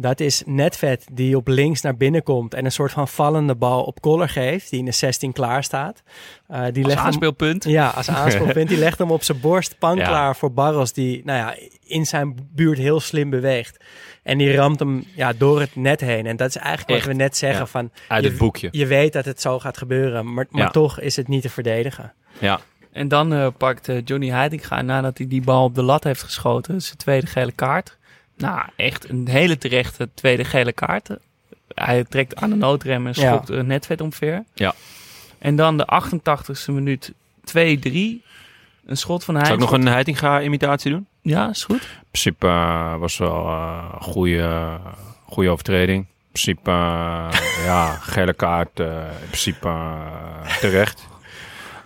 Dat 0.01 0.21
is 0.21 0.43
Netvet 0.47 1.07
die 1.13 1.37
op 1.37 1.49
links 1.49 1.81
naar 1.81 1.97
binnen 1.97 2.23
komt 2.23 2.55
en 2.55 2.65
een 2.65 2.73
soort 2.73 2.93
van 2.93 3.09
vallende 3.09 3.55
bal 3.55 3.83
op 3.83 4.01
Koller 4.01 4.29
geeft, 4.29 4.71
die 4.71 4.79
in 4.79 4.85
de 4.85 4.93
16 4.93 5.33
klaar 5.33 5.65
staat. 5.65 6.03
Uh, 6.51 6.65
die 6.73 6.85
als 6.85 6.95
aanspeelpunt. 6.95 7.65
Hem, 7.65 7.73
ja, 7.73 7.89
als 7.89 8.09
aanspeelpunt. 8.21 8.69
die 8.69 8.79
legt 8.79 8.99
hem 8.99 9.11
op 9.11 9.23
zijn 9.23 9.41
borst, 9.41 9.79
pan 9.79 9.95
klaar 9.97 10.27
ja. 10.27 10.35
voor 10.35 10.53
Barros, 10.53 10.93
die 10.93 11.23
nou 11.25 11.39
ja, 11.39 11.69
in 11.85 12.07
zijn 12.07 12.49
buurt 12.55 12.79
heel 12.79 13.01
slim 13.01 13.31
beweegt. 13.31 13.85
En 14.23 14.39
die 14.39 14.55
ramt 14.55 14.79
hem 14.79 15.05
ja, 15.15 15.33
door 15.33 15.61
het 15.61 15.77
net 15.77 16.01
heen. 16.01 16.27
En 16.27 16.37
dat 16.37 16.49
is 16.49 16.57
eigenlijk 16.57 16.89
Echt? 16.91 17.07
wat 17.07 17.17
we 17.17 17.23
net 17.23 17.37
zeggen. 17.37 17.61
Ja. 17.61 17.67
Van, 17.67 17.91
Uit 18.09 18.23
je, 18.23 18.29
het 18.29 18.39
boekje. 18.39 18.69
Je 18.71 18.87
weet 18.87 19.13
dat 19.13 19.25
het 19.25 19.41
zo 19.41 19.59
gaat 19.59 19.79
gebeuren, 19.79 20.35
maar, 20.35 20.47
maar 20.51 20.63
Ja. 20.63 20.71
toch 20.71 21.01
is 21.01 21.17
het 21.17 21.29
niet 21.29 21.43
te 21.43 21.51
verdedigen. 21.51 22.13
Ja. 22.39 22.61
En 22.93 23.09
dan 23.09 23.33
uh, 23.33 23.49
pakt 23.57 23.89
uh, 23.89 24.01
Johnny 24.05 24.29
Heitinga, 24.29 24.83
nadat 24.83 25.19
hij 25.19 25.27
die 25.27 25.43
bal 25.43 25.65
op 25.65 25.75
de 25.75 25.83
lat 25.83 26.05
heeft 26.05 26.23
geschoten, 26.23 26.83
zijn 26.83 26.97
tweede 26.97 27.27
gele 27.27 27.53
kaart. 27.53 27.98
Nou, 28.39 28.63
echt 28.77 29.09
een 29.09 29.29
hele 29.29 29.59
terechte 29.59 30.09
tweede 30.15 30.45
gele 30.45 30.73
kaart. 30.73 31.09
Hij 31.75 32.05
trekt 32.05 32.37
aan 32.37 32.51
de 32.51 32.57
noodrem 32.57 33.07
en 33.07 33.15
schopt 33.15 33.49
ja. 33.49 33.63
netvet 33.63 34.01
omver. 34.01 34.45
Ja. 34.55 34.75
En 35.39 35.57
dan 35.57 35.77
de 35.77 35.89
88ste 36.03 36.73
minuut 36.73 37.13
2-3. 37.13 37.55
Een 38.87 38.97
schot 38.97 39.25
van 39.25 39.35
Heitinga. 39.35 39.45
Zou 39.45 39.55
ik 39.55 39.59
nog 39.59 39.73
een 39.73 39.93
Heitinga-imitatie 39.93 40.91
doen? 40.91 41.07
Ja, 41.23 41.51
is 41.51 41.65
goed. 41.65 41.83
In 41.83 42.07
principe 42.11 42.47
uh, 42.47 42.97
was 42.97 43.19
wel 43.19 43.49
een 43.49 43.53
uh, 43.53 44.03
goede, 44.03 44.79
goede 45.27 45.51
overtreding. 45.51 45.99
In 45.99 46.15
principe, 46.33 46.71
uh, 46.71 47.29
ja, 47.65 47.93
gele 47.93 48.35
kaart. 48.35 48.79
in 48.81 49.27
principe 49.27 49.97
terecht. 50.61 51.09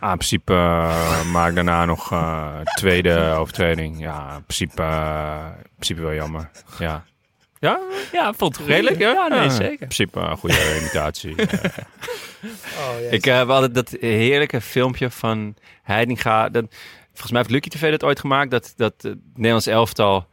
Ah, 0.03 0.11
in 0.11 0.17
principe 0.17 0.53
uh, 0.53 1.25
maak 1.31 1.55
daarna 1.55 1.85
nog 1.85 2.13
uh, 2.13 2.61
tweede 2.75 3.35
overtreding. 3.39 4.01
Ja, 4.01 4.35
in 4.35 4.45
principe, 4.45 4.83
uh, 4.83 5.47
in 5.59 5.71
principe 5.75 6.01
wel 6.01 6.15
jammer. 6.15 6.51
Ja. 6.79 7.05
Ja? 7.59 7.81
Ja, 8.13 8.33
vond 8.33 8.57
het 8.57 8.67
redelijk. 8.67 8.99
Ja, 8.99 9.13
ja 9.13 9.29
nee, 9.29 9.45
In 9.45 9.51
zeker. 9.51 9.77
principe 9.77 10.21
een 10.21 10.37
goede 10.37 10.79
imitatie. 10.81 11.35
Oh, 12.79 13.01
yes. 13.01 13.11
Ik 13.11 13.27
uh, 13.27 13.45
we 13.47 13.53
hadden 13.53 13.73
dat 13.73 13.97
heerlijke 14.01 14.61
filmpje 14.61 15.11
van 15.11 15.55
Heidinga. 15.83 16.49
Dat, 16.49 16.65
volgens 17.09 17.31
mij 17.31 17.41
heeft 17.41 17.51
Lucky 17.53 17.69
TV 17.69 17.91
dat 17.91 18.05
ooit 18.05 18.21
gemaakt. 18.21 18.51
Dat, 18.51 18.73
dat 18.77 18.95
het 19.03 19.19
Nederlands 19.35 19.67
elftal 19.67 20.29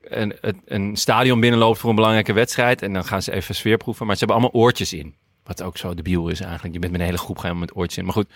een, 0.00 0.36
een, 0.40 0.62
een 0.64 0.96
stadion 0.96 1.40
binnenloopt 1.40 1.78
voor 1.78 1.90
een 1.90 1.96
belangrijke 1.96 2.32
wedstrijd. 2.32 2.82
En 2.82 2.92
dan 2.92 3.04
gaan 3.04 3.22
ze 3.22 3.32
even 3.32 3.54
sfeerproeven. 3.54 4.06
Maar 4.06 4.16
ze 4.16 4.24
hebben 4.24 4.42
allemaal 4.42 4.60
oortjes 4.62 4.92
in. 4.92 5.14
Wat 5.44 5.62
ook 5.62 5.76
zo 5.76 5.94
debiel 5.94 6.28
is 6.28 6.40
eigenlijk. 6.40 6.74
Je 6.74 6.80
bent 6.80 6.92
met 6.92 7.00
een 7.00 7.06
hele 7.06 7.18
groep 7.18 7.38
gaan 7.38 7.58
met 7.58 7.76
oortjes 7.76 7.98
in. 7.98 8.04
Maar 8.04 8.14
goed. 8.14 8.30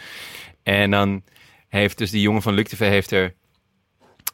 En 0.69 0.91
dan 0.91 1.23
heeft 1.69 1.99
dus 1.99 2.11
die 2.11 2.21
jongen 2.21 2.43
van 2.43 2.55
Luc 2.55 2.65
TV 2.65 2.79
heeft 2.79 3.11
er 3.11 3.35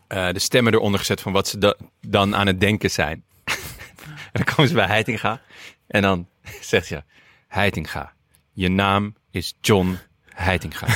uh, 0.09 0.29
de 0.31 0.39
stemmen 0.39 0.75
eronder 0.75 0.99
gezet 1.01 1.21
van 1.21 1.33
wat 1.33 1.49
ze 1.49 1.59
da 1.59 1.77
dan 2.01 2.37
aan 2.37 2.47
het 2.47 2.61
denken 2.61 2.91
zijn. 2.91 3.25
en 4.33 4.33
dan 4.33 4.45
komen 4.45 4.69
ze 4.69 4.75
bij 4.75 4.87
Heitinga. 4.87 5.41
En 5.87 6.03
dan 6.03 6.29
zegt 6.61 6.87
ze, 6.87 7.03
Heitinga, 7.49 8.13
je 8.53 8.69
naam 8.69 9.15
is 9.31 9.55
John 9.61 9.99
Heitinga. 10.29 10.87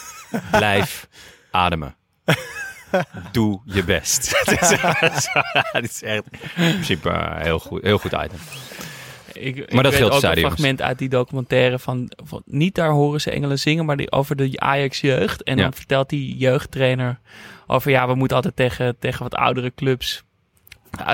Blijf 0.50 1.08
ademen. 1.50 1.96
Doe 3.32 3.60
je 3.64 3.84
best. 3.84 4.42
Het 5.72 5.84
is 5.84 6.02
echt 6.02 6.24
in 6.56 6.72
principe 6.72 7.08
uh, 7.08 7.36
heel 7.36 7.58
goed, 7.58 7.82
heel 7.82 7.98
goed 7.98 8.12
item. 8.12 8.38
Ik, 9.40 9.56
ik 9.56 9.72
maar 9.72 9.82
dat 9.82 9.92
weet 9.92 10.02
ook 10.10 10.22
een 10.22 10.36
fragment 10.36 10.82
uit 10.82 10.98
die 10.98 11.08
documentaire 11.08 11.78
van, 11.78 12.12
van, 12.24 12.42
niet 12.46 12.74
daar 12.74 12.90
horen 12.90 13.20
ze 13.20 13.30
engelen 13.30 13.58
zingen, 13.58 13.84
maar 13.84 13.96
die, 13.96 14.12
over 14.12 14.36
de 14.36 14.52
Ajax 14.54 15.00
jeugd. 15.00 15.42
En 15.42 15.56
Ja. 15.56 15.62
dan 15.62 15.72
vertelt 15.72 16.08
die 16.08 16.36
jeugdtrainer 16.36 17.18
over 17.66 17.90
ja, 17.90 18.06
we 18.06 18.14
moeten 18.14 18.36
altijd 18.36 18.56
tegen, 18.56 18.96
tegen 18.98 19.22
wat 19.22 19.34
oudere 19.34 19.72
clubs, 19.74 20.22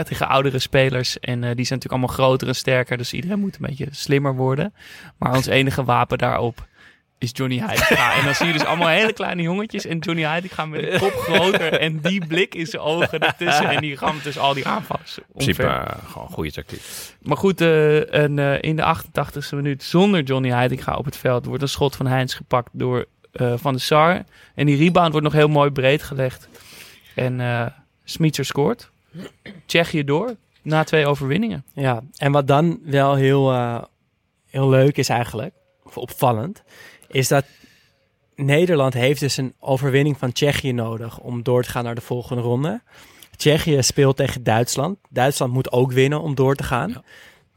tegen 0.04 0.28
oudere 0.28 0.58
spelers. 0.58 1.20
En 1.20 1.44
eh, 1.44 1.54
die 1.56 1.64
zijn 1.64 1.78
natuurlijk 1.78 1.92
allemaal 1.92 2.14
groter 2.14 2.48
en 2.48 2.54
sterker, 2.54 2.96
dus 2.96 3.12
iedereen 3.12 3.38
moet 3.38 3.54
een 3.60 3.66
beetje 3.66 3.88
slimmer 3.90 4.34
worden. 4.34 4.74
Maar 5.16 5.34
ons 5.34 5.46
enige 5.46 5.84
wapen 5.84 6.18
daarop 6.18 6.66
is 7.18 7.30
Johnny 7.32 7.58
Heitinga. 7.58 8.14
en 8.18 8.24
dan 8.24 8.34
zie 8.34 8.46
je 8.46 8.52
dus 8.52 8.64
allemaal 8.64 8.88
hele 8.88 9.12
kleine 9.12 9.42
jongetjes 9.42 9.86
en 9.86 9.98
Johnny 9.98 10.22
Heitinga 10.22 10.66
met 10.66 10.92
een 10.92 10.98
kop 10.98 11.12
groter 11.12 11.72
en 11.72 12.00
die 12.00 12.26
blik 12.26 12.54
in 12.54 12.66
zijn 12.66 12.82
ogen 12.82 13.20
ertussen 13.20 13.68
en 13.68 13.80
die 13.80 13.96
ramt 13.96 14.24
dus 14.24 14.38
al 14.38 14.54
die 14.54 14.66
aanvallers 14.66 15.18
In 15.18 15.24
principe 15.32 15.62
uh, 15.62 15.84
gewoon 16.06 16.28
goede 16.28 16.52
tactiek. 16.52 16.82
Maar 17.22 17.36
goed, 17.36 17.60
eh, 17.60 18.14
en, 18.14 18.38
eh, 18.38 18.58
in 18.60 18.76
de 18.76 18.82
88e 18.82 19.54
minuut 19.54 19.82
zonder 19.82 20.22
Johnny 20.22 20.50
Heitinga 20.50 20.94
op 20.94 21.04
het 21.04 21.16
veld 21.16 21.44
wordt 21.44 21.62
een 21.62 21.68
schot 21.68 21.96
van 21.96 22.06
Heinz 22.06 22.36
gepakt 22.36 22.70
door 22.72 23.06
eh, 23.32 23.52
Van 23.56 23.72
de 23.72 23.80
Sar. 23.80 24.24
En 24.54 24.66
die 24.66 24.76
rebound 24.76 25.10
wordt 25.10 25.26
nog 25.26 25.34
heel 25.34 25.48
mooi 25.48 25.70
breed 25.70 26.02
gelegd. 26.02 26.48
En 27.14 27.40
eh 27.40 27.66
Smitser 28.08 28.44
scoort. 28.44 28.90
Tsjechië 29.66 30.04
door 30.04 30.36
na 30.62 30.84
twee 30.84 31.06
overwinningen. 31.06 31.64
Ja, 31.72 32.02
en 32.16 32.32
wat 32.32 32.46
dan 32.46 32.78
wel 32.84 33.14
heel, 33.14 33.52
uh, 33.52 33.82
heel 34.46 34.68
leuk 34.68 34.96
is 34.96 35.08
eigenlijk, 35.08 35.54
of 35.82 35.98
opvallend, 35.98 36.62
is 37.08 37.28
dat 37.28 37.44
Nederland 38.34 38.94
heeft 38.94 39.20
dus 39.20 39.36
een 39.36 39.54
overwinning 39.60 40.18
van 40.18 40.32
Tsjechië 40.32 40.72
nodig 40.72 41.18
om 41.18 41.42
door 41.42 41.62
te 41.62 41.70
gaan 41.70 41.84
naar 41.84 41.94
de 41.94 42.00
volgende 42.00 42.42
ronde. 42.42 42.80
Tsjechië 43.36 43.82
speelt 43.82 44.16
tegen 44.16 44.42
Duitsland. 44.42 44.98
Duitsland 45.10 45.52
moet 45.52 45.72
ook 45.72 45.92
winnen 45.92 46.20
om 46.20 46.34
door 46.34 46.54
te 46.54 46.62
gaan. 46.62 46.88
Ja. 46.90 47.02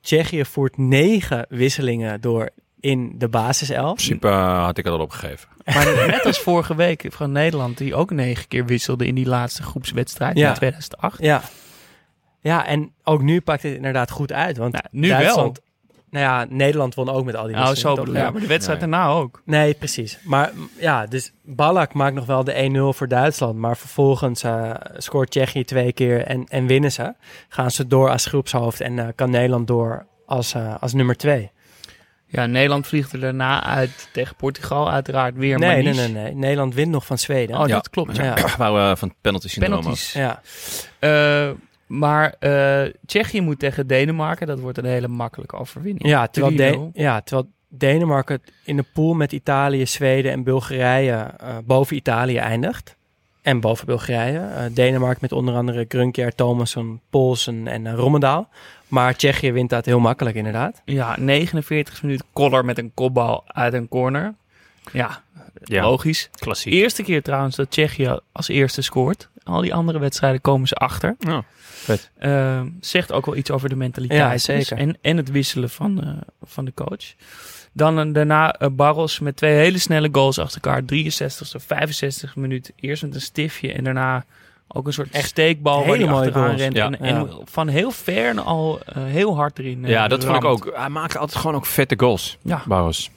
Tsjechië 0.02 0.46
voert 0.46 0.78
negen 0.78 1.46
wisselingen 1.50 2.22
door 2.22 2.50
in 2.80 3.12
de 3.18 3.26
In 3.26 3.32
basiself. 3.32 3.94
principe 3.94 4.28
uh, 4.28 4.64
had 4.66 4.78
ik 4.78 4.84
het 4.86 4.94
al 4.94 5.00
opgegeven. 5.00 5.48
Maar 5.66 6.08
net 6.08 6.26
als 6.26 6.40
vorige 6.40 6.76
week 6.76 7.06
van 7.10 7.32
Nederland, 7.32 7.78
die 7.78 7.96
ook 7.96 8.12
negen 8.12 8.48
keer 8.48 8.66
wisselde 8.66 9.06
in 9.06 9.16
die 9.16 9.26
laatste 9.28 9.64
groepswedstrijd 9.64 10.38
Ja. 10.38 10.50
in 10.50 10.56
2008. 10.56 11.22
Ja. 11.22 11.42
ja, 12.40 12.66
en 12.66 12.92
ook 13.04 13.22
nu 13.22 13.42
pakt 13.42 13.64
het 13.64 13.76
inderdaad 13.76 14.12
goed 14.12 14.32
uit. 14.32 14.58
Want 14.58 14.72
Nou, 14.74 14.86
nu 14.92 15.08
Duitsland, 15.08 15.60
Nou 16.12 16.26
ja, 16.26 16.46
Nederland 16.50 16.96
won 16.96 17.10
ook 17.10 17.26
met 17.26 17.36
al 17.36 17.46
die 17.48 17.56
Nou, 17.56 17.76
zo 17.76 17.96
bedoel 17.96 18.16
je. 18.16 18.22
Maar 18.22 18.34
de 18.34 18.48
wedstrijd 18.48 18.80
Ja, 18.82 18.86
ja. 18.88 18.92
daarna 18.92 19.12
ook. 19.12 19.42
Nee, 19.46 19.74
precies. 19.74 20.20
Maar 20.24 20.52
ja, 20.80 21.06
dus 21.06 21.32
Ballack 21.44 21.94
maakt 21.94 22.16
nog 22.16 22.26
wel 22.26 22.44
de 22.44 22.70
1-0 22.94 22.98
voor 22.98 23.08
Duitsland. 23.08 23.56
Maar 23.58 23.78
vervolgens 23.78 24.44
eh, 24.44 24.72
scoort 24.98 25.30
Tsjechië 25.30 25.64
twee 25.64 25.94
keer 25.94 26.26
en, 26.26 26.44
en 26.48 26.66
winnen 26.68 26.92
ze. 26.92 27.14
Gaan 27.50 27.72
ze 27.72 27.88
door 27.88 28.10
als 28.10 28.26
groepshoofd 28.26 28.82
en 28.82 29.00
eh, 29.00 29.08
kan 29.16 29.30
Nederland 29.30 29.68
door 29.68 30.06
als, 30.26 30.54
eh, 30.54 30.76
als 30.80 30.94
nummer 30.94 31.16
twee. 31.18 31.52
Ja, 32.32 32.46
Nederland 32.46 32.88
vliegt 32.88 33.14
er 33.14 33.20
daarna 33.20 33.64
uit 33.64 34.10
tegen 34.14 34.36
Portugal 34.36 34.92
uiteraard 34.92 35.36
weer. 35.36 35.60
Nee, 35.60 35.68
maar 35.84 35.84
nee, 35.84 36.06
niet. 36.06 36.14
nee, 36.14 36.24
nee. 36.24 36.36
Nederland 36.36 36.74
wint 36.74 36.92
nog 36.92 37.06
van 37.06 37.18
Zweden. 37.18 37.58
Oh, 37.60 37.68
Ja. 37.68 37.74
dat 37.76 37.90
klopt. 37.90 38.16
Ja. 38.16 38.24
Ja. 38.38 38.58
Waar 38.58 38.90
we 38.90 38.98
van 38.98 39.14
penalty 39.22 39.48
syndroom 39.48 39.80
Penalties. 39.80 40.14
Ja. 40.14 40.42
Maar 41.90 42.36
eh, 42.40 42.92
Tsjechië 43.06 43.42
moet 43.42 43.60
tegen 43.60 43.88
Denemarken. 43.88 44.48
Dat 44.48 44.60
wordt 44.60 44.78
een 44.78 44.86
hele 44.86 45.08
makkelijke 45.08 45.56
overwinning. 45.56 46.08
Ja, 46.08 46.28
terwijl, 46.28 46.54
3-0. 46.54 46.58
De- 46.94 47.02
ja, 47.02 47.22
terwijl 47.22 47.50
Denemarken 47.68 48.42
in 48.64 48.76
de 48.76 48.86
pool 48.94 49.14
met 49.14 49.32
Italië, 49.32 49.86
Zweden 49.86 50.32
en 50.32 50.44
Bulgarije 50.44 51.14
eh, 51.14 51.58
boven 51.66 51.96
Italië 51.96 52.38
eindigt. 52.38 52.96
En 53.42 53.60
boven 53.60 53.86
Bulgarije. 53.86 54.40
Eh, 54.40 54.64
Denemarken 54.74 55.18
met 55.22 55.32
onder 55.32 55.56
andere 55.56 55.86
Grunker, 55.88 56.36
Thomasson, 56.36 57.02
Poulsen 57.10 57.68
en 57.68 57.96
Rommedaal. 57.96 58.50
Maar 58.88 59.16
Tsjechië 59.16 59.52
wint 59.52 59.70
dat 59.70 59.86
heel 59.86 60.00
makkelijk 60.00 60.36
inderdaad. 60.36 60.82
Ja, 60.86 61.16
49 61.20 62.04
minuten 62.04 62.26
Koller 62.34 62.66
met 62.66 62.78
een 62.78 62.92
kopbal 62.94 63.44
uit 63.48 63.74
een 63.74 63.88
corner. 63.88 64.34
Ja, 64.92 65.24
Ja, 65.64 65.82
logisch. 65.84 66.30
klassiek. 66.40 66.74
Eerste 66.74 67.04
keer 67.04 67.22
trouwens 67.24 67.56
dat 67.56 67.72
Tsjechië 67.72 68.18
als 68.32 68.48
eerste 68.48 68.82
scoort. 68.82 69.30
Al 69.44 69.62
die 69.62 69.74
andere 69.74 70.00
wedstrijden 70.00 70.42
komen 70.42 70.68
ze 70.68 70.76
achter. 70.76 71.16
Ja. 71.20 71.44
Eh, 72.18 72.62
zegt 72.82 73.12
ook 73.12 73.26
wel 73.26 73.36
iets 73.36 73.52
over 73.52 73.70
de 73.70 73.76
mentaliteit. 73.76 74.20
Ja, 74.20 74.38
zeker. 74.38 74.78
En, 74.78 74.98
en 75.02 75.18
het 75.18 75.32
wisselen 75.32 75.70
van, 75.70 76.04
eh, 76.04 76.10
van 76.44 76.66
de 76.66 76.74
coach. 76.74 77.14
Dan 77.74 77.98
een, 77.98 78.14
daarna 78.14 78.54
eh, 78.54 78.68
Barros 78.72 79.20
met 79.20 79.36
twee 79.36 79.54
hele 79.56 79.78
snelle 79.78 80.10
goals 80.12 80.40
achter 80.40 80.62
elkaar. 80.62 80.82
63ste, 80.82 81.60
65 81.66 82.36
minuut. 82.36 82.72
Eerst 82.76 83.04
met 83.04 83.16
een 83.16 83.22
stiftje 83.22 83.74
en 83.74 83.84
daarna 83.84 84.26
ook 84.68 84.88
een 84.88 84.94
soort 84.94 85.12
Echt 85.12 85.28
steekbal 85.28 85.86
waar 85.86 85.98
hij 85.98 86.06
mooie 86.06 86.26
achteraan 86.26 86.56
rent. 86.56 86.76
Ja. 86.76 86.86
En, 86.86 87.00
en 87.00 87.30
van 87.44 87.68
heel 87.68 87.92
ver 87.92 88.40
al 88.42 88.80
eh, 88.86 89.04
heel 89.04 89.36
hard 89.36 89.60
erin. 89.60 89.84
eh, 89.86 89.90
Ja, 89.92 90.08
dat 90.08 90.24
vond 90.26 90.36
ik 90.38 90.44
ook. 90.46 90.72
Hij 90.76 90.90
maakte 90.90 91.18
altijd 91.18 91.40
gewoon 91.40 91.56
ook 91.56 91.66
vette 91.66 91.96
goals. 91.98 92.38
Ja. 92.42 92.64
Barros. 92.66 93.10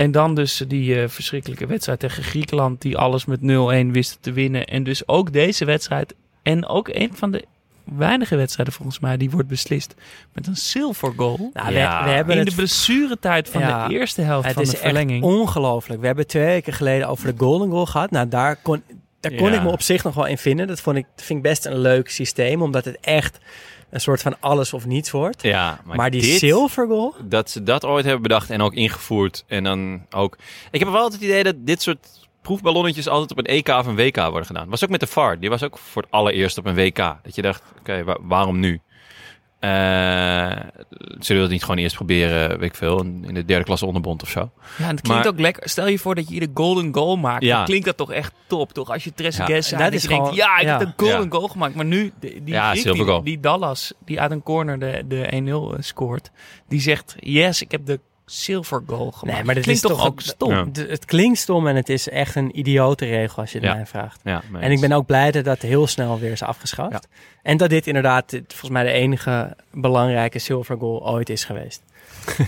En 0.00 0.10
dan 0.10 0.34
dus 0.34 0.62
die 0.68 1.00
eh, 1.02 1.08
verschrikkelijke 1.08 1.66
wedstrijd 1.66 2.00
tegen 2.00 2.22
Griekenland, 2.22 2.82
die 2.82 2.96
alles 2.96 3.24
met 3.24 3.40
0-1 3.40 3.44
wisten 3.90 4.20
te 4.20 4.32
winnen. 4.32 4.64
En 4.66 4.82
dus 4.82 5.08
ook 5.08 5.32
deze 5.32 5.64
wedstrijd. 5.64 6.14
En 6.42 6.66
ook 6.66 6.88
een 6.88 7.10
van 7.14 7.30
de 7.30 7.44
weinige 7.84 8.36
wedstrijden 8.36 8.74
volgens 8.74 8.98
mij, 8.98 9.16
die 9.16 9.30
wordt 9.30 9.48
beslist 9.48 9.94
met 10.32 10.46
een 10.46 10.56
silver 10.56 11.12
goal. 11.16 11.50
Nou, 11.52 11.72
Ja. 11.72 11.98
we, 12.04 12.08
we 12.08 12.14
hebben 12.14 12.34
in 12.34 12.40
het 12.40 12.48
de 12.50 12.54
blessuretijd 12.54 13.48
van 13.48 13.60
Ja, 13.60 13.88
de 13.88 13.94
eerste 13.94 14.22
helft 14.22 14.44
Het 14.44 14.54
van 14.54 14.62
is 14.62 14.70
de 14.70 14.76
verlenging. 14.76 15.22
ongelooflijk. 15.24 16.00
We 16.00 16.06
hebben 16.06 16.26
twee 16.26 16.44
weken 16.44 16.72
geleden 16.72 17.08
over 17.08 17.26
de 17.26 17.44
Golden 17.44 17.70
Goal 17.70 17.86
gehad. 17.86 18.10
Nou, 18.10 18.28
daar 18.28 18.56
kon, 18.56 18.82
daar 19.20 19.32
kon 19.34 19.50
Ja. 19.50 19.56
ik 19.56 19.62
me 19.62 19.70
op 19.70 19.82
zich 19.82 20.04
nog 20.04 20.14
wel 20.14 20.26
in 20.26 20.38
vinden. 20.38 20.66
Dat 20.66 20.80
vond 20.80 20.96
ik, 20.96 21.06
vind 21.16 21.38
ik 21.38 21.42
best 21.44 21.66
een 21.66 21.78
leuk 21.78 22.10
systeem, 22.10 22.62
omdat 22.62 22.84
het 22.84 22.98
echt 23.00 23.38
een 23.90 24.00
soort 24.00 24.22
van 24.22 24.36
alles 24.40 24.72
of 24.72 24.86
niets 24.86 25.10
wordt. 25.10 25.42
Ja, 25.42 25.80
maar, 25.84 25.96
Maar, 25.96 26.10
die 26.10 26.20
dit, 26.20 26.38
silver 26.38 26.86
goal, 26.86 27.14
dat 27.24 27.50
ze 27.50 27.62
dat 27.62 27.84
ooit 27.84 28.04
hebben 28.04 28.22
bedacht 28.22 28.50
en 28.50 28.60
ook 28.62 28.74
ingevoerd. 28.74 29.44
En 29.46 29.64
dan 29.64 30.06
ook. 30.10 30.36
Ik 30.70 30.80
heb 30.80 30.88
wel 30.88 31.00
altijd 31.00 31.20
het 31.20 31.30
idee 31.30 31.42
dat 31.44 31.54
dit 31.58 31.82
soort 31.82 32.06
proefballonnetjes 32.42 33.08
altijd 33.08 33.30
op 33.30 33.38
een 33.38 33.44
EK 33.44 33.68
of 33.68 33.86
een 33.86 33.96
WK 33.96 34.16
worden 34.16 34.46
gedaan. 34.46 34.68
Was 34.68 34.84
ook 34.84 34.90
met 34.90 35.00
de 35.00 35.06
VAR. 35.06 35.38
Die 35.38 35.48
was 35.50 35.62
ook 35.62 35.78
voor 35.78 36.02
het 36.02 36.10
allereerst 36.10 36.58
op 36.58 36.66
een 36.66 36.74
WK. 36.74 36.96
Dat 36.96 37.34
je 37.34 37.42
dacht, 37.42 37.62
oké, 37.78 38.04
wa- 38.04 38.18
waarom 38.20 38.58
nu? 38.60 38.80
Eh, 39.60 40.56
zullen 41.18 41.36
we 41.36 41.38
dat 41.40 41.48
niet 41.50 41.60
gewoon 41.62 41.78
eerst 41.78 41.94
proberen, 41.96 42.48
weet 42.58 42.68
ik 42.68 42.74
veel, 42.74 43.00
in 43.02 43.34
de 43.34 43.44
derde 43.44 43.64
klasse 43.64 43.86
onderbond 43.86 44.22
of 44.22 44.28
zo? 44.28 44.40
Ja, 44.78 44.84
en 44.84 44.90
het 44.90 45.00
klinkt 45.00 45.24
Maar- 45.24 45.32
ook 45.32 45.40
lekker. 45.40 45.68
Stel 45.68 45.88
je 45.88 45.98
voor 45.98 46.14
dat 46.14 46.24
je 46.24 46.30
hier 46.30 46.40
de 46.40 46.50
golden 46.54 46.94
goal 46.94 47.16
maakt. 47.16 47.42
Ja. 47.44 47.56
Dan 47.56 47.64
klinkt 47.64 47.86
dat 47.86 47.96
toch 47.96 48.12
echt 48.12 48.32
top, 48.46 48.72
toch? 48.72 48.90
Als 48.90 49.04
je 49.04 49.12
Trezeguet 49.14 49.68
Ja. 49.68 49.78
ja, 49.78 49.84
Dat 49.84 49.92
is 49.92 50.02
je 50.02 50.08
denkt, 50.08 50.22
gewoon- 50.24 50.38
ja, 50.38 50.58
ik 50.58 50.62
ja. 50.66 50.78
heb 50.78 50.86
een 50.86 50.92
golden 50.96 51.22
Ja. 51.22 51.30
goal 51.30 51.48
gemaakt. 51.48 51.74
Maar 51.74 51.84
nu, 51.84 52.12
die, 52.20 52.44
die, 52.44 52.54
Ja, 52.54 52.70
Griek 52.70 52.82
silver 52.82 53.04
die, 53.04 53.10
goal. 53.12 53.22
die 53.24 53.40
Dallas, 53.40 53.92
die 54.04 54.20
uit 54.20 54.30
een 54.30 54.42
corner 54.42 54.78
de, 54.78 55.04
de 55.08 55.26
1-0 55.34 55.76
scoort, 55.78 56.30
die 56.68 56.80
zegt, 56.80 57.14
yes, 57.18 57.62
ik 57.62 57.70
heb 57.70 57.86
de 57.86 58.00
silver 58.32 58.82
goal 58.86 59.10
gemaakt. 59.10 59.36
Nee, 59.36 59.44
maar 59.44 59.54
dit 59.54 59.64
klinkt 59.64 59.84
is 59.84 59.90
toch 59.90 60.06
ook 60.06 60.16
een- 60.16 60.24
stom? 60.24 60.50
Ja. 60.52 60.66
het 60.88 61.04
klinkt 61.04 61.38
stom 61.38 61.66
en 61.66 61.76
het 61.76 61.88
is 61.88 62.08
echt 62.08 62.34
een 62.34 62.58
idiote 62.58 63.04
regel 63.04 63.36
als 63.42 63.52
je 63.52 63.58
het 63.58 63.66
Ja. 63.66 63.74
mij 63.74 63.86
vraagt. 63.86 64.20
Ja, 64.24 64.42
En 64.60 64.70
ik 64.70 64.80
ben 64.80 64.92
ook 64.92 65.06
blij 65.06 65.30
dat 65.30 65.44
dat 65.44 65.62
heel 65.62 65.86
snel 65.86 66.18
weer 66.18 66.32
is 66.32 66.42
afgeschaft. 66.42 67.08
En 67.42 67.56
dat 67.56 67.70
dit 67.70 67.86
inderdaad 67.86 68.30
dit, 68.30 68.44
volgens 68.48 68.70
mij 68.70 68.82
de 68.82 68.90
enige 68.90 69.56
belangrijke 69.72 70.38
silver 70.38 70.76
goal 70.78 71.08
ooit 71.08 71.28
is 71.28 71.44
geweest. 71.44 71.82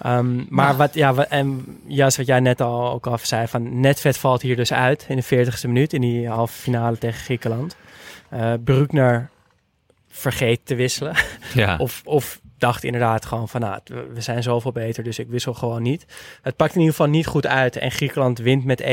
Ehm, 0.00 0.42
maar 0.48 0.76
wat, 0.76 0.94
ja, 0.94 1.14
wat, 1.14 1.26
en 1.28 1.78
Jas, 1.86 2.16
wat 2.16 2.26
jij 2.26 2.40
net 2.40 2.60
al 2.60 2.90
ook 2.92 3.06
al 3.06 3.18
zei, 3.22 3.46
van 3.46 3.80
Netvet 3.80 4.16
valt 4.18 4.42
hier 4.42 4.56
dus 4.56 4.72
uit 4.72 5.04
in 5.08 5.16
de 5.16 5.22
40ste 5.22 5.66
minuut 5.66 5.92
in 5.92 6.00
die 6.00 6.28
halve 6.28 6.52
finale 6.58 6.98
tegen 6.98 7.20
Griekenland. 7.20 7.76
Eh 8.28 8.52
Bruckner 8.64 9.30
vergeet 10.08 10.60
te 10.64 10.74
wisselen. 10.74 11.14
Ja. 11.54 11.76
Of, 11.78 12.00
of 12.04 12.40
dacht 12.64 12.84
inderdaad 12.84 13.26
gewoon 13.26 13.48
van, 13.48 13.60
nou, 13.60 13.78
we 14.14 14.20
zijn 14.20 14.42
zoveel 14.42 14.72
beter, 14.72 15.04
dus 15.04 15.18
ik 15.18 15.28
wissel 15.28 15.54
gewoon 15.54 15.82
niet. 15.82 16.06
Het 16.42 16.56
pakt 16.56 16.72
in 16.74 16.80
ieder 16.80 16.94
geval 16.94 17.10
niet 17.10 17.26
goed 17.26 17.46
uit 17.46 17.76
en 17.76 17.90
Griekenland 17.90 18.38
wint 18.38 18.64
met 18.64 18.82
1-0. 18.82 18.86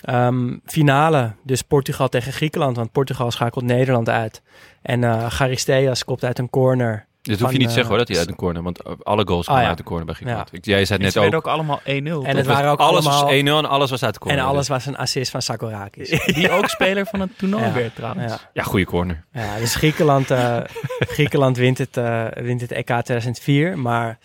Ehm, 0.00 0.58
finale, 0.64 1.32
dus 1.42 1.62
Portugal 1.62 2.08
tegen 2.08 2.32
Griekenland, 2.32 2.76
want 2.76 2.92
Portugal 2.92 3.30
schakelt 3.30 3.64
Nederland 3.64 4.08
uit. 4.08 4.42
En 4.82 5.04
eh 5.04 5.30
Charisteas 5.30 6.04
kopt 6.04 6.24
uit 6.24 6.38
een 6.38 6.50
corner. 6.50 7.06
Dit 7.22 7.40
hoef 7.40 7.52
je 7.52 7.58
niet 7.58 7.66
te 7.66 7.72
zeggen 7.74 7.82
eh, 7.82 7.88
hoor, 7.88 7.98
dat 7.98 8.08
hij 8.08 8.18
uit 8.18 8.28
een 8.28 8.34
corner. 8.36 8.62
Want 8.62 9.04
alle 9.04 9.26
goals 9.26 9.40
Ah, 9.40 9.46
komen 9.46 9.62
ja. 9.62 9.68
uit 9.68 9.78
de 9.78 9.84
corner 9.84 10.06
bij 10.06 10.14
Griekenland. 10.14 10.48
Ja. 10.52 10.58
Jij 10.62 10.84
zei 10.84 10.98
En 10.98 11.04
het 11.04 11.12
ze 11.14 11.20
net 11.20 11.30
werden 11.30 11.38
ook. 11.40 11.46
ook 11.46 11.52
allemaal 11.52 11.80
1-0. 12.24 12.28
En 12.28 12.36
het 12.36 12.46
waren 12.46 12.70
ook 12.70 12.78
alles 12.78 13.06
allemaal... 13.06 13.24
was 13.24 13.32
1-0 13.40 13.44
en 13.44 13.68
alles 13.68 13.90
was 13.90 14.02
uit 14.04 14.14
de 14.14 14.20
en 14.20 14.26
corner. 14.26 14.44
alles 14.44 14.68
was 14.68 14.86
een 14.86 14.96
assist 14.96 15.30
van 15.30 15.42
Sakorakis. 15.42 16.08
Die 16.34 16.50
ook 16.50 16.68
speler 16.68 17.06
van 17.06 17.20
het 17.20 17.38
toernooi 17.38 17.64
Ja. 17.64 17.72
werd 17.72 17.94
trouwens. 17.94 18.32
ja. 18.32 18.38
Ja, 18.52 18.62
goede 18.62 18.84
corner. 18.86 19.24
Ja, 19.32 19.58
dus 19.58 19.74
Griekenland, 19.74 20.30
eh, 20.30 20.56
Griekenland 21.14 21.56
wint, 21.56 21.78
het, 21.78 21.96
eh, 21.96 22.24
wint 22.34 22.60
het 22.60 22.72
EK 22.72 22.86
2004. 22.86 23.78
Maar 23.78 24.18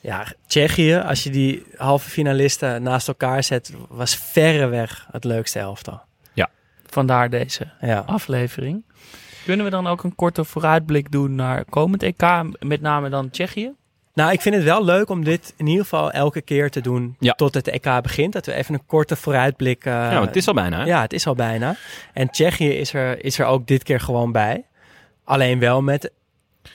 ja, 0.00 0.26
Tsjechië, 0.46 0.96
als 1.06 1.22
je 1.22 1.30
die 1.30 1.66
halve 1.76 2.10
finalisten 2.10 2.82
naast 2.82 3.08
elkaar 3.08 3.42
zet, 3.44 3.72
was 3.88 4.16
verreweg 4.16 5.06
het 5.12 5.24
leukste 5.24 5.58
elftal. 5.58 6.00
Vandaar 6.90 7.30
deze 7.30 7.70
Ja. 7.80 8.02
aflevering. 8.06 8.82
Kunnen 9.48 9.66
we 9.66 9.72
dan 9.72 9.86
ook 9.86 10.02
een 10.02 10.14
korte 10.14 10.44
vooruitblik 10.44 11.10
doen 11.10 11.34
naar 11.34 11.64
komend 11.64 12.02
EK, 12.02 12.22
met 12.60 12.80
name 12.80 13.08
dan 13.08 13.30
Tsjechië? 13.30 13.72
Nou, 14.14 14.32
ik 14.32 14.40
vind 14.40 14.54
het 14.54 14.64
wel 14.64 14.84
leuk 14.84 15.08
om 15.10 15.24
dit 15.24 15.54
in 15.56 15.66
ieder 15.66 15.82
geval 15.82 16.10
elke 16.10 16.40
keer 16.40 16.70
te 16.70 16.80
doen 16.80 17.16
Ja. 17.18 17.32
tot 17.32 17.54
het 17.54 17.68
EK 17.68 18.02
begint. 18.02 18.32
Dat 18.32 18.46
we 18.46 18.52
even 18.52 18.74
een 18.74 18.86
korte 18.86 19.16
vooruitblik... 19.16 19.84
eh, 19.84 19.92
ja, 19.92 20.20
het 20.20 20.36
is 20.36 20.48
al 20.48 20.54
bijna. 20.54 20.78
Hè? 20.78 20.84
Ja, 20.84 21.00
het 21.00 21.12
is 21.12 21.26
al 21.26 21.34
bijna. 21.34 21.76
En 22.12 22.30
Tsjechië 22.30 22.68
is 22.70 22.94
er, 22.94 23.24
is 23.24 23.38
er 23.38 23.46
ook 23.46 23.66
dit 23.66 23.82
keer 23.82 24.00
gewoon 24.00 24.32
bij. 24.32 24.64
Alleen 25.24 25.58
wel 25.58 25.82
met, 25.82 26.10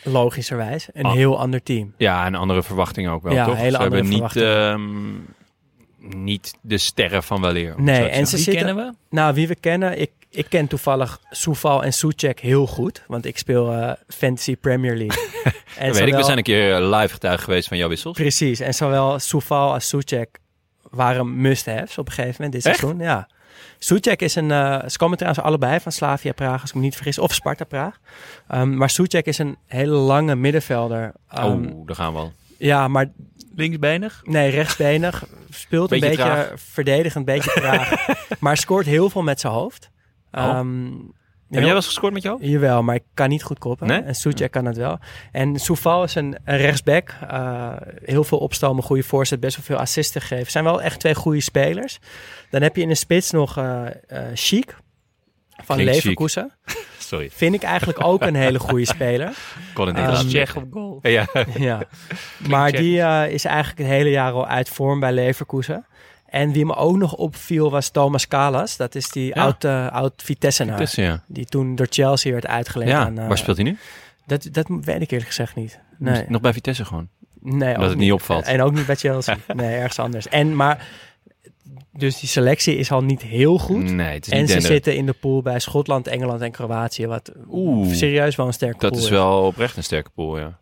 logischerwijs, 0.03 0.87
een 0.93 1.05
Ah. 1.05 1.13
heel 1.13 1.39
ander 1.39 1.63
team. 1.63 1.93
Ja, 1.97 2.25
en 2.25 2.35
andere 2.35 2.63
verwachtingen 2.63 3.11
ook 3.11 3.23
wel, 3.23 3.33
Ja, 3.33 3.45
toch? 3.45 3.55
hele 3.57 3.75
ze 3.75 3.81
hebben 3.81 3.99
andere 3.99 4.21
niet, 4.21 4.35
ehm, 4.35 6.23
niet 6.23 6.53
de 6.61 6.77
sterren 6.77 7.23
van 7.23 7.41
weleer. 7.41 7.73
Nee, 7.77 8.05
en 8.09 8.25
ze 8.27 8.35
Wie 8.35 8.43
zitten- 8.43 8.65
kennen 8.65 8.85
we? 8.85 8.93
Nou, 9.09 9.33
wie 9.33 9.47
we 9.47 9.55
kennen, 9.55 9.99
ik, 10.01 10.11
ik 10.33 10.45
ken 10.49 10.67
toevallig 10.67 11.19
Soufal 11.29 11.83
en 11.83 11.93
Soucek 11.93 12.39
heel 12.39 12.67
goed. 12.67 13.03
Want 13.07 13.25
ik 13.25 13.37
speel 13.37 13.71
eh, 13.73 13.91
Fantasy 14.07 14.55
Premier 14.55 14.95
League. 14.97 15.23
en 15.43 15.53
weet 15.85 15.87
ik, 15.87 15.93
zowel- 16.03 16.17
we 16.17 16.23
zijn 16.23 16.37
een 16.37 16.43
keer 16.43 16.75
eh, 16.75 16.99
live 16.99 17.13
getuige 17.13 17.43
geweest 17.43 17.67
van 17.67 17.77
jouw 17.77 17.89
wissels. 17.89 18.17
Precies, 18.17 18.59
en 18.59 18.73
zowel 18.73 19.19
Soufal 19.19 19.73
als 19.73 19.87
Soucek 19.87 20.39
waren 20.89 21.41
must-haves 21.41 21.97
op 21.97 22.07
een 22.07 22.13
gegeven 22.13 22.35
moment 22.43 22.53
dit 22.53 22.65
Echt? 22.65 22.79
seizoen. 22.79 23.01
Ja. 23.01 23.27
Soucek 23.79 24.21
is 24.21 24.35
een, 24.35 24.51
eh 24.51 24.79
ze 24.89 24.97
komen 24.97 25.17
trouwens 25.17 25.45
allebei 25.45 25.79
van 25.79 25.91
Slavia 25.91 26.31
Praag, 26.31 26.61
als 26.61 26.69
ik 26.69 26.75
me 26.75 26.81
niet 26.81 26.95
vergis, 26.95 27.17
of 27.19 27.33
Sparta 27.33 27.63
Praag. 27.63 27.99
Ehm, 28.47 28.77
maar 28.77 28.89
Soucek 28.89 29.25
is 29.25 29.37
een 29.37 29.57
hele 29.67 29.95
lange 29.95 30.35
middenvelder. 30.35 31.11
Ehm, 31.29 31.45
oh, 31.65 31.87
daar 31.87 31.95
gaan 31.95 32.13
we 32.13 32.19
al. 32.19 32.33
Ja, 32.57 32.87
maar 32.87 33.11
Linksbenig? 33.55 34.21
nee, 34.23 34.49
rechtsbenig, 34.49 35.23
speelt 35.49 35.91
een 35.91 35.99
Beetje 35.99 36.15
traag. 36.15 36.51
verdedigend, 36.55 37.25
beetje 37.25 37.51
traag, 37.51 38.05
maar 38.39 38.57
scoort 38.57 38.85
heel 38.85 39.09
veel 39.09 39.21
met 39.23 39.39
zijn 39.39 39.53
hoofd. 39.53 39.89
Oh. 40.37 40.43
Ehm, 40.43 40.85
Heb 41.49 41.61
jij 41.61 41.63
wel 41.63 41.75
eens 41.75 41.85
gescoord 41.85 42.13
met 42.13 42.23
jou? 42.23 42.45
Jawel, 42.45 42.83
maar 42.83 42.95
ik 42.95 43.03
kan 43.13 43.29
niet 43.29 43.43
goed 43.43 43.59
koppen. 43.59 43.87
Nee? 43.87 44.01
En 44.01 44.15
Soucek 44.15 44.51
kan 44.51 44.65
het 44.65 44.77
wel. 44.77 44.99
En 45.31 45.59
Soufal 45.59 46.03
is 46.03 46.15
een, 46.15 46.37
een 46.45 46.57
rechtsback. 46.57 47.15
eh, 47.29 47.71
heel 48.03 48.23
veel 48.23 48.37
opstomen, 48.37 48.83
goede 48.83 49.03
voorzet, 49.03 49.39
best 49.39 49.55
wel 49.55 49.65
veel 49.65 49.77
assisten 49.77 50.21
gegeven. 50.21 50.51
Zijn 50.51 50.63
wel 50.63 50.81
echt 50.81 50.99
twee 50.99 51.15
goede 51.15 51.41
spelers. 51.41 51.99
Dan 52.49 52.61
heb 52.61 52.75
je 52.75 52.81
in 52.81 52.87
de 52.87 52.95
spits 52.95 53.31
nog 53.31 53.57
eh 53.57 53.85
eh 54.07 54.25
Chic 54.33 54.75
van 55.63 55.75
Klinkt 55.75 55.93
chic. 55.93 56.03
Leverkusen. 56.03 56.51
Sorry, 56.99 57.29
Vind 57.29 57.55
ik 57.55 57.63
eigenlijk 57.63 58.03
ook 58.03 58.21
een 58.21 58.35
hele 58.35 58.59
goede 58.59 58.85
speler. 58.85 59.37
kon 59.73 59.87
het 59.87 59.95
niet 59.95 60.03
Ehm, 60.05 60.13
laten 60.13 60.27
Tsjech 60.27 60.55
liggen. 60.55 60.61
op 60.63 60.71
goal. 60.73 60.99
Ja, 61.01 61.27
ja. 61.57 61.81
Maar 62.49 62.71
die 62.71 63.01
eh, 63.01 63.31
is 63.33 63.45
eigenlijk 63.45 63.77
het 63.77 63.87
hele 63.87 64.09
jaar 64.09 64.31
al 64.31 64.47
uit 64.47 64.69
vorm 64.69 64.99
bij 64.99 65.11
Leverkusen. 65.11 65.85
En 66.33 66.51
wie 66.51 66.65
me 66.65 66.75
ook 66.75 66.97
nog 66.97 67.13
opviel 67.15 67.71
was 67.71 67.89
Thomas 67.89 68.27
Kalas. 68.27 68.77
Dat 68.77 68.95
is 68.95 69.09
die 69.09 69.27
Ja. 69.35 69.41
oud, 69.41 69.63
eh, 69.63 69.91
oud 69.91 70.13
Vitesse-naar. 70.23 70.77
tussen 70.77 71.03
ja. 71.03 71.23
Die 71.27 71.45
toen 71.45 71.75
door 71.75 71.87
Chelsea 71.89 72.31
werd 72.31 72.47
uitgeleend. 72.47 72.89
ja. 72.91 72.99
aan, 73.05 73.17
eh, 73.17 73.27
Waar 73.27 73.37
speelt 73.37 73.57
hij 73.57 73.65
nu? 73.65 73.77
Dat, 74.25 74.47
dat 74.51 74.65
weet 74.67 75.01
ik 75.01 75.11
eerlijk 75.11 75.27
gezegd 75.29 75.55
niet. 75.55 75.79
Nee, 75.97 76.25
Nog 76.27 76.41
bij 76.41 76.53
Vitesse 76.53 76.85
gewoon. 76.85 77.07
nee 77.41 77.73
Dat 77.73 77.89
het 77.89 77.97
niet 77.97 78.11
opvalt. 78.11 78.45
En 78.45 78.61
ook 78.61 78.73
niet 78.73 78.85
bij 78.85 78.95
Chelsea. 78.95 79.37
nee, 79.53 79.75
ergens 79.75 79.99
anders. 79.99 80.27
En, 80.27 80.55
maar, 80.55 80.87
dus 81.91 82.19
die 82.19 82.29
selectie 82.29 82.75
is 82.75 82.91
al 82.91 83.03
niet 83.03 83.21
heel 83.21 83.57
goed. 83.59 83.91
Nee, 83.91 84.13
het 84.13 84.25
is 84.25 84.31
en 84.33 84.39
niet 84.39 84.49
ze 84.51 84.61
zitten 84.61 84.95
in 84.95 85.05
de 85.05 85.13
pool 85.13 85.41
bij 85.41 85.59
Schotland, 85.59 86.07
Engeland 86.07 86.41
en 86.41 86.51
Kroatië. 86.51 87.07
Wat 87.07 87.31
Oeh. 87.49 87.93
serieus 87.93 88.35
wel 88.35 88.47
een 88.47 88.53
sterke 88.53 88.77
Dat 88.79 88.91
pool 88.91 88.99
is 88.99 89.09
wel 89.09 89.45
oprecht 89.45 89.77
een 89.77 89.83
sterke 89.83 90.09
pool, 90.09 90.39
ja. 90.39 90.57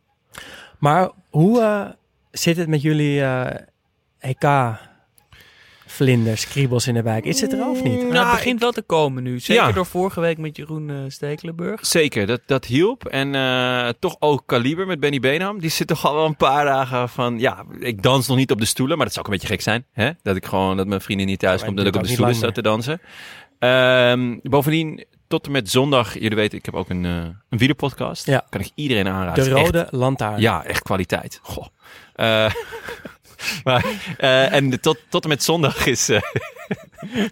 Maar 0.80 1.10
hoe 1.30 1.62
eh, 1.62 1.86
zit 2.32 2.58
het 2.58 2.68
met 2.68 2.82
jullie 2.82 3.24
EK? 4.20 4.46
Vlinders, 5.92 6.48
kriebels 6.48 6.88
in 6.88 6.94
de 6.94 7.02
wijk. 7.02 7.26
Is 7.26 7.42
het 7.42 7.54
er 7.54 7.68
of 7.70 7.84
niet? 7.84 8.10
Nou, 8.10 8.26
het 8.26 8.32
begint 8.36 8.60
wel 8.60 8.72
te 8.72 8.82
komen 8.82 9.24
nu. 9.24 9.40
Zeker 9.40 9.64
Ja. 9.68 9.72
door 9.72 9.86
vorige 9.86 10.20
week 10.20 10.38
met 10.38 10.58
Jeroen 10.58 10.90
eh, 10.90 10.96
Stekelenburg. 11.08 11.86
Zeker, 11.86 12.26
dat, 12.28 12.42
dat 12.46 12.66
hielp. 12.66 13.06
En 13.06 13.36
eh, 13.36 13.90
toch 14.00 14.16
ook 14.20 14.44
kaliber 14.46 14.88
met 14.88 15.00
Benny 15.00 15.20
Benham. 15.20 15.60
Die 15.60 15.70
zit 15.70 15.88
toch 15.88 16.06
al 16.06 16.16
wel 16.16 16.26
een 16.26 16.36
paar 16.36 16.66
dagen 16.66 17.10
van... 17.10 17.40
Ja, 17.40 17.64
ik 17.80 18.02
dans 18.04 18.28
nog 18.28 18.38
niet 18.38 18.52
op 18.52 18.60
de 18.60 18.66
stoelen. 18.66 18.96
Maar 18.98 19.06
dat 19.06 19.16
zou 19.16 19.26
ook 19.26 19.32
een 19.32 19.40
beetje 19.40 19.54
gek 19.54 19.64
zijn. 19.64 19.86
Hè? 19.92 20.10
Dat 20.24 20.36
ik 20.36 20.46
gewoon, 20.46 20.78
dat 20.78 20.88
mijn 20.88 21.02
vriendin 21.02 21.26
niet 21.28 21.40
thuis 21.40 21.60
Ja, 21.60 21.66
komt. 21.66 21.78
Dat 21.78 21.88
ik 21.88 21.96
op 21.96 22.04
de 22.04 22.10
stoelen 22.10 22.36
sta 22.36 22.52
te 22.52 22.62
dansen. 22.62 23.02
Ehm, 23.60 24.38
bovendien, 24.44 25.06
tot 25.28 25.46
en 25.46 25.52
met 25.52 25.70
zondag... 25.70 26.14
Jullie 26.14 26.36
weten, 26.36 26.58
ik 26.58 26.66
heb 26.66 26.74
ook 26.76 26.90
een, 26.90 27.06
eh 27.06 27.12
een 27.50 27.58
wielerpodcast. 27.58 28.26
Ja. 28.26 28.46
Kan 28.50 28.62
ik 28.62 28.72
iedereen 28.76 29.08
aanraden. 29.08 29.44
De 29.44 29.50
is 29.50 29.56
echt- 29.56 29.66
rode 29.66 29.88
lantaarn. 29.92 30.42
ja, 30.42 30.64
echt 30.66 30.82
kwaliteit. 30.84 31.40
Goh. 31.44 31.66
Eh, 32.16 32.52
maar, 33.64 33.86
eh, 34.18 34.54
en 34.54 34.82
tot, 34.82 34.98
tot 35.10 35.24
en 35.24 35.30
met 35.30 35.44
zondag 35.44 35.86
is, 35.86 36.10
eh, 36.10 36.22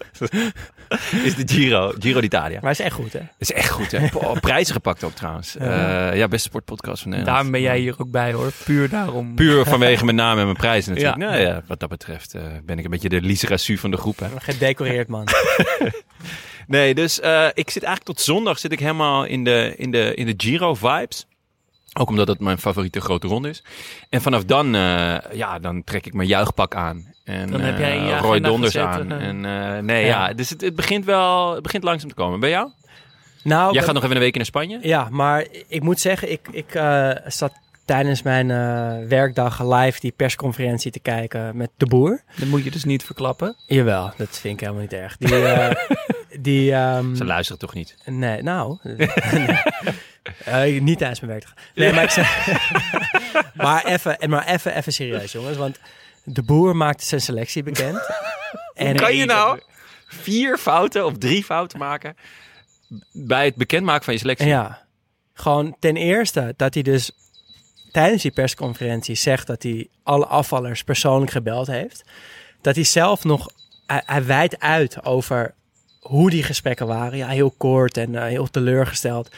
is 1.24 1.36
de 1.36 1.43
Giro, 1.45 1.93
Giro 1.99 2.22
d'Italia. 2.22 2.60
Maar 2.62 2.72
is 2.72 2.80
echt 2.80 2.95
goed, 2.95 3.14
hè? 3.14 3.20
Is 3.38 3.51
echt 3.51 3.70
goed, 3.70 3.91
hè? 3.91 4.07
Prijzen 4.39 4.74
gepakt 4.74 5.03
ook 5.03 5.14
trouwens. 5.14 5.55
Ja. 5.60 6.12
Eh, 6.12 6.18
ja, 6.18 6.28
beste 6.28 6.47
sportpodcast 6.47 7.01
van 7.01 7.12
Nederland. 7.12 7.36
Daarom 7.36 7.51
ben 7.51 7.62
jij 7.62 7.80
hier 7.80 7.95
ook 7.97 8.12
bij 8.12 8.34
hoor. 8.34 8.51
Puur 8.64 8.89
daarom. 8.89 9.36
Puur 9.36 9.66
vanwege 9.66 10.05
mijn 10.05 10.18
naam 10.18 10.38
en 10.38 10.43
mijn 10.43 10.57
prijzen 10.57 10.93
natuurlijk. 10.93 11.22
Ja. 11.22 11.30
Nou 11.30 11.41
ja, 11.41 11.64
wat 11.68 11.80
dat 11.80 11.89
betreft 11.89 12.36
ben 12.66 12.78
ik 12.78 12.84
een 12.84 12.91
beetje 12.91 13.10
de 13.10 13.47
Rassu 13.47 13.78
van 13.78 13.91
de 13.91 13.97
groep. 13.97 14.20
Hè? 14.20 14.28
Gedecoreerd, 14.38 15.07
man. 15.07 15.28
Nee, 16.68 16.95
dus 16.95 17.20
ik 17.53 17.70
zit 17.70 17.84
eigenlijk 17.84 18.03
tot 18.03 18.22
zondag 18.22 18.60
zit 18.60 18.72
ik 18.72 18.80
helemaal 18.80 19.26
in 19.26 19.43
de, 19.43 19.74
in 19.78 19.91
de, 19.91 20.16
in 20.16 20.26
de 20.26 20.34
Giro 20.38 20.74
vibes. 20.74 21.28
Ook 21.94 22.10
omdat 22.10 22.28
het 22.28 22.40
mijn 22.40 22.58
favoriete 22.58 23.02
grote 23.02 23.28
ronde 23.28 23.50
is. 23.50 23.64
En 24.10 24.22
vanaf 24.22 24.46
dan, 24.46 24.76
eh, 24.76 25.16
ja, 25.34 25.60
dan 25.60 25.84
trek 25.84 26.06
ik 26.06 26.14
mijn 26.14 26.28
juichpak 26.28 26.76
aan. 26.76 27.14
En, 27.24 27.52
Dan 27.52 27.62
heb 27.62 27.78
jij 27.78 27.96
in 27.98 28.04
je 28.04 28.12
eh, 28.12 28.20
Roy 28.20 28.40
Donders 28.40 28.74
gezet, 28.74 28.88
aan. 28.88 29.12
En, 29.12 29.46
eh, 29.46 29.82
nee, 29.84 30.06
ja. 30.06 30.28
Ja. 30.28 30.34
dus 30.34 30.50
het, 30.50 30.62
het 30.62 30.76
begint 30.76 31.06
wel 31.06 31.54
het 31.54 31.64
begint 31.64 31.84
langzaam 31.84 32.10
te 32.10 32.16
komen. 32.16 32.40
Bij 32.40 32.50
jou? 32.50 32.70
Nou, 33.44 33.74
Jij 33.74 33.84
gaat 33.84 33.94
nog 33.94 34.04
even 34.04 34.16
een 34.16 34.22
week 34.22 34.36
naar 34.36 34.46
Spanje? 34.46 34.80
Ja, 34.82 35.08
maar 35.12 35.48
ik 35.68 35.82
moet 35.82 36.00
zeggen, 36.00 36.32
ik, 36.32 36.48
ik 36.52 36.76
eh, 36.76 37.12
zat 37.26 37.54
tijdens 37.86 38.22
mijn 38.22 38.52
eh, 38.52 39.08
werkdag 39.08 39.64
live 39.64 40.00
die 40.00 40.14
persconferentie 40.16 40.92
te 40.92 41.00
kijken 41.00 41.58
met 41.58 41.70
de 41.78 41.86
boer. 41.86 42.22
Dat 42.36 42.48
moet 42.48 42.64
je 42.64 42.72
dus 42.72 42.84
niet 42.84 43.04
verklappen. 43.04 43.56
Jawel, 43.68 44.12
dat 44.18 44.38
vind 44.40 44.54
ik 44.54 44.60
helemaal 44.60 44.82
niet 44.82 44.94
erg. 44.94 45.18
Die, 45.18 45.46
eh, 45.46 45.76
die 46.40 46.74
ehm, 46.74 47.16
Ze 47.16 47.26
luisteren 47.26 47.60
toch 47.60 47.74
niet? 47.74 47.96
Nee, 48.06 48.42
nou. 48.42 48.78
nee. 48.84 49.08
Eh, 50.45 50.82
niet 50.82 50.97
tijdens 50.97 51.19
mijn 51.19 51.32
werkdag. 51.32 51.53
Nee, 51.75 51.93
maar 51.93 52.03
ik 52.03 52.09
zeg. 52.09 52.47
maar 53.53 53.86
even, 53.86 54.19
en 54.19 54.30
maar 54.30 54.47
even, 54.47 54.75
even 54.75 54.93
serieus, 54.93 55.32
jongens. 55.32 55.57
Want 55.57 55.80
de 56.23 56.43
boer 56.43 56.75
maakte 56.75 57.05
zijn 57.05 57.21
selectie 57.21 57.63
bekend. 57.63 57.99
en 58.73 58.95
kan 58.95 59.15
je 59.15 59.25
nou 59.25 59.59
vier 60.07 60.57
fouten 60.57 61.05
of 61.05 61.17
drie 61.17 61.43
fouten 61.43 61.80
maken 61.80 62.15
bij 63.11 63.45
het 63.45 63.55
bekendmaken 63.55 64.03
van 64.03 64.13
je 64.13 64.19
selectie? 64.19 64.47
Ja. 64.47 64.88
Gewoon 65.34 65.75
ten 65.80 65.97
eerste 65.97 66.53
dat 66.57 66.73
hij 66.73 66.84
dus 66.84 67.11
tijdens 67.91 68.21
die 68.21 68.32
persconferentie 68.32 69.15
zegt 69.15 69.47
dat 69.47 69.63
hij 69.63 69.88
alle 70.03 70.25
afvallers 70.25 70.84
persoonlijk 70.84 71.32
gebeld 71.32 71.67
heeft. 71.67 72.03
Dat 72.61 72.75
hij 72.75 72.84
zelf 72.84 73.23
nog, 73.23 73.49
hij, 73.86 74.03
hij 74.05 74.25
wijdt 74.25 74.59
uit 74.59 75.05
over 75.05 75.53
hoe 75.99 76.30
die 76.30 76.43
gesprekken 76.43 76.88
waren. 76.88 77.17
Ja, 77.17 77.27
heel 77.27 77.53
kort 77.57 77.97
en 77.97 78.15
eh, 78.15 78.23
heel 78.23 78.49
teleurgesteld. 78.49 79.30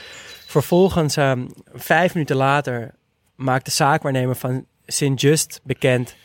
Vervolgens, 0.51 1.17
ehm, 1.17 1.47
vijf 1.73 2.13
minuten 2.13 2.35
later, 2.35 2.93
maakt 3.35 3.65
de 3.65 3.71
zaakwaarnemer 3.71 4.35
van 4.35 4.65
Sint-Just 4.85 5.59
bekend 5.63 6.15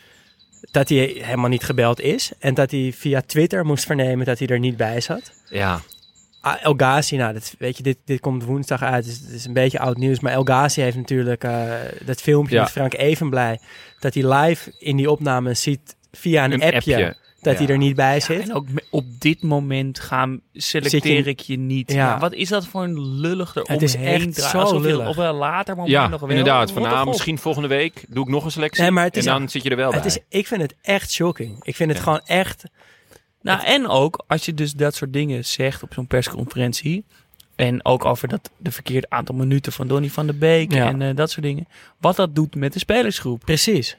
dat 0.71 0.89
hij 0.89 0.99
helemaal 1.19 1.49
niet 1.51 1.65
gebeld 1.65 2.01
is. 2.01 2.33
En 2.39 2.55
dat 2.55 2.71
hij 2.71 2.93
via 2.97 3.21
Twitter 3.27 3.65
moest 3.65 3.85
vernemen 3.87 4.27
dat 4.27 4.39
hij 4.39 4.49
er 4.49 4.59
niet 4.59 4.77
bij 4.77 5.01
zat. 5.01 5.33
Ja. 5.49 5.81
El 6.63 6.75
Ghazi, 6.77 7.17
nou, 7.17 7.33
dat, 7.33 7.55
weet 7.59 7.77
je, 7.77 7.83
dit, 7.83 7.99
dit 8.05 8.21
komt 8.21 8.45
woensdag 8.45 8.83
uit, 8.83 9.05
dus 9.05 9.19
het 9.19 9.31
is 9.31 9.45
een 9.45 9.53
beetje 9.53 9.79
oud 9.79 9.97
nieuws. 9.97 10.21
Maar 10.21 10.33
El 10.33 10.43
Ghazi 10.43 10.81
heeft 10.81 10.97
natuurlijk 10.97 11.45
eh, 11.45 11.73
dat 12.05 12.21
filmpje 12.21 12.55
Ja. 12.55 12.63
met 12.63 12.71
Frank 12.71 12.95
Evenblij. 12.95 13.59
Dat 14.01 14.15
hij 14.15 14.35
live 14.35 14.73
in 14.79 14.97
die 14.97 15.11
opname 15.11 15.55
ziet 15.55 15.97
via 16.13 16.45
een, 16.45 16.63
appje, 16.63 17.17
dat 17.41 17.59
Ja. 17.59 17.65
hij 17.65 17.73
er 17.73 17.79
niet 17.79 17.97
bij 17.97 18.21
zit. 18.21 18.41
En 18.43 18.55
ook 18.55 18.67
op 18.91 19.05
dit 19.19 19.43
moment 19.43 20.01
gaan 20.01 20.41
selecteer 20.53 21.17
je- 21.17 21.23
ik 21.25 21.41
je 21.41 21.57
niet. 21.59 21.93
Ja. 21.93 21.97
Ja, 21.97 22.19
wat 22.19 22.33
is 22.33 22.49
dat 22.49 22.67
voor 22.67 22.83
een 22.83 23.01
lullig 23.01 23.55
eromheen? 23.55 23.75
Het 23.75 23.83
is 23.83 23.95
echt 23.95 24.35
draaien? 24.35 24.51
zo 24.51 24.59
Alsof 24.59 24.83
lullig. 24.83 25.09
op 25.09 25.17
een 25.17 25.35
later 25.35 25.75
moment 25.75 25.95
Ja, 25.95 26.09
nog 26.09 26.21
wel... 26.21 26.29
inderdaad. 26.29 26.71
Van 26.73 26.83
nou, 26.83 27.07
misschien 27.09 27.39
volgende 27.39 27.69
week 27.69 28.05
doe 28.09 28.25
ik 28.25 28.31
nog 28.31 28.45
een 28.45 28.51
selectie. 28.51 28.83
Nee, 28.83 28.91
maar 28.91 29.05
het 29.05 29.17
is- 29.17 29.27
en 29.27 29.39
dan 29.39 29.49
zit 29.49 29.63
je 29.63 29.71
er 29.71 29.77
wel 29.77 29.93
het 29.93 30.03
bij. 30.03 30.11
is, 30.11 30.19
ik 30.29 30.47
vind 30.47 30.61
het 30.63 30.75
echt 30.83 31.13
shocking. 31.13 31.65
Ik 31.65 31.77
vind 31.77 31.89
het 31.89 31.99
Ja. 31.99 32.05
gewoon 32.05 32.21
echt... 32.25 32.65
Nou, 33.43 33.65
en 33.65 33.89
ook 33.89 34.25
als 34.27 34.45
je 34.45 34.55
dus 34.55 34.73
dat 34.73 34.95
soort 34.95 35.13
dingen 35.13 35.45
zegt 35.45 35.83
op 35.83 35.93
zo'n 35.95 36.07
persconferentie. 36.07 37.05
En 37.57 37.85
ook 37.85 38.05
over 38.05 38.29
dat 38.29 38.51
de 38.59 38.71
verkeerde 38.71 39.07
aantal 39.11 39.35
minuten 39.35 39.73
van 39.73 39.87
Donny 39.87 40.09
van 40.11 40.27
der 40.27 40.39
Beek 40.39 40.73
Ja. 40.73 40.87
en 40.89 41.03
eh, 41.03 41.15
dat 41.17 41.31
soort 41.31 41.43
dingen. 41.47 41.69
Wat 42.01 42.17
dat 42.17 42.35
doet 42.35 42.55
met 42.55 42.73
de 42.73 42.79
spelersgroep. 42.79 43.41
Precies. 43.45 43.97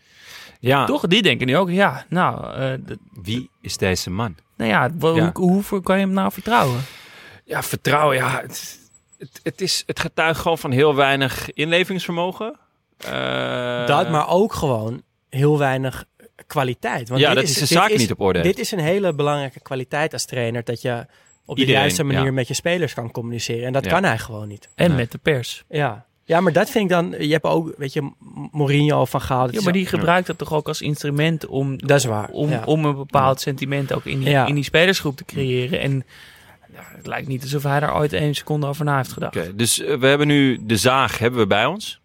Ja, 0.60 0.86
Toch? 0.86 1.08
Die 1.08 1.22
denken 1.22 1.48
nu 1.48 1.58
ook, 1.58 1.70
ja, 1.70 2.06
nou, 2.10 2.54
eh, 2.54 2.74
d- 2.74 2.98
wie 3.24 3.50
is 3.62 3.78
deze 3.78 4.10
man? 4.10 4.36
nou 4.58 4.70
ja. 4.72 4.90
Hoe, 5.00 5.32
hoeveel 5.34 5.82
kan 5.82 6.00
je 6.00 6.06
hem 6.06 6.14
nou 6.14 6.32
vertrouwen? 6.32 6.80
Ja, 7.46 7.64
vertrouwen, 7.64 8.16
ja. 8.16 8.42
Het, 8.42 8.80
het, 9.18 9.40
het, 9.44 9.62
is, 9.62 9.84
het 9.86 10.00
getuigt 10.00 10.40
gewoon 10.40 10.58
van 10.58 10.72
heel 10.72 10.96
weinig 10.96 11.52
inlevingsvermogen. 11.54 12.60
Eh, 12.98 13.86
dat, 13.88 14.10
maar 14.10 14.30
ook 14.30 14.54
gewoon 14.54 15.02
heel 15.30 15.58
weinig 15.58 16.06
kwaliteit. 16.48 17.10
Want 17.10 17.22
ja, 17.22 17.28
dit 17.28 17.36
dat 17.36 17.44
is 17.44 17.54
de 17.54 17.60
dit 17.60 17.68
zaak 17.70 17.96
niet 17.98 18.12
op 18.12 18.20
orde. 18.22 18.42
Dit 18.42 18.60
is 18.60 18.72
een 18.72 18.80
hele 18.80 19.14
belangrijke 19.14 19.60
kwaliteit 19.60 20.14
als 20.14 20.26
trainer. 20.26 20.64
Dat 20.64 20.82
je 20.82 21.06
op 21.46 21.56
de 21.56 21.62
Iedereen, 21.62 21.82
juiste 21.82 22.04
manier 22.04 22.24
ja. 22.26 22.32
met 22.32 22.48
je 22.48 22.54
spelers 22.54 22.94
kan 22.94 23.12
communiceren. 23.12 23.66
En 23.66 23.74
dat 23.74 23.86
Ja. 23.86 23.92
kan 23.92 24.04
hij 24.04 24.18
gewoon 24.18 24.48
niet. 24.48 24.70
En 24.76 24.88
Nee. 24.88 24.98
met 24.98 25.12
de 25.12 25.18
pers. 25.18 25.64
Ja. 25.70 26.06
Ja, 26.28 26.42
maar 26.42 26.54
dat 26.54 26.70
vind 26.70 26.84
ik 26.84 26.90
dan... 26.90 27.16
Je 27.20 27.32
hebt 27.32 27.44
ook, 27.44 27.74
weet 27.78 27.94
je, 27.94 28.12
Mourinho 28.52 29.06
van 29.06 29.22
gehaald. 29.22 29.54
Ja, 29.54 29.62
maar 29.62 29.74
die 29.74 29.86
gebruikt 29.86 30.28
dat 30.28 30.38
toch 30.38 30.54
ook 30.54 30.68
als 30.68 30.82
instrument 30.82 31.46
om, 31.46 31.78
Dat 31.78 31.98
is 31.98 32.06
waar, 32.06 32.30
om, 32.30 32.50
ja. 32.50 32.64
om 32.66 32.86
een 32.86 32.96
bepaald 32.96 33.42
sentiment 33.42 33.94
ook 33.94 34.06
in 34.06 34.20
die, 34.20 34.30
Ja. 34.30 34.46
in 34.46 34.56
die 34.56 34.64
spelersgroep 34.64 35.18
te 35.18 35.26
creëren. 35.26 35.80
En 35.80 36.06
het 36.74 37.08
lijkt 37.08 37.28
niet 37.28 37.42
alsof 37.42 37.64
hij 37.64 37.80
daar 37.80 37.96
ooit 37.96 38.14
één 38.14 38.36
seconde 38.36 38.68
over 38.68 38.86
na 38.86 38.98
heeft 38.98 39.12
gedacht. 39.12 39.36
Oké, 39.38 39.56
dus 39.56 39.82
eh, 39.82 39.98
we 39.98 40.08
hebben 40.08 40.28
nu 40.28 40.60
de 40.66 40.78
zaag 40.78 41.18
hebben 41.20 41.40
we 41.40 41.48
bij 41.48 41.66
ons. 41.66 42.00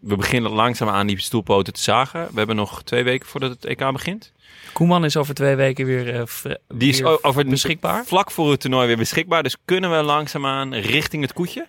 We 0.00 0.16
beginnen 0.16 0.50
langzaam 0.50 0.88
aan 0.88 1.06
die 1.06 1.20
stoelpoten 1.20 1.72
te 1.72 1.80
zagen. 1.80 2.28
We 2.30 2.38
hebben 2.38 2.56
nog 2.56 2.82
twee 2.82 3.04
weken 3.04 3.28
voordat 3.28 3.50
het 3.50 3.64
EK 3.64 3.92
begint. 3.92 4.32
Koeman 4.72 5.04
is 5.04 5.16
over 5.16 5.34
twee 5.34 5.54
weken 5.56 5.86
weer, 5.86 6.14
eh, 6.20 6.52
Die 6.74 6.88
is 6.88 7.00
weer 7.00 7.24
over 7.24 7.46
beschikbaar. 7.46 8.04
Vlak 8.04 8.30
voor 8.30 8.50
het 8.50 8.60
toernooi 8.60 8.86
weer 8.86 8.96
beschikbaar. 8.96 9.42
Dus 9.42 9.56
kunnen 9.64 9.90
we 9.90 9.96
langzaamaan 10.02 10.74
richting 10.74 11.22
het 11.22 11.32
koetje? 11.32 11.66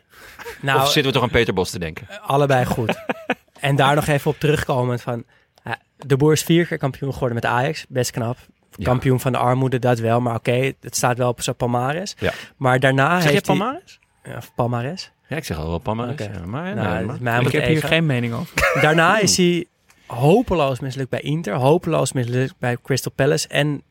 Nou, 0.62 0.80
of 0.80 0.86
zitten 0.86 1.06
we 1.06 1.12
toch 1.12 1.24
aan 1.24 1.30
Peter 1.30 1.54
Bos 1.54 1.70
te 1.70 1.80
denken? 1.80 2.08
allebei 2.22 2.66
goed. 2.66 2.96
en 3.60 3.76
daar 3.76 3.96
nog 3.96 4.08
even 4.08 4.32
op 4.32 4.40
terugkomen 4.40 5.00
van... 5.00 5.24
ja, 5.64 5.78
de 5.98 6.18
Boer 6.18 6.32
is 6.32 6.44
vier 6.44 6.66
keer 6.68 6.78
kampioen 6.78 7.14
geworden 7.14 7.36
met 7.36 7.46
Ajax. 7.46 7.86
Best 7.90 8.12
knap. 8.12 8.38
Ja. 8.76 8.84
Kampioen 8.84 9.20
van 9.20 9.32
de 9.32 9.38
armoede, 9.38 9.80
dat 9.80 10.00
wel. 10.00 10.22
Maar 10.22 10.36
oké, 10.36 10.74
het 10.82 10.96
staat 10.96 11.18
wel 11.18 11.30
op 11.30 11.42
zijn 11.42 11.56
palmares. 11.56 12.16
Ja. 12.20 12.34
Maar 12.58 12.80
daarna 12.80 13.16
Zeg 13.16 13.24
je 13.24 13.30
heeft 13.30 13.48
hij... 13.48 13.58
Palmares? 13.58 14.00
Ja, 14.24 14.40
palmares. 14.56 15.12
Ja, 15.28 15.36
ik 15.36 15.44
zeg 15.46 15.58
al 15.58 15.68
wel 15.70 15.78
Palmares. 15.78 16.26
Ja, 16.26 16.46
maar, 16.46 16.76
Nou, 16.76 16.96
nee, 16.96 17.06
maar- 17.06 17.18
mij 17.20 17.40
Ik 17.42 17.52
heb 17.52 17.66
hier 17.66 17.84
geen 17.84 18.06
mening 18.06 18.34
over. 18.34 18.80
Daarna 18.82 19.20
is 19.20 19.38
hij 19.38 19.66
hopeloos 20.14 20.80
mislukt 20.80 21.10
bij 21.10 21.20
Inter. 21.22 21.54
Hopeloos 21.54 22.12
mislukt 22.14 22.54
bij 22.60 22.78
Crystal 22.84 23.12
Palace. 23.16 23.48
En, 23.48 23.82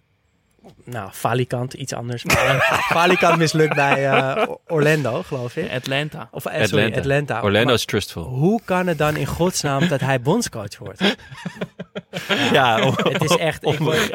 nou, 0.84 1.10
Falikant, 1.12 1.72
iets 1.74 1.92
anders. 1.92 2.24
Maar 2.24 2.56
Falikant 2.92 3.36
mislukt 3.38 3.74
bij 3.74 4.08
eh, 4.10 4.48
Orlando, 4.66 5.22
geloof 5.22 5.56
ik. 5.56 5.72
Atlanta. 5.72 6.28
Of 6.30 6.44
eh, 6.44 6.52
sorry, 6.64 6.84
Atlanta. 6.84 6.98
Atlanta. 6.98 7.42
Orlando 7.42 7.64
Maar 7.66 7.74
is 7.74 7.84
trustful. 7.84 8.22
hoe 8.24 8.60
kan 8.64 8.86
het 8.86 8.98
dan 8.98 9.16
in 9.16 9.26
godsnaam 9.26 9.88
dat 9.88 10.00
hij 10.00 10.20
bondscoach 10.20 10.78
wordt? 10.78 11.00
Ja, 12.52 12.92
Het 12.96 13.24
is 13.24 13.36
echt... 13.36 13.66
Ik 13.66 13.78
word, 13.78 14.10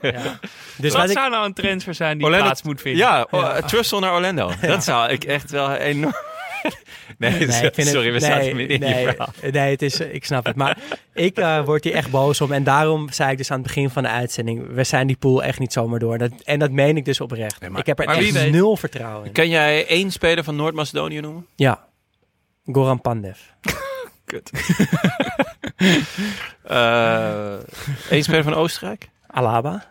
ja. 0.00 0.38
Dus 0.76 0.92
Wat 0.92 1.10
ik, 1.10 1.16
zou 1.16 1.30
nou 1.30 1.44
een 1.46 1.54
transfer 1.54 1.94
zijn 1.94 2.16
die 2.16 2.24
Orlando- 2.26 2.44
plaats 2.46 2.62
moet 2.62 2.80
vinden? 2.80 3.00
Ja, 3.06 3.26
oh, 3.30 3.56
Trustful 3.56 4.00
naar 4.00 4.12
Orlando. 4.14 4.50
Dat 4.60 4.84
zou 4.84 5.10
ik 5.10 5.24
echt 5.24 5.50
wel 5.50 5.74
enorm... 5.74 6.14
Nee, 7.18 7.50
sorry, 7.76 8.12
we 8.12 8.20
zaten 8.20 8.56
midden 8.56 8.76
in 8.76 8.80
nee, 8.80 9.00
je 9.02 9.08
verhaal. 9.08 9.32
Nee, 9.52 9.70
het 9.70 9.82
is, 9.82 10.00
ik 10.00 10.24
snap 10.24 10.44
het. 10.44 10.56
Maar 10.56 10.78
ik 11.14 11.36
eh, 11.38 11.64
word 11.64 11.84
hier 11.84 11.94
echt 11.94 12.10
boos 12.10 12.40
om. 12.40 12.52
En 12.52 12.64
daarom 12.64 13.10
zei 13.12 13.30
ik 13.30 13.36
dus 13.36 13.50
aan 13.50 13.58
het 13.58 13.66
begin 13.66 13.90
van 13.90 14.02
de 14.02 14.08
uitzending... 14.08 14.74
we 14.74 14.84
zijn 14.84 15.06
die 15.06 15.16
pool 15.16 15.42
echt 15.42 15.58
niet 15.58 15.72
zomaar 15.72 15.98
door. 15.98 16.18
Dat, 16.18 16.30
en 16.44 16.58
dat 16.58 16.70
meen 16.70 16.96
ik 16.96 17.04
dus 17.04 17.20
oprecht. 17.20 17.68
Maar- 17.68 17.80
ik 17.80 17.86
heb 17.86 17.98
er 17.98 18.06
echt 18.06 18.32
weet. 18.32 18.52
nul 18.52 18.76
vertrouwen 18.76 19.26
in. 19.26 19.32
Kan 19.32 19.48
jij 19.48 19.86
één 19.86 20.10
speler 20.10 20.44
van 20.44 20.56
Noord-Macedonië 20.56 21.20
noemen? 21.20 21.46
Ja. 21.56 21.84
Goran 22.64 23.00
Pandev. 23.00 23.38
Kut. 24.24 24.50
Eh 26.62 27.54
Eén 28.10 28.22
speler 28.22 28.42
van 28.42 28.54
Oostenrijk? 28.54 29.08
Alaba. 29.26 29.84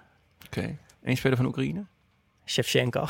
Oké. 0.45 0.78
Eén 1.03 1.17
speler 1.17 1.38
van 1.38 1.45
Oekraïne? 1.45 1.86
Shevchenko. 2.45 3.05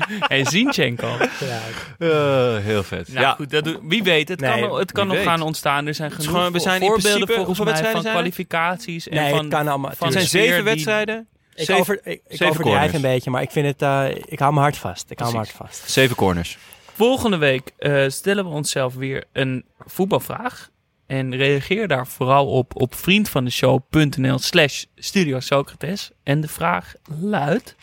En 0.28 0.46
Zinchenko. 0.46 1.06
ja, 1.40 1.60
Eh, 1.98 2.64
heel 2.64 2.82
vet. 2.82 3.08
Nou 3.08 3.20
ja, 3.20 3.32
goed, 3.32 3.50
dat 3.50 3.64
doe- 3.64 3.78
wie 3.82 4.02
weet. 4.02 4.28
Het 4.28 4.40
Nee, 4.40 4.50
kan, 4.50 4.60
nog- 4.60 4.78
het 4.78 4.92
kan 4.92 5.06
nog 5.06 5.16
weet. 5.16 5.26
gaan 5.26 5.42
ontstaan. 5.42 5.86
Er 5.86 5.94
zijn 5.94 6.10
genoeg 6.10 6.26
gewoon- 6.30 6.52
we 6.52 6.58
zijn 6.60 6.80
in 6.82 6.88
voorbeelden 6.88 7.12
principe- 7.26 7.44
volgens 7.44 7.58
mij 7.82 7.92
van 7.92 8.02
zijn 8.02 8.14
kwalificaties. 8.14 9.08
En 9.08 9.16
nee, 9.16 9.30
van, 9.30 9.38
het 9.38 9.48
kan 9.48 9.68
allemaal. 9.68 9.92
van 9.96 10.12
zijn 10.12 10.26
zeven 10.26 10.54
die- 10.54 10.64
wedstrijden. 10.64 11.26
ik 11.54 11.64
zeven- 11.64 11.80
over, 11.80 11.94
ik, 12.02 12.12
ik 12.12 12.20
zeven 12.28 12.46
overdrijf 12.46 12.74
corners. 12.80 12.94
een 12.94 13.10
beetje, 13.10 13.30
maar 13.30 13.42
ik 13.42 13.50
vind 13.50 13.66
het... 13.66 13.82
eh, 13.82 14.04
ik 14.24 14.38
hou 14.38 14.54
me 14.54 14.60
hard 14.60 14.76
vast. 14.76 15.10
Ik 15.10 15.18
hou 15.18 15.30
me 15.30 15.36
hard 15.36 15.50
vast. 15.50 15.90
Zeven 15.90 16.16
corners. 16.16 16.58
Volgende 16.94 17.36
week 17.36 17.70
eh, 17.78 18.04
stellen 18.08 18.44
we 18.44 18.50
onszelf 18.50 18.94
weer 18.94 19.24
een 19.32 19.64
voetbalvraag. 19.86 20.70
En 21.06 21.36
reageer 21.36 21.88
daar 21.88 22.06
vooral 22.06 22.46
op 22.46 22.80
op 22.80 22.94
vriendvandeshow.nl 22.94 24.38
slash 24.38 24.84
Studio 24.96 25.40
Socrates. 25.40 26.10
En 26.22 26.40
de 26.40 26.48
vraag 26.48 26.92
luidt... 27.20 27.76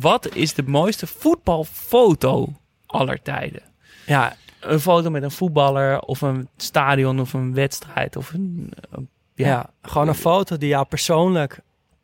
Wat 0.00 0.34
is 0.34 0.54
de 0.54 0.62
mooiste 0.62 1.06
voetbalfoto 1.06 2.52
aller 2.86 3.22
tijden? 3.22 3.62
Ja, 4.06 4.36
Een 4.60 4.80
foto 4.80 5.10
met 5.10 5.22
een 5.22 5.30
voetballer 5.30 6.00
of 6.00 6.20
een 6.20 6.48
stadion 6.56 7.20
of 7.20 7.32
een 7.32 7.54
wedstrijd 7.54 8.16
of 8.16 8.32
een... 8.32 8.72
een- 8.90 9.08
ja. 9.34 9.70
gewoon 9.82 10.08
een 10.08 10.14
foto 10.14 10.56
die 10.56 10.68
jou 10.68 10.84
persoonlijk 10.86 11.60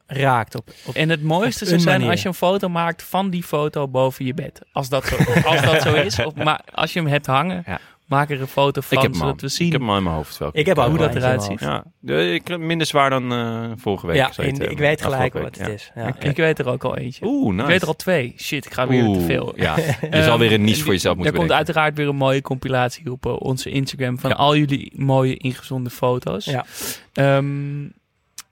raakt. 0.07 0.55
Op, 0.55 0.71
op, 0.85 0.95
En 0.95 1.09
het 1.09 1.23
mooiste 1.23 1.65
zou 1.67 1.81
zijn 1.81 1.95
manier. 1.97 2.11
als 2.11 2.23
je 2.23 2.29
een 2.29 2.35
foto 2.35 2.69
maakt 2.69 3.03
van 3.03 3.31
die 3.31 3.43
foto 3.43 3.89
boven 3.89 4.25
je 4.25 4.35
bed. 4.35 4.61
Als 4.73 4.89
dat 4.89 5.07
zo, 5.07 5.17
als 5.47 5.63
dat 5.63 5.83
zo 5.83 5.95
is. 5.95 6.19
Of, 6.25 6.35
maar 6.35 6.61
als 6.75 6.93
je 6.93 6.99
hem 7.01 7.09
hebt 7.09 7.27
hangen, 7.27 7.63
Ja. 7.67 7.81
Maak 8.15 8.31
er 8.31 8.41
een 8.41 8.47
foto 8.47 8.81
van, 8.81 8.97
ik 8.97 9.03
heb 9.03 9.13
hem 9.13 9.21
al. 9.21 9.27
zodat 9.27 9.41
we 9.43 9.49
zien 9.49 9.67
Ik 9.67 9.73
heb 9.73 9.81
hem 9.81 9.91
al 9.91 9.97
in 9.97 10.03
mijn 10.03 10.15
hoofd. 10.17 10.41
ik 10.53 10.67
heb 10.67 10.79
ook 10.79 10.89
hoe 10.89 10.99
dat 10.99 11.15
eruit 11.15 11.43
ziet. 11.43 11.61
Ja, 11.61 11.85
de- 12.01 12.33
ik 12.35 12.49
heb 12.49 12.61
minder 12.61 12.87
zwaar 12.87 13.11
dan 13.11 13.33
eh, 13.33 13.65
vorige 13.77 14.07
week. 14.07 14.17
Ja, 14.17 14.33
zou 14.33 14.47
je 14.47 14.53
in- 14.53 14.61
het, 14.61 14.71
ik 14.71 14.77
eh, 14.77 14.85
weet 14.85 15.03
gelijk 15.03 15.33
wat 15.33 15.57
het 15.59 15.69
is. 15.69 15.91
Ja. 15.95 16.07
Ik, 16.07 16.25
ik 16.25 16.37
weet 16.37 16.59
er 16.59 16.69
ook 16.69 16.85
al 16.85 16.97
eentje. 16.97 17.25
Oeh, 17.27 17.51
nice. 17.51 17.63
Ik 17.63 17.69
weet 17.69 17.83
er 17.83 17.89
al 17.89 17.97
twee. 17.97 18.35
Shit, 18.39 18.65
ik 18.65 18.73
ga 18.73 18.87
weer 18.87 19.13
te 19.13 19.21
veel. 19.21 19.53
Ja, 19.57 19.77
je 20.11 20.23
zal 20.23 20.39
weer 20.39 20.53
een 20.53 20.63
niche 20.65 20.77
en 20.79 20.83
voor 20.85 20.93
jezelf 20.93 21.15
Er 21.17 21.21
moeten 21.21 21.35
komt 21.39 21.49
bedenken. 21.49 21.55
uiteraard 21.57 21.97
weer 21.97 22.09
een 22.09 22.17
mooie 22.17 22.43
compilatie 22.43 23.13
op 23.13 23.27
eh, 23.27 23.41
onze 23.41 23.71
Instagram 23.71 24.19
van 24.19 24.31
Ja. 24.31 24.37
al 24.37 24.57
jullie 24.57 24.93
mooie 24.97 25.37
ingezonde 25.37 25.91
foto's. 25.91 26.45
Ja. 26.45 26.65
Ehm, 27.13 27.87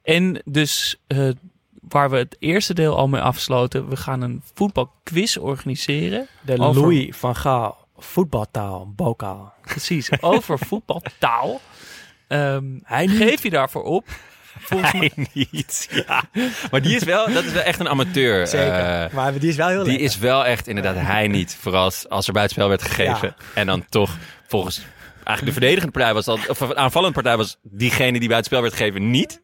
En 0.02 0.42
dus 0.44 1.00
eh, 1.06 1.28
waar 1.88 2.10
we 2.10 2.16
het 2.16 2.36
eerste 2.38 2.74
deel 2.74 2.96
al 2.96 3.08
mee 3.08 3.20
afsloten, 3.20 3.88
we 3.88 3.96
gaan 3.96 4.20
een 4.22 4.42
voetbalquiz 4.54 5.36
organiseren. 5.36 6.26
De 6.40 6.58
Over- 6.58 6.80
Louis 6.82 7.16
van 7.16 7.36
Gaal 7.36 7.81
voetbaltaal, 8.04 8.92
bokaal. 8.96 9.52
Precies, 9.62 10.08
over 10.22 10.58
voetbaltaal. 10.68 11.60
Ehm, 12.28 12.64
Hij 12.82 13.06
niet. 13.06 13.16
geef 13.16 13.42
je 13.42 13.50
daarvoor 13.50 13.82
op? 13.82 14.06
Volgens 14.60 14.92
mij, 14.92 15.12
niet. 15.32 15.88
Ja. 16.06 16.22
Maar 16.70 16.82
die 16.82 16.96
is 16.96 17.02
wel, 17.04 17.32
dat 17.32 17.44
is 17.44 17.52
wel 17.52 17.62
echt 17.62 17.80
een 17.80 17.88
amateur. 17.88 18.46
Zeker. 18.56 19.02
eh, 19.04 19.12
maar 19.12 19.38
die 19.38 19.48
is 19.48 19.56
wel 19.56 19.68
heel 19.68 19.78
die 19.82 19.86
lekker. 19.88 20.06
is 20.06 20.18
wel 20.18 20.44
echt 20.46 20.66
inderdaad 20.68 20.94
hij 20.96 21.28
niet. 21.28 21.56
Vooral 21.60 21.82
als, 21.84 22.08
als 22.08 22.26
er 22.26 22.32
buitenspel 22.32 22.68
werd 22.68 22.82
gegeven. 22.82 23.34
Ja. 23.38 23.44
En 23.54 23.66
dan 23.66 23.84
toch 23.88 24.16
volgens 24.46 24.80
eigenlijk 25.24 25.46
de 25.46 25.52
verdedigende 25.52 25.92
partij 25.92 26.14
was 26.14 26.24
dat, 26.24 26.48
of 26.48 26.58
de 26.58 26.76
aanvallende 26.76 27.14
partij 27.14 27.36
was 27.36 27.56
diegene 27.62 28.18
die 28.18 28.28
buitenspel 28.28 28.62
werd 28.62 28.74
gegeven 28.74 29.10
niet. 29.10 29.40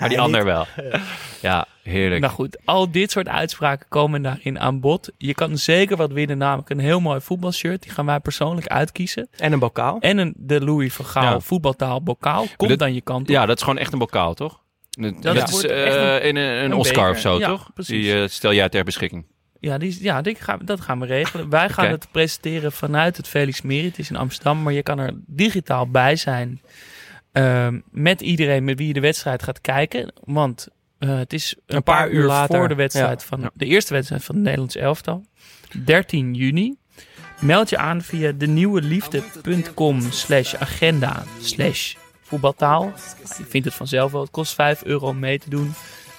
Maar 0.00 0.08
die 0.08 0.18
Hij 0.18 0.26
ander 0.26 0.44
niet. 0.44 0.52
wel. 0.52 0.66
Ja, 1.40 1.66
heerlijk. 1.82 2.20
nou 2.20 2.32
goed, 2.32 2.58
al 2.64 2.90
dit 2.90 3.10
soort 3.10 3.28
uitspraken 3.28 3.86
komen 3.88 4.22
daarin 4.22 4.58
aan 4.60 4.80
bod. 4.80 5.10
Je 5.18 5.34
kan 5.34 5.58
zeker 5.58 5.96
wat 5.96 6.12
winnen, 6.12 6.38
namelijk 6.38 6.70
een 6.70 6.78
heel 6.78 7.00
mooi 7.00 7.20
voetbalshirt. 7.20 7.82
Die 7.82 7.90
gaan 7.92 8.06
wij 8.06 8.20
persoonlijk 8.20 8.66
uitkiezen. 8.66 9.28
En 9.36 9.52
een 9.52 9.58
bokaal. 9.58 9.96
En 10.00 10.18
een, 10.18 10.34
de 10.36 10.64
Louis 10.64 10.92
van 10.94 11.04
Gaal 11.04 11.22
Ja. 11.32 11.40
voetbaltaal 11.40 12.02
bokaal. 12.02 12.46
Komt 12.56 12.70
dit- 12.70 12.78
dan 12.78 12.94
je 12.94 13.00
kant 13.00 13.20
op. 13.22 13.28
Ja, 13.28 13.46
dat 13.46 13.56
is 13.56 13.62
gewoon 13.62 13.78
echt 13.78 13.92
een 13.92 13.98
bokaal, 13.98 14.34
toch? 14.34 14.60
Dat, 14.90 15.22
Dat 15.22 15.36
is 15.36 15.50
wordt 15.50 15.66
eh, 15.70 15.86
echt 15.86 16.22
een- 16.22 16.28
in 16.28 16.36
een, 16.36 16.74
Oscar 16.74 16.94
beker. 16.96 17.10
of 17.10 17.18
zo, 17.20 17.38
Ja, 17.38 17.46
toch? 17.48 17.70
precies. 17.74 18.04
Die 18.04 18.22
eh, 18.22 18.28
stel 18.28 18.52
jij 18.54 18.68
ter 18.68 18.84
beschikking. 18.84 19.26
Ja, 19.60 19.78
die, 19.78 19.96
ja 20.02 20.22
die 20.22 20.34
gaan, 20.34 20.58
dat 20.64 20.80
gaan 20.80 21.00
we 21.00 21.06
regelen. 21.06 21.48
Wij 21.50 21.68
gaan 21.78 21.86
het 21.86 22.06
presenteren 22.10 22.72
vanuit 22.72 23.16
het 23.16 23.28
Felix 23.28 23.62
Meritis 23.62 24.10
in 24.10 24.16
Amsterdam. 24.16 24.62
Maar 24.62 24.72
je 24.72 24.82
kan 24.82 24.98
er 24.98 25.12
digitaal 25.26 25.86
bij 25.88 26.16
zijn. 26.16 26.60
Ehm, 27.32 27.80
met 27.90 28.20
iedereen 28.20 28.64
met 28.64 28.78
wie 28.78 28.86
je 28.86 28.92
de 28.92 29.00
wedstrijd 29.00 29.42
gaat 29.42 29.60
kijken. 29.60 30.12
Want 30.24 30.68
eh, 30.98 31.18
het 31.18 31.32
is 31.32 31.54
een, 31.66 31.82
paar, 31.82 32.10
uur 32.10 32.24
later. 32.24 32.58
voor 32.58 32.68
de 32.68 32.74
wedstrijd 32.74 33.20
Ja. 33.20 33.26
van 33.26 33.40
Ja. 33.40 33.50
de 33.54 33.64
eerste 33.64 33.94
wedstrijd 33.94 34.24
van 34.24 34.34
het 34.34 34.44
Nederlands 34.44 34.76
elftal. 34.76 35.24
13 35.84 36.34
juni. 36.34 36.76
Meld 37.40 37.68
je 37.70 37.76
aan 37.78 38.02
via 38.02 38.32
denieuweliefde.com 38.32 40.00
slash 40.10 40.54
agenda 40.54 41.22
slash 41.40 41.94
voetbaltaal. 42.22 42.92
Je 43.38 43.44
vindt 43.48 43.66
het 43.66 43.76
vanzelf 43.76 44.12
wel. 44.12 44.20
Het 44.20 44.30
kost 44.30 44.54
5 44.54 44.84
euro 44.84 45.06
om 45.08 45.18
mee 45.18 45.38
te 45.38 45.50
doen. 45.50 45.72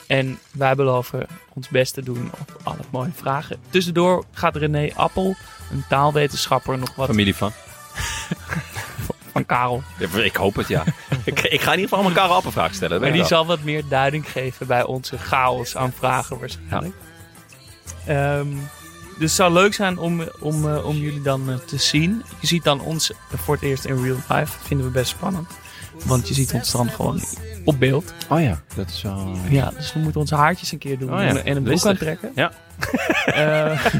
En 0.08 0.40
wij 0.52 0.76
beloven 0.76 1.28
ons 1.54 1.70
best 1.70 1.94
te 1.94 2.04
doen 2.04 2.32
op 2.40 2.60
alle 2.64 2.78
mooie 2.92 3.12
vragen. 3.14 3.58
Tussendoor 3.70 4.26
gaat 4.32 4.56
René 4.56 4.90
Appel, 4.96 5.36
een 5.72 5.84
taalwetenschapper, 5.90 6.78
nog 6.78 6.96
wat 6.96 7.08
Familie 7.08 7.36
van. 7.36 7.52
van 9.32 9.46
Karel. 9.46 9.84
Ik 10.24 10.36
hoop 10.36 10.56
het, 10.56 10.68
ja. 10.68 10.84
ik, 11.26 11.40
ik 11.40 11.62
ga 11.62 11.72
in 11.74 11.80
ieder 11.80 11.90
geval 11.90 12.04
mijn 12.04 12.14
Karel 12.16 12.36
Appenvraag 12.36 12.74
stellen. 12.74 12.92
dat 12.92 13.02
Maar 13.02 13.10
die 13.12 13.20
wel. 13.20 13.30
zal 13.30 13.46
wat 13.46 13.62
meer 13.64 13.84
duiding 13.90 14.32
geven 14.32 14.68
bij 14.68 14.84
onze 14.84 15.18
chaos 15.18 15.76
aan 15.76 15.94
vragen 15.98 16.40
waarschijnlijk. 16.40 16.94
Ehm, 18.06 18.48
dus 19.20 19.30
het 19.30 19.32
zou 19.32 19.54
leuk 19.54 19.74
zijn 19.74 19.98
om, 19.98 20.24
om, 20.40 20.70
eh, 20.70 20.86
om 20.86 20.96
jullie 20.96 21.22
dan 21.22 21.50
eh, 21.50 21.56
te 21.56 21.78
zien. 21.78 22.24
Je 22.40 22.48
ziet 22.48 22.64
dan 22.64 22.82
ons 22.82 23.12
voor 23.36 23.54
het 23.56 23.64
eerst 23.64 23.86
in 23.86 24.04
real 24.04 24.16
life. 24.16 24.58
Dat 24.58 24.68
vinden 24.68 24.86
we 24.86 24.92
best 24.92 25.10
spannend. 25.10 25.50
Want 26.06 26.28
je 26.28 26.34
ziet 26.34 26.54
ons 26.54 26.72
dan 26.72 26.90
gewoon 26.90 27.22
op 27.66 27.80
beeld. 27.80 28.14
Oh 28.30 28.42
ja, 28.42 28.62
dat 28.76 28.90
is 28.90 29.02
wel... 29.02 29.36
Ja, 29.50 29.72
dus 29.78 29.94
we 29.94 30.00
moeten 30.00 30.20
onze 30.22 30.36
haartjes 30.36 30.72
een 30.72 30.78
keer 30.78 30.98
doen 31.00 31.14
Oh 31.14 31.20
ja, 31.22 31.36
en 31.36 31.56
een 31.58 31.64
broek 31.64 31.86
aantrekken. 31.86 32.32
Ja. 32.36 32.52
Eh, 33.26 33.86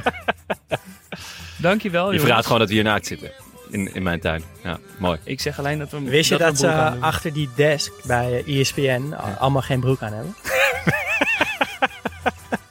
dankjewel 1.58 2.02
Je 2.02 2.06
jongens. 2.06 2.22
verraadt 2.24 2.46
gewoon 2.46 2.60
dat 2.60 2.68
we 2.70 2.74
hier 2.74 2.84
naakt 2.84 3.06
zitten. 3.08 3.32
In, 3.72 3.94
in 3.94 4.04
mijn 4.04 4.20
tuin. 4.20 4.44
Ja, 4.64 4.80
mooi. 4.98 5.20
Ik 5.24 5.42
zeg 5.42 5.60
alleen 5.60 5.80
dat 5.80 5.90
we 5.92 6.00
Wist 6.02 6.30
je 6.30 6.38
dat 6.38 6.58
ze 6.58 6.68
achter 7.00 7.34
die 7.34 7.50
desk 7.56 7.92
bij 8.04 8.44
ESPN 8.48 9.14
allemaal 9.40 9.62
geen 9.62 9.80
broek 9.80 10.02
aan 10.02 10.14
hebben? 10.14 10.36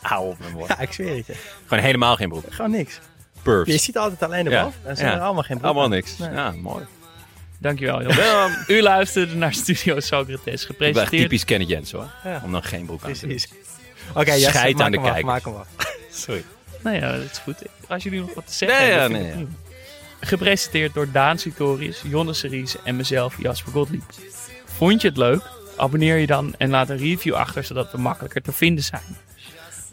Hou 0.01 0.29
op 0.29 0.39
mijn 0.39 0.53
woord. 0.53 0.69
Ja, 0.69 0.79
ik 0.79 0.93
zweer 0.93 1.17
het 1.17 1.27
je. 1.27 1.35
Gewoon 1.67 1.85
helemaal 1.85 2.17
geen 2.17 2.29
broek. 2.29 2.45
Gewoon 2.49 2.71
niks. 2.71 2.95
Je 2.95 3.41
Purfs. 3.43 3.85
ziet 3.85 3.97
altijd 3.99 4.23
alleen 4.23 4.45
de. 4.45 4.51
En 4.51 4.73
ze 4.83 5.03
hebben 5.03 5.19
Ja. 5.21 5.25
allemaal 5.25 5.43
geen 5.43 5.57
broek 5.59 5.71
Allemaal 5.71 5.89
niks. 5.89 6.19
Nee. 6.19 6.31
Ja, 6.31 6.51
mooi. 6.63 6.85
Dankjewel 7.59 8.03
jongens. 8.03 8.57
U 8.69 8.83
luisterde 8.83 9.35
naar 9.35 9.55
Studio 9.55 10.01
Socrates, 10.01 10.37
Ik 10.37 10.45
ben 10.45 10.57
echt 10.57 10.65
gepresenteerd 10.67 11.23
typisch 11.23 11.45
Kenneth 11.45 11.69
Jens 11.69 11.93
hoor. 11.93 12.11
Ja. 12.25 12.41
Om 12.45 12.53
dan 12.53 12.63
geen 12.63 12.87
broek 12.87 13.03
aan 13.05 13.13
te 13.13 13.21
doen. 13.21 13.29
Precies. 13.29 13.53
Oké, 14.15 14.33
Jesse, 14.33 14.49
Scheid 14.51 14.77
maak 14.77 14.85
aan 14.85 14.91
de 14.93 14.97
hem 14.99 15.07
af, 15.07 15.13
kijkers. 15.13 15.33
maak 15.33 15.45
hem 15.45 15.55
af. 15.55 15.67
Sorry. 16.25 16.45
Nou 16.83 16.97
ja, 16.97 17.13
dat 17.13 17.31
is 17.31 17.39
goed. 17.39 17.57
Als 17.89 18.03
jullie 18.03 18.21
nog 18.21 18.35
wat 18.35 18.47
te 18.47 18.53
zeggen 18.53 18.79
Nee, 18.79 18.91
hebben, 18.93 19.23
ja, 19.27 19.35
nee. 19.35 19.47
Gepresenteerd 20.21 20.95
door 20.95 21.11
Daan 21.13 21.39
Sutorius, 21.39 22.03
Jonne 22.09 22.33
Series 22.33 22.77
en 22.85 22.97
mezelf, 22.97 23.35
Jasper 23.43 23.73
Gottlieb. 23.73 24.03
Vond 24.65 25.01
je 25.03 25.09
het 25.09 25.17
leuk? 25.17 25.43
Abonneer 25.77 26.17
je 26.17 26.27
dan 26.27 26.55
en 26.59 26.71
laat 26.71 26.89
een 26.89 26.97
review 26.99 27.35
achter, 27.35 27.65
zodat 27.65 27.93
we 27.93 27.99
makkelijker 27.99 28.43
te 28.43 28.53
vinden 28.53 28.85
zijn. 28.85 29.17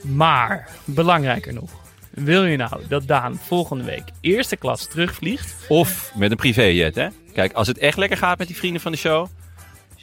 Maar, 0.01 0.69
belangrijker 0.85 1.53
nog. 1.53 1.69
Wil 2.09 2.45
je 2.45 2.57
nou 2.57 2.81
dat 2.87 3.07
Daan 3.07 3.39
volgende 3.45 3.83
week 3.83 4.03
eerste 4.21 4.55
klas 4.55 4.87
terugvliegt? 4.87 5.55
Of 5.67 6.11
met 6.15 6.31
een 6.31 6.37
privéjet 6.37 6.95
hè. 6.95 7.07
Kijk, 7.33 7.53
als 7.53 7.67
het 7.67 7.77
echt 7.77 7.97
lekker 7.97 8.17
gaat 8.17 8.37
met 8.37 8.47
die 8.47 8.55
vrienden 8.57 8.81
van 8.81 8.91
de 8.91 8.97
show. 8.97 9.27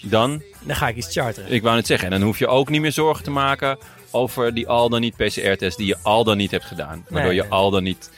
Dan, 0.03 0.43
Dan 0.62 0.77
ga 0.77 0.89
ik 0.89 0.97
iets 0.97 1.12
charteren. 1.12 1.51
ik 1.53 1.62
wou 1.62 1.75
net 1.77 1.87
zeggen. 1.87 2.11
En 2.12 2.18
dan 2.18 2.29
hoef 2.29 2.39
je 2.39 2.47
ook 2.47 2.68
niet 2.68 2.81
meer 2.81 2.93
zorgen 2.93 3.25
te 3.25 3.31
maken 3.31 3.79
over 4.11 4.55
die 4.55 4.68
al 4.68 4.89
dan 4.89 5.01
niet 5.01 5.16
PCR-test 5.16 5.77
die 5.77 5.87
je 5.87 5.97
al 6.03 6.25
dan 6.25 6.37
niet 6.37 6.51
hebt 6.51 6.64
gedaan. 6.64 7.05
Waardoor 7.09 7.33
Nee, 7.33 7.43
je 7.43 7.49
al 7.49 7.70
dan 7.70 7.83
niet 7.83 8.11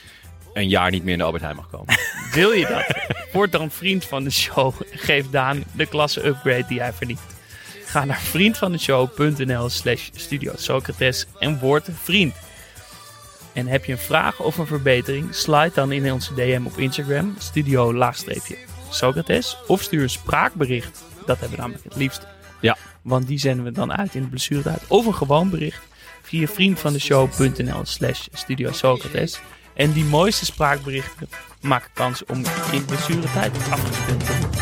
een 0.57 0.69
jaar 0.69 0.91
niet 0.91 1.03
meer 1.03 1.13
in 1.13 1.19
de 1.19 1.25
Albert 1.25 1.43
Heijn 1.43 1.55
mag 1.55 1.69
komen. 1.69 1.95
Wil 2.33 2.51
je 2.51 2.67
dat? 2.67 2.97
Word 3.31 3.51
dan 3.51 3.71
vriend 3.71 4.05
van 4.05 4.23
de 4.23 4.29
show 4.29 4.73
geef 4.91 5.29
Daan 5.29 5.63
de 5.71 5.85
klasse 5.85 6.25
upgrade 6.25 6.65
die 6.67 6.79
hij 6.79 6.93
verdient. 6.93 7.19
Ga 7.85 8.05
naar 8.05 8.19
vriendvandeshow.nl 8.19 9.69
slash 9.69 10.09
studio 10.15 10.53
Socrates 10.55 11.27
en 11.39 11.59
word 11.59 11.89
vriend. 12.03 12.35
En 13.53 13.67
heb 13.67 13.85
je 13.85 13.91
een 13.91 13.97
vraag 13.97 14.39
of 14.39 14.57
een 14.57 14.67
verbetering? 14.67 15.35
Slide 15.35 15.71
dan 15.73 15.91
in 15.91 16.13
onze 16.13 16.33
DM 16.33 16.61
op 16.65 16.77
Instagram, 16.77 17.35
studio 17.37 17.93
laagstreepje 17.93 18.57
Socrates. 18.89 19.57
Of 19.67 19.81
stuur 19.81 20.01
een 20.01 20.09
spraakbericht. 20.09 21.03
Dat 21.25 21.39
hebben 21.39 21.49
we 21.49 21.61
namelijk 21.61 21.83
het 21.83 21.95
liefst. 21.95 22.27
Ja. 22.61 22.77
Want 23.01 23.27
die 23.27 23.39
zenden 23.39 23.65
we 23.65 23.71
dan 23.71 23.93
uit 23.93 24.15
in 24.15 24.21
de 24.21 24.27
blessuretijd. 24.27 24.81
Of 24.87 25.05
een 25.05 25.15
gewoon 25.15 25.49
bericht 25.49 25.81
via 26.21 26.47
vriendvandeshow.nl 26.47 27.81
slash 27.83 28.27
studio 28.33 28.71
Socrates. 28.71 29.39
En 29.77 29.91
die 29.91 30.05
mooiste 30.05 30.45
spraakberichten 30.45 31.29
maken 31.61 31.89
kans 31.93 32.25
om 32.25 32.43
in 32.71 32.85
blessuretijd 32.85 33.51
afgespeeld 33.69 34.25
te 34.25 34.37
worden. 34.39 34.59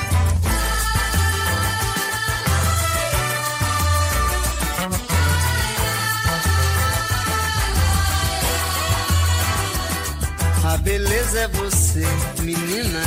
A 10.65 10.77
beleza 10.77 11.39
é 11.39 11.47
você, 11.47 12.07
menina, 12.41 13.03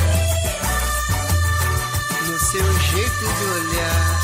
no 2.27 2.39
seu 2.39 2.79
jeito 2.91 3.25
de 3.37 3.45
olhar. 3.59 4.19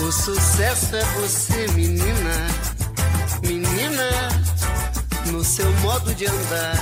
O 0.00 0.12
sucesso 0.12 0.96
é 0.96 1.04
você, 1.04 1.68
menina, 1.74 2.46
seu 5.48 5.72
modo 5.78 6.14
de 6.14 6.26
andar. 6.26 6.76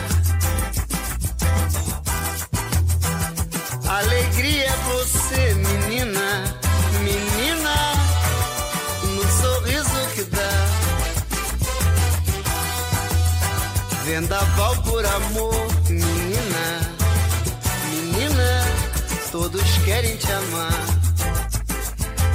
Alegria 3.88 4.64
é 4.64 4.76
você, 4.90 5.54
menina, 5.54 6.58
menina, 6.98 7.76
no 9.04 9.22
sorriso 9.40 10.08
que 10.14 10.24
dá. 10.24 10.66
Vendaval 14.04 14.74
por 14.82 15.06
amor, 15.06 15.68
menina, 15.88 16.80
menina, 17.88 18.64
todos 19.30 19.62
querem 19.84 20.16
te 20.16 20.32
amar. 20.32 20.84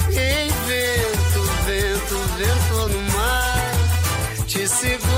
Ei, 0.09 0.49
vento, 0.65 1.41
vento, 1.65 2.15
vento 2.37 2.87
no 2.87 3.01
mar, 3.17 3.71
te 4.47 4.65
segura 4.65 5.10